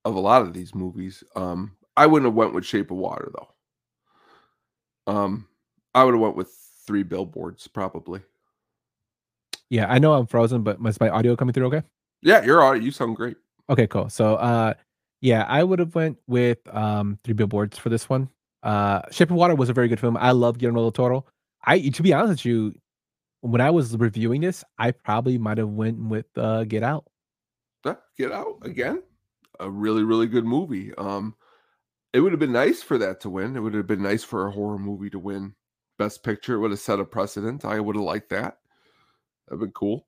of 0.05 0.15
a 0.15 0.19
lot 0.19 0.41
of 0.41 0.53
these 0.53 0.73
movies. 0.73 1.23
Um, 1.35 1.75
I 1.97 2.05
wouldn't 2.05 2.27
have 2.27 2.35
went 2.35 2.53
with 2.53 2.65
Shape 2.65 2.91
of 2.91 2.97
Water 2.97 3.31
though. 3.33 5.13
Um, 5.13 5.47
I 5.93 6.03
would 6.03 6.13
have 6.13 6.21
went 6.21 6.35
with 6.35 6.51
three 6.85 7.03
billboards 7.03 7.67
probably. 7.67 8.21
Yeah, 9.69 9.87
I 9.89 9.99
know 9.99 10.13
I'm 10.13 10.27
frozen, 10.27 10.63
but 10.63 10.77
is 10.85 10.99
my 10.99 11.09
audio 11.09 11.35
coming 11.35 11.53
through 11.53 11.67
okay? 11.67 11.83
Yeah, 12.21 12.43
you're 12.43 12.61
all 12.61 12.71
right. 12.71 12.81
You 12.81 12.91
sound 12.91 13.15
great. 13.15 13.37
Okay, 13.69 13.87
cool. 13.87 14.09
So 14.09 14.35
uh 14.35 14.73
yeah, 15.19 15.45
I 15.47 15.63
would 15.63 15.79
have 15.79 15.95
went 15.95 16.17
with 16.27 16.59
um 16.73 17.17
three 17.23 17.33
billboards 17.33 17.77
for 17.77 17.89
this 17.89 18.07
one. 18.07 18.29
Uh 18.63 19.01
Shape 19.11 19.31
of 19.31 19.37
Water 19.37 19.55
was 19.55 19.69
a 19.69 19.73
very 19.73 19.87
good 19.87 19.99
film. 19.99 20.17
I 20.17 20.31
love 20.31 20.57
Guillermo 20.57 20.81
del 20.81 20.91
Toro. 20.91 21.25
I 21.67 21.89
to 21.89 22.01
be 22.01 22.13
honest 22.13 22.43
with 22.43 22.45
you, 22.45 22.73
when 23.41 23.61
I 23.61 23.69
was 23.69 23.95
reviewing 23.95 24.41
this, 24.41 24.63
I 24.79 24.91
probably 24.91 25.37
might 25.37 25.57
have 25.57 25.69
went 25.69 25.99
with 25.99 26.25
uh 26.37 26.63
Get 26.63 26.81
Out. 26.81 27.05
Yeah, 27.85 27.95
Get 28.17 28.31
Out 28.31 28.57
again. 28.63 29.03
A 29.59 29.69
really, 29.69 30.03
really 30.03 30.27
good 30.27 30.45
movie. 30.45 30.95
Um 30.95 31.35
it 32.13 32.21
would 32.21 32.31
have 32.31 32.39
been 32.39 32.53
nice 32.53 32.81
for 32.81 32.97
that 32.97 33.19
to 33.21 33.29
win. 33.29 33.55
It 33.55 33.59
would 33.59 33.73
have 33.73 33.85
been 33.85 34.01
nice 34.01 34.23
for 34.23 34.47
a 34.47 34.51
horror 34.51 34.79
movie 34.79 35.09
to 35.11 35.19
win 35.19 35.53
Best 35.99 36.23
Picture. 36.23 36.55
It 36.55 36.59
would 36.59 36.71
have 36.71 36.79
set 36.79 36.99
a 36.99 37.05
precedent. 37.05 37.65
I 37.65 37.79
would 37.81 37.97
have 37.97 38.05
liked 38.05 38.29
that. 38.29 38.59
That'd 39.47 39.59
been 39.59 39.71
cool. 39.71 40.07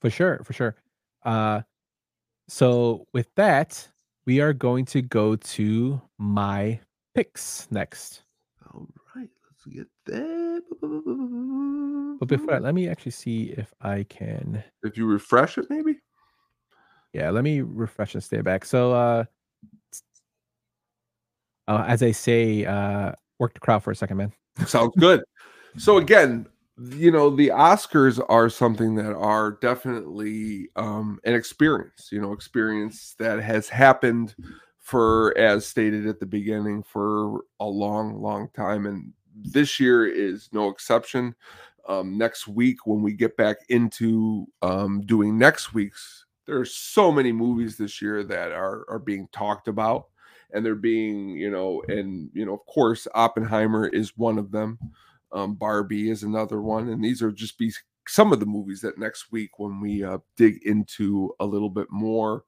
For 0.00 0.10
sure, 0.10 0.40
for 0.42 0.54
sure. 0.54 0.74
Uh 1.22 1.60
so 2.48 3.06
with 3.12 3.28
that, 3.36 3.86
we 4.26 4.40
are 4.40 4.52
going 4.52 4.84
to 4.86 5.02
go 5.02 5.36
to 5.36 6.00
my 6.18 6.80
picks 7.14 7.68
next. 7.70 8.22
All 8.72 8.88
right, 9.14 9.28
let's 9.46 9.64
get. 9.66 9.86
But 12.18 12.28
before 12.28 12.54
that, 12.54 12.62
let 12.62 12.74
me 12.74 12.88
actually 12.88 13.12
see 13.12 13.54
if 13.56 13.72
I 13.80 14.04
can 14.04 14.62
If 14.82 14.96
you 14.96 15.06
refresh 15.06 15.56
it, 15.58 15.66
maybe. 15.70 15.96
yeah, 17.12 17.30
let 17.30 17.44
me 17.44 17.60
refresh 17.60 18.14
and 18.14 18.22
stay 18.22 18.40
back. 18.40 18.64
So 18.64 18.92
uh 18.92 19.24
uh, 21.68 21.84
as 21.86 22.02
I 22.02 22.10
say, 22.10 22.64
uh 22.64 23.12
work 23.38 23.54
the 23.54 23.60
crowd 23.60 23.82
for 23.82 23.90
a 23.90 23.96
second, 23.96 24.16
man. 24.16 24.32
Sounds 24.66 24.94
good. 24.98 25.22
So 25.76 25.98
again, 25.98 26.46
you 26.78 27.10
know, 27.10 27.30
the 27.30 27.48
Oscars 27.48 28.20
are 28.28 28.48
something 28.48 28.94
that 28.96 29.14
are 29.14 29.52
definitely 29.60 30.68
um 30.76 31.20
an 31.24 31.34
experience, 31.34 32.08
you 32.10 32.20
know, 32.20 32.32
experience 32.32 33.14
that 33.18 33.40
has 33.42 33.68
happened 33.68 34.34
for 34.78 35.36
as 35.38 35.66
stated 35.66 36.06
at 36.06 36.18
the 36.18 36.26
beginning 36.26 36.82
for 36.82 37.42
a 37.60 37.66
long, 37.66 38.20
long 38.20 38.48
time. 38.54 38.86
And 38.86 39.12
this 39.34 39.80
year 39.80 40.06
is 40.06 40.48
no 40.52 40.68
exception. 40.68 41.34
Um, 41.88 42.18
next 42.18 42.46
week, 42.46 42.86
when 42.86 43.02
we 43.02 43.12
get 43.12 43.36
back 43.36 43.56
into 43.68 44.46
um, 44.62 45.00
doing 45.02 45.38
next 45.38 45.74
week's, 45.74 46.26
there 46.46 46.58
are 46.58 46.66
so 46.66 47.10
many 47.10 47.32
movies 47.32 47.76
this 47.76 48.02
year 48.02 48.22
that 48.24 48.52
are 48.52 48.84
are 48.88 48.98
being 48.98 49.28
talked 49.32 49.68
about 49.68 50.06
and 50.52 50.64
they're 50.64 50.74
being, 50.74 51.30
you 51.30 51.50
know, 51.50 51.82
and 51.88 52.30
you 52.32 52.44
know, 52.44 52.54
of 52.54 52.66
course, 52.66 53.06
Oppenheimer 53.14 53.86
is 53.88 54.16
one 54.16 54.38
of 54.38 54.50
them. 54.50 54.78
Um, 55.32 55.54
Barbie 55.54 56.10
is 56.10 56.22
another 56.22 56.60
one, 56.60 56.88
and 56.88 57.04
these 57.04 57.22
are 57.22 57.30
just 57.30 57.56
be 57.56 57.72
some 58.08 58.32
of 58.32 58.40
the 58.40 58.46
movies 58.46 58.80
that 58.80 58.98
next 58.98 59.30
week 59.30 59.58
when 59.58 59.80
we 59.80 60.02
uh, 60.02 60.18
dig 60.36 60.60
into 60.64 61.32
a 61.38 61.46
little 61.46 61.70
bit 61.70 61.86
more 61.90 62.44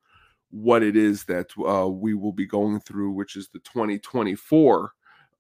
what 0.51 0.83
it 0.83 0.97
is 0.97 1.25
that 1.25 1.51
uh, 1.67 1.89
we 1.89 2.15
will 2.15 2.33
be 2.33 2.47
going 2.47 2.81
through, 2.81 3.13
which 3.13 3.37
is 3.37 3.49
the 3.49 3.59
2024, 3.61 4.93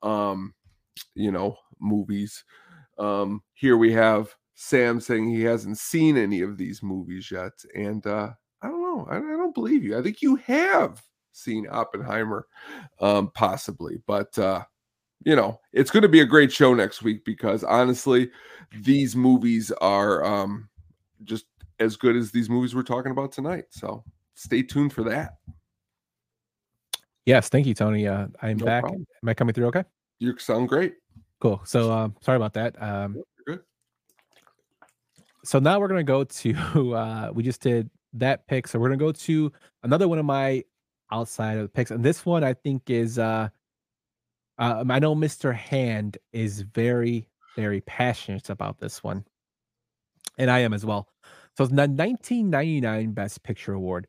um, 0.02 0.54
you 1.14 1.30
know, 1.30 1.56
movies. 1.80 2.44
Um, 2.98 3.42
here 3.54 3.76
we 3.76 3.92
have 3.92 4.34
Sam 4.54 5.00
saying 5.00 5.28
he 5.28 5.42
hasn't 5.42 5.78
seen 5.78 6.16
any 6.16 6.40
of 6.42 6.56
these 6.58 6.82
movies 6.82 7.30
yet, 7.30 7.52
and 7.74 8.06
uh, 8.06 8.30
I 8.62 8.68
don't 8.68 8.82
know. 8.82 9.06
I, 9.10 9.16
I 9.16 9.36
don't 9.36 9.54
believe 9.54 9.82
you. 9.82 9.98
I 9.98 10.02
think 10.02 10.22
you 10.22 10.36
have 10.36 11.02
seen 11.32 11.66
Oppenheimer, 11.70 12.46
um, 13.00 13.30
possibly, 13.34 13.98
but 14.06 14.38
uh, 14.38 14.62
you 15.24 15.36
know, 15.36 15.60
it's 15.72 15.90
going 15.90 16.02
to 16.02 16.08
be 16.08 16.20
a 16.20 16.26
great 16.26 16.52
show 16.52 16.74
next 16.74 17.02
week 17.02 17.24
because 17.24 17.64
honestly, 17.64 18.30
these 18.82 19.16
movies 19.16 19.70
are 19.80 20.24
um, 20.24 20.68
just 21.24 21.46
as 21.78 21.96
good 21.96 22.16
as 22.16 22.30
these 22.30 22.50
movies 22.50 22.74
we're 22.74 22.82
talking 22.82 23.12
about 23.12 23.32
tonight. 23.32 23.64
So 23.70 24.04
stay 24.34 24.62
tuned 24.62 24.92
for 24.92 25.02
that. 25.04 25.36
Yes, 27.24 27.48
thank 27.48 27.66
you, 27.66 27.74
Tony. 27.74 28.06
Uh, 28.06 28.26
I'm 28.42 28.56
No 28.56 28.66
back. 28.66 28.82
problem. 28.82 29.06
Am 29.22 29.28
I 29.28 29.34
coming 29.34 29.54
through 29.54 29.66
okay? 29.66 29.84
You 30.22 30.38
sound 30.38 30.68
great. 30.68 30.94
Cool. 31.40 31.60
So 31.64 31.90
um 31.90 32.14
sorry 32.20 32.36
about 32.36 32.52
that. 32.52 32.80
Um 32.80 33.24
good. 33.44 33.58
so 35.42 35.58
now 35.58 35.80
we're 35.80 35.88
gonna 35.88 36.04
go 36.04 36.22
to 36.22 36.94
uh 36.94 37.30
we 37.34 37.42
just 37.42 37.60
did 37.60 37.90
that 38.12 38.46
pick. 38.46 38.68
So 38.68 38.78
we're 38.78 38.86
gonna 38.88 38.98
go 38.98 39.10
to 39.10 39.52
another 39.82 40.06
one 40.06 40.20
of 40.20 40.24
my 40.24 40.62
outside 41.10 41.56
of 41.56 41.64
the 41.64 41.68
picks. 41.68 41.90
And 41.90 42.04
this 42.04 42.24
one 42.24 42.44
I 42.44 42.54
think 42.54 42.88
is 42.88 43.18
uh 43.18 43.48
um, 44.58 44.92
I 44.92 45.00
know 45.00 45.16
Mr. 45.16 45.52
Hand 45.52 46.18
is 46.32 46.60
very, 46.60 47.26
very 47.56 47.80
passionate 47.80 48.48
about 48.48 48.78
this 48.78 49.02
one. 49.02 49.24
And 50.38 50.52
I 50.52 50.60
am 50.60 50.72
as 50.72 50.86
well. 50.86 51.08
So 51.56 51.66
the 51.66 51.74
1999 51.74 53.10
Best 53.10 53.42
Picture 53.42 53.72
Award. 53.72 54.06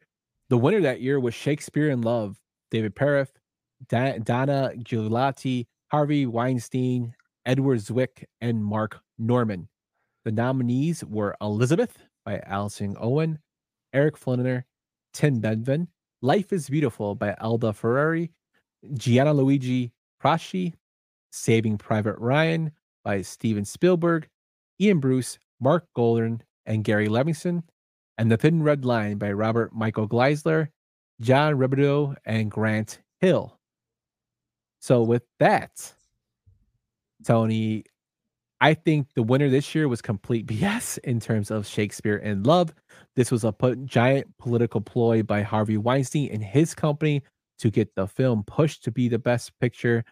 The 0.50 0.58
winner 0.60 0.82
that 0.82 1.02
year 1.02 1.20
was 1.20 1.34
Shakespeare 1.34 1.90
in 1.90 2.02
Love, 2.02 2.38
David 2.70 2.96
Parfitt, 2.96 3.40
Da- 3.88 4.20
Donna 4.20 4.74
Gigliotti, 4.78 5.66
Harvey 5.94 6.26
Weinstein, 6.26 7.14
Edward 7.46 7.78
Zwick, 7.78 8.24
and 8.42 8.66
Marc 8.66 9.00
Norman. 9.20 9.68
The 10.26 10.32
nominees 10.32 11.06
were 11.06 11.36
Elizabeth 11.40 12.00
by 12.26 12.40
Alison 12.48 12.96
Owen, 13.00 13.38
Eric 13.94 14.18
Fellner, 14.18 14.64
Tim 15.14 15.40
Bevan, 15.40 15.88
Life 16.24 16.52
is 16.52 16.68
Beautiful 16.68 17.14
by 17.14 17.36
Elda 17.40 17.74
Ferri, 17.74 18.32
Gianna 18.96 19.36
Luigi 19.36 19.92
Braschi, 20.20 20.74
Saving 21.32 21.78
Private 21.78 22.18
Ryan 22.18 22.72
by 23.04 23.22
Steven 23.22 23.64
Spielberg, 23.64 24.28
Ian 24.82 25.00
Bryce, 25.00 25.38
Mark 25.60 25.86
Gordon, 25.96 26.42
and 26.66 26.84
Gary 26.84 27.08
Levinsohn, 27.08 27.62
and 28.18 28.32
The 28.32 28.38
Thin 28.38 28.64
Red 28.64 28.84
Line 28.84 29.20
by 29.20 29.32
Robert 29.32 29.76
Michael 29.76 30.10
Geisler, 30.10 30.70
John 31.22 31.56
Roberdeau, 31.56 32.16
and 32.26 32.50
Grant 32.50 32.98
Hill. 33.22 33.60
So 34.84 35.02
with 35.02 35.24
that, 35.40 35.94
Tony, 37.26 37.86
I 38.60 38.74
think 38.74 39.08
the 39.16 39.24
winner 39.24 39.50
this 39.50 39.74
year 39.74 39.88
was 39.88 40.02
complete 40.02 40.46
BS 40.48 40.98
in 41.06 41.22
terms 41.22 41.52
of 41.52 41.66
Shakespeare 41.66 42.18
in 42.18 42.44
Love. 42.44 42.74
This 43.16 43.32
was 43.32 43.46
a 43.46 43.56
giant 43.86 44.38
political 44.40 44.82
ploy 44.82 45.24
by 45.24 45.42
Harvey 45.42 45.78
Weinstein 45.78 46.32
and 46.34 46.44
his 46.44 46.76
company 46.76 47.24
to 47.60 47.72
get 47.72 47.96
the 47.96 48.06
film 48.06 48.44
pushed 48.44 48.84
to 48.84 48.92
be 48.92 49.08
the 49.08 49.18
best 49.18 49.58
picture. 49.62 50.04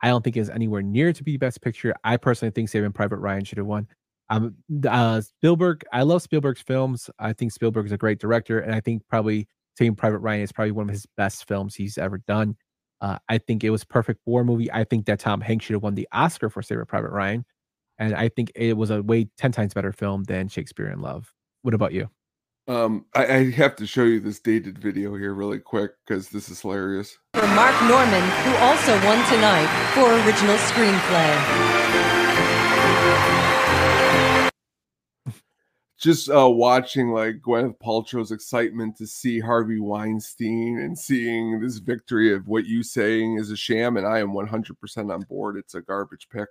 I 0.00 0.10
don't 0.10 0.22
think 0.22 0.36
it's 0.36 0.48
anywhere 0.48 0.82
near 0.82 1.12
to 1.12 1.24
be 1.24 1.36
best 1.36 1.60
picture. 1.60 1.92
I 2.04 2.16
personally 2.16 2.52
think 2.52 2.68
Saving 2.68 2.92
Private 2.92 3.18
Ryan 3.18 3.42
should 3.42 3.58
have 3.58 3.66
won. 3.66 3.88
Um, 4.28 4.54
uh, 4.88 5.22
Spielberg, 5.22 5.84
I 5.92 6.02
love 6.02 6.22
Spielberg's 6.22 6.62
films. 6.62 7.10
I 7.18 7.32
think 7.32 7.50
Spielberg 7.50 7.86
is 7.86 7.92
a 7.92 7.98
great 7.98 8.20
director, 8.20 8.60
and 8.60 8.76
I 8.76 8.78
think 8.78 9.02
probably 9.08 9.48
Saving 9.76 9.96
Private 9.96 10.18
Ryan 10.18 10.42
is 10.42 10.52
probably 10.52 10.70
one 10.70 10.88
of 10.88 10.92
his 10.92 11.06
best 11.16 11.48
films 11.48 11.74
he's 11.74 11.98
ever 11.98 12.18
done. 12.28 12.54
Uh, 13.00 13.18
I 13.28 13.38
think 13.38 13.64
it 13.64 13.70
was 13.70 13.84
perfect 13.84 14.20
war 14.26 14.44
movie. 14.44 14.70
I 14.70 14.84
think 14.84 15.06
that 15.06 15.20
Tom 15.20 15.40
Hanks 15.40 15.64
should 15.64 15.74
have 15.74 15.82
won 15.82 15.94
the 15.94 16.08
Oscar 16.12 16.50
for 16.50 16.62
Saving 16.62 16.84
Private 16.86 17.10
Ryan, 17.10 17.44
and 17.98 18.14
I 18.14 18.28
think 18.28 18.52
it 18.54 18.76
was 18.76 18.90
a 18.90 19.02
way 19.02 19.28
ten 19.38 19.52
times 19.52 19.74
better 19.74 19.92
film 19.92 20.24
than 20.24 20.48
Shakespeare 20.48 20.88
in 20.88 21.00
Love. 21.00 21.32
What 21.62 21.74
about 21.74 21.92
you? 21.92 22.10
Um, 22.68 23.06
I, 23.16 23.26
I 23.26 23.50
have 23.52 23.74
to 23.76 23.86
show 23.86 24.04
you 24.04 24.20
this 24.20 24.38
dated 24.38 24.78
video 24.78 25.16
here 25.16 25.34
really 25.34 25.58
quick 25.58 25.92
because 26.06 26.28
this 26.28 26.48
is 26.48 26.60
hilarious. 26.60 27.18
For 27.34 27.46
Marc 27.48 27.74
Norman, 27.82 28.22
who 28.44 28.54
also 28.56 28.92
won 29.06 29.18
tonight 29.28 29.66
for 29.94 30.06
original 30.24 30.56
screenplay. 30.56 31.89
Just 36.00 36.30
uh, 36.30 36.48
watching 36.48 37.10
like 37.10 37.40
Gwyneth 37.40 37.78
Paltrow's 37.78 38.32
excitement 38.32 38.96
to 38.96 39.06
see 39.06 39.38
Harvey 39.38 39.78
Weinstein 39.78 40.78
and 40.78 40.98
seeing 40.98 41.60
this 41.60 41.76
victory 41.76 42.32
of 42.32 42.48
what 42.48 42.64
you 42.64 42.82
saying 42.82 43.36
is 43.36 43.50
a 43.50 43.56
sham, 43.56 43.98
and 43.98 44.06
I 44.06 44.18
am 44.18 44.30
100% 44.30 45.14
on 45.14 45.20
board. 45.22 45.56
It's 45.58 45.74
a 45.74 45.82
garbage 45.82 46.28
pick. 46.30 46.48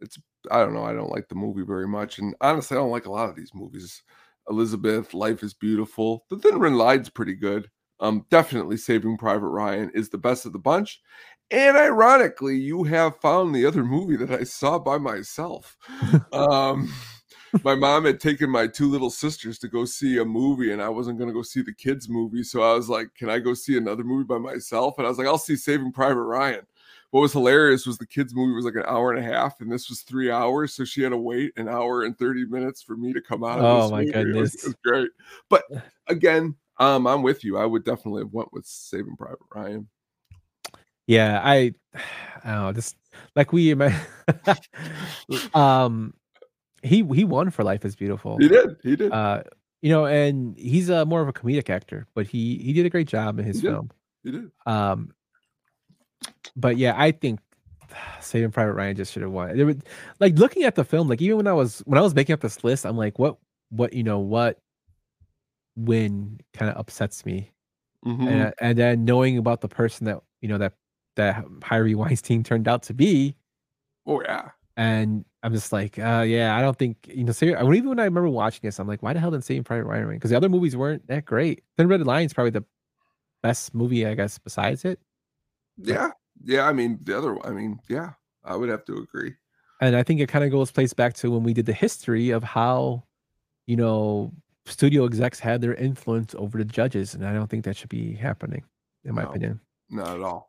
It's 0.00 0.16
I 0.50 0.58
don't 0.58 0.74
know. 0.74 0.84
I 0.84 0.92
don't 0.92 1.10
like 1.10 1.28
the 1.28 1.34
movie 1.34 1.64
very 1.64 1.88
much, 1.88 2.18
and 2.18 2.34
honestly, 2.40 2.76
I 2.76 2.80
don't 2.80 2.92
like 2.92 3.06
a 3.06 3.12
lot 3.12 3.28
of 3.28 3.34
these 3.34 3.50
movies. 3.52 4.02
Elizabeth, 4.48 5.12
Life 5.12 5.42
is 5.42 5.52
Beautiful. 5.52 6.24
The 6.30 6.38
Thin 6.38 6.58
Red 6.58 6.72
Line's 6.72 7.10
pretty 7.10 7.34
good. 7.34 7.68
Um, 8.00 8.24
definitely 8.30 8.76
Saving 8.76 9.18
Private 9.18 9.48
Ryan 9.48 9.90
is 9.92 10.08
the 10.08 10.18
best 10.18 10.46
of 10.46 10.52
the 10.52 10.58
bunch. 10.58 11.02
And 11.50 11.76
ironically, 11.76 12.56
you 12.56 12.84
have 12.84 13.20
found 13.20 13.54
the 13.54 13.66
other 13.66 13.82
movie 13.82 14.16
that 14.16 14.30
I 14.30 14.44
saw 14.44 14.78
by 14.78 14.98
myself. 14.98 15.76
um, 16.32 16.92
my 17.64 17.74
mom 17.74 18.04
had 18.04 18.20
taken 18.20 18.50
my 18.50 18.66
two 18.66 18.88
little 18.88 19.10
sisters 19.10 19.58
to 19.60 19.68
go 19.68 19.84
see 19.84 20.18
a 20.18 20.24
movie, 20.24 20.72
and 20.72 20.82
I 20.82 20.88
wasn't 20.88 21.18
going 21.18 21.28
to 21.28 21.34
go 21.34 21.42
see 21.42 21.62
the 21.62 21.72
kids' 21.72 22.08
movie. 22.08 22.42
So 22.42 22.62
I 22.62 22.74
was 22.74 22.88
like, 22.88 23.14
Can 23.14 23.30
I 23.30 23.38
go 23.38 23.54
see 23.54 23.76
another 23.76 24.04
movie 24.04 24.24
by 24.24 24.38
myself? 24.38 24.94
And 24.98 25.06
I 25.06 25.10
was 25.10 25.18
like, 25.18 25.26
I'll 25.26 25.38
see 25.38 25.56
Saving 25.56 25.92
Private 25.92 26.22
Ryan. 26.22 26.66
What 27.10 27.22
was 27.22 27.32
hilarious 27.32 27.86
was 27.86 27.96
the 27.96 28.06
kids' 28.06 28.34
movie 28.34 28.52
was 28.52 28.66
like 28.66 28.74
an 28.74 28.84
hour 28.86 29.12
and 29.12 29.24
a 29.24 29.26
half, 29.26 29.60
and 29.60 29.72
this 29.72 29.88
was 29.88 30.02
three 30.02 30.30
hours. 30.30 30.74
So 30.74 30.84
she 30.84 31.02
had 31.02 31.10
to 31.10 31.16
wait 31.16 31.52
an 31.56 31.66
hour 31.68 32.04
and 32.04 32.18
30 32.18 32.44
minutes 32.46 32.82
for 32.82 32.96
me 32.96 33.14
to 33.14 33.20
come 33.22 33.42
out. 33.44 33.58
Of 33.60 33.64
Oh 33.64 33.82
this 33.82 33.90
my 33.90 34.00
movie. 34.04 34.10
It 34.10 34.16
was- 34.36 34.52
goodness. 34.52 34.54
It 34.54 34.66
was, 34.66 34.76
great. 34.84 35.10
But 35.48 35.64
again, 36.08 36.54
um, 36.78 37.06
I'm 37.06 37.22
with 37.22 37.44
you. 37.44 37.56
I 37.56 37.64
would 37.64 37.84
definitely 37.84 38.22
have 38.22 38.32
went 38.32 38.52
with 38.52 38.66
Saving 38.66 39.16
Private 39.16 39.38
Ryan. 39.54 39.88
Yeah, 41.06 41.40
I, 41.42 41.72
I 42.44 42.52
don't 42.52 42.62
know, 42.64 42.72
just 42.72 42.96
like 43.34 43.52
we, 43.54 43.72
um, 45.54 46.12
he 46.82 47.02
he 47.14 47.24
won 47.24 47.50
for 47.50 47.62
Life 47.64 47.84
is 47.84 47.96
Beautiful. 47.96 48.38
He 48.38 48.48
did. 48.48 48.76
He 48.82 48.96
did. 48.96 49.12
Uh, 49.12 49.42
you 49.82 49.90
know, 49.90 50.06
and 50.06 50.58
he's 50.58 50.88
a, 50.88 51.04
more 51.06 51.20
of 51.20 51.28
a 51.28 51.32
comedic 51.32 51.70
actor, 51.70 52.06
but 52.14 52.26
he 52.26 52.58
he 52.58 52.72
did 52.72 52.86
a 52.86 52.90
great 52.90 53.06
job 53.08 53.38
in 53.38 53.44
his 53.44 53.60
He 53.60 53.68
film. 53.68 53.90
He 54.24 54.30
did. 54.32 54.50
Um, 54.66 55.12
but 56.56 56.76
yeah, 56.76 56.94
I 56.96 57.12
think 57.12 57.40
Saving 58.20 58.50
Private 58.50 58.72
Ryan 58.74 58.96
just 58.96 59.12
should 59.12 59.22
have 59.22 59.30
won. 59.30 59.56
There 59.56 59.66
would 59.66 59.84
like 60.20 60.34
looking 60.36 60.64
at 60.64 60.74
the 60.74 60.84
film, 60.84 61.08
like 61.08 61.20
even 61.22 61.36
when 61.36 61.46
I 61.46 61.52
was 61.52 61.80
when 61.86 61.98
I 61.98 62.02
was 62.02 62.14
making 62.14 62.32
up 62.34 62.40
this 62.40 62.64
list, 62.64 62.84
I'm 62.86 62.96
like, 62.96 63.18
what 63.18 63.36
what 63.70 63.92
you 63.92 64.02
know 64.02 64.18
what 64.18 64.58
win 65.76 66.40
kind 66.54 66.70
of 66.70 66.76
upsets 66.76 67.24
me, 67.24 67.52
Mhm. 68.04 68.28
and 68.28 68.54
and 68.60 68.78
then 68.78 69.04
knowing 69.04 69.38
about 69.38 69.60
the 69.60 69.68
person 69.68 70.06
that 70.06 70.20
you 70.40 70.48
know 70.48 70.58
that 70.58 70.74
that 71.16 71.44
Harvey 71.62 71.94
Weinstein 71.94 72.42
turned 72.42 72.66
out 72.68 72.82
to 72.84 72.94
be, 72.94 73.34
Oh 74.06 74.22
yeah. 74.22 74.50
And 74.78 75.24
I'm 75.42 75.52
just 75.52 75.72
like, 75.72 75.98
uh, 75.98 76.24
yeah, 76.26 76.56
I 76.56 76.62
don't 76.62 76.78
think 76.78 77.10
you 77.12 77.24
know. 77.24 77.32
Say, 77.32 77.48
even 77.48 77.88
when 77.88 77.98
I 77.98 78.04
remember 78.04 78.28
watching 78.30 78.60
this, 78.62 78.78
I'm 78.78 78.86
like, 78.86 79.02
why 79.02 79.12
the 79.12 79.18
hell 79.20 79.32
didn't 79.32 79.44
Saving 79.44 79.64
Private 79.64 79.84
Ryan 79.84 80.06
win? 80.06 80.16
Because 80.16 80.30
the 80.30 80.36
other 80.36 80.48
movies 80.48 80.76
weren't 80.76 81.04
that 81.08 81.24
great. 81.24 81.64
Thin 81.76 81.88
Red 81.88 82.06
Line's 82.06 82.32
probably 82.32 82.52
the 82.52 82.64
best 83.42 83.74
movie, 83.74 84.06
I 84.06 84.14
guess, 84.14 84.38
besides 84.38 84.84
it. 84.84 85.00
Yeah. 85.76 86.12
Yeah. 86.44 86.68
I 86.68 86.72
mean, 86.72 86.98
the 87.02 87.18
other 87.18 87.44
I 87.44 87.50
mean, 87.50 87.80
yeah, 87.88 88.12
I 88.44 88.54
would 88.56 88.68
have 88.68 88.84
to 88.86 88.98
agree. 88.98 89.34
and 89.80 89.96
I 89.96 90.04
think 90.04 90.20
it 90.20 90.28
kind 90.28 90.44
of 90.44 90.52
goes 90.52 90.70
plays 90.70 90.94
back 90.94 91.14
to 91.14 91.30
when 91.32 91.42
we 91.42 91.52
did 91.54 91.66
the 91.66 91.72
history 91.72 92.30
of 92.30 92.44
how, 92.44 93.02
you 93.66 93.76
know, 93.76 94.32
studio 94.66 95.06
execs 95.06 95.40
had 95.40 95.60
their 95.60 95.74
influence 95.74 96.36
over 96.38 96.56
the 96.58 96.64
judges, 96.64 97.14
and 97.14 97.26
I 97.26 97.32
don't 97.32 97.48
think 97.50 97.64
that 97.64 97.76
should 97.76 97.88
be 97.88 98.14
happening, 98.14 98.62
in 99.04 99.14
my 99.16 99.22
No. 99.22 99.30
opinion. 99.30 99.60
Not 99.90 100.16
at 100.16 100.22
all. 100.22 100.47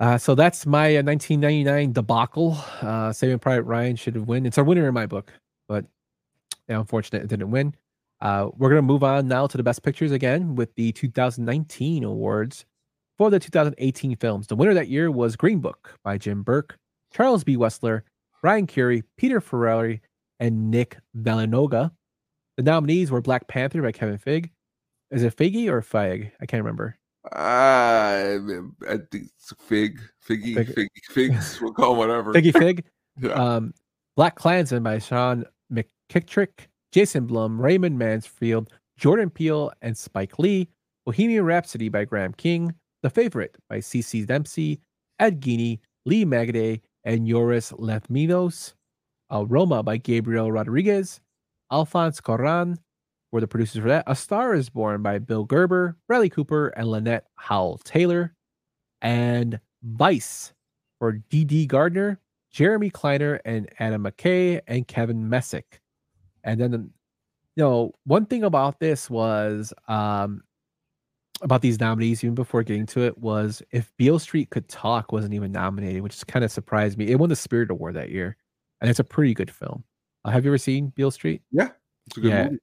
Uh, 0.00 0.16
so 0.16 0.34
that's 0.34 0.64
my 0.64 0.96
uh, 0.96 1.02
1999 1.02 1.92
debacle. 1.92 2.56
Uh, 2.80 3.12
Saving 3.12 3.38
Private 3.38 3.64
Ryan 3.64 3.96
should 3.96 4.14
have 4.14 4.26
won. 4.26 4.46
It's 4.46 4.56
a 4.56 4.64
winner 4.64 4.88
in 4.88 4.94
my 4.94 5.04
book, 5.04 5.30
but 5.68 5.84
yeah, 6.68 6.80
unfortunate 6.80 7.22
it 7.22 7.28
didn't 7.28 7.50
win. 7.50 7.74
Uh, 8.22 8.48
we're 8.56 8.70
gonna 8.70 8.80
move 8.80 9.04
on 9.04 9.28
now 9.28 9.46
to 9.46 9.58
the 9.58 9.62
best 9.62 9.82
pictures 9.82 10.10
again 10.10 10.54
with 10.56 10.74
the 10.74 10.92
2019 10.92 12.04
awards 12.04 12.64
for 13.18 13.28
the 13.30 13.38
2018 13.38 14.16
films. 14.16 14.46
The 14.46 14.56
winner 14.56 14.72
that 14.72 14.88
year 14.88 15.10
was 15.10 15.36
Green 15.36 15.60
Book 15.60 15.98
by 16.02 16.16
Jim 16.16 16.42
Burke, 16.42 16.78
Charles 17.12 17.44
B. 17.44 17.58
Wessler, 17.58 18.02
Ryan 18.42 18.66
Currie, 18.66 19.04
Peter 19.18 19.40
Ferrari, 19.40 20.00
and 20.38 20.70
Nick 20.70 20.96
Vallelonga. 21.18 21.90
The 22.56 22.62
nominees 22.62 23.10
were 23.10 23.20
Black 23.20 23.48
Panther 23.48 23.82
by 23.82 23.92
Kevin 23.92 24.16
Fig. 24.16 24.50
Is 25.10 25.24
it 25.24 25.36
Figgy 25.36 25.68
or 25.68 25.82
Feig? 25.82 26.30
I 26.40 26.46
can't 26.46 26.62
remember. 26.62 26.99
I, 27.32 28.38
I 28.88 28.98
think 29.10 29.28
fig, 29.58 30.00
figgy, 30.26 30.54
Fig- 30.54 30.74
fig, 30.74 30.88
figs. 31.10 31.58
We'll 31.62 31.72
call 31.72 31.96
whatever. 31.96 32.32
Figgy 32.32 32.56
Fig. 32.56 32.84
Yeah. 33.20 33.32
Um, 33.32 33.74
Black 34.16 34.36
Klansman 34.36 34.82
by 34.82 34.98
Sean 34.98 35.44
McKittrick, 35.70 36.68
Jason 36.90 37.26
Blum, 37.26 37.60
Raymond 37.60 37.98
Mansfield, 37.98 38.70
Jordan 38.96 39.28
Peele, 39.28 39.72
and 39.82 39.98
Spike 39.98 40.38
Lee. 40.38 40.68
Bohemian 41.04 41.44
Rhapsody 41.44 41.90
by 41.90 42.04
Graham 42.06 42.32
King. 42.32 42.74
The 43.02 43.10
Favorite 43.10 43.56
by 43.68 43.80
Ceci 43.80 44.24
Dempsey, 44.24 44.80
Ed 45.18 45.40
Guiney, 45.40 45.80
Lee 46.06 46.24
Magiday, 46.24 46.80
and 47.04 47.26
Yoris. 47.28 47.72
Uh, 49.32 49.44
Roma 49.46 49.82
by 49.82 49.96
Gabriel 49.98 50.50
Rodriguez. 50.50 51.20
Alphonse 51.70 52.20
Cuarón 52.20 52.78
were 53.32 53.40
the 53.40 53.48
producers 53.48 53.82
for 53.82 53.88
that. 53.88 54.04
A 54.06 54.16
Star 54.16 54.54
is 54.54 54.68
Born 54.68 55.02
by 55.02 55.18
Bill 55.18 55.44
Gerber, 55.44 55.96
Bradley 56.06 56.30
Cooper, 56.30 56.68
and 56.68 56.88
Lynette 56.88 57.26
Howell 57.36 57.78
Taylor. 57.78 58.34
And 59.02 59.60
Vice 59.82 60.52
for 60.98 61.12
Dede 61.12 61.68
Gardner, 61.68 62.20
Jeremy 62.50 62.90
Kleiner, 62.90 63.40
and 63.44 63.68
Adam 63.78 64.04
McKay, 64.04 64.60
and 64.66 64.86
Kevin 64.86 65.28
Messick. 65.28 65.80
And 66.44 66.60
then, 66.60 66.72
you 67.56 67.62
know, 67.64 67.92
one 68.04 68.26
thing 68.26 68.44
about 68.44 68.80
this 68.80 69.08
was 69.08 69.72
um, 69.88 70.42
about 71.42 71.62
these 71.62 71.80
nominees, 71.80 72.22
even 72.22 72.34
before 72.34 72.62
getting 72.62 72.86
to 72.86 73.00
it, 73.00 73.16
was 73.16 73.62
if 73.70 73.90
Beale 73.96 74.18
Street 74.18 74.50
Could 74.50 74.68
Talk 74.68 75.12
wasn't 75.12 75.34
even 75.34 75.52
nominated, 75.52 76.02
which 76.02 76.26
kind 76.26 76.44
of 76.44 76.52
surprised 76.52 76.98
me. 76.98 77.08
It 77.08 77.18
won 77.18 77.30
the 77.30 77.36
Spirit 77.36 77.70
Award 77.70 77.94
that 77.94 78.10
year, 78.10 78.36
and 78.80 78.90
it's 78.90 79.00
a 79.00 79.04
pretty 79.04 79.32
good 79.32 79.50
film. 79.50 79.84
Uh, 80.24 80.30
have 80.30 80.44
you 80.44 80.50
ever 80.50 80.58
seen 80.58 80.92
Beale 80.94 81.10
Street? 81.10 81.40
Yeah. 81.50 81.68
It's 82.06 82.18
a 82.18 82.20
good 82.20 82.30
yeah. 82.30 82.44
movie. 82.44 82.58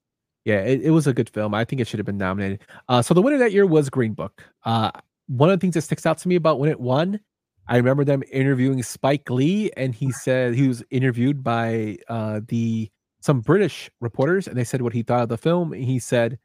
Yeah, 0.47 0.59
it, 0.61 0.81
it 0.81 0.91
was 0.91 1.07
a 1.07 1.13
good 1.13 1.29
film. 1.29 1.53
I 1.53 1.65
think 1.65 1.81
it 1.81 1.87
should 1.89 1.99
have 1.99 2.05
been 2.05 2.17
nominated. 2.17 2.61
Uh, 2.87 3.01
so 3.01 3.13
the 3.13 3.21
winner 3.21 3.37
that 3.39 3.51
year 3.51 3.65
was 3.65 3.89
Green 3.89 4.13
Book. 4.13 4.45
Uh, 4.63 4.91
one 5.27 5.49
of 5.49 5.59
the 5.59 5.61
things 5.61 5.73
that 5.73 5.81
sticks 5.81 6.05
out 6.05 6.19
to 6.19 6.29
me 6.29 6.35
about 6.35 6.57
when 6.57 6.69
it 6.69 6.79
won, 6.79 7.19
I 7.67 7.75
remember 7.75 8.05
them 8.05 8.23
interviewing 8.31 8.81
Spike 8.81 9.29
Lee, 9.29 9.69
and 9.75 9.93
he 9.93 10.09
said 10.13 10.55
he 10.55 10.69
was 10.69 10.81
interviewed 10.89 11.43
by 11.43 11.97
uh, 12.07 12.39
the 12.47 12.89
some 13.19 13.41
British 13.41 13.91
reporters, 13.99 14.47
and 14.47 14.57
they 14.57 14.63
said 14.63 14.81
what 14.81 14.93
he 14.93 15.03
thought 15.03 15.23
of 15.23 15.27
the 15.27 15.37
film. 15.37 15.73
And 15.73 15.83
he 15.83 15.99
said 15.99 16.39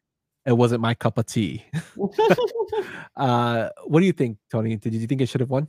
it 0.46 0.54
wasn't 0.54 0.80
my 0.80 0.94
cup 0.94 1.16
of 1.16 1.26
tea. 1.26 1.64
uh, 3.16 3.68
what 3.84 4.00
do 4.00 4.06
you 4.06 4.12
think, 4.12 4.38
Tony? 4.50 4.74
Did 4.74 4.94
you 4.94 5.06
think 5.06 5.20
it 5.20 5.28
should 5.28 5.42
have 5.42 5.50
won? 5.50 5.68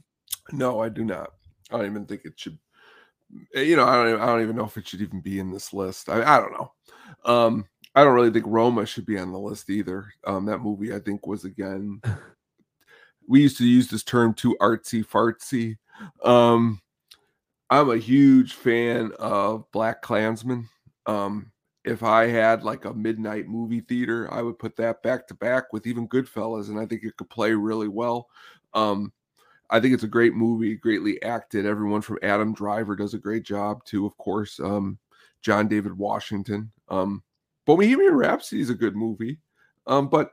No, 0.51 0.79
I 0.81 0.89
do 0.89 1.05
not. 1.05 1.33
I 1.71 1.77
don't 1.77 1.85
even 1.85 2.05
think 2.07 2.21
it 2.25 2.33
should. 2.39 2.57
eh, 3.53 3.61
You 3.61 3.75
know, 3.75 3.85
I 3.85 3.93
don't. 3.95 4.09
Even, 4.09 4.21
I 4.21 4.25
don't 4.25 4.41
even 4.41 4.55
know 4.55 4.65
if 4.65 4.75
it 4.75 4.87
should 4.87 5.01
even 5.01 5.21
be 5.21 5.37
in 5.37 5.51
this 5.51 5.71
list. 5.71 6.09
I, 6.09 6.23
I 6.23 6.39
don't 6.39 6.53
know. 6.53 6.71
Um, 7.25 7.65
I 7.95 8.03
don't 8.03 8.15
really 8.15 8.31
think 8.31 8.45
Roma 8.47 8.85
should 8.85 9.05
be 9.05 9.19
on 9.19 9.31
the 9.31 9.39
list 9.39 9.69
either. 9.69 10.11
Um, 10.25 10.45
that 10.45 10.59
movie, 10.59 10.93
I 10.93 10.99
think, 10.99 11.27
was 11.27 11.45
again. 11.45 12.01
we 13.27 13.41
used 13.41 13.57
to 13.57 13.65
use 13.65 13.87
this 13.87 14.03
term 14.03 14.33
too 14.33 14.57
artsy 14.59 15.05
fartsy. 15.05 15.77
Um, 16.23 16.81
I'm 17.69 17.89
a 17.89 17.97
huge 17.97 18.53
fan 18.53 19.11
of 19.19 19.69
Black 19.71 20.01
Klansman. 20.01 20.69
Um, 21.05 21.51
if 21.85 22.01
I 22.01 22.27
had 22.27 22.63
like 22.63 22.85
a 22.85 22.93
midnight 22.93 23.47
movie 23.47 23.81
theater, 23.81 24.31
I 24.33 24.41
would 24.41 24.57
put 24.57 24.75
that 24.77 25.03
back 25.03 25.27
to 25.27 25.33
back 25.33 25.73
with 25.73 25.85
even 25.85 26.07
Goodfellas, 26.07 26.69
and 26.69 26.79
I 26.79 26.85
think 26.85 27.03
it 27.03 27.17
could 27.17 27.29
play 27.29 27.53
really 27.53 27.87
well. 27.89 28.27
Um, 28.73 29.11
I 29.69 29.79
think 29.79 29.93
it's 29.93 30.03
a 30.03 30.07
great 30.07 30.33
movie, 30.33 30.75
greatly 30.75 31.21
acted. 31.23 31.65
Everyone 31.65 32.01
from 32.01 32.19
Adam 32.21 32.53
Driver 32.53 32.95
does 32.95 33.13
a 33.13 33.19
great 33.19 33.43
job 33.43 33.83
too, 33.85 34.05
of 34.05 34.17
course. 34.17 34.59
Um, 34.59 34.97
John 35.41 35.67
David 35.67 35.97
Washington. 35.97 36.71
Um, 36.89 37.23
Bohemian 37.65 38.15
Rhapsody 38.15 38.61
is 38.61 38.69
a 38.69 38.75
good 38.75 38.95
movie. 38.95 39.39
Um, 39.87 40.09
but 40.09 40.31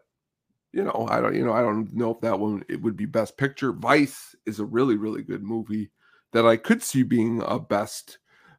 you 0.72 0.84
know, 0.84 1.06
I 1.10 1.20
don't, 1.20 1.34
you 1.34 1.44
know, 1.44 1.52
I 1.52 1.62
don't 1.62 1.92
know 1.94 2.12
if 2.12 2.20
that 2.20 2.38
one 2.38 2.64
it 2.68 2.80
would 2.80 2.96
be 2.96 3.06
best 3.06 3.36
picture. 3.36 3.72
Vice 3.72 4.34
is 4.46 4.60
a 4.60 4.64
really, 4.64 4.96
really 4.96 5.22
good 5.22 5.42
movie 5.42 5.90
that 6.32 6.46
I 6.46 6.56
could 6.56 6.82
see 6.82 7.02
being 7.02 7.42
a 7.44 7.58
best 7.58 8.18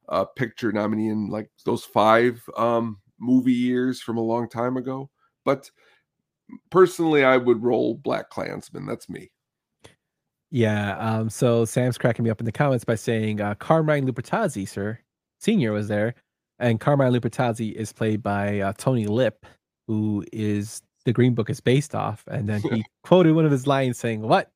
uh, 0.10 0.26
picture 0.26 0.72
nominee 0.72 1.08
in 1.08 1.30
like 1.30 1.50
those 1.66 1.86
five 1.86 2.42
um, 2.58 3.00
movie 3.20 3.54
years 3.54 4.02
from 4.02 4.18
a 4.18 4.22
long 4.22 4.50
time 4.50 4.76
ago. 4.76 5.10
But 5.46 5.72
personally, 6.70 7.24
I 7.24 7.38
would 7.38 7.64
roll 7.64 7.96
Black 7.96 8.30
Klansman. 8.30 8.86
That's 8.86 9.10
me. 9.10 9.32
Yeah. 10.50 10.98
Um, 10.98 11.30
so 11.30 11.64
Sam's 11.64 11.98
cracking 11.98 12.26
me 12.26 12.30
up 12.30 12.42
in 12.42 12.46
the 12.46 12.52
comments 12.52 12.84
by 12.84 12.96
saying 12.96 13.40
uh, 13.40 13.56
Carmine 13.56 14.06
Lupertazzi, 14.06 14.68
sir, 14.68 15.00
senior 15.40 15.72
was 15.72 15.88
there, 15.88 16.14
and 16.62 16.80
Carmine 16.80 17.12
Lupertazzi 17.12 17.74
is 17.74 17.92
played 17.92 18.24
by 18.24 18.60
uh, 18.62 18.74
Tony 18.78 19.08
Lip, 19.08 19.46
who 19.88 20.24
is 20.32 20.82
the 21.06 21.12
Green 21.12 21.34
Book 21.34 21.50
is 21.50 21.60
based 21.60 21.94
off. 21.96 22.24
And 22.28 22.48
then 22.48 22.62
he 22.62 22.86
quoted 23.04 23.34
one 23.34 23.46
of 23.46 23.52
his 23.52 23.68
lines 23.68 23.98
saying, 23.98 24.22
"What? 24.22 24.52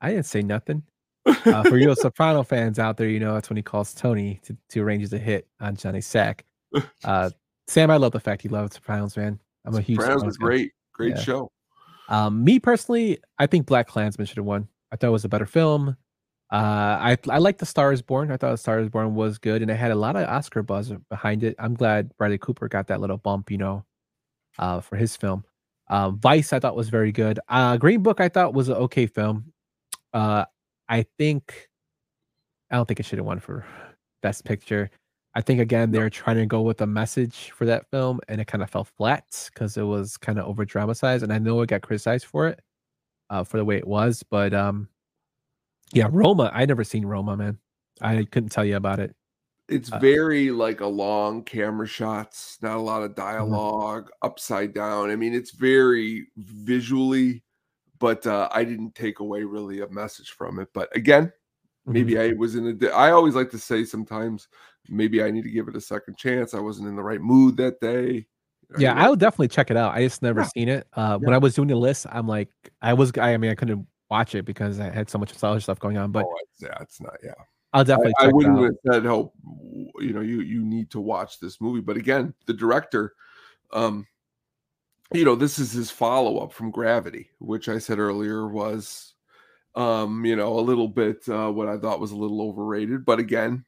I 0.00 0.10
didn't 0.10 0.26
say 0.26 0.42
nothing." 0.42 0.82
Uh, 1.26 1.62
for 1.64 1.76
you 1.76 1.94
Soprano 1.96 2.42
fans 2.42 2.78
out 2.78 2.96
there, 2.96 3.08
you 3.08 3.20
know 3.20 3.34
that's 3.34 3.48
when 3.50 3.56
he 3.56 3.62
calls 3.62 3.94
Tony 3.94 4.40
to, 4.44 4.56
to 4.70 4.80
arrange 4.80 5.08
the 5.08 5.18
hit 5.18 5.46
on 5.60 5.76
Johnny 5.76 6.00
Sack. 6.00 6.44
Uh, 7.04 7.30
Sam, 7.68 7.90
I 7.90 7.96
love 7.96 8.12
the 8.12 8.20
fact 8.20 8.42
he 8.42 8.48
loves 8.48 8.74
Sopranos, 8.74 9.16
man. 9.16 9.40
I'm 9.64 9.74
a 9.74 9.80
huge 9.80 9.98
Sopranos 10.00 10.24
was 10.24 10.36
great, 10.36 10.72
great 10.92 11.16
Yeah. 11.16 11.20
show. 11.22 11.50
Um, 12.08 12.44
me 12.44 12.60
personally, 12.60 13.18
I 13.38 13.46
think 13.46 13.66
Black 13.66 13.88
Klansman 13.88 14.26
should 14.26 14.36
have 14.36 14.46
won. 14.46 14.68
I 14.92 14.96
thought 14.96 15.08
it 15.08 15.10
was 15.10 15.24
a 15.24 15.28
better 15.28 15.46
film. 15.46 15.96
Uh, 16.50 16.56
I 17.00 17.18
I 17.28 17.38
like 17.38 17.58
The 17.58 17.66
Star 17.66 17.92
Is 17.92 18.02
Born. 18.02 18.30
I 18.30 18.36
thought 18.36 18.52
The 18.52 18.56
Star 18.58 18.78
Is 18.78 18.88
Born 18.88 19.14
was 19.14 19.38
good, 19.38 19.62
and 19.62 19.70
it 19.70 19.76
had 19.76 19.90
a 19.90 19.96
lot 19.96 20.16
of 20.16 20.28
Oscar 20.28 20.62
buzz 20.62 20.92
behind 21.10 21.42
it. 21.42 21.56
I'm 21.58 21.74
glad 21.74 22.16
Bradley 22.18 22.38
Cooper 22.38 22.68
got 22.68 22.86
that 22.88 23.00
little 23.00 23.16
bump, 23.18 23.50
you 23.50 23.58
know, 23.58 23.84
uh, 24.58 24.80
for 24.80 24.96
his 24.96 25.16
film. 25.16 25.44
Um, 25.88 26.18
Vice, 26.18 26.52
I 26.52 26.60
thought 26.60 26.76
was 26.76 26.88
very 26.88 27.12
good. 27.12 27.40
Uh, 27.48 27.76
Green 27.76 28.02
Book, 28.02 28.20
I 28.20 28.28
thought 28.28 28.54
was 28.54 28.68
an 28.68 28.76
okay 28.76 29.06
film. 29.06 29.52
Uh, 30.12 30.44
I 30.88 31.04
think, 31.18 31.68
I 32.70 32.76
don't 32.76 32.86
think 32.86 33.00
it 33.00 33.06
should 33.06 33.18
have 33.18 33.26
won 33.26 33.40
for 33.40 33.64
Best 34.22 34.44
Picture. 34.44 34.90
I 35.34 35.42
think 35.42 35.60
again 35.60 35.90
they're 35.90 36.08
trying 36.10 36.36
to 36.36 36.46
go 36.46 36.62
with 36.62 36.80
a 36.80 36.86
message 36.86 37.50
for 37.50 37.66
that 37.66 37.90
film, 37.90 38.20
and 38.28 38.40
it 38.40 38.46
kind 38.46 38.62
of 38.62 38.70
fell 38.70 38.84
flat 38.84 39.50
because 39.52 39.76
it 39.76 39.82
was 39.82 40.16
kind 40.16 40.38
of 40.38 40.46
over 40.46 40.64
dramatized. 40.64 41.22
And 41.22 41.32
I 41.32 41.38
know 41.38 41.60
it 41.60 41.68
got 41.68 41.82
criticized 41.82 42.24
for 42.26 42.48
it, 42.48 42.60
uh, 43.30 43.44
for 43.44 43.58
the 43.58 43.64
way 43.64 43.76
it 43.76 43.86
was. 43.86 44.22
But 44.22 44.54
um, 44.54 44.88
yeah, 45.92 46.08
Roma. 46.10 46.50
I 46.52 46.64
never 46.66 46.84
seen 46.84 47.04
Roma, 47.06 47.36
man. 47.36 47.58
I 48.00 48.24
couldn't 48.30 48.50
tell 48.50 48.64
you 48.64 48.76
about 48.76 48.98
it. 49.00 49.14
It's 49.68 49.90
Uh, 49.90 49.98
very 49.98 50.50
like 50.50 50.80
a 50.80 50.86
long 50.86 51.42
camera 51.42 51.86
shots, 51.88 52.58
not 52.62 52.76
a 52.76 52.80
lot 52.80 53.00
Mm-hmm. 53.02 53.10
of 53.10 53.14
dialogue, 53.16 54.10
upside 54.22 54.72
down. 54.74 55.10
I 55.10 55.16
mean, 55.16 55.34
it's 55.34 55.50
very 55.52 56.28
visually, 56.36 57.42
but 57.98 58.26
uh, 58.26 58.48
I 58.52 58.64
didn't 58.64 58.94
take 58.94 59.20
away 59.20 59.42
really 59.44 59.80
a 59.80 59.88
message 59.88 60.30
from 60.30 60.58
it. 60.60 60.68
But 60.72 60.94
again, 60.96 61.32
maybe 61.84 62.14
Mm-hmm. 62.14 62.34
I 62.34 62.38
was 62.38 62.54
in 62.56 62.66
a. 62.66 62.72
di- 62.74 62.90
I 62.90 63.10
always 63.10 63.34
like 63.34 63.50
to 63.50 63.58
say 63.58 63.84
sometimes 63.84 64.48
maybe 64.88 65.22
I 65.22 65.30
need 65.32 65.42
to 65.42 65.50
give 65.50 65.66
it 65.66 65.74
a 65.76 65.80
second 65.80 66.16
chance. 66.16 66.54
I 66.54 66.60
wasn't 66.60 66.88
in 66.88 66.94
the 66.96 67.02
right 67.02 67.20
mood 67.20 67.56
that 67.56 67.80
day. 67.80 68.26
Yeah. 68.78 68.94
I'll 68.94 69.16
definitely 69.16 69.48
check 69.48 69.70
it 69.70 69.76
out. 69.76 69.94
I 69.94 70.02
just 70.02 70.22
never 70.22 70.40
Yeah. 70.42 70.48
seen 70.54 70.68
it. 70.68 70.86
Uh, 70.92 71.18
when 71.18 71.34
I 71.34 71.38
was 71.38 71.54
doing 71.54 71.68
the 71.68 71.76
list, 71.76 72.06
I'm 72.10 72.26
like, 72.28 72.50
I 72.82 72.94
was, 72.94 73.10
I 73.18 73.36
mean, 73.36 73.50
I 73.50 73.54
couldn't 73.56 73.86
watch 74.10 74.34
it 74.34 74.44
because 74.44 74.80
I 74.80 74.90
had 74.90 75.10
so 75.10 75.18
much 75.18 75.32
other 75.42 75.60
stuff 75.60 75.78
going 75.78 75.98
on. 75.98 76.12
But 76.12 76.24
Oh, 76.24 76.34
it's, 76.42 76.62
yeah, 76.62 76.76
it's 76.80 77.00
not. 77.00 77.16
Yeah, 77.22 77.32
I'll 77.72 77.84
definitely 77.84 78.14
I, 78.18 78.26
I 78.26 78.28
wouldn't 78.28 78.58
have 78.58 78.94
said, 78.94 79.06
"Oh, 79.06 79.32
you 79.98 80.12
know, 80.12 80.20
you 80.20 80.40
you 80.40 80.64
need 80.64 80.90
to 80.90 81.00
watch 81.00 81.40
this 81.40 81.60
movie." 81.60 81.80
But 81.80 81.96
again, 81.96 82.34
the 82.46 82.54
director, 82.54 83.14
um, 83.72 84.06
you 85.12 85.24
know, 85.24 85.34
this 85.34 85.58
is 85.58 85.72
his 85.72 85.90
follow 85.90 86.38
up 86.38 86.52
from 86.52 86.70
Gravity, 86.70 87.30
which 87.38 87.68
I 87.68 87.78
said 87.78 87.98
earlier 87.98 88.48
was, 88.48 89.14
um, 89.74 90.24
you 90.24 90.36
know, 90.36 90.58
a 90.58 90.60
little 90.60 90.88
bit 90.88 91.28
uh, 91.28 91.50
what 91.50 91.68
I 91.68 91.78
thought 91.78 92.00
was 92.00 92.12
a 92.12 92.16
little 92.16 92.42
overrated. 92.42 93.04
But 93.04 93.18
again, 93.18 93.64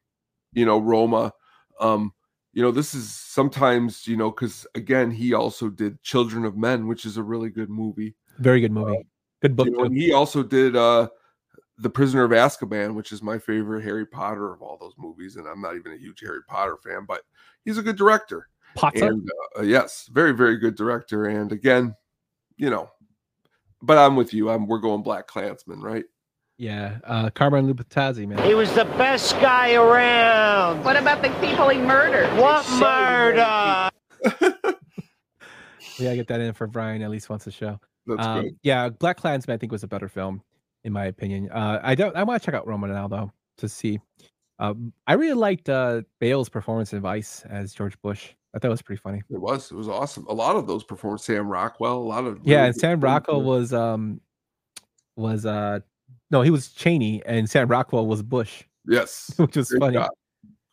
you 0.53 0.65
know, 0.65 0.79
Roma, 0.79 1.33
um, 1.81 2.13
you 2.53 2.63
know, 2.63 2.71
this 2.71 2.95
is 2.95 3.15
sometimes, 3.15 4.07
you 4.07 4.17
know, 4.17 4.31
because 4.31 4.67
again, 4.75 5.11
he 5.11 5.35
also 5.35 5.69
did 5.69 6.03
Children 6.03 6.45
of 6.45 6.57
Men, 6.57 6.87
which 6.87 7.05
is 7.05 7.17
a 7.17 7.23
really 7.23 7.51
good 7.51 7.71
movie. 7.71 8.17
Very 8.39 8.61
good 8.61 8.73
movie. 8.73 9.07
Good 9.43 9.57
book. 9.57 9.67
You 9.67 9.73
know, 9.73 9.89
he 9.89 10.13
also 10.13 10.43
did 10.43 10.77
uh 10.77 11.09
The 11.79 11.91
Prisoner 11.91 12.25
of 12.25 12.33
Azkaban, 12.33 12.95
which 12.95 13.13
is 13.13 13.23
my 13.23 13.39
favorite 13.39 13.85
Harry 13.85 14.07
Potter 14.07 14.53
of 14.53 14.63
all 14.63 14.77
those 14.79 14.95
movies. 14.99 15.37
And 15.37 15.47
I'm 15.47 15.61
not 15.61 15.77
even 15.77 15.93
a 15.93 15.97
huge 15.97 16.21
Harry 16.21 16.43
Potter 16.49 16.77
fan, 16.83 17.05
but 17.07 17.23
he's 17.65 17.79
a 17.79 17.83
good 17.83 17.97
director. 17.97 18.49
Potter. 18.75 19.07
And 19.07 19.29
uh, 19.59 19.63
yes, 19.63 20.09
very, 20.13 20.33
very 20.33 20.59
good 20.59 20.77
director. 20.77 21.27
And 21.27 21.53
again, 21.53 21.95
you 22.57 22.71
know, 22.71 22.91
but 23.83 23.99
I'm 23.99 24.17
with 24.17 24.35
you. 24.35 24.51
I'm 24.51 24.67
we're 24.67 24.79
going 24.79 25.03
Black 25.03 25.27
Klansman, 25.27 25.81
right? 25.81 26.05
Yeah, 26.57 26.99
uh, 27.05 27.31
Carmine 27.31 27.73
Lupertazzi, 27.73 28.27
man. 28.27 28.43
He 28.43 28.55
was 28.55 28.73
the 28.75 28.85
best 28.85 29.35
guy 29.35 29.75
around. 29.75 30.83
What 30.83 30.97
about 30.97 31.23
the 31.23 31.29
people 31.41 31.69
he 31.69 31.79
murdered? 31.79 32.27
What 32.37 32.69
murder? 32.81 33.91
We 35.99 36.05
gotta 36.05 36.17
get 36.17 36.29
that 36.29 36.41
in 36.41 36.53
for 36.53 36.67
Brian 36.69 37.03
at 37.03 37.11
least 37.11 37.29
once 37.29 37.47
a 37.49 37.51
show. 37.51 37.81
That's 38.09 38.27
Um, 38.27 38.43
good. 38.43 38.57
yeah, 38.63 38.89
Black 38.89 39.17
Klansman 39.19 39.55
I 39.55 39.59
think 39.59 39.71
was 39.73 39.85
a 39.85 39.89
better 39.89 40.09
film 40.09 40.43
in 40.85 40.93
my 40.93 41.05
opinion. 41.07 41.51
Uh, 41.51 41.81
I 41.83 41.95
don't. 41.95 42.17
I 42.17 42.23
want 42.25 42.41
to 42.43 42.47
check 42.47 42.55
out 42.55 42.67
Roma 42.67 42.89
now 42.89 43.07
though 43.09 43.31
to 43.59 43.69
see. 43.69 44.01
Um, 44.59 44.93
I 45.07 45.13
really 45.13 45.35
liked 45.35 45.69
uh, 45.69 46.03
Bale's 46.19 46.49
performance 46.49 46.93
in 46.93 47.01
Vice 47.01 47.45
as 47.49 47.73
George 47.75 48.01
Bush. 48.03 48.31
I 48.55 48.59
thought 48.59 48.69
it 48.69 48.71
was 48.71 48.83
pretty 48.83 49.01
funny. 49.01 49.23
It 49.31 49.41
was. 49.41 49.71
It 49.71 49.77
was 49.77 49.89
awesome. 49.89 50.27
A 50.29 50.33
lot 50.35 50.57
of 50.57 50.67
those 50.67 50.83
performed 50.83 51.21
Sam 51.21 51.47
Rockwell. 51.49 51.99
A 51.99 52.03
lot 52.03 52.25
of 52.25 52.41
Yeah, 52.43 52.57
really 52.57 52.69
and 52.69 52.77
Sam 52.77 53.01
Rockwell 53.01 53.43
was 53.43 53.73
um 53.73 54.21
was 55.17 55.45
uh 55.47 55.81
no 56.31 56.43
he 56.43 56.51
was 56.51 56.69
Cheney 56.73 57.23
and 57.27 57.49
Sam 57.49 57.69
Rockwell 57.69 58.07
was 58.07 58.23
Bush, 58.23 58.65
yes, 58.87 59.33
which 59.39 59.57
was 59.57 59.69
great 59.71 59.81
funny. 59.81 59.95
job. 59.95 60.11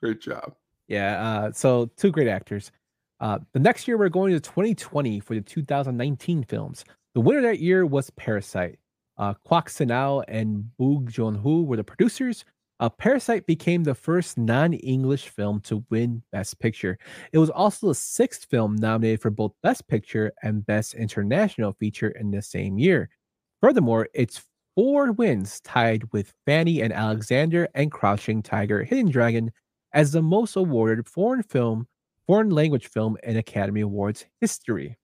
Great 0.02 0.22
job. 0.22 0.54
Yeah. 0.88 1.22
Uh, 1.28 1.52
so 1.52 1.90
two 1.98 2.12
great 2.12 2.28
actors. 2.28 2.72
Uh, 3.20 3.40
the 3.54 3.60
next 3.60 3.88
year 3.88 3.98
we're 3.98 4.10
going 4.10 4.34
to 4.34 4.40
2020 4.40 5.20
for 5.20 5.36
the 5.36 5.42
2019 5.42 6.44
films. 6.44 6.86
The 7.16 7.22
winner 7.22 7.42
that 7.44 7.60
year 7.60 7.86
was 7.86 8.10
Parasite. 8.12 8.78
Uh, 9.18 9.34
Kwak 9.46 9.70
Sin-ae 9.70 10.22
and 10.28 10.76
Bong 10.78 11.08
Joon 11.10 11.36
Ho 11.36 11.62
were 11.62 11.78
the 11.78 11.84
producers. 11.84 12.44
Uh, 12.82 12.90
Parasite 12.90 13.48
became 13.48 13.86
the 13.86 13.96
first 13.96 14.38
non-English 14.38 15.30
film 15.30 15.62
to 15.62 15.86
win 15.90 16.22
Best 16.34 16.60
Picture. 16.60 16.98
It 17.32 17.38
was 17.38 17.50
also 17.50 17.88
the 17.88 17.96
sixth 17.96 18.48
film 18.50 18.76
nominated 18.76 19.22
for 19.22 19.30
both 19.30 19.54
Best 19.64 19.88
Picture 19.88 20.34
and 20.44 20.66
Best 20.66 20.94
International 20.94 21.72
Feature 21.80 22.10
in 22.10 22.32
the 22.32 22.42
same 22.42 22.78
year. 22.78 23.10
Furthermore, 23.62 24.10
its 24.14 24.44
four 24.76 25.14
wins 25.14 25.62
tied 25.62 26.04
with 26.12 26.34
Fanny 26.46 26.82
and 26.82 26.92
Alexander 26.92 27.70
and 27.76 27.94
Crouching 27.94 28.44
Tiger, 28.44 28.84
Hidden 28.84 29.10
Dragon 29.10 29.54
as 29.94 30.12
the 30.12 30.22
most 30.22 30.58
awarded 30.58 31.08
foreign 31.08 31.44
film, 31.44 31.88
foreign 32.28 32.50
language 32.50 32.88
film 32.88 33.16
in 33.24 33.38
Academy 33.38 33.80
Awards 33.80 34.26
history. 34.42 34.98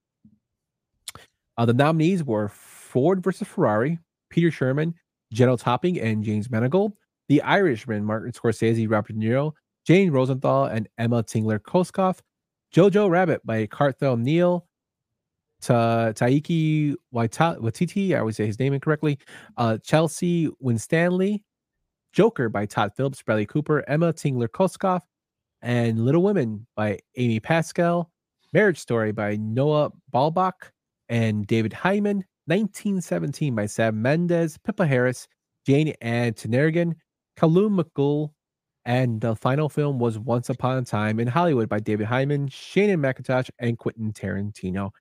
Uh, 1.62 1.66
the 1.66 1.74
nominees 1.76 2.24
were 2.24 2.48
Ford 2.50 3.24
versus 3.24 3.48
Ferrari, 3.48 4.00
Peter 4.32 4.50
Sherman, 4.50 4.96
Jenno 5.32 5.60
Topping, 5.60 6.00
and 6.00 6.24
James 6.24 6.50
Mangold. 6.50 6.94
The 7.28 7.40
Irishman, 7.44 8.04
Martin 8.04 8.32
Scorsese, 8.32 8.90
Robert 8.90 9.14
De 9.14 9.20
Niro, 9.28 9.52
Jane 9.86 10.10
Rosenthal, 10.10 10.66
and 10.66 10.90
Emma 10.98 11.22
Tillinger 11.22 11.60
Koskoff. 11.60 12.18
Jojo 12.74 13.12
Rabbit 13.12 13.46
by 13.46 13.68
Carthew 13.68 14.18
Neal. 14.18 14.66
Ta- 15.62 16.14
Taiki 16.14 16.96
Waita- 17.14 17.60
Watiti, 17.60 18.16
I 18.16 18.22
always 18.22 18.38
say 18.38 18.48
his 18.48 18.58
name 18.58 18.74
incorrectly. 18.74 19.20
Uh, 19.56 19.78
Chelsea 19.84 20.50
Winstanley, 20.60 21.44
Joker 22.12 22.50
by 22.50 22.66
Todd 22.66 22.94
Phillips, 22.98 23.22
Bradley 23.22 23.46
Cooper, 23.46 23.88
Emma 23.88 24.12
Tillinger 24.14 24.48
Koskoff, 24.48 25.02
and 25.62 26.06
Little 26.06 26.24
Women 26.24 26.66
by 26.76 26.98
Amy 27.18 27.40
Pascal, 27.40 28.10
Marriage 28.52 28.80
Story 28.80 29.12
by 29.12 29.36
Noah 29.36 29.92
Baumbach 30.12 30.72
and 31.12 31.46
David 31.46 31.74
Heyman, 31.74 32.24
1917 32.46 33.54
by 33.54 33.66
Sam 33.68 34.02
Mendes, 34.02 34.58
Pippa 34.58 34.88
Harris, 34.88 35.28
Jane 35.68 35.94
Ann 36.02 36.34
Tinerigan, 36.34 36.94
Callum 37.36 37.78
McDougall, 37.78 38.32
and 38.86 39.20
the 39.22 39.36
final 39.36 39.70
film 39.70 40.00
was 40.00 40.18
Once 40.18 40.50
Upon 40.50 40.78
a 40.78 40.84
Time 40.84 41.20
in 41.20 41.28
Hollywood 41.28 41.70
by 41.70 41.80
David 41.80 42.08
Heyman, 42.08 42.52
Shannon 42.52 43.02
McIntosh, 43.02 43.50
and 43.60 43.78
Quentin 43.78 44.14
Tarantino 44.14 44.92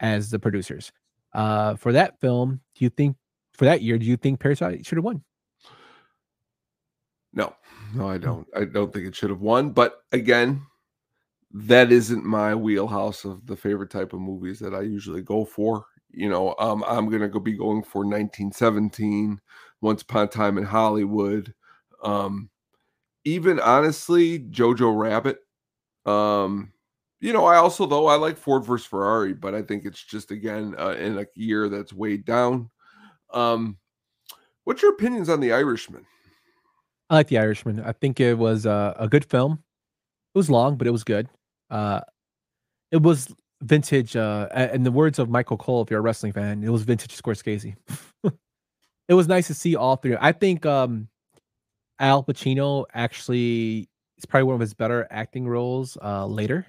as 0.00 0.30
the 0.30 0.38
producers. 0.38 0.92
Uh, 1.34 1.74
for 1.74 1.92
that 1.92 2.18
film, 2.20 2.60
do 2.76 2.84
you 2.84 2.88
think 2.88 3.16
for 3.52 3.64
that 3.64 3.82
year, 3.82 3.98
do 3.98 4.06
you 4.06 4.16
think 4.16 4.38
Parasite 4.38 4.86
should 4.86 4.96
have 4.96 5.04
won? 5.04 5.22
No, 7.32 7.54
no, 7.94 8.08
I 8.08 8.18
don't. 8.18 8.46
I 8.56 8.64
don't 8.64 8.92
think 8.92 9.06
it 9.06 9.16
should 9.16 9.30
have 9.30 9.40
won. 9.40 9.70
But 9.70 10.00
again, 10.12 10.62
that 11.52 11.92
isn't 11.92 12.24
my 12.24 12.54
wheelhouse 12.54 13.24
of 13.24 13.46
the 13.46 13.56
favorite 13.56 13.90
type 13.90 14.12
of 14.12 14.20
movies 14.20 14.58
that 14.60 14.74
I 14.74 14.82
usually 14.82 15.22
go 15.22 15.44
for. 15.44 15.86
You 16.10 16.28
know, 16.28 16.54
um, 16.58 16.84
I'm 16.86 17.10
gonna 17.10 17.28
go 17.28 17.40
be 17.40 17.56
going 17.56 17.82
for 17.82 18.00
1917, 18.00 19.40
Once 19.80 20.02
Upon 20.02 20.24
a 20.24 20.28
Time 20.28 20.58
in 20.58 20.64
Hollywood. 20.64 21.54
Um, 22.02 22.50
even 23.24 23.60
honestly, 23.60 24.38
Jojo 24.38 24.96
Rabbit. 24.96 25.38
Um, 26.06 26.72
you 27.20 27.32
know, 27.32 27.44
I 27.46 27.56
also 27.56 27.86
though 27.86 28.06
I 28.06 28.16
like 28.16 28.36
Ford 28.36 28.64
versus 28.64 28.86
Ferrari, 28.86 29.32
but 29.32 29.54
I 29.54 29.62
think 29.62 29.84
it's 29.84 30.02
just 30.02 30.30
again 30.30 30.74
uh, 30.78 30.94
in 30.98 31.18
a 31.18 31.26
year 31.34 31.68
that's 31.68 31.92
weighed 31.92 32.24
down. 32.24 32.70
Um, 33.32 33.78
what's 34.64 34.82
your 34.82 34.92
opinions 34.92 35.28
on 35.28 35.40
The 35.40 35.52
Irishman? 35.52 36.06
I 37.10 37.16
like 37.16 37.28
The 37.28 37.38
Irishman. 37.38 37.80
I 37.80 37.92
think 37.92 38.20
it 38.20 38.38
was 38.38 38.66
uh, 38.66 38.94
a 38.96 39.08
good 39.08 39.24
film. 39.24 39.62
It 40.36 40.38
was 40.38 40.50
long, 40.50 40.76
but 40.76 40.86
it 40.86 40.90
was 40.90 41.02
good. 41.02 41.30
Uh, 41.70 42.02
it 42.92 43.00
was 43.00 43.34
vintage. 43.62 44.14
Uh, 44.14 44.48
in 44.70 44.82
the 44.82 44.92
words 44.92 45.18
of 45.18 45.30
Michael 45.30 45.56
Cole, 45.56 45.80
if 45.80 45.90
you're 45.90 46.00
a 46.00 46.02
wrestling 46.02 46.32
fan, 46.32 46.62
it 46.62 46.68
was 46.68 46.82
vintage 46.82 47.16
Scorsese. 47.16 47.74
it 49.08 49.14
was 49.14 49.28
nice 49.28 49.46
to 49.46 49.54
see 49.54 49.76
all 49.76 49.96
three. 49.96 50.14
I 50.20 50.32
think 50.32 50.66
um, 50.66 51.08
Al 52.00 52.22
Pacino 52.22 52.84
actually 52.92 53.88
is 54.18 54.26
probably 54.26 54.44
one 54.44 54.56
of 54.56 54.60
his 54.60 54.74
better 54.74 55.08
acting 55.10 55.48
roles 55.48 55.96
uh, 56.02 56.26
later. 56.26 56.66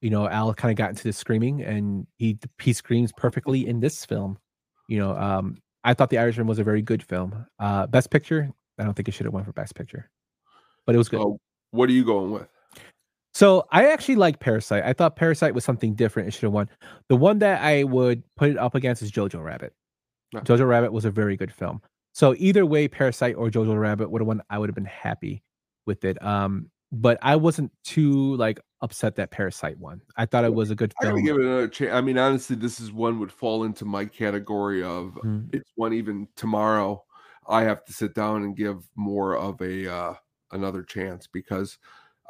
You 0.00 0.10
know, 0.10 0.28
Al 0.28 0.52
kind 0.52 0.72
of 0.72 0.76
got 0.76 0.90
into 0.90 1.04
the 1.04 1.12
screaming, 1.12 1.62
and 1.62 2.04
he 2.16 2.36
he 2.60 2.72
screams 2.72 3.12
perfectly 3.12 3.64
in 3.64 3.78
this 3.78 4.04
film. 4.04 4.40
You 4.88 4.98
know, 4.98 5.16
um, 5.16 5.58
I 5.84 5.94
thought 5.94 6.10
The 6.10 6.18
Irishman 6.18 6.48
was 6.48 6.58
a 6.58 6.64
very 6.64 6.82
good 6.82 7.04
film. 7.04 7.46
Uh, 7.60 7.86
Best 7.86 8.10
Picture, 8.10 8.50
I 8.76 8.82
don't 8.82 8.94
think 8.94 9.06
it 9.06 9.12
should 9.12 9.26
have 9.26 9.34
won 9.34 9.44
for 9.44 9.52
Best 9.52 9.76
Picture, 9.76 10.10
but 10.84 10.96
it 10.96 10.98
was 10.98 11.08
good. 11.08 11.20
So, 11.20 11.38
what 11.70 11.88
are 11.88 11.92
you 11.92 12.04
going 12.04 12.32
with? 12.32 12.48
So 13.42 13.66
I 13.72 13.88
actually 13.88 14.14
like 14.14 14.38
Parasite. 14.38 14.84
I 14.84 14.92
thought 14.92 15.16
Parasite 15.16 15.52
was 15.52 15.64
something 15.64 15.94
different. 15.94 16.28
It 16.28 16.30
should 16.30 16.44
have 16.44 16.52
won. 16.52 16.68
The 17.08 17.16
one 17.16 17.40
that 17.40 17.60
I 17.60 17.82
would 17.82 18.22
put 18.36 18.50
it 18.50 18.56
up 18.56 18.76
against 18.76 19.02
is 19.02 19.10
Jojo 19.10 19.42
Rabbit. 19.42 19.74
Jojo 20.32 20.64
Rabbit 20.64 20.92
was 20.92 21.04
a 21.04 21.10
very 21.10 21.36
good 21.36 21.52
film. 21.52 21.82
So 22.12 22.36
either 22.38 22.64
way, 22.64 22.86
Parasite 22.86 23.34
or 23.34 23.50
Jojo 23.50 23.76
Rabbit 23.76 24.12
would 24.12 24.20
have 24.22 24.28
won. 24.28 24.42
I 24.48 24.60
would 24.60 24.68
have 24.68 24.76
been 24.76 24.84
happy 24.84 25.42
with 25.86 26.04
it. 26.04 26.24
Um, 26.24 26.70
but 26.92 27.18
I 27.20 27.34
wasn't 27.34 27.72
too 27.82 28.36
like 28.36 28.60
upset 28.80 29.16
that 29.16 29.32
Parasite 29.32 29.76
won. 29.76 30.02
I 30.16 30.24
thought 30.24 30.44
it 30.44 30.54
was 30.54 30.70
a 30.70 30.76
good 30.76 30.94
I 31.00 31.06
gotta 31.06 31.16
film. 31.16 31.26
give 31.26 31.36
it 31.38 31.42
another 31.44 31.66
chance. 31.66 31.94
I 31.94 32.00
mean, 32.00 32.18
honestly, 32.18 32.54
this 32.54 32.78
is 32.78 32.92
one 32.92 33.18
would 33.18 33.32
fall 33.32 33.64
into 33.64 33.84
my 33.84 34.04
category 34.04 34.84
of 34.84 35.18
Mm. 35.24 35.52
it's 35.52 35.72
one 35.74 35.92
even 35.94 36.28
tomorrow. 36.36 37.02
I 37.48 37.62
have 37.62 37.84
to 37.86 37.92
sit 37.92 38.14
down 38.14 38.44
and 38.44 38.56
give 38.56 38.88
more 38.94 39.36
of 39.36 39.60
a 39.60 39.92
uh, 39.92 40.14
another 40.52 40.84
chance 40.84 41.26
because 41.26 41.78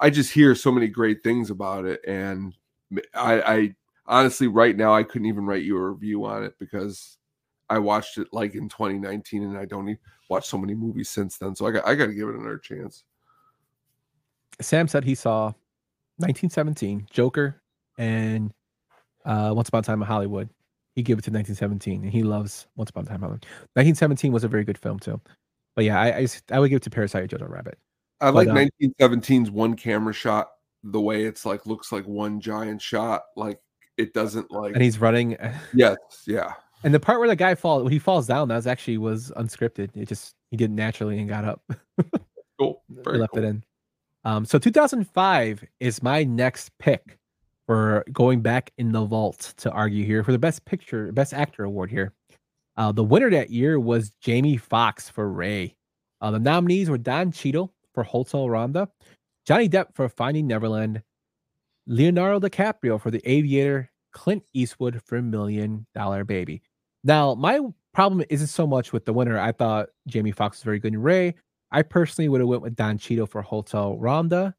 I 0.03 0.11
just 0.11 0.33
hear 0.33 0.57
so 0.57 0.73
many 0.73 0.89
great 0.89 1.23
things 1.23 1.51
about 1.51 1.85
it, 1.85 2.01
and 2.07 2.53
I 3.15 3.75
honestly 4.05 4.49
right 4.49 4.77
now 4.77 4.93
I 4.93 5.05
couldn't 5.05 5.29
even 5.29 5.47
write 5.47 5.63
you 5.63 5.77
a 5.77 5.91
review 5.91 6.25
on 6.25 6.43
it 6.43 6.55
because 6.59 7.19
I 7.71 7.79
watched 7.79 8.19
it 8.19 8.27
like 8.33 8.57
in 8.57 8.69
2019, 8.69 9.45
and 9.45 9.57
I 9.57 9.65
don't 9.65 9.89
even 9.89 10.01
watch 10.29 10.49
so 10.49 10.59
many 10.59 10.75
movies 10.75 11.09
since 11.09 11.39
then. 11.39 11.55
So 11.55 11.67
I 11.67 11.71
got 11.71 11.87
I 11.87 11.95
got 11.95 12.07
to 12.07 12.15
give 12.15 12.29
it 12.29 12.35
another 12.35 12.59
chance. 12.59 13.05
Sam 14.61 14.89
said 14.89 15.05
he 15.05 15.15
saw 15.15 15.53
1917, 16.17 17.07
Joker, 17.09 17.63
and 17.97 18.53
uh, 19.25 19.53
Once 19.55 19.69
Upon 19.69 19.81
a 19.81 19.83
Time 19.85 20.03
in 20.03 20.09
Hollywood. 20.09 20.49
He 20.97 21.03
gave 21.03 21.17
it 21.17 21.25
to 21.25 21.31
1917, 21.31 22.03
and 22.03 22.13
he 22.13 22.25
loves 22.25 22.67
Once 22.75 22.91
Upon 22.91 23.05
a 23.05 23.07
Time 23.07 23.17
in 23.17 23.21
Hollywood. 23.21 23.47
1917 23.75 24.33
was 24.33 24.43
a 24.43 24.49
very 24.49 24.65
good 24.65 24.79
film 24.79 24.99
too. 24.99 25.21
But 25.77 25.85
yeah, 25.85 26.01
I 26.01 26.27
I 26.51 26.59
would 26.59 26.71
give 26.71 26.79
it 26.79 26.83
to 26.83 26.91
Parasite 26.91 27.33
or 27.33 27.39
Jojo 27.39 27.49
Rabbit. 27.49 27.79
I 28.23 28.31
like 28.31 28.49
But, 28.49 28.57
uh, 28.57 28.67
1917's 29.01 29.51
one 29.51 29.75
camera 29.75 30.15
shot, 30.15 30.51
the 30.85 31.01
way 31.01 31.25
it's 31.25 31.45
like 31.45 31.67
looks 31.67 31.93
like 31.93 32.07
one 32.07 32.41
giant 32.41 32.81
shot, 32.81 33.25
like 33.37 33.61
it 33.99 34.15
doesn't 34.15 34.51
like. 34.51 34.75
And 34.75 34.83
he's 34.83 34.99
running. 34.99 35.37
yes, 35.75 35.97
yeah. 36.27 36.55
And 36.85 36.95
the 36.95 37.01
part 37.01 37.19
where 37.19 37.29
the 37.29 37.37
guy 37.37 37.55
falls, 37.55 37.83
when 37.83 37.93
he 37.93 37.99
falls 37.99 38.27
down, 38.27 38.49
that 38.49 38.57
was 38.57 38.67
actually 38.67 38.99
was 38.99 39.33
unscripted. 39.37 39.91
It 39.97 40.09
just 40.09 40.35
he 40.51 40.57
did 40.57 40.71
naturally 40.71 41.19
and 41.19 41.29
got 41.29 41.45
up. 41.45 41.63
Cool. 42.59 42.83
Very 42.91 43.19
left 43.19 43.33
cool. 43.33 43.43
it 43.43 43.47
in. 43.47 43.65
Um, 44.25 44.45
so 44.45 44.59
2005 44.59 45.65
is 45.81 46.03
my 46.03 46.23
next 46.23 46.71
pick 46.79 47.19
for 47.67 48.05
going 48.13 48.41
back 48.41 48.73
in 48.79 48.93
the 48.93 49.05
vault 49.05 49.55
to 49.57 49.71
argue 49.71 50.05
here 50.05 50.23
for 50.23 50.33
the 50.33 50.39
best 50.39 50.65
picture, 50.65 51.11
best 51.13 51.35
actor 51.35 51.65
award 51.65 51.91
here. 51.91 52.13
Uh, 52.77 52.93
the 52.93 53.03
winner 53.03 53.31
that 53.31 53.51
year 53.51 53.81
was 53.81 54.11
Jamie 54.21 54.57
Foxx 54.57 55.09
for 55.09 55.29
Ray. 55.29 55.75
Uh, 56.21 56.31
the 56.31 56.39
nominees 56.39 56.89
were 56.89 56.99
Don 56.99 57.33
Cheadle 57.33 57.73
for 57.95 58.03
Hotel 58.03 58.47
Rwanda, 58.47 58.89
Johnny 59.47 59.69
Depp 59.69 59.95
for 59.95 60.09
Finding 60.09 60.47
Neverland, 60.47 61.03
Leonardo 61.87 62.47
DiCaprio 62.47 63.01
for 63.01 63.11
The 63.11 63.23
Aviator, 63.29 63.91
Clint 64.13 64.43
Eastwood 64.55 65.01
for 65.05 65.21
Million 65.21 65.87
Dollar 65.95 66.25
Baby. 66.25 66.63
Now, 67.05 67.35
my 67.35 67.61
problem 67.93 68.25
isn't 68.31 68.49
so 68.49 68.67
much 68.67 68.93
with 68.93 69.05
the 69.05 69.13
winner. 69.13 69.39
I 69.39 69.53
thought 69.53 69.89
Jamie 70.07 70.33
Foxx 70.33 70.59
was 70.59 70.65
very 70.65 70.79
good 70.79 70.95
in 70.95 71.03
Ray. 71.03 71.35
I 71.71 71.83
personally 71.83 72.29
would 72.29 72.41
have 72.41 72.49
went 72.49 72.63
with 72.63 72.77
Don 72.77 72.99
Cheadle 72.99 73.27
for 73.27 73.43
Hotel 73.43 73.97
Rwanda 74.01 74.55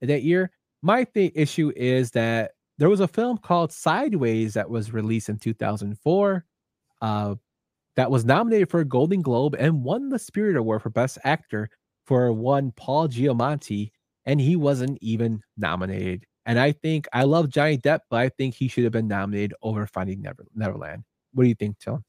that 0.00 0.22
year. 0.22 0.50
My 0.82 1.04
th- 1.04 1.32
issue 1.34 1.72
is 1.74 2.10
that 2.12 2.52
there 2.78 2.88
was 2.88 3.00
a 3.00 3.08
film 3.08 3.38
called 3.38 3.72
Sideways 3.72 4.54
that 4.54 4.70
was 4.70 4.92
released 4.92 5.28
in 5.28 5.38
2004 5.38 6.44
uh, 7.00 7.34
that 7.96 8.10
was 8.10 8.24
nominated 8.24 8.70
for 8.70 8.80
a 8.80 8.84
Golden 8.84 9.22
Globe 9.22 9.56
and 9.58 9.82
won 9.82 10.08
the 10.08 10.18
Spirit 10.18 10.56
Award 10.56 10.82
for 10.82 10.90
Best 10.90 11.18
Actor 11.24 11.70
for 12.08 12.32
one 12.32 12.72
Paul 12.72 13.06
Giamatti, 13.08 13.92
and 14.24 14.40
he 14.40 14.56
wasn't 14.56 14.96
even 15.02 15.42
nominated. 15.58 16.24
And 16.46 16.58
I 16.58 16.72
think 16.72 17.06
I 17.12 17.24
love 17.24 17.50
Johnny 17.50 17.76
Depp, 17.76 18.00
but 18.08 18.16
I 18.16 18.30
think 18.30 18.54
he 18.54 18.66
should 18.66 18.84
have 18.84 18.94
been 18.94 19.06
nominated 19.06 19.52
over 19.60 19.86
Finding 19.86 20.22
Never- 20.22 20.46
Neverland. 20.54 21.04
What 21.34 21.44
do 21.44 21.50
you 21.50 21.54
think, 21.54 21.78
Tim? 21.78 22.02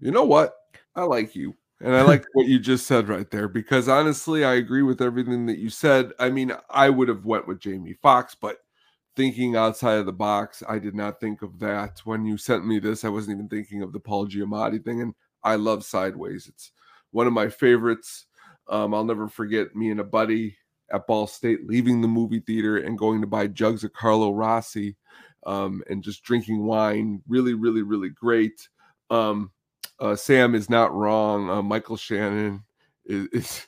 You 0.00 0.10
know 0.10 0.24
what? 0.24 0.56
I 0.96 1.04
like 1.04 1.36
you. 1.36 1.54
And 1.80 1.94
I 1.94 2.02
like 2.02 2.24
what 2.32 2.48
you 2.48 2.58
just 2.58 2.86
said 2.86 3.06
right 3.08 3.30
there 3.30 3.48
because 3.48 3.86
honestly, 3.88 4.44
I 4.44 4.54
agree 4.54 4.82
with 4.82 5.00
everything 5.00 5.46
that 5.46 5.58
you 5.58 5.70
said. 5.70 6.10
I 6.18 6.30
mean, 6.30 6.52
I 6.70 6.90
would 6.90 7.08
have 7.08 7.24
went 7.24 7.46
with 7.46 7.60
Jamie 7.60 7.98
Foxx, 8.02 8.34
but 8.34 8.56
thinking 9.14 9.54
outside 9.54 9.98
of 9.98 10.06
the 10.06 10.12
box, 10.12 10.62
I 10.68 10.78
did 10.78 10.94
not 10.94 11.20
think 11.20 11.42
of 11.42 11.58
that. 11.60 12.00
When 12.04 12.24
you 12.24 12.38
sent 12.38 12.66
me 12.66 12.80
this, 12.80 13.04
I 13.04 13.10
wasn't 13.10 13.36
even 13.36 13.48
thinking 13.48 13.82
of 13.82 13.92
the 13.92 14.00
Paul 14.00 14.26
Giamatti 14.26 14.82
thing. 14.84 15.02
And 15.02 15.14
I 15.44 15.54
love 15.54 15.84
Sideways. 15.84 16.48
It's 16.48 16.72
one 17.12 17.26
of 17.26 17.32
my 17.32 17.48
favorites. 17.48 18.26
Um, 18.68 18.94
I'll 18.94 19.04
never 19.04 19.28
forget 19.28 19.74
me 19.74 19.90
and 19.90 20.00
a 20.00 20.04
buddy 20.04 20.56
at 20.92 21.06
Ball 21.06 21.26
State 21.26 21.66
leaving 21.66 22.00
the 22.00 22.08
movie 22.08 22.40
theater 22.40 22.78
and 22.78 22.98
going 22.98 23.20
to 23.20 23.26
buy 23.26 23.46
jugs 23.46 23.84
of 23.84 23.92
Carlo 23.92 24.32
Rossi 24.32 24.96
um, 25.46 25.82
and 25.88 26.02
just 26.02 26.22
drinking 26.22 26.64
wine. 26.64 27.22
Really, 27.28 27.54
really, 27.54 27.82
really 27.82 28.10
great. 28.10 28.68
Um, 29.10 29.52
uh, 30.00 30.16
Sam 30.16 30.54
is 30.54 30.68
not 30.68 30.92
wrong. 30.94 31.48
Uh, 31.48 31.62
Michael 31.62 31.96
Shannon 31.96 32.64
is, 33.04 33.28
is 33.32 33.66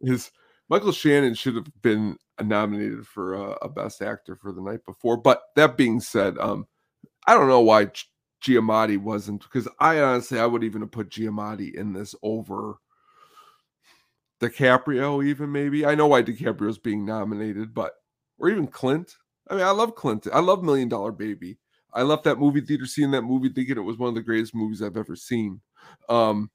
is 0.00 0.30
Michael 0.68 0.92
Shannon 0.92 1.34
should 1.34 1.54
have 1.54 1.66
been 1.82 2.16
nominated 2.42 3.06
for 3.06 3.36
uh, 3.36 3.56
a 3.62 3.68
best 3.68 4.02
actor 4.02 4.36
for 4.36 4.52
the 4.52 4.62
night 4.62 4.84
before. 4.84 5.16
But 5.16 5.42
that 5.56 5.76
being 5.76 6.00
said, 6.00 6.36
um, 6.38 6.66
I 7.26 7.34
don't 7.34 7.48
know 7.48 7.60
why 7.60 7.86
G- 7.86 8.04
Giamatti 8.42 8.98
wasn't 8.98 9.42
because 9.42 9.68
I 9.80 10.00
honestly 10.00 10.38
I 10.38 10.46
would 10.46 10.64
even 10.64 10.80
have 10.82 10.90
put 10.90 11.10
Giamatti 11.10 11.74
in 11.74 11.92
this 11.92 12.14
over 12.22 12.78
DiCaprio, 14.40 15.24
even 15.24 15.50
maybe. 15.50 15.84
I 15.84 15.94
know 15.94 16.06
why 16.06 16.22
DiCaprio's 16.22 16.78
being 16.78 17.04
nominated, 17.04 17.74
but 17.74 17.94
or 18.38 18.48
even 18.48 18.66
Clint. 18.66 19.16
I 19.50 19.54
mean, 19.54 19.64
I 19.64 19.70
love 19.70 19.94
Clint. 19.94 20.26
I 20.32 20.40
love 20.40 20.62
Million 20.62 20.88
Dollar 20.88 21.12
Baby. 21.12 21.58
I 21.92 22.02
left 22.02 22.24
that 22.24 22.38
movie 22.38 22.60
theater 22.60 22.86
seeing 22.86 23.10
that 23.12 23.22
movie 23.22 23.48
thinking 23.48 23.76
it 23.76 23.80
was 23.80 23.98
one 23.98 24.10
of 24.10 24.14
the 24.14 24.22
greatest 24.22 24.54
movies 24.54 24.82
I've 24.82 24.96
ever 24.96 25.16
seen. 25.16 25.60
Um, 26.08 26.50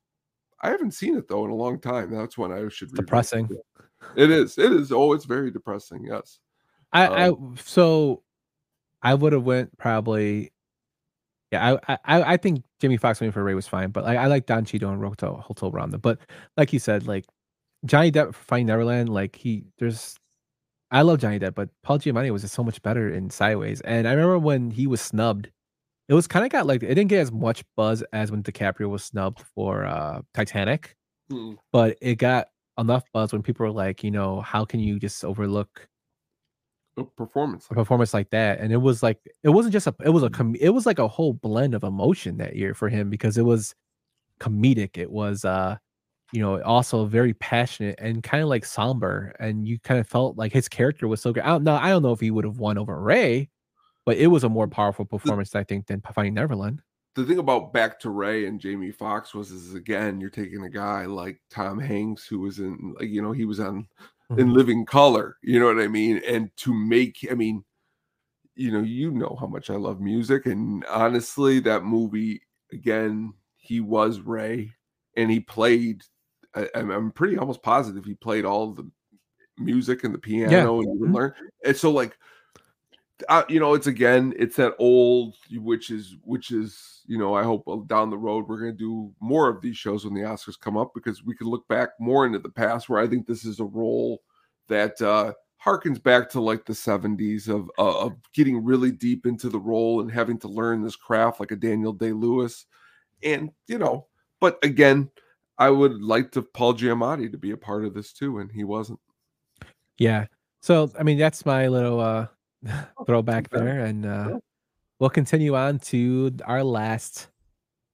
I 0.62 0.70
haven't 0.70 0.92
seen 0.92 1.18
it 1.18 1.28
though 1.28 1.44
in 1.44 1.52
a 1.52 1.56
long 1.56 1.80
time. 1.80 2.12
That's 2.12 2.38
when 2.38 2.52
I 2.52 2.68
should. 2.70 2.94
Depressing. 2.94 3.50
it. 3.52 3.86
It 4.16 4.32
is. 4.32 4.58
It 4.58 4.72
is. 4.72 4.92
Oh, 4.92 5.14
it's 5.14 5.26
very 5.26 5.52
depressing. 5.52 6.06
Yes. 6.06 6.40
I, 6.92 7.28
Um, 7.28 7.56
I 7.58 7.62
so 7.62 8.24
I 9.02 9.14
would 9.14 9.34
have 9.34 9.44
went 9.44 9.78
probably. 9.78 10.52
Yeah, 11.52 11.78
I 11.88 11.98
I, 12.06 12.34
I 12.34 12.38
think 12.38 12.64
Jimmy 12.80 12.98
Fox 12.98 13.20
winning 13.20 13.32
for 13.32 13.44
Ray 13.44 13.54
was 13.54 13.68
fine, 13.68 13.92
but 13.92 14.06
I, 14.06 14.16
I 14.16 14.26
like 14.28 14.46
Don 14.46 14.66
Cheadle 14.66 14.92
and 14.92 15.04
Hotel 15.04 15.36
Hotel 15.36 15.72
Rwanda. 15.72 16.02
But 16.02 16.20
like 16.58 16.72
you 16.74 16.80
said, 16.80 17.08
like 17.08 17.26
Johnny 17.86 18.12
Depp 18.12 18.34
for 18.34 18.44
Finding 18.44 18.68
Neverland, 18.68 19.10
like 19.10 19.36
he 19.36 19.64
there's 19.80 20.16
I 20.92 21.02
love 21.02 21.20
Johnny 21.20 21.40
Depp, 21.40 21.56
but 21.56 21.70
Paul 21.82 22.00
Giamatti 22.00 22.32
was 22.32 22.44
just 22.44 22.54
so 22.54 22.64
much 22.64 22.82
better 22.84 23.10
in 23.10 23.30
Sideways. 23.30 23.82
And 23.82 24.08
I 24.08 24.12
remember 24.12 24.38
when 24.40 24.70
he 24.72 24.86
was 24.88 25.02
snubbed, 25.02 25.50
it 26.08 26.14
was 26.14 26.28
kind 26.28 26.46
of 26.46 26.52
got 26.52 26.68
like 26.68 26.84
it 26.84 26.88
didn't 26.96 27.08
get 27.08 27.20
as 27.20 27.32
much 27.32 27.64
buzz 27.76 28.04
as 28.14 28.32
when 28.32 28.44
DiCaprio 28.44 28.90
was 28.90 29.04
snubbed 29.04 29.42
for 29.56 29.86
uh 29.86 30.22
Titanic, 30.34 30.96
Mm. 31.32 31.58
but 31.72 31.98
it 32.02 32.16
got 32.16 32.48
enough 32.78 33.04
buzz 33.14 33.32
when 33.32 33.42
people 33.44 33.66
were 33.66 33.72
like, 33.72 34.04
you 34.04 34.12
know, 34.12 34.42
how 34.42 34.66
can 34.66 34.80
you 34.82 35.00
just 35.00 35.24
overlook 35.24 35.88
A 36.98 37.04
performance. 37.06 37.66
a 37.72 37.74
performance 37.74 38.14
like 38.14 38.30
that 38.32 38.60
and 38.60 38.72
it 38.74 38.78
was 38.78 39.02
like 39.02 39.20
it 39.44 39.50
wasn't 39.50 39.74
just 39.74 39.88
a 39.88 39.96
it 40.06 40.10
was 40.10 40.22
a 40.24 40.30
com- 40.30 40.56
it 40.60 40.70
was 40.70 40.86
like 40.86 41.00
a 41.00 41.08
whole 41.08 41.34
blend 41.34 41.74
of 41.76 41.84
emotion 41.84 42.38
that 42.38 42.56
year 42.56 42.74
for 42.76 42.90
him 42.90 43.10
because 43.10 43.38
it 43.38 43.44
was 43.46 43.74
comedic 44.40 44.98
it 44.98 45.10
was 45.12 45.44
uh 45.46 45.78
you 46.34 46.42
know 46.42 46.62
also 46.64 47.06
very 47.06 47.34
passionate 47.36 47.96
and 48.00 48.24
kind 48.24 48.44
of 48.44 48.50
like 48.50 48.66
somber 48.66 49.36
and 49.40 49.68
you 49.68 49.80
kind 49.80 50.00
of 50.00 50.08
felt 50.08 50.38
like 50.38 50.52
his 50.52 50.68
character 50.68 51.08
was 51.08 51.22
so 51.22 51.32
good 51.32 51.44
i 51.44 51.48
don't 51.48 51.64
know 51.64 51.76
i 51.76 51.90
don't 51.90 52.02
know 52.04 52.12
if 52.12 52.20
he 52.20 52.32
would 52.32 52.44
have 52.46 52.58
won 52.58 52.78
over 52.78 53.00
ray 53.00 53.50
but 54.06 54.18
it 54.18 54.28
was 54.28 54.44
a 54.44 54.50
more 54.50 54.68
powerful 54.68 55.06
performance 55.06 55.56
i 55.56 55.64
think 55.64 55.88
than 55.88 56.02
finding 56.14 56.34
neverland 56.34 56.82
the 57.16 57.24
thing 57.24 57.38
about 57.38 57.74
Back 57.74 58.00
to 58.00 58.10
Ray 58.10 58.48
and 58.48 58.60
Jamie 58.60 58.92
Foxx 58.92 59.36
was 59.36 59.52
is 59.52 59.76
again 59.76 60.20
you're 60.20 60.32
taking 60.32 60.64
a 60.64 60.70
guy 60.70 61.06
like 61.06 61.40
Tom 61.52 61.78
Hanks 61.80 62.26
who 62.26 62.40
was 62.40 62.58
in 62.58 62.96
like 63.00 63.10
you 63.10 63.22
know 63.22 63.32
he 63.32 63.46
was 63.46 63.60
on 63.60 63.88
in 64.32 64.48
Mhm. 64.48 64.54
Living 64.54 64.84
Color, 64.86 65.38
you 65.44 65.60
know 65.60 65.68
what 65.68 65.80
I 65.80 65.88
mean, 65.88 66.22
and 66.28 66.50
to 66.58 66.74
make 66.74 67.20
I 67.30 67.36
mean, 67.36 67.64
you 68.56 68.72
know 68.72 68.82
you 68.82 69.12
know 69.12 69.38
how 69.40 69.48
much 69.48 69.70
I 69.70 69.76
love 69.76 70.02
music, 70.02 70.48
and 70.48 70.84
honestly 70.86 71.60
that 71.62 71.84
movie 71.84 72.42
again 72.72 73.34
he 73.58 73.80
was 73.80 74.20
Ray 74.20 74.72
and 75.16 75.30
he 75.32 75.40
played. 75.40 76.04
I, 76.56 76.70
I'm 76.76 76.92
I'm 76.92 77.12
pretty 77.12 77.38
almost 77.38 77.64
positive 77.64 78.06
he 78.06 78.14
played 78.16 78.46
all 78.46 78.72
the 78.74 78.90
music 79.58 80.04
and 80.04 80.14
the 80.14 80.20
piano 80.20 80.80
and 80.80 80.94
you 80.94 81.00
would 81.00 81.10
Mhm. 81.10 81.14
learn. 81.14 81.34
And 81.66 81.76
so 81.78 81.92
like 81.92 82.18
uh, 83.30 83.44
you 83.48 83.60
know, 83.60 83.74
it's 83.74 83.88
again, 83.88 84.34
it's 84.38 84.56
that 84.56 84.74
old, 84.80 85.36
which 85.52 85.92
is, 85.92 86.18
which 86.24 86.52
is, 86.52 87.02
you 87.06 87.18
know, 87.18 87.34
I 87.36 87.44
hope 87.44 87.64
down 87.88 88.10
the 88.10 88.18
road 88.18 88.48
we're 88.48 88.60
going 88.60 88.74
to 88.74 88.78
do 88.78 89.14
more 89.20 89.50
of 89.50 89.62
these 89.62 89.78
shows 89.78 90.04
when 90.04 90.14
the 90.14 90.22
Oscars 90.22 90.60
come 90.60 90.78
up 90.78 90.92
because 90.94 91.24
we 91.24 91.36
can 91.36 91.48
look 91.48 91.68
back 91.68 91.90
more 92.00 92.26
into 92.26 92.40
the 92.40 92.50
past 92.50 92.90
where 92.90 93.00
I 93.00 93.08
think 93.08 93.26
this 93.26 93.46
is 93.46 93.60
a 93.60 93.66
role 93.66 94.24
that 94.68 95.00
uh 95.02 95.34
harkens 95.64 96.02
back 96.02 96.30
to 96.30 96.42
like 96.42 96.66
the 96.66 96.74
70s 96.74 97.48
of 97.48 97.70
uh, 97.78 98.00
of 98.06 98.14
getting 98.34 98.64
really 98.64 98.92
deep 98.92 99.26
into 99.26 99.48
the 99.48 99.60
role 99.60 100.02
and 100.02 100.12
having 100.12 100.38
to 100.40 100.48
learn 100.48 100.82
this 100.84 100.96
craft 100.96 101.40
like 101.40 101.52
a 101.52 101.56
Daniel 101.56 101.94
Day 101.94 102.12
Lewis, 102.12 102.66
and 103.22 103.52
you 103.68 103.78
know, 103.78 104.08
but 104.42 104.58
again, 104.64 105.10
I 105.58 105.70
would 105.70 106.02
like 106.02 106.32
to 106.32 106.42
Paul 106.42 106.74
Giamatti 106.74 107.32
to 107.32 107.38
be 107.38 107.52
a 107.52 107.58
part 107.58 107.86
of 107.86 107.94
this 107.94 108.12
too, 108.14 108.40
and 108.40 108.52
he 108.52 108.64
wasn't. 108.64 109.00
yeah 110.00 110.26
so 110.62 110.90
i 110.98 111.04
mean 111.04 111.18
that's 111.20 111.46
my 111.46 111.68
little 111.68 112.00
uh 112.00 112.28
throwback 113.06 113.50
there, 113.50 113.80
and 113.86 114.06
uh, 114.06 114.28
Yeah. 114.32 114.38
we'll 115.00 115.10
continue 115.10 115.54
on 115.56 115.80
to 115.80 116.32
our 116.46 116.64
last 116.64 117.28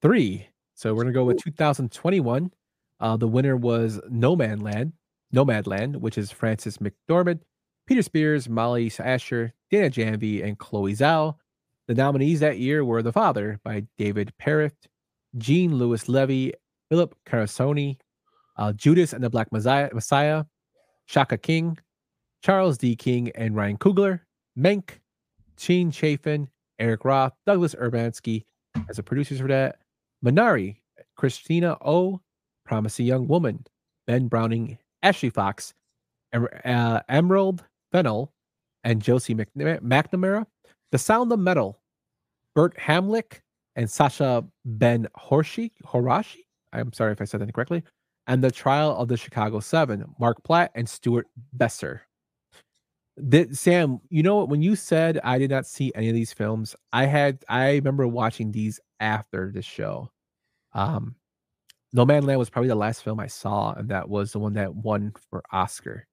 three. 0.02 0.48
So 0.76 0.94
we're 0.94 1.02
gonna 1.04 1.14
go 1.14 1.26
with 1.26 1.42
2021. 1.44 2.52
Uh, 3.00 3.18
the 3.18 3.28
winner 3.28 3.58
was 3.58 4.00
No 4.10 4.36
Man 4.36 4.60
Land, 4.62 4.94
Nomadland, 5.34 5.96
which 5.98 6.20
is 6.20 6.30
Frances 6.32 6.78
McDormand, 6.78 7.40
Peter 7.88 8.04
Spears, 8.04 8.48
Molly 8.48 8.92
Asher, 9.00 9.54
Dana 9.72 9.90
Janvey, 9.90 10.44
and 10.44 10.60
Chloe 10.60 10.94
Zhao. 10.94 11.36
The 11.88 11.96
nominees 11.96 12.40
that 12.42 12.60
year 12.60 12.86
were 12.86 13.02
The 13.02 13.12
Father 13.12 13.60
by 13.64 13.88
David 13.98 14.32
Parfitt, 14.40 14.76
Jean 15.38 15.76
Louis 15.80 16.04
Livi, 16.06 16.54
Philippe 16.90 17.16
Carcassonne, 17.26 17.98
uh, 18.58 18.74
Judas 18.74 19.14
and 19.14 19.24
the 19.24 19.30
Black 19.30 19.52
Messiah, 19.52 19.90
Messiah, 19.94 20.44
Shaka 21.06 21.38
King, 21.38 21.78
Charles 22.44 22.78
D. 22.78 22.96
King, 22.96 23.32
and 23.36 23.56
Ryan 23.56 23.78
Coogler, 23.78 24.22
Mank, 24.58 25.00
Ceán 25.58 25.94
Chaffin, 25.94 26.50
Eric 26.80 27.06
Roth, 27.06 27.34
Douglas 27.46 27.76
Urbanski 27.76 28.46
as 28.90 28.98
the 28.98 29.04
producers 29.04 29.40
for 29.40 29.48
that, 29.48 29.80
Minari, 30.24 30.78
Christina 31.16 31.78
O, 31.82 32.22
Promising 32.66 33.06
Young 33.06 33.28
Woman, 33.28 33.66
Ben 34.08 34.28
Browning, 34.28 34.78
Ashley 35.04 35.30
Fox, 35.30 35.74
Em- 36.34 36.48
uh, 36.66 37.02
Emerald 37.10 37.64
Fennell, 37.92 38.32
and 38.84 39.02
Josie 39.02 39.36
McNamara, 39.36 39.80
McNamara. 39.82 40.46
The 40.92 40.98
Sound 40.98 41.32
of 41.32 41.40
Metal, 41.40 41.80
Bert 42.56 42.76
Hamelinck, 42.78 43.42
and 43.76 43.90
Sasha 43.90 44.44
Ben 44.66 45.08
Horshi, 45.18 45.72
Horashi. 45.86 46.46
I'm 46.74 46.94
sorry 46.94 47.12
if 47.12 47.22
I 47.22 47.26
said 47.26 47.42
that 47.42 47.50
incorrectly. 47.50 47.84
And 48.28 48.44
The 48.44 48.52
Trial 48.52 48.96
of 48.96 49.08
the 49.08 49.18
Chicago 49.18 49.60
Seven, 49.60 50.06
Mark 50.20 50.44
Platt 50.44 50.72
and 50.76 50.88
Stuart 50.88 51.28
Besser. 51.54 52.04
Sam, 53.52 54.00
you 54.10 54.24
know 54.24 54.38
what? 54.38 54.50
When 54.50 54.62
you 54.62 54.76
said 54.76 55.20
I 55.24 55.38
did 55.40 55.50
not 55.50 55.66
see 55.66 55.92
any 55.96 56.08
of 56.08 56.16
these 56.16 56.32
films, 56.32 56.76
I 56.94 57.06
had 57.06 57.44
I 57.50 57.72
remember 57.72 58.08
watching 58.08 58.52
these 58.52 58.80
after 59.00 59.52
the 59.52 59.62
show. 59.62 60.10
Um, 60.74 61.16
No 61.92 62.06
Man 62.06 62.26
Land 62.26 62.40
was 62.40 62.50
probably 62.50 62.70
the 62.70 62.76
last 62.76 63.04
film 63.04 63.20
I 63.20 63.28
saw, 63.28 63.74
and 63.74 63.90
that 63.90 64.08
was 64.08 64.32
the 64.32 64.40
one 64.40 64.54
that 64.54 64.74
won 64.74 65.12
for 65.30 65.44
Oscar. 65.52 66.06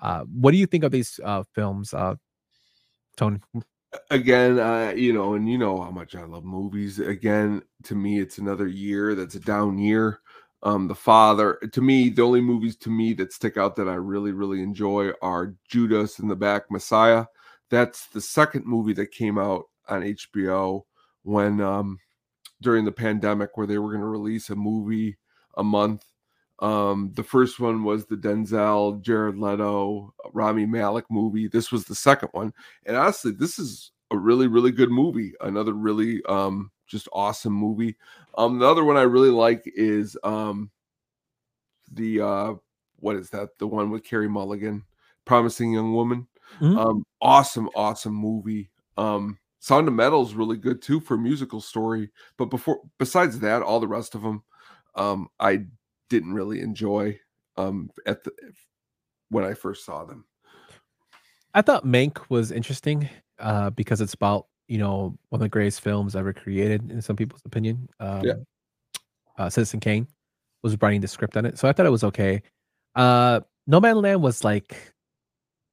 Uh, 0.00 0.22
what 0.24 0.52
do 0.52 0.56
you 0.56 0.66
think 0.66 0.84
of 0.84 0.92
these 0.92 1.20
uh, 1.24 1.42
films, 1.54 1.92
uh, 1.92 2.14
Tony? 3.16 3.40
Again 4.10 4.58
uh 4.58 4.92
you 4.96 5.12
know 5.12 5.34
and 5.34 5.48
you 5.48 5.58
know 5.58 5.80
how 5.80 5.90
much 5.90 6.14
i 6.14 6.24
love 6.24 6.44
movies 6.44 6.98
again 6.98 7.62
to 7.82 7.94
me 7.94 8.18
it's 8.20 8.38
another 8.38 8.66
year 8.66 9.14
that's 9.14 9.34
a 9.34 9.40
down 9.40 9.78
year. 9.78 10.20
Um 10.62 10.88
the 10.88 10.94
father 10.94 11.58
to 11.72 11.80
me 11.80 12.08
the 12.08 12.22
only 12.22 12.40
movies 12.40 12.76
to 12.78 12.90
me 12.90 13.12
that 13.14 13.32
stick 13.32 13.56
out 13.56 13.76
that 13.76 13.88
i 13.88 13.94
really 13.94 14.32
really 14.32 14.62
enjoy 14.62 15.10
are 15.22 15.54
judas 15.68 16.18
and 16.18 16.30
the 16.30 16.36
Back 16.36 16.70
messiah. 16.70 17.26
That's 17.68 18.06
the 18.06 18.20
second 18.20 18.64
movie 18.66 18.94
that 18.94 19.10
came 19.10 19.38
out 19.38 19.64
on 19.88 20.02
hbo 20.02 20.82
when 21.22 21.60
um 21.60 21.98
during 22.62 22.84
the 22.84 22.92
pandemic 22.92 23.56
where 23.56 23.66
they 23.66 23.78
were 23.78 23.90
going 23.90 24.00
to 24.00 24.06
release 24.06 24.48
a 24.48 24.56
movie 24.56 25.18
a 25.56 25.64
month 25.64 26.05
um 26.60 27.12
the 27.14 27.22
first 27.22 27.60
one 27.60 27.84
was 27.84 28.06
the 28.06 28.16
denzel 28.16 29.00
jared 29.02 29.36
leto 29.38 30.12
rami 30.32 30.64
malek 30.66 31.04
movie. 31.10 31.48
This 31.48 31.70
was 31.70 31.84
the 31.84 31.94
second 31.94 32.30
one. 32.32 32.52
And 32.86 32.96
honestly 32.96 33.32
this 33.32 33.58
is 33.58 33.92
a 34.10 34.16
really 34.16 34.46
really 34.46 34.70
good 34.70 34.90
movie. 34.90 35.34
Another 35.40 35.72
really 35.74 36.22
um 36.28 36.70
just 36.86 37.08
awesome 37.12 37.52
movie. 37.52 37.96
Um 38.38 38.58
the 38.58 38.66
other 38.66 38.84
one 38.84 38.96
i 38.96 39.02
really 39.02 39.30
like 39.30 39.62
is 39.66 40.16
um 40.24 40.70
the 41.92 42.20
uh 42.20 42.54
what 42.98 43.16
is 43.16 43.30
that? 43.30 43.58
The 43.58 43.66
one 43.66 43.90
with 43.90 44.04
Carey 44.04 44.28
mulligan 44.28 44.84
promising 45.24 45.72
young 45.72 45.92
woman. 45.94 46.26
Mhm. 46.60 46.78
um 46.78 47.04
awesome 47.20 47.68
awesome 47.74 48.14
movie. 48.14 48.70
Um 48.96 49.38
sound 49.58 49.88
of 49.88 49.94
metal 49.94 50.22
is 50.22 50.34
really 50.34 50.56
good 50.56 50.80
too 50.80 51.00
for 51.00 51.16
musical 51.18 51.60
story. 51.60 52.10
But 52.38 52.46
before 52.46 52.80
besides 52.98 53.40
that 53.40 53.62
all 53.62 53.80
the 53.80 53.88
rest 53.88 54.14
of 54.14 54.22
them 54.22 54.42
um 54.94 55.28
i 55.40 55.62
didn't 56.08 56.32
really 56.32 56.60
enjoy 56.60 57.18
um 57.56 57.90
at 58.06 58.22
the 58.24 58.32
when 59.30 59.44
i 59.44 59.54
first 59.54 59.84
saw 59.84 60.04
them 60.04 60.24
I 61.56 61.62
thought 61.62 61.86
Mank 61.86 62.18
was 62.28 62.52
interesting 62.52 63.08
uh, 63.38 63.70
because 63.70 64.02
it's 64.02 64.12
about 64.12 64.46
you 64.68 64.76
know 64.76 65.16
one 65.30 65.40
of 65.40 65.40
the 65.40 65.48
greatest 65.48 65.80
films 65.80 66.14
ever 66.14 66.34
created 66.34 66.90
in 66.90 67.00
some 67.00 67.16
people's 67.16 67.40
opinion. 67.46 67.88
Um, 67.98 68.44
uh, 69.38 69.48
Citizen 69.48 69.80
Kane 69.80 70.06
was 70.62 70.76
writing 70.82 71.00
the 71.00 71.08
script 71.08 71.34
on 71.34 71.46
it, 71.46 71.58
so 71.58 71.66
I 71.66 71.72
thought 71.72 71.86
it 71.86 71.90
was 71.90 72.04
okay. 72.04 72.42
Uh, 72.94 73.40
no 73.66 73.80
Man 73.80 74.02
Land 74.02 74.20
was 74.20 74.44
like 74.44 74.76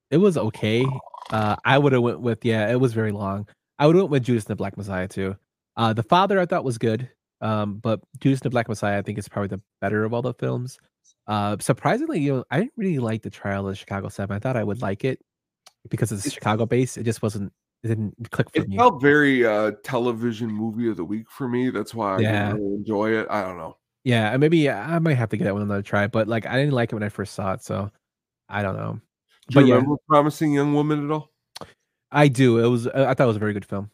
it 0.10 0.18
was 0.18 0.38
okay. 0.38 0.86
Uh, 1.32 1.58
I 1.66 1.78
would 1.78 1.92
have 1.92 2.02
went 2.02 2.22
with 2.22 2.46
yeah, 2.46 2.72
it 2.72 2.80
was 2.80 2.94
very 2.94 3.12
long. 3.12 3.46
I 3.78 3.86
would 3.86 3.98
have 3.98 4.04
went 4.04 4.12
with 4.12 4.24
Judas 4.24 4.46
and 4.46 4.52
the 4.52 4.56
Black 4.56 4.78
Messiah 4.78 5.10
too. 5.10 5.36
Uh, 5.76 5.92
the 5.92 6.04
Father 6.04 6.40
I 6.40 6.46
thought 6.46 6.64
was 6.64 6.78
good, 6.78 7.10
um, 7.44 7.76
but 7.76 8.00
Judas 8.20 8.40
and 8.40 8.46
the 8.46 8.50
Black 8.50 8.68
Messiah 8.70 8.98
I 8.98 9.02
think 9.04 9.18
is 9.20 9.30
probably 9.30 9.50
the 9.50 9.62
better 9.82 10.04
of 10.06 10.14
all 10.14 10.22
the 10.24 10.34
films. 10.34 10.80
Uh, 11.28 11.58
surprisingly, 11.60 12.20
you 12.20 12.34
know, 12.34 12.46
I 12.50 12.60
didn't 12.60 12.74
really 12.76 13.00
like 13.00 13.22
the 13.22 13.30
Trial 13.30 13.68
of 13.68 13.72
the 13.74 13.76
Chicago 13.76 14.10
Seven. 14.10 14.36
I 14.36 14.40
thought 14.40 14.58
I 14.58 14.64
would 14.64 14.82
like 14.82 15.04
it 15.06 15.20
because 15.90 16.12
it's 16.12 16.32
Chicago 16.32 16.66
based. 16.66 16.98
It 16.98 17.04
just 17.04 17.22
wasn't. 17.22 17.54
It 17.84 17.90
didn't 17.90 18.32
click 18.32 18.50
for 18.50 18.62
it 18.62 18.68
me. 18.70 18.76
It 18.76 18.80
felt 18.80 19.02
very 19.02 19.46
uh 19.46 19.72
television 19.84 20.50
movie 20.50 20.90
of 20.90 20.96
the 20.98 21.04
week 21.04 21.30
for 21.30 21.50
me 21.50 21.70
that's 21.70 21.94
why 21.94 22.16
i 22.16 22.22
Yeah. 22.22 22.48
didn't 22.48 22.64
really 22.64 22.76
enjoy 22.76 23.12
it 23.12 23.28
i 23.30 23.42
don't 23.42 23.58
know 23.58 23.76
Yeah, 24.06 24.36
maybe 24.38 24.70
I 24.70 25.00
might 25.00 25.16
have 25.16 25.30
to 25.30 25.38
get 25.38 25.46
that 25.46 25.54
one 25.54 25.64
another 25.64 25.82
try. 25.82 26.08
But 26.08 26.28
like, 26.28 26.46
I 26.46 26.58
didn't 26.58 26.74
like 26.74 26.92
it 26.92 26.96
when 26.96 27.04
I 27.04 27.10
first 27.10 27.34
saw 27.36 27.54
it, 27.54 27.64
so 27.64 27.90
I 28.50 28.62
don't 28.62 28.76
know. 28.76 29.00
do 29.50 29.56
But 29.56 29.62
you 29.62 29.68
yeah, 29.68 29.76
remember 29.76 29.96
promising 30.08 30.54
young 30.54 30.74
woman 30.74 31.06
at 31.06 31.12
all 31.12 31.30
I 32.12 32.28
do. 32.28 32.60
It 32.64 32.68
was. 32.68 32.88
I 32.88 33.14
thought 33.14 33.24
it 33.24 33.28
was 33.28 33.36
a 33.38 33.40
very 33.40 33.54
good 33.54 33.66
film. 33.66 33.90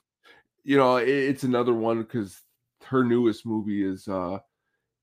you 0.63 0.77
know 0.77 0.97
it, 0.97 1.07
it's 1.09 1.43
another 1.43 1.73
one 1.73 2.01
because 2.01 2.41
her 2.89 3.03
newest 3.03 3.45
movie 3.45 3.83
is 3.83 4.07
uh 4.07 4.39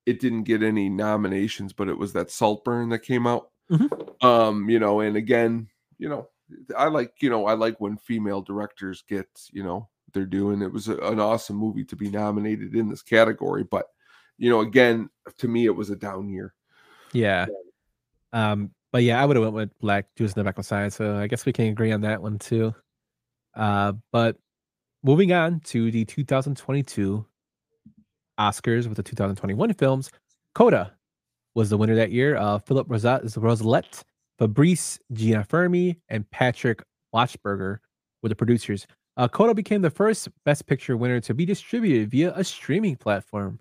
it 0.06 0.20
didn't 0.20 0.44
get 0.44 0.62
any 0.62 0.88
nominations 0.88 1.72
but 1.72 1.88
it 1.88 1.96
was 1.98 2.12
that 2.12 2.30
saltburn 2.30 2.88
that 2.90 3.00
came 3.00 3.26
out 3.26 3.50
Mhm. 3.70 4.24
um 4.24 4.68
you 4.70 4.78
know 4.78 5.00
and 5.00 5.16
again 5.16 5.68
you 5.98 6.08
know 6.08 6.28
i 6.76 6.86
like 6.86 7.14
you 7.20 7.28
know 7.30 7.46
i 7.46 7.54
like 7.54 7.80
when 7.80 7.96
female 7.96 8.40
directors 8.40 9.02
get 9.08 9.26
you 9.52 9.64
know 9.64 9.88
they're 10.12 10.24
doing 10.24 10.62
it 10.62 10.72
was 10.72 10.86
a, 10.86 10.96
an 10.98 11.18
awesome 11.18 11.56
movie 11.56 11.84
to 11.84 11.96
be 11.96 12.08
nominated 12.08 12.76
in 12.76 12.88
this 12.88 13.02
category 13.02 13.64
but 13.64 13.86
you 14.38 14.48
know 14.48 14.60
again 14.60 15.10
to 15.38 15.48
me 15.48 15.64
it 15.64 15.74
was 15.74 15.90
a 15.90 15.96
down 15.96 16.28
year 16.28 16.54
Yeah. 17.12 17.46
Um. 18.32 18.70
But 18.92 19.02
yeah, 19.02 19.20
I 19.20 19.24
would 19.26 19.36
have 19.36 19.42
went 19.42 19.54
with 19.54 19.78
Black 19.80 20.06
Judas 20.16 20.32
in 20.34 20.40
the 20.40 20.44
Black 20.44 20.56
Messiah. 20.56 20.90
So 20.90 21.16
I 21.16 21.26
guess 21.26 21.44
we 21.44 21.52
can 21.52 21.66
agree 21.66 21.92
on 21.92 22.00
that 22.02 22.22
one 22.22 22.38
too. 22.38 22.74
Uh. 23.54 23.92
But 24.12 24.36
moving 25.02 25.32
on 25.32 25.60
to 25.72 25.90
the 25.90 26.04
2022 26.04 27.24
Oscars 28.38 28.86
with 28.86 28.96
the 28.96 29.02
2021 29.02 29.74
films, 29.74 30.10
Coda 30.54 30.92
was 31.54 31.70
the 31.70 31.76
winner 31.76 31.94
that 31.94 32.12
year. 32.12 32.36
Uh, 32.36 32.58
Philip 32.58 32.88
Rousselet, 32.88 34.02
Fabrice 34.38 34.98
Gianfermi, 35.12 35.96
and 36.08 36.30
Patrick 36.30 36.82
Wachsberger 37.14 37.78
were 38.22 38.28
the 38.28 38.36
producers. 38.36 38.86
Uh, 39.16 39.26
Coda 39.26 39.54
became 39.54 39.80
the 39.80 39.90
first 39.90 40.28
Best 40.44 40.66
Picture 40.66 40.96
winner 40.96 41.20
to 41.20 41.34
be 41.34 41.46
distributed 41.46 42.10
via 42.10 42.34
a 42.34 42.44
streaming 42.44 42.96
platform, 42.96 43.58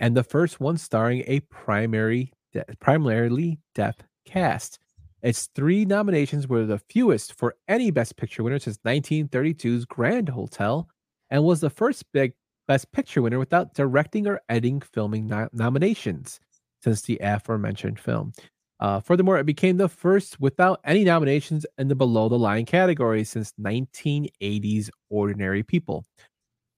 and 0.00 0.16
the 0.16 0.24
first 0.24 0.60
one 0.60 0.78
starring 0.78 1.22
a 1.26 1.40
primary, 1.40 2.32
de- 2.52 2.64
primarily 2.80 3.58
deaf 3.74 3.96
cast. 4.24 4.78
Its 5.22 5.48
three 5.54 5.84
nominations 5.84 6.48
were 6.48 6.64
the 6.64 6.78
fewest 6.78 7.34
for 7.34 7.56
any 7.68 7.90
Best 7.90 8.16
Picture 8.16 8.42
winner 8.42 8.58
since 8.58 8.78
1932's 8.78 9.84
Grand 9.84 10.28
Hotel, 10.28 10.88
and 11.30 11.44
was 11.44 11.60
the 11.60 11.70
first 11.70 12.04
big 12.12 12.32
Best 12.66 12.90
Picture 12.92 13.22
winner 13.22 13.38
without 13.38 13.74
directing 13.74 14.26
or 14.26 14.40
editing 14.48 14.80
filming 14.80 15.26
no- 15.26 15.48
nominations 15.52 16.40
since 16.82 17.02
the 17.02 17.18
aforementioned 17.20 17.98
film. 17.98 18.32
Uh, 18.78 19.00
furthermore, 19.00 19.38
it 19.38 19.46
became 19.46 19.76
the 19.78 19.88
first 19.88 20.38
without 20.40 20.80
any 20.84 21.02
nominations 21.02 21.64
in 21.78 21.88
the 21.88 21.94
below 21.94 22.28
the 22.28 22.38
line 22.38 22.66
category 22.66 23.24
since 23.24 23.52
1980's 23.60 24.90
Ordinary 25.08 25.62
People. 25.62 26.04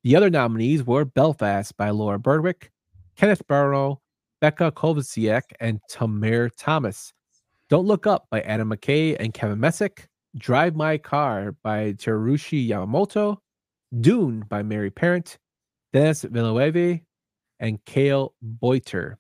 The 0.05 0.15
other 0.15 0.31
nominees 0.31 0.85
were 0.85 1.05
Belfast 1.05 1.77
by 1.77 1.91
Laura 1.91 2.19
Berwick, 2.19 2.71
Kenneth 3.17 3.45
Barrow, 3.49 4.01
Becca 4.41 4.71
Kovacik, 4.73 5.43
and 5.59 5.81
Tamar 5.89 6.51
Thomas. 6.51 7.13
Don't 7.69 7.87
Look 7.87 8.07
Up 8.07 8.27
by 8.31 8.41
Adam 8.43 8.71
McKay 8.71 9.17
and 9.19 9.35
Kevin 9.35 9.59
Messick, 9.59 10.07
Drive 10.37 10.77
My 10.77 10.99
Car 10.99 11.57
by 11.65 11.95
Teruhisa 11.95 12.69
Yamamoto, 12.69 13.39
Dune 14.01 14.45
by 14.49 14.63
Mary 14.63 14.91
Parent, 14.91 15.37
Denis 15.93 16.23
Villeneuve, 16.23 17.01
and 17.61 17.85
Cale 17.85 18.35
Boyter. 18.43 19.17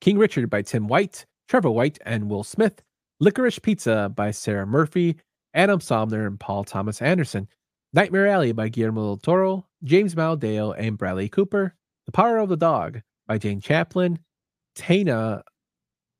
King 0.00 0.18
Richard 0.18 0.50
by 0.50 0.62
Tim 0.62 0.88
White, 0.88 1.26
Trevor 1.48 1.70
White, 1.70 1.98
and 2.04 2.28
Will 2.28 2.44
Smith, 2.44 2.82
Licorice 3.20 3.58
Pizza 3.60 4.12
by 4.14 4.30
Sarah 4.30 4.66
Murphy, 4.66 5.16
Adam 5.54 5.80
Somner, 5.80 6.26
and 6.26 6.40
Paul 6.40 6.64
Thomas 6.64 7.00
Anderson, 7.00 7.48
Nightmare 7.92 8.26
Alley 8.26 8.52
by 8.52 8.68
Guillermo 8.68 9.02
del 9.02 9.16
Toro, 9.18 9.66
James 9.84 10.14
Maldeo, 10.14 10.74
and 10.76 10.98
Bradley 10.98 11.28
Cooper, 11.28 11.74
The 12.06 12.12
Power 12.12 12.38
of 12.38 12.48
the 12.48 12.56
Dog 12.56 13.00
by 13.26 13.38
Jane 13.38 13.60
Chaplin, 13.60 14.18
Tana, 14.74 15.42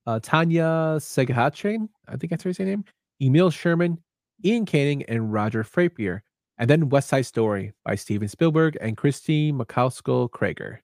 uh, 0.06 0.20
Tanya 0.22 0.96
Seghatchian, 0.98 1.88
I 2.08 2.16
think 2.16 2.30
that's 2.30 2.44
her 2.44 2.64
name, 2.64 2.84
Emile 3.22 3.50
Sherman, 3.50 3.98
Iain 4.44 4.66
Canning 4.66 5.02
and 5.04 5.32
Roger 5.32 5.64
Frappier, 5.64 6.20
and 6.58 6.68
then 6.68 6.88
West 6.88 7.08
Side 7.08 7.26
Story 7.26 7.72
by 7.84 7.94
Steven 7.94 8.28
Spielberg 8.28 8.76
and 8.80 8.96
Christine 8.96 9.58
Macosko 9.58 10.30
Krieger. 10.30 10.82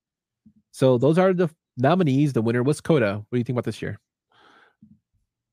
So 0.72 0.98
those 0.98 1.18
are 1.18 1.32
the 1.32 1.50
nominees. 1.76 2.32
The 2.32 2.42
winner 2.42 2.62
was 2.62 2.80
Coda. 2.80 3.16
What 3.16 3.26
do 3.32 3.38
you 3.38 3.44
think 3.44 3.54
about 3.54 3.64
this 3.64 3.82
year? 3.82 3.98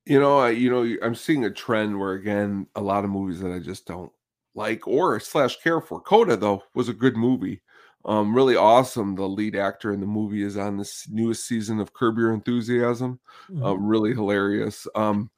You 0.05 0.19
know, 0.19 0.39
I, 0.39 0.51
you 0.51 0.69
know, 0.69 0.97
I'm 1.01 1.15
seeing 1.15 1.45
a 1.45 1.51
trend 1.51 1.99
where 1.99 2.13
again, 2.13 2.67
a 2.75 2.81
lot 2.81 3.03
of 3.03 3.09
movies 3.09 3.39
that 3.39 3.51
I 3.51 3.59
just 3.59 3.85
don't 3.87 4.11
like 4.53 4.87
or 4.87 5.19
slash 5.19 5.57
care 5.61 5.81
for. 5.81 5.99
Coda 5.99 6.37
though 6.37 6.63
was 6.75 6.89
a 6.89 6.93
good 6.93 7.17
movie. 7.17 7.61
Um, 8.05 8.35
really 8.35 8.55
awesome. 8.55 9.15
The 9.15 9.27
lead 9.27 9.55
actor 9.55 9.91
in 9.91 9.99
the 9.99 10.05
movie 10.05 10.43
is 10.43 10.57
on 10.57 10.77
this 10.77 11.07
newest 11.09 11.47
season 11.47 11.79
of 11.79 11.93
Curb 11.93 12.19
Your 12.19 12.33
Enthusiasm. 12.33 13.19
Mm-hmm. 13.49 13.63
Uh, 13.63 13.73
really 13.73 14.13
hilarious. 14.13 14.87
Um, 14.93 15.31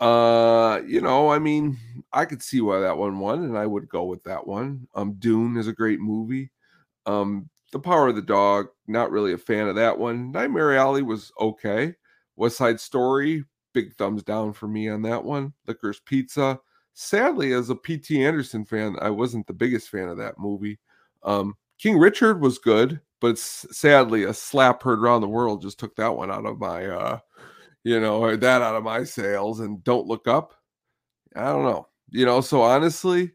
uh, 0.00 0.80
you 0.86 1.00
know, 1.00 1.30
I 1.30 1.38
mean, 1.38 1.76
I 2.12 2.24
could 2.24 2.42
see 2.42 2.60
why 2.60 2.80
that 2.80 2.96
one 2.96 3.18
won, 3.18 3.44
and 3.44 3.58
I 3.58 3.66
would 3.66 3.88
go 3.88 4.04
with 4.04 4.22
that 4.24 4.46
one. 4.46 4.86
Um, 4.94 5.14
Dune 5.18 5.56
is 5.56 5.66
a 5.66 5.72
great 5.72 6.00
movie. 6.00 6.50
Um, 7.06 7.48
The 7.72 7.80
Power 7.80 8.08
of 8.08 8.16
the 8.16 8.22
Dog, 8.22 8.68
not 8.86 9.10
really 9.10 9.32
a 9.32 9.38
fan 9.38 9.68
of 9.68 9.74
that 9.76 9.98
one. 9.98 10.30
Nightmare 10.30 10.76
Alley 10.76 11.02
was 11.02 11.32
okay. 11.40 11.94
West 12.36 12.56
Side 12.56 12.80
Story, 12.80 13.44
big 13.74 13.94
thumbs 13.94 14.22
down 14.22 14.52
for 14.52 14.68
me 14.68 14.88
on 14.88 15.02
that 15.02 15.24
one. 15.24 15.52
Licorice 15.66 16.00
Pizza. 16.04 16.60
Sadly, 16.94 17.52
as 17.52 17.70
a 17.70 17.76
P.T. 17.76 18.24
Anderson 18.24 18.64
fan, 18.64 18.96
I 19.00 19.10
wasn't 19.10 19.46
the 19.46 19.52
biggest 19.52 19.88
fan 19.88 20.08
of 20.08 20.16
that 20.18 20.38
movie. 20.38 20.78
Um, 21.22 21.54
King 21.78 21.96
Richard 21.96 22.40
was 22.40 22.58
good, 22.58 23.00
but 23.20 23.38
sadly, 23.38 24.24
a 24.24 24.34
slap 24.34 24.82
heard 24.82 24.98
around 24.98 25.20
the 25.20 25.28
world 25.28 25.62
just 25.62 25.78
took 25.78 25.94
that 25.96 26.16
one 26.16 26.30
out 26.30 26.46
of 26.46 26.58
my, 26.58 26.86
uh, 26.86 27.18
you 27.84 28.00
know, 28.00 28.18
or 28.18 28.36
that 28.36 28.62
out 28.62 28.76
of 28.76 28.84
my 28.84 29.04
sales. 29.04 29.60
And 29.60 29.82
Don't 29.84 30.06
Look 30.06 30.28
Up, 30.28 30.54
I 31.34 31.46
don't 31.46 31.64
know, 31.64 31.88
you 32.10 32.24
know. 32.24 32.40
So 32.40 32.62
honestly, 32.62 33.32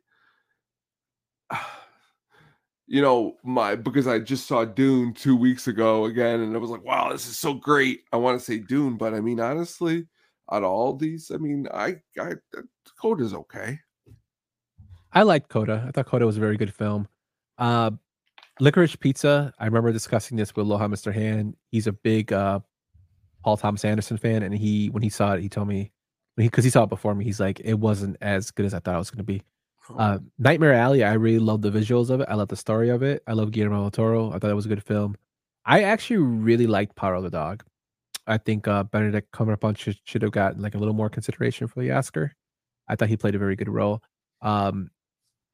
you 2.87 3.01
know, 3.01 3.37
my 3.43 3.75
because 3.75 4.07
I 4.07 4.19
just 4.19 4.47
saw 4.47 4.65
Dune 4.65 5.13
two 5.13 5.35
weeks 5.35 5.67
ago 5.67 6.05
again, 6.05 6.41
and 6.41 6.55
I 6.55 6.59
was 6.59 6.69
like, 6.69 6.83
wow, 6.83 7.11
this 7.11 7.27
is 7.27 7.37
so 7.37 7.53
great. 7.53 8.01
I 8.11 8.17
want 8.17 8.39
to 8.39 8.45
say 8.45 8.59
Dune, 8.59 8.97
but 8.97 9.13
I 9.13 9.19
mean, 9.19 9.39
honestly, 9.39 10.07
out 10.51 10.63
of 10.63 10.69
all 10.69 10.95
these, 10.95 11.31
I 11.33 11.37
mean, 11.37 11.67
I, 11.73 11.95
I, 12.19 12.33
Coda's 13.01 13.33
okay. 13.33 13.79
I 15.13 15.23
liked 15.23 15.49
Coda. 15.49 15.85
I 15.87 15.91
thought 15.91 16.07
Coda 16.07 16.25
was 16.25 16.37
a 16.37 16.41
very 16.41 16.57
good 16.57 16.73
film. 16.73 17.07
Uh, 17.57 17.91
Licorice 18.59 18.99
Pizza. 18.99 19.53
I 19.59 19.65
remember 19.65 19.91
discussing 19.91 20.37
this 20.37 20.55
with 20.55 20.65
Aloha 20.65 20.87
Mr. 20.87 21.13
Han. 21.13 21.55
He's 21.69 21.87
a 21.87 21.91
big 21.91 22.33
uh, 22.33 22.59
Paul 23.43 23.57
Thomas 23.57 23.85
Anderson 23.85 24.17
fan, 24.17 24.43
and 24.43 24.53
he 24.53 24.87
when 24.87 25.03
he 25.03 25.09
saw 25.09 25.33
it, 25.33 25.41
he 25.41 25.49
told 25.49 25.67
me 25.67 25.91
because 26.35 26.63
he, 26.63 26.69
saw 26.69 26.83
it 26.83 26.89
before 26.89 27.13
me. 27.13 27.25
He's 27.25 27.39
like, 27.39 27.59
it 27.59 27.75
wasn't 27.75 28.17
as 28.21 28.49
good 28.51 28.65
as 28.65 28.73
I 28.73 28.79
thought 28.79 28.95
it 28.95 28.99
was 28.99 29.11
going 29.11 29.19
to 29.19 29.23
be. 29.23 29.43
Uh, 29.97 30.19
Nightmare 30.39 30.73
Alley. 30.73 31.03
I 31.03 31.13
really 31.13 31.39
love 31.39 31.61
the 31.61 31.69
visuals 31.69 32.09
of 32.09 32.21
it. 32.21 32.27
I 32.29 32.35
love 32.35 32.47
the 32.47 32.55
story 32.55 32.89
of 32.89 33.03
it. 33.03 33.21
I 33.27 33.33
love 33.33 33.51
Guillermo 33.51 33.81
del 33.81 33.91
Toro. 33.91 34.31
I 34.31 34.39
thought 34.39 34.49
it 34.49 34.55
was 34.55 34.65
a 34.65 34.69
good 34.69 34.83
film. 34.83 35.15
I 35.65 35.83
actually 35.83 36.17
really 36.17 36.67
liked 36.67 36.95
Power 36.95 37.15
of 37.15 37.23
the 37.23 37.29
Dog. 37.29 37.63
I 38.25 38.37
think 38.37 38.67
uh, 38.67 38.83
Benedict 38.83 39.31
Cumberbatch 39.31 39.77
should, 39.77 39.97
should 40.05 40.21
have 40.21 40.31
gotten 40.31 40.61
like 40.61 40.75
a 40.75 40.77
little 40.77 40.93
more 40.93 41.09
consideration 41.09 41.67
for 41.67 41.81
the 41.81 41.91
Oscar. 41.91 42.33
I 42.87 42.95
thought 42.95 43.09
he 43.09 43.17
played 43.17 43.35
a 43.35 43.39
very 43.39 43.55
good 43.55 43.69
role. 43.69 44.01
Um, 44.41 44.89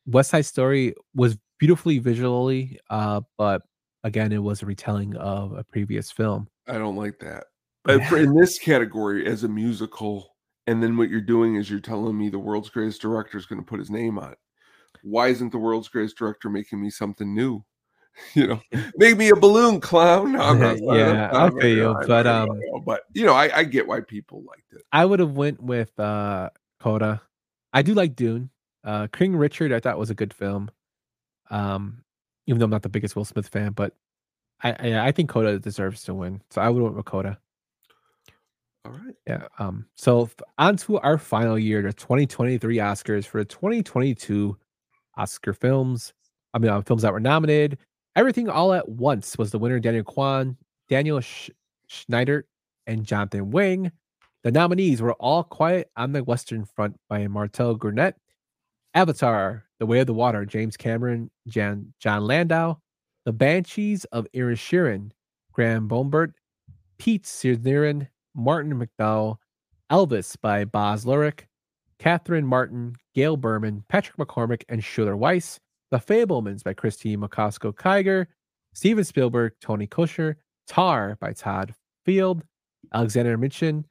West 0.06 0.32
Side 0.32 0.46
Story 0.46 0.94
was 1.14 1.38
beautifully 1.60 2.00
visually, 2.00 2.80
uh, 2.90 3.22
but 3.38 3.64
again, 4.04 4.32
it 4.32 4.42
was 4.42 4.62
a 4.62 4.66
retelling 4.66 5.16
of 5.16 5.54
a 5.54 5.64
previous 5.64 6.12
film. 6.12 6.48
I 6.68 6.78
don't 6.78 6.96
like 6.96 7.20
that. 7.20 7.46
But 7.98 8.06
for, 8.08 8.18
in 8.18 8.36
this 8.36 8.60
category, 8.60 9.26
as 9.26 9.44
a 9.44 9.48
musical, 9.48 10.36
and 10.68 10.82
then 10.84 10.98
what 10.98 11.10
you're 11.10 11.22
doing 11.22 11.56
is 11.56 11.70
you're 11.70 11.80
telling 11.80 12.18
me 12.18 12.30
the 12.30 12.40
world's 12.40 12.70
greatest 12.70 13.02
director 13.02 13.38
is 13.38 13.46
going 13.46 13.60
to 13.62 13.66
put 13.66 13.80
his 13.80 13.90
name 13.90 14.20
on 14.20 14.32
it. 14.32 14.38
Why 15.04 15.28
isn't 15.30 15.52
the 15.52 15.58
world's 15.58 15.88
greatest 15.88 16.18
director 16.18 16.50
making 16.50 16.82
me 16.82 16.90
something 16.90 17.34
new? 17.34 17.64
You 18.34 18.48
know, 18.48 18.60
make 18.98 19.16
me 19.18 19.30
a 19.30 19.36
balloon 19.36 19.80
clown. 19.80 20.34
No, 20.34 20.42
I'm 20.42 20.60
not- 20.60 20.78
yeah, 20.82 21.30
I 21.32 21.50
feel 21.52 21.70
you, 21.70 21.96
but 22.06 22.28
um, 22.28 22.50
but 22.84 23.04
you 23.14 23.26
know, 23.26 23.34
I, 23.34 23.60
I 23.60 23.64
get 23.64 23.88
why 23.88 24.02
people 24.02 24.44
liked 24.46 24.74
it. 24.74 24.82
I 24.92 25.06
would 25.06 25.20
have 25.22 25.38
went 25.38 25.62
with 25.64 25.98
uh 26.00 26.50
Coda. 26.82 27.22
I 27.72 27.82
do 27.82 27.94
like 27.94 28.16
Dune. 28.18 28.50
Uh 28.84 29.08
King 29.14 29.38
Richard 29.38 29.72
I 29.72 29.80
thought 29.80 29.98
was 29.98 30.10
a 30.10 30.16
good 30.16 30.34
film. 30.34 30.70
Um 31.50 32.04
even 32.48 32.60
though 32.60 32.66
I'm 32.66 32.72
not 32.72 32.82
the 32.82 32.90
biggest 32.90 33.16
Will 33.16 33.24
Smith 33.26 33.48
fan, 33.48 33.72
but 33.72 33.94
I 34.62 34.72
I, 34.72 35.08
I 35.08 35.12
think 35.14 35.30
Coda 35.30 35.58
deserves 35.60 36.04
to 36.04 36.14
win. 36.14 36.42
So 36.50 36.62
I 36.62 36.68
would 36.70 36.84
went 36.84 36.96
with 36.98 37.06
Coda. 37.06 37.40
All 38.86 38.92
right. 38.92 39.16
Yeah. 39.28 39.48
Um 39.58 39.86
so 39.96 40.30
on 40.58 40.78
to 40.78 41.00
our 41.00 41.18
final 41.18 41.60
year, 41.60 41.82
the 41.82 41.94
2023 41.94 42.78
Oscars 42.78 43.26
for 43.26 43.40
the 43.40 43.46
2022 43.46 44.58
Oscar 45.18 45.54
films. 45.54 46.14
I 46.54 46.60
mean 46.60 46.72
uh, 46.72 46.82
films 46.82 47.02
that 47.02 47.14
were 47.14 47.20
nominated. 47.20 47.78
Everything 48.16 48.50
All 48.50 48.74
at 48.74 48.90
Once 48.90 49.38
was 49.38 49.52
the 49.52 49.60
winner 49.60 49.80
Daniel 49.80 50.04
Kwan, 50.04 50.58
Daniel 50.90 51.22
Sch- 51.22 51.52
Schneider, 51.88 52.46
and 52.88 53.06
Jonathan 53.06 53.52
Wang. 53.52 53.92
The 54.44 54.52
nominees 54.52 55.02
were 55.02 55.14
All 55.14 55.44
Quiet 55.44 55.92
on 55.96 56.12
the 56.14 56.24
Western 56.24 56.66
Front 56.66 56.98
by 57.10 57.28
Malte 57.28 57.76
Grunert, 57.76 58.14
Avatar, 58.94 59.66
The 59.80 59.86
Way 59.86 60.00
of 60.00 60.08
the 60.08 60.14
Water, 60.14 60.46
James 60.46 60.78
Cameron, 60.78 61.30
Jan, 61.48 61.94
Jon 62.00 62.26
Landau, 62.26 62.78
The 63.26 63.34
Banshees 63.34 64.06
of 64.06 64.28
Inisherin, 64.34 65.12
Graham 65.52 65.88
Bombert, 65.88 66.34
Pete 66.98 67.24
Czernin, 67.24 68.08
Martin 68.40 68.74
McDonagh, 68.74 69.38
Elvis 69.92 70.36
by 70.42 70.66
Baz 70.66 71.06
Luhrmann, 71.06 71.40
Catherine 72.00 72.46
Martin, 72.46 72.96
Gail 73.14 73.36
Berman, 73.38 73.84
Patrick 73.90 74.18
McCormick, 74.18 74.64
and 74.70 74.84
Schuyler 74.84 75.18
Weiss, 75.18 75.60
The 75.92 75.98
Fabelmans 75.98 76.64
by 76.64 76.74
Christine 76.74 77.20
Macosko 77.20 77.76
Krieger, 77.76 78.30
Steven 78.74 79.04
Spielberg, 79.04 79.54
Tony 79.62 79.88
Kushner, 79.88 80.36
Tar 80.68 81.18
by 81.20 81.34
Todd 81.34 81.74
Field, 82.06 82.44
Alexandra 82.94 83.36
Milchan, 83.38 83.84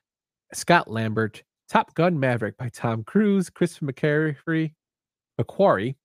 Scott 0.55 0.91
Lambert, 0.91 1.43
Top 1.69 1.95
Gun 1.95 2.19
Maverick 2.19 2.57
by 2.57 2.71
Tom 2.71 3.05
Cruise, 3.05 3.51
Christopher 3.51 3.93
McCary, 3.93 4.73
McQuarrie, 5.39 5.97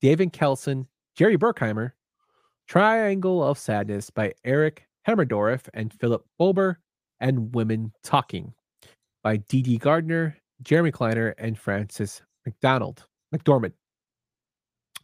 David 0.00 0.32
Kelson, 0.32 0.86
Jerry 1.16 1.36
Bruckheimer, 1.36 1.92
Triangle 2.68 3.42
of 3.42 3.58
Sadness 3.58 4.10
by 4.10 4.32
Erik 4.44 4.86
Hemmendorff 5.08 5.68
and 5.74 5.92
Philippe 5.92 6.24
Bober, 6.38 6.78
and 7.20 7.54
Women 7.54 7.92
Talking 8.02 8.54
by 9.22 9.36
Dede 9.36 9.80
Gardner, 9.80 10.36
Jeremy 10.62 10.90
Kleiner, 10.90 11.34
and 11.38 11.58
Frances 11.58 12.22
McDonald 12.46 13.06
McDormand. 13.34 13.72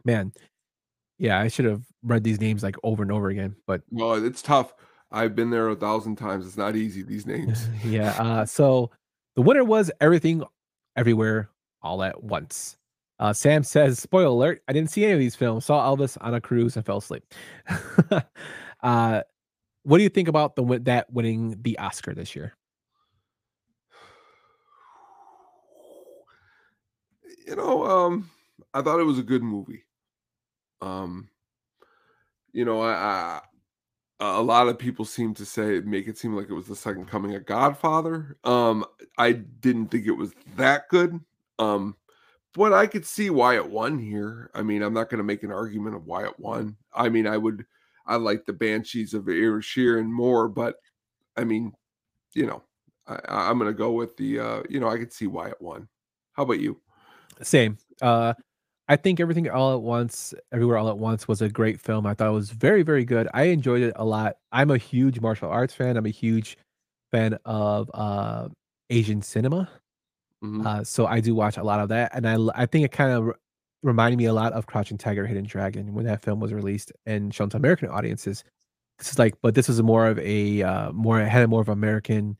Man, 0.05 0.33
yeah, 1.19 1.41
I 1.41 1.49
should 1.49 1.65
have 1.65 1.83
read 2.03 2.25
these 2.25 2.41
names 2.41 2.63
like 2.63 2.77
over 2.83 3.03
and 3.03 3.13
over 3.13 3.29
again, 3.29 3.57
but 3.67 3.83
Well, 3.91 4.25
it's 4.25 4.43
tough. 4.43 4.75
I've 5.11 5.35
been 5.35 5.51
there 5.51 5.69
a 5.69 5.77
thousand 5.77 6.17
times. 6.17 6.47
It's 6.47 6.57
not 6.57 6.77
easy. 6.77 7.03
These 7.03 7.27
names. 7.27 7.69
yeah. 7.85 8.11
Uh, 8.19 8.45
so 8.45 8.91
the 9.35 9.43
winner 9.43 9.65
was 9.65 9.91
Everything, 10.01 10.43
Everywhere, 10.97 11.51
All 11.83 12.03
at 12.03 12.23
Once. 12.23 12.77
Uh, 13.19 13.33
Sam 13.33 13.63
says, 13.63 13.99
spoiler 13.99 14.27
alert, 14.27 14.63
I 14.69 14.73
didn't 14.73 14.91
see 14.91 15.05
any 15.05 15.15
of 15.15 15.19
these 15.19 15.35
films. 15.35 15.65
Saw 15.65 15.95
Elvis 15.95 16.19
on 16.21 16.35
a 16.35 16.41
cruise 16.41 16.77
and 16.77 16.85
fell 16.85 16.99
asleep. 16.99 17.25
uh, 18.83 19.23
what 19.87 19.99
do 19.99 20.05
you 20.05 20.11
think 20.11 20.29
about 20.29 20.57
the 20.57 20.81
that 20.85 21.13
winning 21.13 21.57
the 21.63 21.79
Oscar 21.79 22.15
this 22.15 22.35
year? 22.35 22.55
you 27.47 27.57
know, 27.57 27.87
um, 27.87 28.31
I 28.75 28.83
thought 28.83 29.01
it 29.01 29.05
was 29.05 29.19
a 29.19 29.25
good 29.25 29.43
movie. 29.43 29.85
Um, 30.83 31.29
you 32.53 32.65
know, 32.65 32.81
I, 32.81 32.93
I 32.93 33.41
a 34.19 34.43
lot 34.43 34.69
of 34.69 34.79
people 34.79 35.05
seem 35.05 35.35
to 35.35 35.45
say 35.45 35.81
make 35.81 36.09
it 36.09 36.19
seem 36.19 36.35
like 36.35 36.49
it 36.49 36.55
was 36.55 36.67
the 36.67 36.77
second 36.77 37.07
coming 37.07 37.35
of 37.35 37.47
Godfather. 37.47 38.37
Um, 38.45 38.85
I 39.19 39.33
didn't 39.33 39.89
think 39.89 40.07
it 40.07 40.13
was 40.13 40.33
that 40.57 40.89
good. 40.89 41.21
Um, 41.59 41.97
but 42.55 42.73
I 42.73 42.87
could 42.87 43.05
see 43.05 43.29
why 43.31 43.57
it 43.57 43.71
won 43.71 43.99
here. 43.99 44.51
I 44.55 44.63
mean, 44.63 44.83
I'm 44.83 44.95
not 44.95 45.11
going 45.11 45.19
to 45.19 45.25
make 45.25 45.43
an 45.43 45.53
argument 45.53 45.95
of 45.97 46.07
why 46.07 46.25
it 46.25 46.39
won. 46.39 46.77
I 46.95 47.11
mean, 47.11 47.27
I 47.27 47.37
would, 47.37 47.67
I 48.07 48.17
like 48.17 48.45
the 48.47 48.53
Banshees 48.53 49.15
of 49.15 49.25
Inisherin 49.25 50.07
more, 50.07 50.49
but 50.49 50.77
I 51.37 51.45
mean, 51.45 51.73
you 52.35 52.47
know, 52.47 52.63
I, 53.07 53.19
I'm 53.29 53.59
going 53.59 53.71
to 53.71 53.77
go 53.77 53.93
with 53.93 54.17
the, 54.17 54.41
uh, 54.41 54.63
you 54.69 54.81
know, 54.81 54.89
I 54.89 54.99
could 54.99 55.13
see 55.13 55.27
why 55.27 55.49
it 55.49 55.61
won. 55.61 55.89
How 56.35 56.45
about 56.45 56.61
you? 56.61 56.81
Same. 57.43 57.79
Uh, 58.01 58.35
I 58.89 58.97
think 58.97 59.21
everything 59.21 59.49
all 59.51 59.75
at 59.75 59.83
once, 59.83 60.35
everywhere 60.53 60.79
all 60.79 60.89
at 60.89 60.99
once 60.99 61.27
was 61.29 61.43
a 61.43 61.49
great 61.49 61.81
film. 61.81 62.07
I 62.07 62.15
thought 62.15 62.29
it 62.29 62.33
was 62.33 62.51
very, 62.51 62.83
very 62.83 63.05
good. 63.05 63.29
I 63.35 63.45
enjoyed 63.45 63.83
it 63.83 63.95
a 63.97 64.05
lot. 64.05 64.37
I'm 64.53 64.71
a 64.71 64.79
huge 64.79 65.21
martial 65.21 65.51
arts 65.51 65.75
fan. 65.75 65.97
I'm 65.97 66.07
a 66.07 66.11
huge 66.11 66.57
fan 67.13 67.39
of 67.45 67.91
uh, 67.95 68.49
Asian 68.91 69.23
cinema. 69.23 69.69
Mhm. 70.45 70.67
Uh, 70.67 70.85
so 70.85 71.07
I 71.07 71.21
do 71.21 71.35
watch 71.35 71.57
a 71.57 71.63
lot 71.63 71.81
of 71.81 71.89
that, 71.89 72.13
and 72.15 72.29
I 72.29 72.37
I 72.55 72.67
think 72.67 72.85
it 72.85 72.93
kind 72.93 73.13
of 73.13 73.35
reminded 73.83 74.19
me 74.19 74.27
a 74.27 74.33
lot 74.33 74.53
of 74.53 74.67
Crouching 74.67 74.99
Tiger, 74.99 75.27
Hidden 75.27 75.45
Dragon 75.45 75.95
when 75.95 76.07
that 76.07 76.23
film 76.23 76.41
was 76.41 76.53
released 76.53 76.93
and 77.05 77.35
shown 77.35 77.51
to 77.51 77.57
American 77.57 77.89
audiences. 77.89 78.45
This 78.99 79.11
is 79.13 79.19
like, 79.19 79.35
but 79.43 79.55
this 79.55 79.69
is 79.69 79.83
more 79.83 80.07
of 80.07 80.19
a 80.19 80.63
uh, 80.63 80.93
more 80.93 81.21
it 81.21 81.29
had 81.29 81.49
more 81.49 81.61
of 81.61 81.69
American 81.69 82.37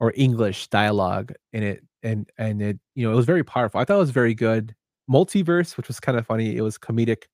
or 0.00 0.12
English 0.16 0.68
dialogue 0.68 1.32
in 1.52 1.62
it 1.62 1.84
and 2.02 2.30
and 2.38 2.62
it 2.62 2.78
you 2.94 3.06
know 3.06 3.12
it 3.12 3.16
was 3.16 3.26
very 3.26 3.44
powerful. 3.44 3.80
I 3.80 3.84
thought 3.84 3.96
it 3.96 3.98
was 3.98 4.10
very 4.10 4.34
good. 4.34 4.74
Multiverse, 5.10 5.76
which 5.76 5.88
was 5.88 6.00
kind 6.00 6.18
of 6.18 6.26
funny. 6.26 6.56
It 6.56 6.60
was 6.60 6.78
comedic. 6.78 7.24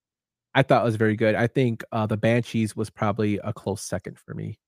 I 0.55 0.62
thought 0.62 0.82
it 0.82 0.85
was 0.85 0.97
very 0.97 1.16
good. 1.16 1.35
I 1.35 1.48
think 1.48 1.82
uh, 1.90 2.06
the 2.06 2.16
Banshees 2.16 2.76
was 2.76 2.89
probably 2.89 3.39
a 3.43 3.52
close 3.52 3.82
second 3.82 4.18
for 4.18 4.35
me. 4.35 4.59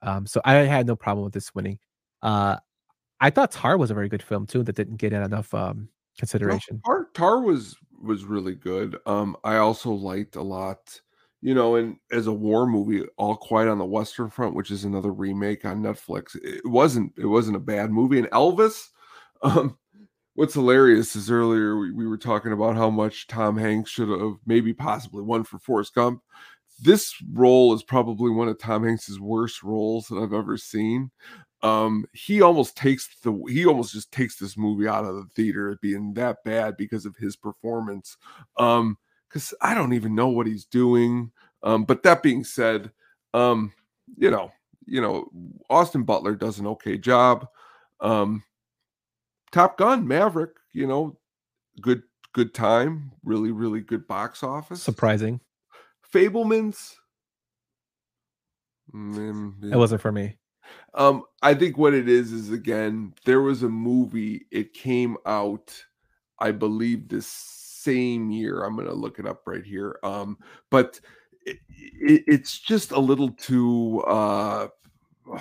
Um, 0.00 0.26
so 0.26 0.40
I 0.44 0.54
had 0.54 0.86
no 0.86 0.96
problem 0.96 1.24
with 1.24 1.34
this 1.34 1.54
winning. 1.54 1.78
Uh, 2.22 2.56
I 3.20 3.30
thought 3.30 3.52
Tar 3.52 3.76
was 3.76 3.90
a 3.90 3.94
very 3.94 4.08
good 4.08 4.22
film 4.22 4.46
too 4.46 4.62
that 4.62 4.76
didn't 4.76 4.96
get 4.96 5.12
enough 5.12 5.52
um, 5.52 5.88
consideration. 6.18 6.80
Tar, 6.84 7.08
Tar 7.14 7.40
was 7.40 7.76
was 8.02 8.24
really 8.24 8.54
good. 8.54 8.98
Um, 9.06 9.36
I 9.44 9.56
also 9.56 9.92
liked 9.92 10.36
a 10.36 10.42
lot, 10.42 11.00
you 11.40 11.54
know, 11.54 11.76
and 11.76 11.96
as 12.10 12.26
a 12.26 12.32
war 12.32 12.66
movie, 12.66 13.04
All 13.16 13.36
Quiet 13.36 13.68
on 13.68 13.78
the 13.78 13.84
Western 13.84 14.30
Front, 14.30 14.54
which 14.54 14.70
is 14.70 14.84
another 14.84 15.12
remake 15.12 15.64
on 15.64 15.82
Netflix. 15.82 16.36
It 16.42 16.66
wasn't 16.66 17.12
it 17.16 17.26
wasn't 17.26 17.56
a 17.56 17.60
bad 17.60 17.90
movie. 17.90 18.18
And 18.18 18.30
Elvis, 18.30 18.88
um, 19.42 19.78
what's 20.34 20.54
hilarious 20.54 21.16
is 21.16 21.30
earlier 21.30 21.78
we, 21.78 21.92
we 21.92 22.06
were 22.06 22.18
talking 22.18 22.52
about 22.52 22.76
how 22.76 22.90
much 22.90 23.26
Tom 23.26 23.56
Hanks 23.56 23.90
should 23.90 24.08
have 24.08 24.36
maybe 24.46 24.72
possibly 24.72 25.22
won 25.22 25.44
for 25.44 25.58
Forrest 25.58 25.94
Gump. 25.94 26.22
This 26.82 27.14
role 27.32 27.72
is 27.72 27.84
probably 27.84 28.30
one 28.30 28.48
of 28.48 28.58
Tom 28.58 28.84
Hanks's 28.84 29.20
worst 29.20 29.62
roles 29.62 30.08
that 30.08 30.16
I've 30.16 30.32
ever 30.32 30.56
seen. 30.56 31.10
Um, 31.64 32.04
he 32.12 32.42
almost 32.42 32.76
takes 32.76 33.08
the 33.22 33.32
he 33.48 33.64
almost 33.64 33.92
just 33.92 34.12
takes 34.12 34.36
this 34.36 34.56
movie 34.58 34.86
out 34.86 35.06
of 35.06 35.16
the 35.16 35.24
theater 35.34 35.78
being 35.80 36.12
that 36.12 36.44
bad 36.44 36.76
because 36.76 37.06
of 37.06 37.16
his 37.16 37.36
performance. 37.36 38.18
Um, 38.58 38.98
because 39.28 39.54
I 39.62 39.74
don't 39.74 39.94
even 39.94 40.14
know 40.14 40.28
what 40.28 40.46
he's 40.46 40.66
doing. 40.66 41.32
Um, 41.62 41.84
but 41.84 42.02
that 42.04 42.22
being 42.22 42.44
said, 42.44 42.92
um, 43.32 43.72
you 44.16 44.30
know, 44.30 44.52
you 44.86 45.00
know, 45.00 45.30
Austin 45.70 46.04
Butler 46.04 46.36
does 46.36 46.58
an 46.58 46.66
okay 46.68 46.98
job. 46.98 47.48
Um, 48.00 48.44
Top 49.50 49.78
Gun, 49.78 50.06
Maverick, 50.06 50.56
you 50.72 50.86
know, 50.86 51.18
good 51.80 52.02
good 52.34 52.52
time, 52.52 53.10
really 53.24 53.52
really 53.52 53.80
good 53.80 54.06
box 54.06 54.42
office. 54.42 54.82
Surprising. 54.82 55.40
Fabelmans. 56.12 56.94
Mm, 58.94 59.72
It 59.72 59.76
wasn't 59.76 60.02
for 60.02 60.12
me. 60.12 60.36
Um, 60.94 61.24
I 61.42 61.54
think 61.54 61.76
what 61.76 61.94
it 61.94 62.08
is 62.08 62.32
is 62.32 62.50
again, 62.50 63.14
there 63.24 63.40
was 63.40 63.62
a 63.62 63.68
movie, 63.68 64.46
it 64.50 64.74
came 64.74 65.16
out, 65.26 65.74
I 66.38 66.52
believe, 66.52 67.08
this 67.08 67.26
same 67.26 68.30
year. 68.30 68.62
I'm 68.62 68.76
gonna 68.76 68.94
look 68.94 69.18
it 69.18 69.26
up 69.26 69.42
right 69.46 69.64
here. 69.64 69.98
Um, 70.02 70.38
but 70.70 71.00
it, 71.46 71.58
it, 71.68 72.24
it's 72.26 72.58
just 72.58 72.92
a 72.92 72.98
little 72.98 73.30
too 73.30 74.00
uh 74.06 74.68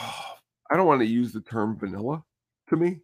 I 0.72 0.76
don't 0.76 0.88
want 0.88 1.02
to 1.02 1.08
use 1.08 1.34
the 1.34 1.42
term 1.42 1.78
vanilla 1.78 2.24
to 2.70 2.76
me. 2.76 3.00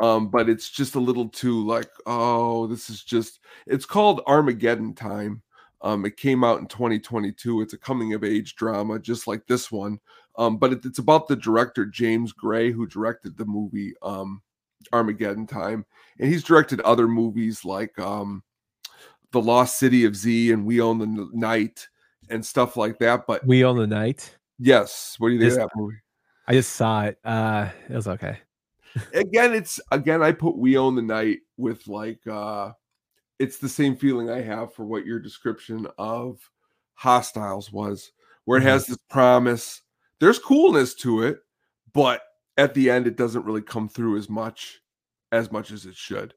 Um, 0.00 0.28
but 0.28 0.48
it's 0.48 0.70
just 0.70 0.94
a 0.94 1.00
little 1.00 1.28
too 1.28 1.64
like, 1.66 1.90
oh, 2.06 2.66
this 2.66 2.88
is 2.88 3.04
just 3.04 3.40
it's 3.66 3.84
called 3.84 4.22
Armageddon 4.26 4.94
Time. 4.94 5.42
Um, 5.82 6.04
it 6.06 6.16
came 6.16 6.44
out 6.44 6.60
in 6.60 6.66
2022. 6.66 7.60
It's 7.60 7.72
a 7.72 7.78
coming 7.78 8.14
of 8.14 8.24
age 8.24 8.54
drama, 8.54 8.98
just 8.98 9.26
like 9.26 9.46
this 9.46 9.70
one. 9.70 9.98
Um, 10.36 10.56
but 10.56 10.72
it, 10.72 10.84
it's 10.84 10.98
about 10.98 11.28
the 11.28 11.36
director 11.36 11.84
James 11.86 12.32
Gray, 12.32 12.70
who 12.72 12.86
directed 12.86 13.36
the 13.36 13.44
movie 13.44 13.94
um, 14.02 14.40
Armageddon 14.92 15.46
Time, 15.46 15.84
and 16.18 16.28
he's 16.28 16.42
directed 16.42 16.80
other 16.80 17.06
movies 17.08 17.64
like 17.64 17.96
um, 17.98 18.42
The 19.32 19.40
Lost 19.40 19.78
City 19.78 20.04
of 20.04 20.16
Z 20.16 20.52
and 20.52 20.64
We 20.64 20.80
Own 20.80 20.98
the 20.98 21.28
Night 21.32 21.86
and 22.30 22.44
stuff 22.44 22.76
like 22.76 22.98
that. 23.00 23.26
But 23.26 23.46
We 23.46 23.64
Own 23.64 23.76
the 23.76 23.86
Night. 23.86 24.36
yes, 24.58 25.16
what 25.18 25.28
do 25.28 25.34
you 25.34 25.40
think 25.40 25.50
This- 25.50 25.58
of 25.62 25.68
that 25.70 25.76
movie? 25.76 25.96
I 26.48 26.54
just 26.54 26.72
saw 26.72 27.04
it. 27.04 27.18
Uh, 27.24 27.68
it 27.88 27.94
was 27.94 28.08
okay. 28.08 28.38
again 29.14 29.54
it's 29.54 29.80
again 29.90 30.22
i 30.22 30.30
put 30.30 30.54
we 30.58 30.76
own 30.76 30.94
the 30.94 31.00
night 31.00 31.38
with 31.56 31.88
like 31.88 32.20
uh 32.26 32.70
it's 33.38 33.56
the 33.56 33.66
same 33.68 33.96
feeling 33.96 34.28
i 34.28 34.38
have 34.38 34.74
for 34.74 34.84
what 34.84 35.06
your 35.06 35.18
description 35.18 35.86
of 35.96 36.38
hostiles 36.92 37.72
was 37.72 38.12
where 38.44 38.58
it 38.58 38.62
Mhm. 38.64 38.66
has 38.66 38.86
this 38.86 38.98
promise 39.08 39.80
there's 40.22 40.38
coolness 40.38 40.94
to 40.94 41.22
it 41.22 41.40
but 41.92 42.22
at 42.56 42.74
the 42.74 42.90
end 42.90 43.06
it 43.06 43.16
doesn't 43.16 43.44
really 43.44 43.62
come 43.62 43.88
through 43.88 44.16
as 44.16 44.28
much 44.28 44.80
as 45.32 45.50
much 45.50 45.70
as 45.70 45.86
it 45.86 45.96
should. 45.96 46.34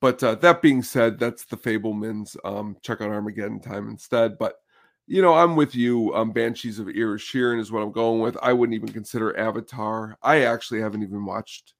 But 0.00 0.22
uh, 0.22 0.36
that 0.36 0.62
being 0.62 0.82
said 0.82 1.18
that's 1.18 1.44
the 1.44 1.56
Fabelmans 1.56 2.36
um 2.44 2.76
check 2.82 3.00
out 3.00 3.10
armageddon 3.10 3.60
time 3.60 3.88
instead. 3.88 4.38
But 4.38 4.54
you 5.06 5.22
know 5.22 5.34
i'm 5.34 5.56
with 5.56 5.74
you. 5.74 6.14
Um 6.14 6.32
banshees 6.32 6.78
of 6.78 6.86
Inisherin 6.86 7.60
is 7.60 7.72
what 7.72 7.82
i'm 7.82 7.92
going 7.92 8.20
with. 8.20 8.36
I 8.42 8.52
wouldn't 8.52 8.76
even 8.76 8.92
consider 8.92 9.38
avatar. 9.38 10.16
I 10.22 10.42
actually 10.42 10.80
haven't 10.80 11.02
even 11.02 11.24
watched 11.24 11.74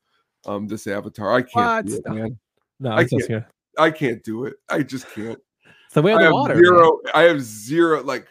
um 0.47 0.69
this 0.69 0.87
avatar. 0.87 1.35
I 1.35 1.43
can't 1.43 1.87
do 1.87 1.97
it, 1.97 2.09
man. 2.09 2.39
No, 2.81 2.93
I 2.93 3.05
can't. 3.05 3.45
i 3.77 3.91
can't 3.91 4.23
do 4.23 4.45
it. 4.45 4.55
I 4.69 4.83
just 4.83 5.11
can't. 5.11 5.39
It's 5.87 5.95
the 5.95 6.03
way 6.03 6.13
of 6.13 6.19
the 6.19 6.25
have 6.27 6.33
water. 6.33 6.55
man. 6.55 6.65
zero 6.65 6.99
i 7.15 7.23
have 7.23 7.41
zero 7.41 8.03
like 8.03 8.29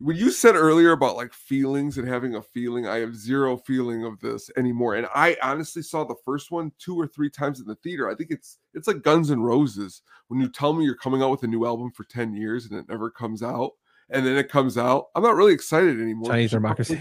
when 0.00 0.16
you 0.16 0.30
said 0.30 0.56
earlier 0.56 0.92
about 0.92 1.14
like 1.14 1.32
feelings 1.32 1.98
and 1.98 2.08
having 2.08 2.34
a 2.34 2.42
feeling 2.42 2.86
i 2.86 2.96
have 2.96 3.14
zero 3.14 3.56
feeling 3.56 4.04
of 4.04 4.18
this 4.20 4.50
anymore 4.56 4.94
and 4.94 5.06
i 5.14 5.36
honestly 5.42 5.82
saw 5.82 6.04
the 6.04 6.14
first 6.24 6.50
one 6.50 6.72
two 6.78 6.98
or 6.98 7.06
three 7.06 7.30
times 7.30 7.60
in 7.60 7.66
the 7.66 7.74
theater 7.76 8.10
i 8.10 8.14
think 8.14 8.30
it's 8.30 8.58
it's 8.74 8.88
like 8.88 9.02
guns 9.02 9.30
N' 9.30 9.40
roses 9.40 10.02
when 10.28 10.40
you 10.40 10.48
tell 10.48 10.72
me 10.72 10.84
you're 10.84 10.94
coming 10.94 11.22
out 11.22 11.30
with 11.30 11.42
a 11.42 11.46
new 11.46 11.66
album 11.66 11.90
for 11.90 12.04
10 12.04 12.34
years 12.34 12.66
and 12.66 12.78
it 12.78 12.88
never 12.88 13.10
comes 13.10 13.42
out 13.42 13.72
and 14.08 14.24
then 14.26 14.36
it 14.36 14.48
comes 14.48 14.78
out 14.78 15.06
i'm 15.14 15.22
not 15.22 15.36
really 15.36 15.52
excited 15.52 16.00
anymore 16.00 16.30
Chinese 16.30 16.50
democracy. 16.50 16.98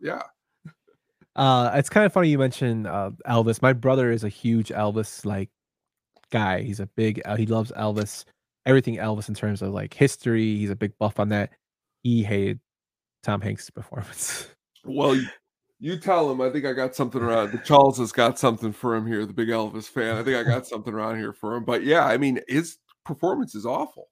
yeah 0.00 0.22
Uh, 1.36 1.70
it's 1.74 1.88
kind 1.88 2.04
of 2.04 2.12
funny 2.12 2.28
you 2.28 2.38
mentioned 2.38 2.88
uh, 2.88 3.10
Elvis. 3.28 3.62
My 3.62 3.72
brother 3.72 4.10
is 4.10 4.24
a 4.24 4.28
huge 4.28 4.70
Elvis 4.70 5.24
like 5.24 5.48
guy. 6.30 6.60
He's 6.60 6.80
a 6.80 6.86
big. 6.86 7.22
Uh, 7.24 7.36
he 7.36 7.46
loves 7.46 7.70
Elvis. 7.72 8.24
Everything 8.66 8.96
Elvis 8.96 9.28
in 9.28 9.34
terms 9.34 9.62
of 9.62 9.70
like 9.70 9.94
history. 9.94 10.56
He's 10.56 10.70
a 10.70 10.76
big 10.76 10.92
buff 10.98 11.20
on 11.20 11.28
that. 11.30 11.50
He 12.02 12.22
hated 12.22 12.60
Tom 13.22 13.40
Hanks' 13.40 13.70
performance. 13.70 14.48
well 14.84 15.14
you, 15.14 15.26
you 15.78 15.98
tell 15.98 16.30
him 16.30 16.40
i 16.40 16.48
think 16.48 16.64
i 16.64 16.72
got 16.72 16.94
something 16.94 17.20
around 17.20 17.52
the 17.52 17.58
charles 17.58 17.98
has 17.98 18.12
got 18.12 18.38
something 18.38 18.72
for 18.72 18.96
him 18.96 19.06
here 19.06 19.26
the 19.26 19.32
big 19.34 19.48
elvis 19.48 19.84
fan 19.84 20.16
i 20.16 20.22
think 20.22 20.34
i 20.34 20.42
got 20.42 20.66
something 20.66 20.94
around 20.94 21.18
here 21.18 21.34
for 21.34 21.54
him 21.54 21.62
but 21.62 21.84
yeah 21.84 22.06
i 22.06 22.16
mean 22.16 22.40
his 22.48 22.78
performance 23.04 23.54
is 23.54 23.66
awful 23.66 24.08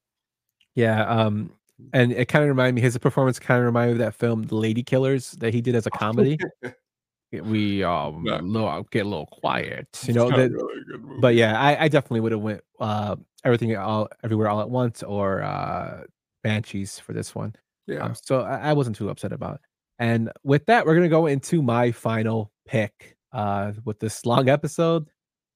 yeah. 0.79 1.03
Um, 1.07 1.51
and 1.93 2.13
it 2.13 2.29
kind 2.29 2.45
of 2.45 2.49
reminded 2.49 2.77
me. 2.77 2.81
His 2.83 2.97
performance 2.99 3.41
kind 3.41 3.59
of 3.59 3.67
reminded 3.67 3.97
me 3.97 4.05
of 4.05 4.07
that 4.07 4.15
film, 4.15 4.45
The 4.45 4.55
Lady 4.55 4.85
Killers, 4.85 5.33
that 5.33 5.53
he 5.53 5.61
did 5.61 5.75
as 5.75 5.87
a 5.87 5.91
comedy. 5.91 6.39
we 7.33 7.83
um 7.83 8.25
little, 8.25 8.85
get 8.91 9.05
a 9.05 9.09
little 9.09 9.27
quiet, 9.27 9.87
you 10.07 10.15
know. 10.15 10.31
that- 10.31 10.51
really 10.51 10.81
a 10.81 10.85
good 10.85 11.05
movie. 11.05 11.21
but 11.21 11.35
yeah, 11.35 11.61
I, 11.61 11.85
I 11.85 11.89
definitely 11.89 12.21
would 12.21 12.33
have 12.33 12.41
went 12.41 12.63
uh 12.81 13.17
everything 13.45 13.77
all 13.77 14.09
everywhere 14.25 14.49
all 14.49 14.61
at 14.61 14.71
once 14.71 15.03
or 15.03 15.43
uh 15.43 16.05
Banshees 16.43 16.99
for 16.99 17.13
this 17.13 17.35
one. 17.35 17.55
Yeah 17.89 18.05
Um, 18.05 18.15
so 18.15 18.43
I, 18.43 18.71
I 18.71 18.73
wasn't 18.73 18.97
too 18.97 19.11
upset 19.11 19.33
about. 19.33 19.57
It. 19.57 19.61
And 19.99 20.31
with 20.45 20.67
that, 20.67 20.87
we're 20.87 20.95
gonna 20.95 21.09
go 21.09 21.27
into 21.27 21.63
my 21.63 21.91
final 21.91 22.53
pick. 22.67 23.17
Uh, 23.33 23.73
with 23.85 23.99
this 23.99 24.25
long 24.25 24.49
episode, 24.59 25.07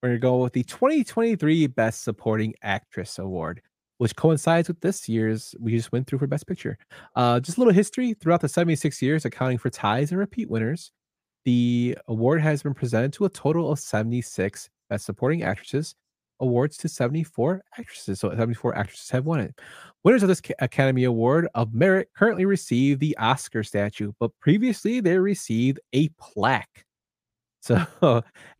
we're 0.02 0.10
gonna 0.10 0.18
go 0.18 0.38
with 0.38 0.52
the 0.52 0.64
2023 0.64 1.68
Best 1.68 2.02
Supporting 2.02 2.54
Actress 2.62 3.18
Award, 3.18 3.62
which 3.98 4.16
coincides 4.16 4.68
with 4.68 4.80
this 4.80 5.09
year's 5.09 5.54
we 5.60 5.76
just 5.76 5.92
went 5.92 6.06
through 6.06 6.18
for 6.18 6.26
Best 6.26 6.46
Picture. 6.46 6.76
Uh, 7.14 7.40
just 7.40 7.59
a 7.59 7.60
little 7.60 7.74
history 7.74 8.14
throughout 8.14 8.40
the 8.40 8.48
76 8.48 9.00
years, 9.00 9.24
accounting 9.24 9.59
for 9.59 9.70
ties 9.70 10.10
and 10.10 10.18
repeat 10.18 10.50
winners. 10.50 10.90
The 11.44 11.98
award 12.09 12.40
has 12.40 12.62
been 12.62 12.74
presented 12.74 13.12
to 13.14 13.24
a 13.24 13.28
total 13.28 13.70
of 13.70 13.78
76 13.78 14.68
Best 14.88 15.04
Supporting 15.04 15.42
Actresses 15.42 15.94
awards 16.43 16.77
to 16.78 16.89
74 16.89 17.62
actresses. 17.78 18.20
So 18.20 18.31
74 18.31 18.77
actresses 18.77 19.10
have 19.10 19.24
won 19.24 19.40
it. 19.40 19.55
Winners 20.05 20.23
of 20.23 20.28
this 20.28 20.43
Academy 20.59 21.05
Award 21.05 21.48
of 21.55 21.73
Merit 21.73 22.10
currently 22.14 22.44
receive 22.44 22.98
the 22.98 23.16
Oscar 23.19 23.62
statue, 23.62 24.12
but 24.19 24.32
previously 24.40 25.01
they 25.01 25.16
received 25.16 25.81
a 25.93 26.09
plaque. 26.20 26.85
So 27.60 27.77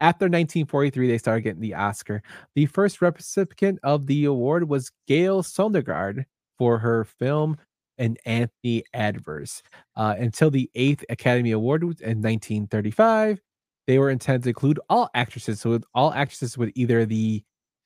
after 0.01 0.27
1943, 0.27 1.09
they 1.09 1.19
started 1.19 1.43
getting 1.43 1.61
the 1.61 1.75
Oscar. 1.75 2.23
The 2.55 2.67
first 2.67 3.03
recipient 3.03 3.81
of 3.83 4.07
the 4.07 4.27
award 4.27 4.69
was 4.69 4.93
Gale 5.09 5.43
Sondergaard 5.43 6.25
for 6.59 6.79
her 6.79 7.05
film 7.05 7.59
An 7.99 8.17
Anthony 8.25 8.85
Adverse. 8.95 9.63
Uh, 9.97 10.15
until 10.17 10.51
the 10.51 10.71
eighth 10.77 11.05
Academy 11.11 11.51
Award 11.51 11.83
in 11.83 11.89
1935, 12.23 13.41
they 13.89 13.99
were 13.99 14.11
intended 14.11 14.45
to 14.45 14.49
include 14.51 14.79
all 14.89 15.11
actresses. 15.15 15.61
So 15.61 15.71
with 15.71 15.85
all 15.93 16.13
actresses 16.13 16.57
with 16.57 16.71
either 16.77 17.05
the 17.05 17.43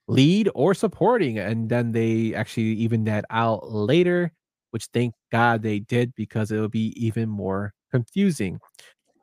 lead 0.08 0.50
or 0.54 0.74
supporting, 0.74 1.38
and 1.38 1.68
then 1.68 1.92
they 1.92 2.34
actually 2.34 2.64
even 2.64 3.04
that 3.04 3.24
out 3.30 3.70
later, 3.70 4.32
which 4.70 4.86
thank 4.92 5.14
God 5.32 5.62
they 5.62 5.80
did 5.80 6.14
because 6.14 6.50
it 6.50 6.60
would 6.60 6.70
be 6.70 6.92
even 6.96 7.28
more 7.28 7.72
confusing. 7.90 8.60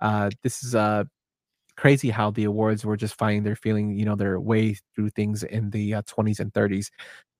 Uh, 0.01 0.29
this 0.43 0.63
is 0.63 0.75
uh 0.75 1.05
crazy 1.77 2.09
how 2.09 2.31
the 2.31 2.43
awards 2.45 2.85
were 2.85 2.97
just 2.97 3.15
finding 3.15 3.43
their 3.43 3.55
feeling, 3.55 3.97
you 3.97 4.05
know, 4.05 4.15
their 4.15 4.39
way 4.39 4.75
through 4.95 5.09
things 5.11 5.43
in 5.43 5.69
the 5.71 5.95
uh, 5.95 6.01
20s 6.03 6.39
and 6.39 6.53
30s. 6.53 6.87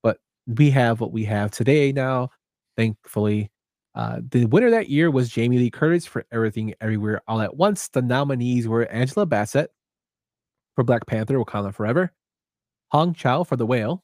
But 0.01 0.17
we 0.47 0.71
have 0.71 0.99
what 1.01 1.11
we 1.11 1.25
have 1.25 1.51
today 1.51 1.91
now, 1.91 2.29
thankfully. 2.77 3.51
Uh, 3.95 4.21
the 4.31 4.45
winner 4.45 4.71
that 4.71 4.89
year 4.89 5.11
was 5.11 5.29
Jamie 5.29 5.59
Lee 5.59 5.69
Curtis 5.69 6.05
for 6.05 6.25
Everything 6.31 6.73
Everywhere 6.81 7.21
All 7.27 7.41
at 7.41 7.55
Once. 7.55 7.89
The 7.89 8.01
nominees 8.01 8.67
were 8.67 8.85
Angela 8.85 9.25
Bassett 9.25 9.71
for 10.75 10.83
Black 10.83 11.05
Panther 11.05 11.37
Wakanda 11.37 11.73
Forever, 11.73 12.11
Hong 12.93 13.13
Chau 13.13 13.43
for 13.43 13.55
The 13.55 13.65
Whale, 13.65 14.03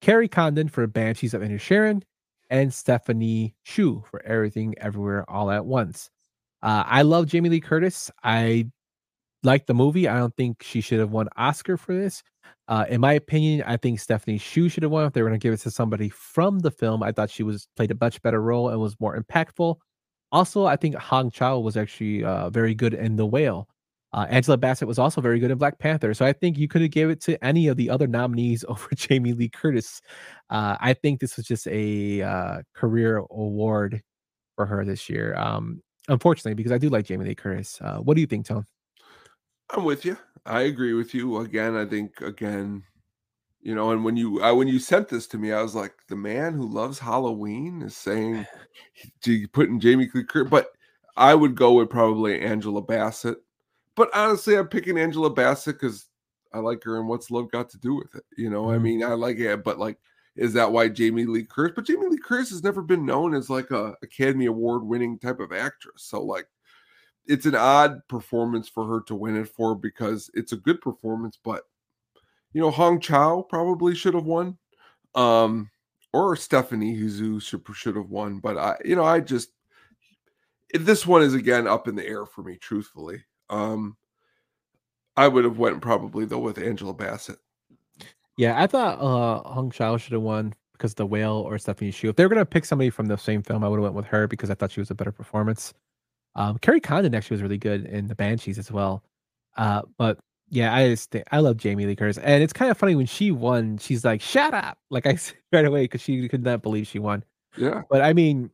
Kerry 0.00 0.28
Condon 0.28 0.68
for 0.68 0.86
Banshees 0.86 1.34
of 1.34 1.42
Inisherin, 1.42 2.02
and 2.50 2.72
Stephanie 2.72 3.56
Hsu 3.64 4.04
for 4.08 4.22
Everything 4.22 4.74
Everywhere 4.78 5.28
All 5.28 5.50
at 5.50 5.66
Once. 5.66 6.08
Uh, 6.62 6.84
I 6.86 7.02
love 7.02 7.26
Jamie 7.26 7.48
Lee 7.48 7.60
Curtis. 7.60 8.10
I 8.22 8.70
like 9.42 9.66
the 9.66 9.74
movie. 9.74 10.06
I 10.06 10.18
don't 10.18 10.36
think 10.36 10.62
she 10.62 10.80
should 10.80 11.00
have 11.00 11.10
won 11.10 11.28
Oscar 11.36 11.76
for 11.76 11.94
this. 11.94 12.22
Uh, 12.68 12.84
in 12.88 13.00
my 13.00 13.12
opinion, 13.14 13.64
I 13.66 13.76
think 13.76 13.98
Stephanie 13.98 14.38
Hsu 14.38 14.68
should 14.68 14.84
have 14.84 14.92
won. 14.92 15.06
If 15.06 15.12
they 15.12 15.22
were 15.22 15.28
going 15.28 15.40
to 15.40 15.44
give 15.44 15.54
it 15.54 15.60
to 15.60 15.70
somebody 15.72 16.08
from 16.08 16.60
the 16.60 16.70
film, 16.70 17.02
I 17.02 17.10
thought 17.10 17.30
she 17.30 17.42
was 17.42 17.66
played 17.76 17.90
a 17.90 17.96
much 18.00 18.22
better 18.22 18.40
role 18.40 18.68
and 18.68 18.80
was 18.80 18.94
more 19.00 19.20
impactful. 19.20 19.76
Also, 20.30 20.64
I 20.66 20.76
think 20.76 20.94
Hong 20.94 21.30
Chau 21.30 21.58
was 21.58 21.76
actually 21.76 22.22
uh, 22.22 22.50
very 22.50 22.74
good 22.74 22.94
in 22.94 23.16
The 23.16 23.26
Whale. 23.26 23.68
Uh, 24.12 24.26
Angela 24.30 24.56
Bassett 24.56 24.88
was 24.88 24.98
also 24.98 25.20
very 25.20 25.38
good 25.38 25.50
in 25.50 25.58
Black 25.58 25.78
Panther. 25.78 26.14
So 26.14 26.24
I 26.24 26.32
think 26.32 26.56
you 26.56 26.68
could 26.68 26.80
have 26.80 26.90
gave 26.90 27.10
it 27.10 27.20
to 27.22 27.42
any 27.44 27.68
of 27.68 27.76
the 27.76 27.90
other 27.90 28.06
nominees 28.06 28.64
over 28.68 28.88
Jamie 28.94 29.32
Lee 29.32 29.48
Curtis. 29.48 30.00
Uh, 30.50 30.76
I 30.80 30.94
think 30.94 31.20
this 31.20 31.36
was 31.36 31.46
just 31.46 31.66
a 31.68 32.22
uh, 32.22 32.62
career 32.74 33.18
award 33.18 34.02
for 34.54 34.66
her 34.66 34.84
this 34.84 35.08
year. 35.08 35.36
Um, 35.36 35.82
unfortunately, 36.08 36.54
because 36.54 36.72
I 36.72 36.78
do 36.78 36.88
like 36.88 37.04
Jamie 37.04 37.26
Lee 37.26 37.34
Curtis. 37.34 37.78
Uh, 37.80 37.98
what 37.98 38.14
do 38.14 38.20
you 38.20 38.26
think, 38.26 38.46
Tom? 38.46 38.66
I'm 39.70 39.84
with 39.84 40.04
you. 40.04 40.16
I 40.44 40.62
agree 40.62 40.92
with 40.92 41.12
you. 41.12 41.38
Again, 41.38 41.76
I 41.76 41.84
think 41.84 42.20
again, 42.20 42.84
you 43.60 43.74
know, 43.74 43.90
and 43.90 44.04
when 44.04 44.16
you 44.16 44.40
I, 44.40 44.52
when 44.52 44.68
you 44.68 44.78
sent 44.78 45.08
this 45.08 45.26
to 45.28 45.38
me, 45.38 45.52
I 45.52 45.60
was 45.60 45.74
like, 45.74 45.92
the 46.08 46.16
man 46.16 46.54
who 46.54 46.68
loves 46.68 47.00
Halloween 47.00 47.82
is 47.82 47.96
saying, 47.96 48.46
putting 49.52 49.80
Jamie 49.80 50.08
Lee 50.14 50.24
Curtis, 50.24 50.50
but 50.50 50.68
I 51.16 51.34
would 51.34 51.56
go 51.56 51.72
with 51.72 51.90
probably 51.90 52.40
Angela 52.40 52.80
Bassett. 52.80 53.38
But 53.96 54.10
honestly, 54.14 54.56
I'm 54.56 54.68
picking 54.68 54.98
Angela 54.98 55.30
Bassett 55.30 55.80
because 55.80 56.06
I 56.52 56.58
like 56.58 56.84
her 56.84 56.98
and 56.98 57.08
what's 57.08 57.30
love 57.30 57.50
got 57.50 57.70
to 57.70 57.78
do 57.78 57.94
with 57.94 58.14
it? 58.14 58.24
You 58.36 58.50
know, 58.50 58.64
mm-hmm. 58.64 58.74
I 58.74 58.78
mean, 58.78 59.02
I 59.02 59.14
like 59.14 59.38
it, 59.38 59.64
but 59.64 59.78
like, 59.78 59.98
is 60.36 60.52
that 60.52 60.70
why 60.70 60.88
Jamie 60.88 61.24
Lee 61.24 61.44
Curtis? 61.44 61.74
But 61.74 61.86
Jamie 61.86 62.08
Lee 62.08 62.18
Curtis 62.18 62.50
has 62.50 62.62
never 62.62 62.82
been 62.82 63.06
known 63.06 63.34
as 63.34 63.50
like 63.50 63.70
a 63.70 63.94
Academy 64.02 64.46
Award 64.46 64.84
winning 64.84 65.18
type 65.18 65.40
of 65.40 65.52
actress. 65.52 66.04
So 66.04 66.22
like, 66.22 66.46
it's 67.26 67.46
an 67.46 67.54
odd 67.54 68.06
performance 68.08 68.68
for 68.68 68.86
her 68.86 69.00
to 69.02 69.14
win 69.14 69.36
it 69.36 69.48
for 69.48 69.74
because 69.74 70.30
it's 70.34 70.52
a 70.52 70.56
good 70.56 70.80
performance, 70.80 71.38
but 71.42 71.64
you 72.52 72.60
know, 72.60 72.70
Hong 72.70 73.00
Chau 73.00 73.42
probably 73.42 73.94
should 73.94 74.14
have 74.14 74.24
won. 74.24 74.56
Um, 75.14 75.70
or 76.12 76.36
Stephanie 76.36 76.94
Hsu 76.96 77.40
should 77.40 77.62
should 77.74 77.96
have 77.96 78.10
won, 78.10 78.38
but 78.38 78.56
I, 78.56 78.76
you 78.84 78.96
know, 78.96 79.04
I 79.04 79.20
just 79.20 79.50
this 80.72 81.06
one 81.06 81.22
is 81.22 81.34
again 81.34 81.66
up 81.66 81.88
in 81.88 81.96
the 81.96 82.06
air 82.06 82.26
for 82.26 82.42
me, 82.42 82.56
truthfully. 82.56 83.24
Um, 83.50 83.96
I 85.16 85.28
would 85.28 85.44
have 85.44 85.58
went 85.58 85.80
probably 85.80 86.24
though 86.24 86.38
with 86.38 86.58
Angela 86.58 86.94
Bassett. 86.94 87.38
Yeah, 88.36 88.60
I 88.60 88.66
thought 88.66 88.98
uh 89.00 89.48
Hong 89.48 89.70
Chau 89.70 89.96
should 89.96 90.12
have 90.12 90.22
won 90.22 90.54
because 90.72 90.94
the 90.94 91.06
whale 91.06 91.44
or 91.46 91.58
Stephanie 91.58 91.90
Hsu. 91.90 92.08
If 92.10 92.16
they 92.16 92.24
were 92.24 92.28
gonna 92.28 92.44
pick 92.44 92.64
somebody 92.64 92.90
from 92.90 93.06
the 93.06 93.16
same 93.16 93.42
film, 93.42 93.64
I 93.64 93.68
would 93.68 93.76
have 93.76 93.84
went 93.84 93.94
with 93.94 94.06
her 94.06 94.26
because 94.26 94.50
I 94.50 94.54
thought 94.54 94.72
she 94.72 94.80
was 94.80 94.90
a 94.90 94.94
better 94.94 95.12
performance. 95.12 95.72
Um, 96.34 96.58
Kerry 96.58 96.80
Condon 96.80 97.14
actually 97.14 97.36
was 97.36 97.42
really 97.42 97.58
good 97.58 97.86
in 97.86 98.08
the 98.08 98.14
Banshees 98.14 98.58
as 98.58 98.70
well. 98.70 99.02
Uh, 99.56 99.82
but 99.96 100.18
yeah, 100.50 100.74
I 100.74 100.88
just 100.88 101.10
think, 101.10 101.24
I 101.32 101.40
love 101.40 101.56
Jamie 101.56 101.86
Lee 101.86 101.96
Curtis, 101.96 102.18
and 102.18 102.42
it's 102.42 102.52
kind 102.52 102.70
of 102.70 102.76
funny 102.76 102.94
when 102.94 103.06
she 103.06 103.30
won. 103.30 103.78
She's 103.78 104.04
like, 104.04 104.20
"Shut 104.20 104.54
up!" 104.54 104.78
Like 104.90 105.06
I 105.06 105.14
said 105.16 105.36
right 105.52 105.64
away 105.64 105.84
because 105.84 106.02
she 106.02 106.28
could 106.28 106.44
not 106.44 106.62
believe 106.62 106.86
she 106.86 106.98
won. 106.98 107.24
Yeah, 107.56 107.82
but 107.90 108.02
I 108.02 108.12
mean, 108.12 108.50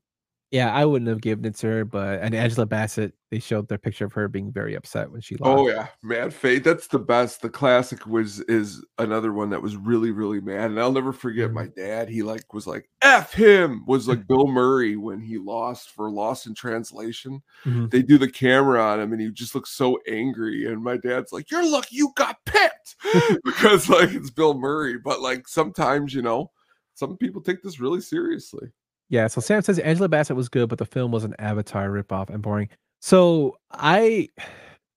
yeah, 0.52 0.70
I 0.70 0.84
wouldn't 0.84 1.08
have 1.08 1.22
given 1.22 1.46
it 1.46 1.56
to 1.56 1.66
her, 1.66 1.84
but 1.86 2.20
and 2.20 2.34
Angela 2.34 2.66
Bassett, 2.66 3.14
they 3.30 3.38
showed 3.38 3.68
their 3.68 3.78
picture 3.78 4.04
of 4.04 4.12
her 4.12 4.28
being 4.28 4.52
very 4.52 4.74
upset 4.74 5.10
when 5.10 5.22
she 5.22 5.36
lost. 5.36 5.58
Oh 5.58 5.66
yeah, 5.66 5.86
Mad 6.02 6.34
Fate. 6.34 6.62
That's 6.62 6.88
the 6.88 6.98
best. 6.98 7.40
The 7.40 7.48
classic 7.48 8.06
was 8.06 8.40
is 8.40 8.84
another 8.98 9.32
one 9.32 9.48
that 9.48 9.62
was 9.62 9.76
really 9.76 10.10
really 10.10 10.42
mad, 10.42 10.70
and 10.70 10.78
I'll 10.78 10.92
never 10.92 11.14
forget 11.14 11.46
mm-hmm. 11.46 11.54
my 11.54 11.66
dad. 11.68 12.10
He 12.10 12.22
like 12.22 12.52
was 12.52 12.66
like 12.66 12.90
"f 13.00 13.32
him" 13.32 13.82
was 13.86 14.06
like 14.06 14.26
Bill 14.26 14.46
Murray 14.46 14.96
when 14.96 15.22
he 15.22 15.38
lost 15.38 15.88
for 15.92 16.10
Lost 16.10 16.46
in 16.46 16.54
Translation. 16.54 17.42
Mm-hmm. 17.64 17.86
They 17.88 18.02
do 18.02 18.18
the 18.18 18.30
camera 18.30 18.82
on 18.82 19.00
him, 19.00 19.12
and 19.12 19.22
he 19.22 19.30
just 19.30 19.54
looks 19.54 19.70
so 19.70 19.98
angry. 20.06 20.66
And 20.66 20.84
my 20.84 20.98
dad's 20.98 21.32
like, 21.32 21.50
"You're 21.50 21.66
lucky 21.66 21.96
you 21.96 22.12
got 22.14 22.36
picked," 22.44 22.96
because 23.44 23.88
like 23.88 24.12
it's 24.12 24.28
Bill 24.28 24.52
Murray. 24.52 24.98
But 24.98 25.22
like 25.22 25.48
sometimes 25.48 26.12
you 26.12 26.20
know, 26.20 26.50
some 26.92 27.16
people 27.16 27.40
take 27.40 27.62
this 27.62 27.80
really 27.80 28.02
seriously. 28.02 28.68
Yeah, 29.12 29.26
so 29.26 29.42
Sam 29.42 29.60
says 29.60 29.78
Angela 29.78 30.08
Bassett 30.08 30.36
was 30.36 30.48
good, 30.48 30.70
but 30.70 30.78
the 30.78 30.86
film 30.86 31.12
was 31.12 31.22
an 31.22 31.34
Avatar 31.38 31.90
ripoff 31.90 32.30
and 32.30 32.42
boring. 32.42 32.70
So 33.02 33.58
I, 33.70 34.28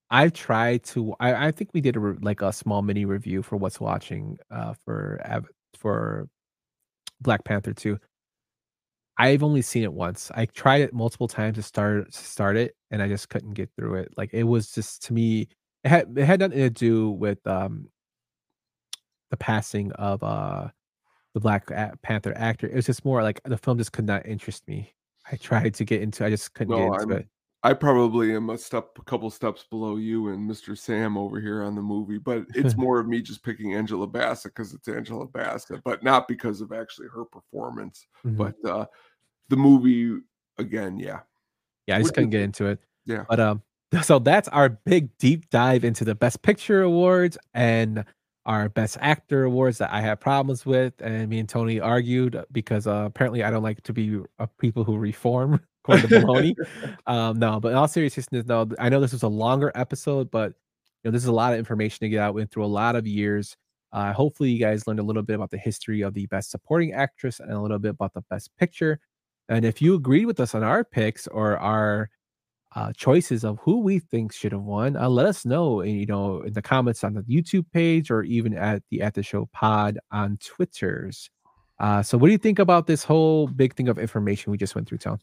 I 0.09 0.29
tried 0.29 0.83
to. 0.85 1.13
I, 1.19 1.47
I 1.47 1.51
think 1.51 1.71
we 1.73 1.81
did 1.81 1.97
a 1.97 1.99
re- 1.99 2.17
like 2.21 2.41
a 2.41 2.53
small 2.53 2.81
mini 2.81 3.03
review 3.03 3.43
for 3.43 3.57
what's 3.57 3.81
watching 3.81 4.37
uh 4.49 4.73
for 4.85 5.21
for 5.77 6.29
Black 7.21 7.43
Panther 7.43 7.73
two. 7.73 7.99
I've 9.17 9.43
only 9.43 9.61
seen 9.61 9.83
it 9.83 9.93
once. 9.93 10.31
I 10.35 10.45
tried 10.45 10.81
it 10.81 10.93
multiple 10.93 11.27
times 11.27 11.57
to 11.57 11.63
start 11.63 12.11
to 12.13 12.17
start 12.17 12.55
it, 12.57 12.73
and 12.91 13.01
I 13.01 13.09
just 13.09 13.29
couldn't 13.29 13.53
get 13.53 13.69
through 13.77 13.95
it. 13.95 14.13
Like 14.17 14.33
it 14.33 14.43
was 14.43 14.71
just 14.71 15.03
to 15.07 15.13
me, 15.13 15.49
it 15.83 15.89
had 15.89 16.17
it 16.17 16.25
had 16.25 16.39
nothing 16.39 16.59
to 16.59 16.69
do 16.69 17.09
with 17.11 17.45
um 17.45 17.89
the 19.31 19.37
passing 19.37 19.91
of 19.93 20.23
uh 20.23 20.69
the 21.35 21.41
Black 21.41 21.67
Panther 22.01 22.33
actor. 22.37 22.65
It 22.65 22.75
was 22.75 22.85
just 22.85 23.03
more 23.03 23.21
like 23.21 23.41
the 23.43 23.57
film 23.57 23.77
just 23.77 23.91
could 23.91 24.07
not 24.07 24.25
interest 24.25 24.65
me. 24.69 24.93
I 25.29 25.35
tried 25.35 25.73
to 25.75 25.83
get 25.83 26.01
into, 26.01 26.25
I 26.25 26.29
just 26.29 26.53
couldn't 26.53 26.71
no, 26.71 26.89
get 26.91 27.01
into 27.01 27.15
I'm, 27.15 27.21
it. 27.21 27.27
I 27.61 27.73
probably 27.73 28.33
am 28.33 28.51
a 28.51 28.57
step, 28.57 28.91
a 28.97 29.03
couple 29.03 29.29
steps 29.29 29.65
below 29.69 29.97
you 29.97 30.29
and 30.29 30.49
Mr. 30.49 30.77
Sam 30.77 31.17
over 31.17 31.41
here 31.41 31.61
on 31.63 31.75
the 31.75 31.81
movie, 31.81 32.19
but 32.19 32.45
it's 32.53 32.77
more 32.77 32.99
of 32.99 33.07
me 33.07 33.21
just 33.21 33.43
picking 33.43 33.73
Angela 33.73 34.07
Bassett 34.07 34.55
because 34.55 34.73
it's 34.73 34.87
Angela 34.87 35.25
Bassett, 35.27 35.83
but 35.83 36.03
not 36.03 36.27
because 36.29 36.61
of 36.61 36.71
actually 36.71 37.07
her 37.13 37.25
performance. 37.25 38.07
Mm-hmm. 38.25 38.37
But 38.37 38.69
uh 38.69 38.85
the 39.49 39.57
movie 39.57 40.21
again, 40.57 40.97
yeah, 40.97 41.19
yeah, 41.85 41.97
I 41.97 42.01
just 42.01 42.13
couldn't 42.13 42.29
get 42.29 42.41
into 42.41 42.67
it. 42.67 42.79
Yeah, 43.05 43.25
but 43.27 43.39
um, 43.39 43.61
so 44.03 44.19
that's 44.19 44.47
our 44.49 44.69
big 44.69 45.15
deep 45.17 45.49
dive 45.49 45.83
into 45.83 46.05
the 46.05 46.15
Best 46.15 46.43
Picture 46.43 46.81
awards 46.83 47.37
and 47.53 48.05
our 48.45 48.69
best 48.69 48.97
actor 49.01 49.45
awards 49.45 49.79
that 49.79 49.91
I 49.91 50.01
have 50.01 50.19
problems 50.19 50.65
with, 50.65 50.93
and 51.01 51.27
me 51.29 51.39
and 51.39 51.49
Tony 51.49 51.79
argued 51.79 52.43
because 52.51 52.85
uh, 52.85 53.03
apparently 53.05 53.43
I 53.43 53.49
don't 53.49 53.63
like 53.63 53.81
to 53.83 53.93
be 53.93 54.19
uh, 54.39 54.45
people 54.59 54.83
who 54.83 54.97
reform, 54.97 55.59
according 55.83 56.09
to 56.09 56.19
Maloney. 56.19 56.55
um, 57.07 57.39
no, 57.39 57.59
but 57.59 57.69
in 57.69 57.75
all 57.75 57.87
seriousness, 57.87 58.45
no, 58.45 58.69
I 58.79 58.89
know 58.89 58.99
this 59.01 59.13
was 59.13 59.23
a 59.23 59.27
longer 59.27 59.71
episode, 59.73 60.29
but 60.29 60.53
you 61.03 61.09
know 61.09 61.11
this 61.11 61.23
is 61.23 61.29
a 61.29 61.33
lot 61.33 61.53
of 61.53 61.59
information 61.59 61.99
to 62.01 62.09
get 62.09 62.19
out. 62.19 62.35
Went 62.35 62.51
through 62.51 62.65
a 62.65 62.67
lot 62.67 62.95
of 62.95 63.07
years. 63.07 63.57
Uh, 63.91 64.13
hopefully, 64.13 64.51
you 64.51 64.59
guys 64.59 64.85
learned 64.87 64.99
a 64.99 65.03
little 65.03 65.23
bit 65.23 65.35
about 65.35 65.51
the 65.51 65.57
history 65.57 66.01
of 66.01 66.13
the 66.13 66.25
best 66.27 66.51
supporting 66.51 66.93
actress 66.93 67.39
and 67.39 67.51
a 67.51 67.61
little 67.61 67.79
bit 67.79 67.91
about 67.91 68.13
the 68.13 68.23
best 68.29 68.51
picture. 68.57 68.99
And 69.49 69.63
if 69.63 69.81
you 69.81 69.95
agreed 69.95 70.25
with 70.25 70.39
us 70.39 70.53
on 70.55 70.63
our 70.63 70.83
picks 70.83 71.27
or 71.27 71.57
our 71.57 72.09
uh, 72.75 72.91
choices 72.93 73.43
of 73.43 73.57
who 73.61 73.79
we 73.79 73.99
think 73.99 74.33
should 74.33 74.51
have 74.51 74.61
won, 74.61 74.97
uh, 74.97 75.07
let 75.07 75.25
us 75.25 75.45
know, 75.45 75.81
you 75.81 76.05
know, 76.05 76.41
in 76.41 76.53
the 76.53 76.61
comments 76.61 77.03
on 77.03 77.13
the 77.13 77.21
YouTube 77.23 77.65
page 77.71 78.11
or 78.11 78.23
even 78.23 78.53
at 78.53 78.83
the 78.91 79.01
At 79.01 79.13
the 79.13 79.23
Show 79.23 79.49
Pod 79.53 79.97
on 80.11 80.37
Twitters. 80.37 81.29
Uh, 81.79 82.03
so, 82.03 82.17
what 82.17 82.27
do 82.27 82.31
you 82.31 82.37
think 82.37 82.59
about 82.59 82.87
this 82.87 83.03
whole 83.03 83.47
big 83.47 83.75
thing 83.75 83.87
of 83.87 83.97
information 83.97 84.51
we 84.51 84.57
just 84.57 84.75
went 84.75 84.87
through, 84.87 84.97
Tom? 84.97 85.19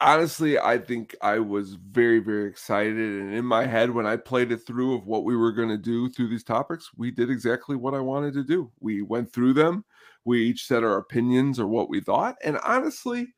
Honestly, 0.00 0.58
I 0.58 0.78
think 0.78 1.14
I 1.22 1.38
was 1.38 1.74
very, 1.74 2.18
very 2.18 2.48
excited. 2.48 2.96
And 2.96 3.32
in 3.32 3.44
my 3.44 3.66
head, 3.66 3.90
when 3.90 4.04
I 4.04 4.16
played 4.16 4.50
it 4.50 4.66
through 4.66 4.96
of 4.96 5.06
what 5.06 5.24
we 5.24 5.36
were 5.36 5.52
going 5.52 5.68
to 5.68 5.78
do 5.78 6.08
through 6.08 6.28
these 6.28 6.42
topics, 6.42 6.90
we 6.96 7.12
did 7.12 7.30
exactly 7.30 7.76
what 7.76 7.94
I 7.94 8.00
wanted 8.00 8.34
to 8.34 8.42
do. 8.42 8.72
We 8.80 9.02
went 9.02 9.32
through 9.32 9.52
them, 9.52 9.84
we 10.24 10.42
each 10.42 10.66
said 10.66 10.82
our 10.82 10.98
opinions 10.98 11.60
or 11.60 11.68
what 11.68 11.88
we 11.88 12.00
thought. 12.00 12.34
And 12.42 12.58
honestly, 12.64 13.28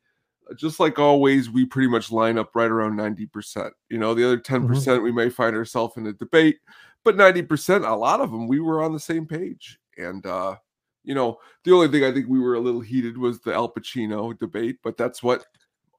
just 0.55 0.79
like 0.79 0.99
always, 0.99 1.49
we 1.49 1.65
pretty 1.65 1.87
much 1.87 2.11
line 2.11 2.37
up 2.37 2.55
right 2.55 2.69
around 2.69 2.97
90%. 2.97 3.71
You 3.89 3.97
know, 3.97 4.13
the 4.13 4.25
other 4.25 4.37
10% 4.37 4.67
mm 4.67 4.97
hmm 4.97 5.03
we 5.03 5.11
may 5.11 5.29
find 5.29 5.55
ourselves 5.55 5.97
in 5.97 6.07
a 6.07 6.13
debate, 6.13 6.57
but 7.03 7.15
90%, 7.15 7.87
a 7.87 7.95
lot 7.95 8.21
of 8.21 8.31
them, 8.31 8.47
we 8.47 8.59
were 8.59 8.83
on 8.83 8.93
the 8.93 8.99
same 8.99 9.25
page. 9.25 9.79
And, 9.97 10.25
uh, 10.25 10.55
you 11.03 11.13
know, 11.13 11.37
the 11.63 11.71
only 11.71 11.87
thing 11.87 12.03
I 12.03 12.11
think 12.11 12.27
we 12.27 12.39
were 12.39 12.55
a 12.55 12.59
little 12.59 12.81
heated 12.81 13.17
was 13.17 13.39
the 13.39 13.53
Al 13.53 13.71
Pacino 13.71 14.37
debate, 14.37 14.77
but 14.83 14.97
that's 14.97 15.21
what 15.21 15.45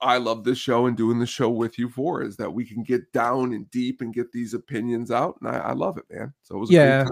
I 0.01 0.19
love 0.19 0.45
this 0.45 0.59
show 0.59 0.87
and 0.87 0.97
doing 0.97 1.19
the 1.19 1.27
show 1.27 1.49
with 1.49 1.79
you 1.79 1.89
for 1.89 2.23
is 2.23 2.37
that 2.37 2.53
we 2.53 2.65
can 2.65 2.83
get 2.83 3.13
down 3.13 3.53
and 3.53 3.71
deep 3.71 4.01
and 4.01 4.13
get 4.13 4.33
these 4.33 4.55
opinions 4.55 5.11
out. 5.11 5.37
And 5.41 5.51
I, 5.51 5.59
I 5.59 5.73
love 5.73 5.99
it, 5.99 6.05
man. 6.11 6.35
So 6.43 6.57
it 6.57 6.59
was 6.59 6.71
yeah. 6.71 7.07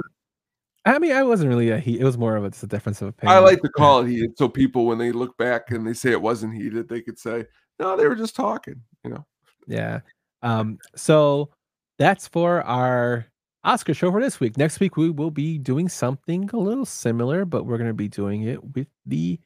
I 0.87 0.99
mean, 0.99 1.13
I 1.13 1.23
wasn't 1.23 1.49
really 1.49 1.71
a 1.71 1.79
heat. 1.79 2.01
It 2.01 2.05
was 2.05 2.19
more 2.19 2.37
of 2.37 2.45
a, 2.45 2.51
just 2.51 2.63
a 2.63 2.67
difference 2.67 3.01
of 3.01 3.09
opinion. 3.09 3.37
I 3.37 3.41
like 3.41 3.63
to 3.63 3.69
call 3.71 4.01
it 4.01 4.09
heated, 4.09 4.37
so 4.37 4.49
people, 4.49 4.87
when 4.87 4.99
they 4.99 5.13
look 5.13 5.37
back 5.39 5.71
and 5.71 5.87
they 5.87 5.95
say 5.95 6.11
it 6.11 6.21
wasn't 6.21 6.55
heated, 6.55 6.89
they 6.89 7.01
could 7.01 7.19
say, 7.19 7.47
"No, 7.79 7.97
they 7.97 8.07
were 8.07 8.15
just 8.17 8.37
talking." 8.37 8.81
You 9.03 9.11
know. 9.11 9.27
Yeah. 9.67 10.01
Um. 10.43 10.79
So 10.95 11.51
that's 11.99 12.29
for 12.29 12.63
our 12.63 13.27
Oscar 13.65 13.95
show 13.95 14.11
for 14.11 14.21
this 14.21 14.41
week. 14.41 14.59
Next 14.59 14.79
week 14.79 14.97
we 14.97 15.11
will 15.11 15.31
be 15.31 15.59
doing 15.59 15.89
something 15.89 16.51
a 16.53 16.59
little 16.59 16.85
similar, 16.85 17.47
but 17.47 17.65
we're 17.65 17.79
going 17.79 17.89
to 17.89 17.95
be 17.95 18.09
doing 18.09 18.43
it 18.43 18.63
with 18.75 18.89
the 19.07 19.41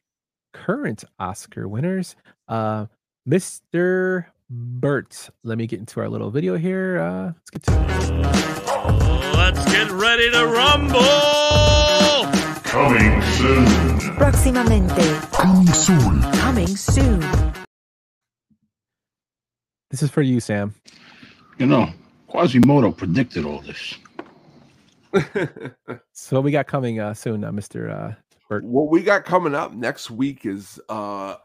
current 0.53 1.05
Oscar 1.19 1.69
winners. 1.69 2.17
Uh, 2.49 2.87
Mr. 3.27 4.25
Burt. 4.49 5.29
Let 5.43 5.57
me 5.57 5.67
get 5.67 5.79
into 5.79 5.99
our 5.99 6.09
little 6.09 6.31
video 6.31 6.57
here. 6.57 6.99
Uh, 6.99 7.33
let's 7.35 7.49
get 7.51 7.63
to. 7.63 7.71
Let's 9.35 9.63
get 9.71 9.91
ready 9.91 10.31
to 10.31 10.47
rumble. 10.47 11.01
Coming 12.63 13.21
soon. 13.37 13.65
Próximamente. 14.15 15.31
Coming 15.31 15.67
soon. 15.67 16.21
Coming 16.39 16.67
soon. 16.67 17.19
This 19.91 20.01
is 20.03 20.09
for 20.09 20.21
you, 20.21 20.39
Sam. 20.39 20.73
You 21.57 21.65
know, 21.65 21.89
Quasimodo 22.27 22.91
predicted 22.91 23.45
all 23.45 23.61
this. 23.61 23.95
So 26.13 26.35
what 26.35 26.43
we 26.43 26.51
got 26.51 26.67
coming 26.67 26.99
uh, 26.99 27.13
soon, 27.15 27.43
uh, 27.43 27.51
Mister 27.51 27.89
uh, 27.89 28.13
Bert? 28.49 28.63
What 28.63 28.89
we 28.89 29.01
got 29.01 29.25
coming 29.25 29.55
up 29.55 29.73
next 29.73 30.11
week 30.11 30.45
is 30.45 30.79
uh 30.89 31.35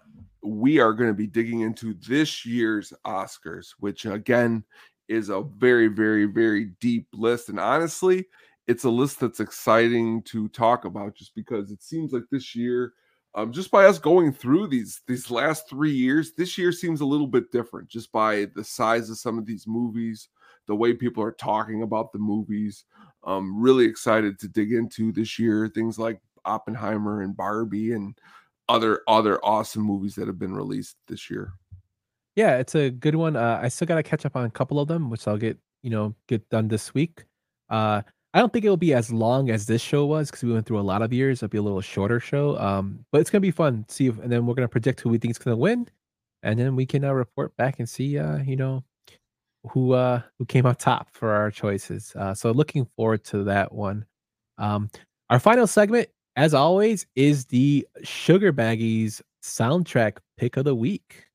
we 0.45 0.79
are 0.79 0.93
going 0.93 1.11
to 1.11 1.15
be 1.15 1.27
digging 1.27 1.61
into 1.61 1.95
this 1.95 2.45
year's 2.45 2.93
Oscars, 3.07 3.75
which 3.79 4.05
again 4.05 4.65
is 5.09 5.29
a 5.29 5.43
very, 5.43 5.89
very, 5.89 6.27
very 6.27 6.67
deep 6.81 7.07
list. 7.13 7.49
And 7.49 7.59
honestly, 7.59 8.27
it's 8.67 8.85
a 8.85 8.91
list 8.91 9.21
that's 9.21 9.41
exciting 9.41 10.23
to 10.23 10.49
talk 10.49 10.85
about 10.85 11.15
just 11.15 11.35
because 11.35 11.71
it 11.71 11.83
seems 11.83 12.13
like 12.13 12.25
this 12.31 12.55
year, 12.55 12.93
um, 13.35 13.53
just 13.53 13.71
by 13.71 13.85
us 13.87 13.99
going 13.99 14.33
through 14.33 14.69
these 14.69 15.01
these 15.07 15.31
last 15.31 15.69
three 15.69 15.93
years, 15.93 16.33
this 16.37 16.57
year 16.57 16.73
seems 16.73 17.01
a 17.01 17.07
little 17.07 17.27
bit 17.27 17.51
different 17.51 17.89
just 17.89 18.13
by 18.13 18.47
the 18.55 18.65
size 18.65 19.11
of 19.11 19.19
some 19.19 19.39
of 19.39 19.47
these 19.47 19.67
movies, 19.67 20.29
the 20.67 20.75
way 20.75 20.95
people 20.95 21.23
are 21.23 21.33
talking 21.33 21.83
about 21.83 22.13
the 22.13 22.19
movies. 22.19 22.85
Um, 23.25 23.61
really 23.61 23.87
excited 23.87 24.39
to 24.39 24.49
dig 24.49 24.73
into 24.73 25.11
this 25.11 25.39
year 25.39 25.69
things 25.69 25.99
like 25.99 26.21
Oppenheimer 26.45 27.23
and 27.23 27.37
Barbie 27.37 27.93
and 27.93 28.15
other 28.69 29.03
other 29.07 29.45
awesome 29.45 29.83
movies 29.83 30.15
that 30.17 30.27
have 30.27 30.39
been 30.39 30.55
released 30.55 30.97
this 31.09 31.31
year. 31.31 31.53
Yeah, 32.37 32.59
it's 32.59 32.75
a 32.75 32.91
good 32.91 33.15
one. 33.15 33.37
Uh, 33.37 33.61
I 33.63 33.69
still 33.69 33.87
got 33.87 33.97
to 33.97 34.03
catch 34.03 34.27
up 34.27 34.35
on 34.35 34.45
a 34.45 34.51
couple 34.51 34.81
of 34.81 34.89
them, 34.89 35.11
which 35.11 35.27
I'll 35.29 35.37
get 35.37 35.59
you 35.83 35.91
know 35.91 36.15
get 36.29 36.49
done 36.51 36.69
this 36.69 36.95
week. 36.95 37.25
Uh, 37.71 38.03
I 38.33 38.41
don't 38.41 38.53
think 38.53 38.65
it'll 38.65 38.77
be 38.77 38.95
as 38.95 39.13
long 39.13 39.51
as 39.51 39.67
this 39.67 39.81
show 39.81 40.07
was 40.07 40.31
because 40.31 40.43
we 40.43 40.53
went 40.53 40.67
through 40.67 40.81
a 40.81 40.83
lot 40.83 41.03
of 41.03 41.13
years. 41.13 41.39
It'll 41.39 41.53
be 41.53 41.59
a 41.59 41.63
little 41.63 41.81
shorter 41.81 42.19
show, 42.19 42.59
um, 42.59 43.05
but 43.13 43.21
it's 43.21 43.31
gonna 43.31 43.41
be 43.41 43.53
fun. 43.53 43.85
See, 43.89 44.09
if, 44.09 44.19
and 44.19 44.31
then 44.31 44.47
we're 44.47 44.55
gonna 44.55 44.69
predict 44.69 45.01
who 45.01 45.11
we 45.11 45.19
think 45.19 45.31
is 45.31 45.39
gonna 45.39 45.57
win, 45.57 45.87
and 46.43 46.59
then 46.59 46.75
we 46.75 46.87
can 46.87 47.05
uh, 47.05 47.13
report 47.13 47.57
back 47.57 47.79
and 47.79 47.89
see, 47.89 48.19
uh, 48.19 48.39
you 48.39 48.57
know, 48.57 48.83
who 49.71 49.93
uh 49.93 50.21
who 50.39 50.45
came 50.45 50.67
out 50.67 50.79
top 50.79 51.09
for 51.13 51.33
our 51.33 51.51
choices. 51.51 52.13
Uh, 52.17 52.35
so 52.35 52.51
looking 52.53 52.87
forward 52.97 53.25
to 53.25 53.45
that 53.45 53.73
one. 53.73 54.05
Um, 54.59 54.91
our 55.31 55.39
final 55.39 55.67
segment, 55.67 56.09
as 56.37 56.53
always, 56.55 57.07
is 57.15 57.47
the 57.47 57.87
Sugar 58.03 58.53
Baggies 58.53 59.23
soundtrack 59.43 60.19
pick 60.37 60.57
of 60.57 60.65
the 60.65 60.75
week. 60.75 61.27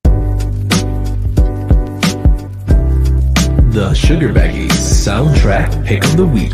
The 3.72 3.94
Sugar 3.94 4.34
Baggies 4.34 4.72
soundtrack 4.72 5.86
pick 5.86 6.04
of 6.04 6.18
the 6.18 6.26
week. 6.26 6.54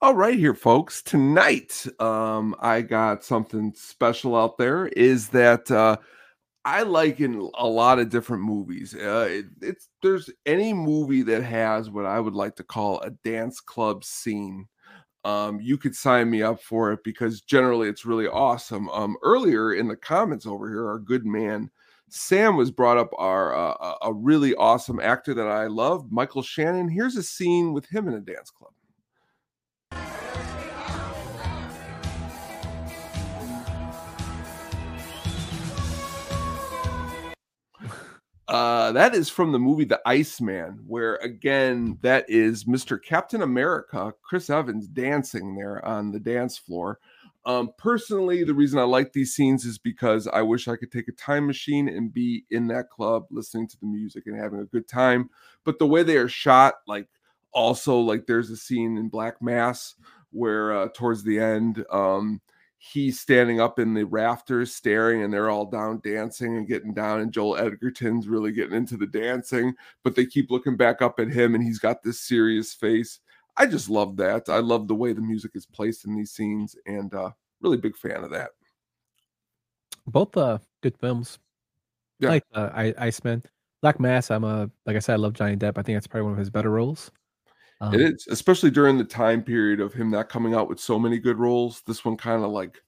All 0.00 0.14
right, 0.14 0.36
here, 0.36 0.54
folks. 0.54 1.00
Tonight, 1.02 1.86
um, 2.00 2.56
I 2.58 2.80
got 2.80 3.22
something 3.22 3.72
special 3.76 4.34
out 4.34 4.58
there. 4.58 4.88
Is 4.88 5.28
that 5.28 5.70
uh, 5.70 5.98
I 6.64 6.82
like 6.82 7.20
in 7.20 7.50
a 7.54 7.66
lot 7.66 7.98
of 7.98 8.08
different 8.08 8.44
movies. 8.44 8.94
Uh, 8.94 9.26
it, 9.28 9.46
it's 9.60 9.88
there's 10.00 10.30
any 10.46 10.72
movie 10.72 11.22
that 11.22 11.42
has 11.42 11.90
what 11.90 12.06
I 12.06 12.20
would 12.20 12.34
like 12.34 12.56
to 12.56 12.64
call 12.64 13.00
a 13.00 13.10
dance 13.10 13.60
club 13.60 14.04
scene. 14.04 14.68
Um, 15.24 15.60
you 15.60 15.76
could 15.76 15.94
sign 15.94 16.30
me 16.30 16.42
up 16.42 16.60
for 16.60 16.92
it 16.92 17.00
because 17.04 17.40
generally 17.40 17.88
it's 17.88 18.06
really 18.06 18.28
awesome. 18.28 18.88
Um, 18.90 19.16
earlier 19.22 19.74
in 19.74 19.88
the 19.88 19.96
comments 19.96 20.46
over 20.46 20.68
here, 20.68 20.86
our 20.88 20.98
good 20.98 21.26
man 21.26 21.70
Sam 22.14 22.56
was 22.58 22.70
brought 22.70 22.98
up 22.98 23.10
our 23.16 23.54
uh, 23.54 23.94
a 24.02 24.12
really 24.12 24.54
awesome 24.56 25.00
actor 25.00 25.32
that 25.32 25.48
I 25.48 25.66
love, 25.66 26.12
Michael 26.12 26.42
Shannon. 26.42 26.86
Here's 26.86 27.16
a 27.16 27.22
scene 27.22 27.72
with 27.72 27.86
him 27.86 28.06
in 28.06 28.12
a 28.12 28.20
dance 28.20 28.50
club. 28.50 28.72
Uh, 38.48 38.92
that 38.92 39.14
is 39.14 39.30
from 39.30 39.52
the 39.52 39.58
movie 39.58 39.84
The 39.84 40.00
Iceman, 40.04 40.80
where 40.86 41.16
again, 41.16 41.98
that 42.02 42.28
is 42.28 42.64
Mr. 42.64 43.02
Captain 43.02 43.40
America, 43.42 44.12
Chris 44.22 44.50
Evans, 44.50 44.88
dancing 44.88 45.54
there 45.54 45.84
on 45.84 46.10
the 46.10 46.20
dance 46.20 46.58
floor. 46.58 46.98
Um, 47.44 47.70
personally, 47.78 48.44
the 48.44 48.54
reason 48.54 48.78
I 48.78 48.84
like 48.84 49.12
these 49.12 49.34
scenes 49.34 49.64
is 49.64 49.78
because 49.78 50.26
I 50.28 50.42
wish 50.42 50.68
I 50.68 50.76
could 50.76 50.92
take 50.92 51.08
a 51.08 51.12
time 51.12 51.46
machine 51.46 51.88
and 51.88 52.12
be 52.12 52.44
in 52.50 52.68
that 52.68 52.90
club 52.90 53.26
listening 53.30 53.68
to 53.68 53.80
the 53.80 53.86
music 53.86 54.24
and 54.26 54.38
having 54.38 54.60
a 54.60 54.64
good 54.64 54.86
time. 54.88 55.30
But 55.64 55.78
the 55.78 55.86
way 55.86 56.02
they 56.02 56.16
are 56.16 56.28
shot, 56.28 56.74
like 56.86 57.08
also 57.52 57.98
like 57.98 58.26
there's 58.26 58.50
a 58.50 58.56
scene 58.56 58.96
in 58.96 59.08
Black 59.08 59.42
Mass 59.42 59.94
where 60.30 60.72
uh, 60.72 60.88
towards 60.94 61.24
the 61.24 61.40
end, 61.40 61.84
um, 61.90 62.40
he's 62.84 63.20
standing 63.20 63.60
up 63.60 63.78
in 63.78 63.94
the 63.94 64.04
rafters 64.04 64.74
staring 64.74 65.22
and 65.22 65.32
they're 65.32 65.50
all 65.50 65.64
down 65.64 66.00
dancing 66.02 66.56
and 66.56 66.66
getting 66.66 66.92
down 66.92 67.20
and 67.20 67.32
Joel 67.32 67.56
Edgerton's 67.56 68.26
really 68.26 68.50
getting 68.50 68.74
into 68.74 68.96
the 68.96 69.06
dancing 69.06 69.72
but 70.02 70.16
they 70.16 70.26
keep 70.26 70.50
looking 70.50 70.76
back 70.76 71.00
up 71.00 71.20
at 71.20 71.28
him 71.28 71.54
and 71.54 71.62
he's 71.62 71.78
got 71.78 72.02
this 72.02 72.20
serious 72.20 72.74
face 72.74 73.20
I 73.56 73.66
just 73.66 73.88
love 73.88 74.16
that 74.16 74.48
I 74.48 74.58
love 74.58 74.88
the 74.88 74.96
way 74.96 75.12
the 75.12 75.20
music 75.20 75.52
is 75.54 75.64
placed 75.64 76.06
in 76.06 76.16
these 76.16 76.32
scenes 76.32 76.74
and 76.84 77.14
uh 77.14 77.30
really 77.60 77.76
big 77.76 77.96
fan 77.96 78.24
of 78.24 78.30
that 78.30 78.50
Both 80.08 80.36
uh 80.36 80.58
good 80.82 80.98
films. 80.98 81.38
Yeah. 82.18 82.30
Like 82.30 82.44
uh, 82.52 82.70
I 82.72 82.94
Iceman, 82.98 83.42
Black 83.80 84.00
Mass. 84.00 84.30
I'm 84.30 84.44
a 84.44 84.68
like 84.86 84.96
I 84.96 84.98
said, 84.98 85.14
I 85.14 85.16
love 85.16 85.34
Johnny 85.34 85.56
Depp. 85.56 85.78
I 85.78 85.82
think 85.82 85.96
that's 85.96 86.06
probably 86.06 86.24
one 86.24 86.32
of 86.32 86.38
his 86.38 86.50
better 86.50 86.70
roles. 86.70 87.10
Um, 87.82 87.92
it 87.94 88.00
is 88.00 88.28
especially 88.30 88.70
during 88.70 88.96
the 88.96 89.02
time 89.02 89.42
period 89.42 89.80
of 89.80 89.92
him 89.92 90.08
not 90.08 90.28
coming 90.28 90.54
out 90.54 90.68
with 90.68 90.78
so 90.78 91.00
many 91.00 91.18
good 91.18 91.36
roles 91.36 91.82
this 91.84 92.04
one 92.04 92.16
kind 92.16 92.44
of 92.44 92.52
like 92.52 92.80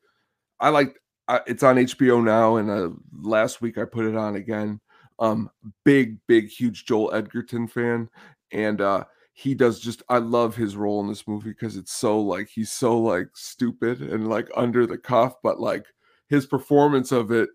I 0.61 0.69
like 0.69 1.01
I, 1.27 1.41
it's 1.49 1.65
on 1.65 1.77
HBO 1.77 2.23
now 2.23 2.57
and 2.57 2.71
uh, 2.71 2.91
last 3.21 3.61
week 3.61 3.77
I 3.77 3.87
put 3.87 4.05
it 4.07 4.17
on 4.17 4.37
again. 4.37 4.81
Um 5.19 5.51
big 5.85 6.19
big 6.29 6.49
huge 6.49 6.87
Joel 6.87 7.13
Edgerton 7.13 7.67
fan 7.67 8.09
and 8.53 8.81
uh 8.81 9.05
he 9.33 9.53
does 9.53 9.81
just 9.81 10.05
I 10.09 10.19
love 10.19 10.55
his 10.55 10.77
role 10.77 11.01
in 11.01 11.09
this 11.09 11.27
movie 11.27 11.51
because 11.51 11.77
it's 11.77 11.93
so 11.93 12.21
like 12.21 12.49
he's 12.49 12.71
so 12.71 12.97
like 12.97 13.31
stupid 13.35 14.01
and 14.01 14.29
like 14.29 14.49
under 14.57 14.87
the 14.87 14.99
cuff 14.99 15.35
but 15.43 15.59
like 15.59 15.87
his 16.29 16.47
performance 16.47 17.11
of 17.11 17.33
it 17.33 17.49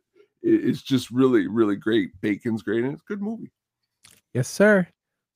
is 0.43 0.81
just 0.81 1.09
really 1.09 1.47
really 1.47 1.77
great. 1.77 2.09
Bacon's 2.19 2.63
great 2.63 2.83
and 2.83 2.91
it's 2.91 3.01
a 3.01 3.05
good 3.05 3.21
movie. 3.21 3.51
Yes, 4.33 4.49
sir. 4.49 4.85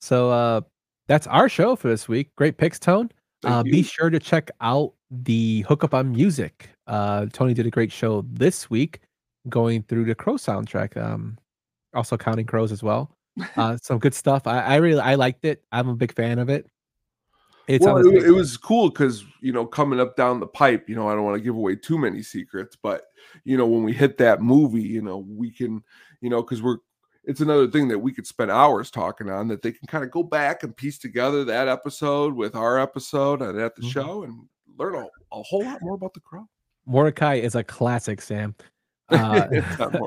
So 0.02 0.32
uh 0.32 0.62
that's 1.08 1.28
our 1.28 1.50
show 1.50 1.76
for 1.76 1.88
this 1.88 2.08
week. 2.08 2.36
Great 2.36 2.58
picks, 2.58 2.80
Tone. 2.80 3.12
Uh, 3.44 3.62
be 3.62 3.84
sure 3.84 4.10
to 4.10 4.20
check 4.20 4.50
out 4.62 4.94
the 5.12 5.66
hookup 5.68 5.94
on 5.94 6.12
music. 6.12 6.70
Uh, 6.88 7.26
Tony 7.34 7.54
did 7.54 7.66
a 7.66 7.70
great 7.70 7.92
show 7.92 8.26
this 8.30 8.70
week, 8.70 9.02
going 9.50 9.84
through 9.84 10.06
the 10.06 10.16
Crow 10.16 10.36
soundtrack. 10.36 10.96
Um, 10.96 11.38
also 11.94 12.18
counting 12.18 12.46
crows 12.46 12.72
as 12.72 12.84
well. 12.84 13.12
Uh, 13.58 13.76
some 13.82 13.98
good 13.98 14.14
stuff. 14.14 14.46
I, 14.46 14.60
I 14.60 14.76
really 14.76 15.00
I 15.00 15.16
liked 15.16 15.44
it. 15.44 15.64
I'm 15.72 15.90
a 15.90 15.96
big 15.96 16.14
fan 16.14 16.38
of 16.38 16.50
it. 16.50 16.68
It's 17.68 17.84
well, 17.84 17.98
it, 17.98 18.26
it 18.26 18.32
was 18.32 18.58
cool 18.58 18.90
because 18.90 19.26
you 19.42 19.52
know 19.52 19.66
coming 19.66 20.00
up 20.00 20.16
down 20.16 20.40
the 20.40 20.48
pipe 20.48 20.90
you 20.90 20.96
know 20.96 21.08
i 21.08 21.16
don't 21.16 21.24
want 21.24 21.38
to 21.38 21.44
give 21.44 21.56
away 21.56 21.76
too 21.78 21.98
many 21.98 22.22
secrets 22.22 22.76
but 22.76 23.06
you 23.46 23.58
know 23.58 23.66
when 23.66 23.84
we 23.84 23.94
hit 23.94 24.18
that 24.18 24.42
movie 24.42 24.82
you 24.84 25.02
know 25.02 25.26
we 25.30 25.50
can 25.50 25.82
you 26.20 26.30
know 26.30 26.42
because 26.42 26.62
we're 26.62 26.78
it's 27.26 27.42
another 27.42 27.68
thing 27.68 27.88
that 27.88 28.00
we 28.00 28.12
could 28.12 28.28
spend 28.28 28.52
hours 28.52 28.92
talking 28.92 29.30
on 29.30 29.48
that 29.48 29.62
they 29.62 29.72
can 29.72 29.88
kind 29.88 30.04
of 30.04 30.12
go 30.12 30.24
back 30.24 30.64
and 30.64 30.76
piece 30.76 30.98
together 30.98 31.44
that 31.46 31.68
episode 31.68 32.34
with 32.34 32.56
our 32.56 32.78
episode 32.80 33.42
and 33.42 33.60
at 33.60 33.76
the 33.76 33.82
Mhm. 33.82 33.92
show 33.92 34.24
and 34.24 34.48
learn 34.78 34.96
a, 34.96 35.06
a 35.32 35.42
whole 35.44 35.64
lot 35.64 35.82
more 35.82 35.96
about 35.96 36.14
the 36.14 36.20
crow 36.20 36.48
Mordecai 36.86 37.36
is 37.36 37.56
a 37.56 37.64
classic, 37.64 38.22
Sam. 38.22 38.56
Uh. 39.10 39.48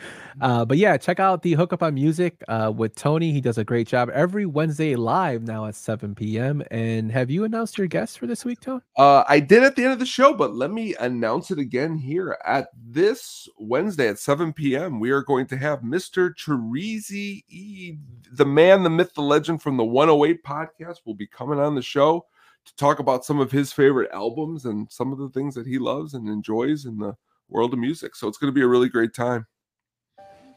uh, 0.40 0.64
but 0.64 0.78
yeah, 0.78 0.96
check 0.96 1.20
out 1.20 1.42
the 1.42 1.54
hookup 1.54 1.82
on 1.82 1.94
music 1.94 2.42
uh, 2.48 2.72
with 2.74 2.94
Tony. 2.94 3.32
He 3.32 3.40
does 3.40 3.58
a 3.58 3.64
great 3.64 3.88
job 3.88 4.10
every 4.10 4.46
Wednesday 4.46 4.94
live 4.96 5.42
now 5.42 5.66
at 5.66 5.74
7 5.74 6.14
p.m. 6.14 6.62
And 6.70 7.10
have 7.10 7.30
you 7.30 7.44
announced 7.44 7.78
your 7.78 7.86
guest 7.86 8.18
for 8.18 8.26
this 8.26 8.44
week, 8.44 8.60
Tony? 8.60 8.80
Uh, 8.96 9.24
I 9.28 9.40
did 9.40 9.64
at 9.64 9.76
the 9.76 9.84
end 9.84 9.92
of 9.92 9.98
the 9.98 10.06
show, 10.06 10.34
but 10.34 10.54
let 10.54 10.70
me 10.70 10.94
announce 11.00 11.50
it 11.50 11.58
again 11.58 11.96
here. 11.96 12.38
At 12.44 12.68
this 12.76 13.48
Wednesday 13.58 14.08
at 14.08 14.18
7 14.18 14.52
p.m., 14.52 15.00
we 15.00 15.10
are 15.10 15.22
going 15.22 15.46
to 15.48 15.56
have 15.56 15.80
Mr. 15.80 16.32
Chirizi, 16.34 17.42
E, 17.48 17.96
the 18.32 18.46
man, 18.46 18.82
the 18.82 18.90
myth, 18.90 19.14
the 19.14 19.22
legend 19.22 19.62
from 19.62 19.76
the 19.76 19.84
108 19.84 20.42
podcast, 20.44 20.98
will 21.04 21.14
be 21.14 21.26
coming 21.26 21.58
on 21.58 21.74
the 21.74 21.82
show 21.82 22.24
to 22.64 22.76
talk 22.76 22.98
about 22.98 23.24
some 23.24 23.40
of 23.40 23.50
his 23.50 23.72
favorite 23.72 24.10
albums 24.12 24.64
and 24.64 24.90
some 24.90 25.12
of 25.12 25.18
the 25.18 25.30
things 25.30 25.54
that 25.54 25.66
he 25.66 25.78
loves 25.78 26.14
and 26.14 26.28
enjoys 26.28 26.84
in 26.84 26.98
the 26.98 27.14
world 27.48 27.72
of 27.72 27.78
music. 27.78 28.14
So 28.14 28.28
it's 28.28 28.38
going 28.38 28.52
to 28.52 28.54
be 28.54 28.62
a 28.62 28.68
really 28.68 28.88
great 28.88 29.14
time. 29.14 29.46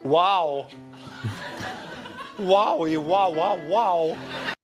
Wow. 0.03 0.67
wow, 2.39 2.77
wow, 2.77 3.31
wow, 3.31 3.59
wow. 3.67 4.17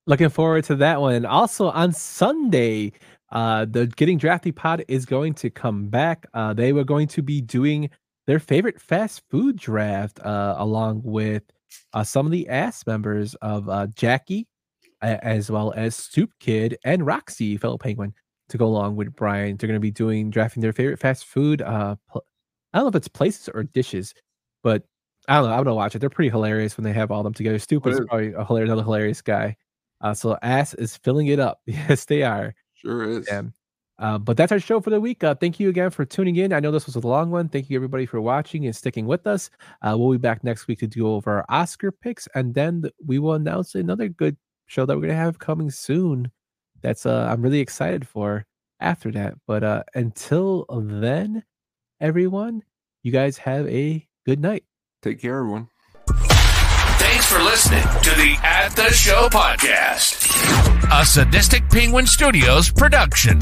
Looking 0.06 0.30
forward 0.30 0.64
to 0.66 0.76
that 0.76 1.02
one. 1.02 1.26
Also 1.26 1.70
on 1.70 1.92
Sunday, 1.94 2.94
uh, 3.32 3.66
the 3.66 3.88
Getting 3.88 4.18
Drafty 4.18 4.52
Pod 4.52 4.84
is 4.88 5.06
going 5.06 5.34
to 5.36 5.50
come 5.50 5.90
back. 5.90 6.26
Uh, 6.34 6.54
they 6.54 6.74
were 6.74 6.84
going 6.84 7.08
to 7.10 7.22
be 7.22 7.42
doing 7.42 7.90
their 8.26 8.40
favorite 8.40 8.82
fast 8.82 9.22
food 9.30 9.58
draft 9.58 10.20
uh, 10.22 10.56
along 10.58 11.02
with 11.04 11.44
uh, 11.94 12.04
some 12.04 12.26
of 12.26 12.32
the 12.32 12.48
ass 12.50 12.86
members 12.88 13.36
of 13.36 13.70
uh, 13.70 13.88
Jackie 13.96 14.48
as 15.02 15.52
well 15.52 15.74
as 15.76 15.96
Stoop 15.96 16.32
Kid 16.40 16.78
and 16.84 17.06
Roxy, 17.06 17.58
fellow 17.58 17.78
penguin, 17.78 18.14
to 18.50 18.58
go 18.58 18.66
along 18.66 18.96
with 18.96 19.16
Brian. 19.16 19.58
They're 19.58 19.68
going 19.68 19.76
to 19.76 19.80
be 19.80 19.92
doing 19.92 20.30
drafting 20.30 20.62
their 20.62 20.74
favorite 20.74 21.00
fast 21.00 21.26
food. 21.26 21.62
Uh, 21.62 21.96
pl- 22.10 22.26
I 22.74 22.80
don't 22.80 22.86
know 22.86 22.90
if 22.90 22.96
it's 22.96 23.08
places 23.08 23.50
or 23.54 23.64
dishes, 23.64 24.14
but 24.64 24.84
I 25.28 25.36
don't 25.38 25.46
know. 25.50 25.52
I'm 25.56 25.64
gonna 25.64 25.76
watch 25.76 25.96
it. 25.96 26.00
They're 26.00 26.10
pretty 26.10 26.30
hilarious 26.30 26.78
when 26.78 26.84
they 26.84 26.94
have 26.94 27.12
all 27.12 27.24
them 27.24 27.34
together. 27.34 27.60
Stoop 27.60 27.86
It 27.88 27.92
is 27.92 28.00
is. 28.00 28.06
probably 28.08 28.34
a 28.34 28.46
hilarious, 28.46 28.68
another 28.70 28.84
hilarious 28.84 29.22
guy. 29.22 29.56
Uh, 30.02 30.14
so 30.14 30.38
Ass 30.42 30.74
is 30.76 30.96
filling 30.98 31.28
it 31.28 31.40
up. 31.40 31.62
Yes, 31.66 32.06
they 32.06 32.24
are. 32.24 32.54
Sure 32.76 33.04
is. 33.10 33.26
Them. 33.26 33.54
Uh, 34.00 34.18
but 34.20 34.38
that's 34.38 34.52
our 34.52 34.60
show 34.60 34.80
for 34.80 34.92
the 34.92 35.02
week. 35.02 35.24
Uh, 35.24 35.34
thank 35.34 35.60
you 35.60 35.70
again 35.70 35.90
for 35.90 36.06
tuning 36.06 36.36
in. 36.36 36.54
I 36.54 36.60
know 36.60 36.70
this 36.72 36.86
was 36.86 36.96
a 36.96 37.00
long 37.00 37.32
one. 37.32 37.50
Thank 37.50 37.70
you 37.70 37.76
everybody 37.78 38.06
for 38.06 38.22
watching 38.22 38.66
and 38.68 38.76
sticking 38.76 39.08
with 39.08 39.26
us. 39.26 39.50
Uh, 39.82 39.96
we'll 39.98 40.12
be 40.12 40.18
back 40.20 40.44
next 40.44 40.68
week 40.68 40.80
to 40.80 40.88
do 40.88 41.08
over 41.08 41.38
our 41.38 41.46
Oscar 41.50 41.92
picks, 41.92 42.28
and 42.36 42.54
then 42.54 42.84
we 43.06 43.18
will 43.20 43.34
announce 43.34 43.74
another 43.74 44.08
good 44.08 44.38
show 44.68 44.86
that 44.86 44.96
we're 44.96 45.02
gonna 45.08 45.16
have 45.16 45.40
coming 45.40 45.72
soon. 45.72 46.30
That's 46.82 47.08
uh, 47.08 47.28
I'm 47.32 47.42
really 47.42 47.60
excited 47.60 48.08
for 48.08 48.46
after 48.80 49.12
that. 49.14 49.34
But 49.48 49.64
uh, 49.64 49.84
until 49.96 50.66
then, 50.70 51.44
everyone, 52.00 52.64
you 53.02 53.12
guys 53.12 53.38
have 53.40 53.68
a 53.68 54.08
good 54.28 54.40
night. 54.40 54.64
Take 55.02 55.22
care, 55.22 55.38
everyone. 55.40 55.68
Thanks 56.08 57.32
for 57.32 57.40
listening 57.44 57.84
to 57.84 58.10
the 58.16 58.36
At 58.44 58.70
the 58.76 58.90
Show 58.92 59.30
podcast, 59.30 60.26
a 60.92 61.06
Sadistic 61.06 61.70
Penguin 61.70 62.08
Studios 62.08 62.72
production. 62.72 63.40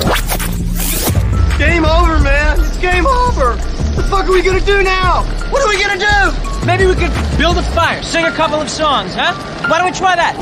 Game 1.57 1.85
over, 1.85 2.19
man. 2.19 2.59
It's 2.59 2.77
game 2.77 3.07
over. 3.07 3.55
What 3.55 3.95
the 3.95 4.03
fuck 4.09 4.25
are 4.27 4.31
we 4.31 4.41
gonna 4.41 4.59
do 4.59 4.83
now? 4.83 5.23
What 5.49 5.63
are 5.63 5.69
we 5.69 5.81
gonna 5.81 5.97
do? 5.97 6.65
Maybe 6.65 6.85
we 6.85 6.93
could 6.95 7.13
build 7.37 7.57
a 7.57 7.63
fire, 7.71 8.03
sing 8.03 8.25
a 8.25 8.31
couple 8.31 8.59
of 8.59 8.69
songs, 8.69 9.15
huh? 9.15 9.33
Why 9.69 9.77
don't 9.77 9.91
we 9.91 9.97
try 9.97 10.15
that? 10.17 10.35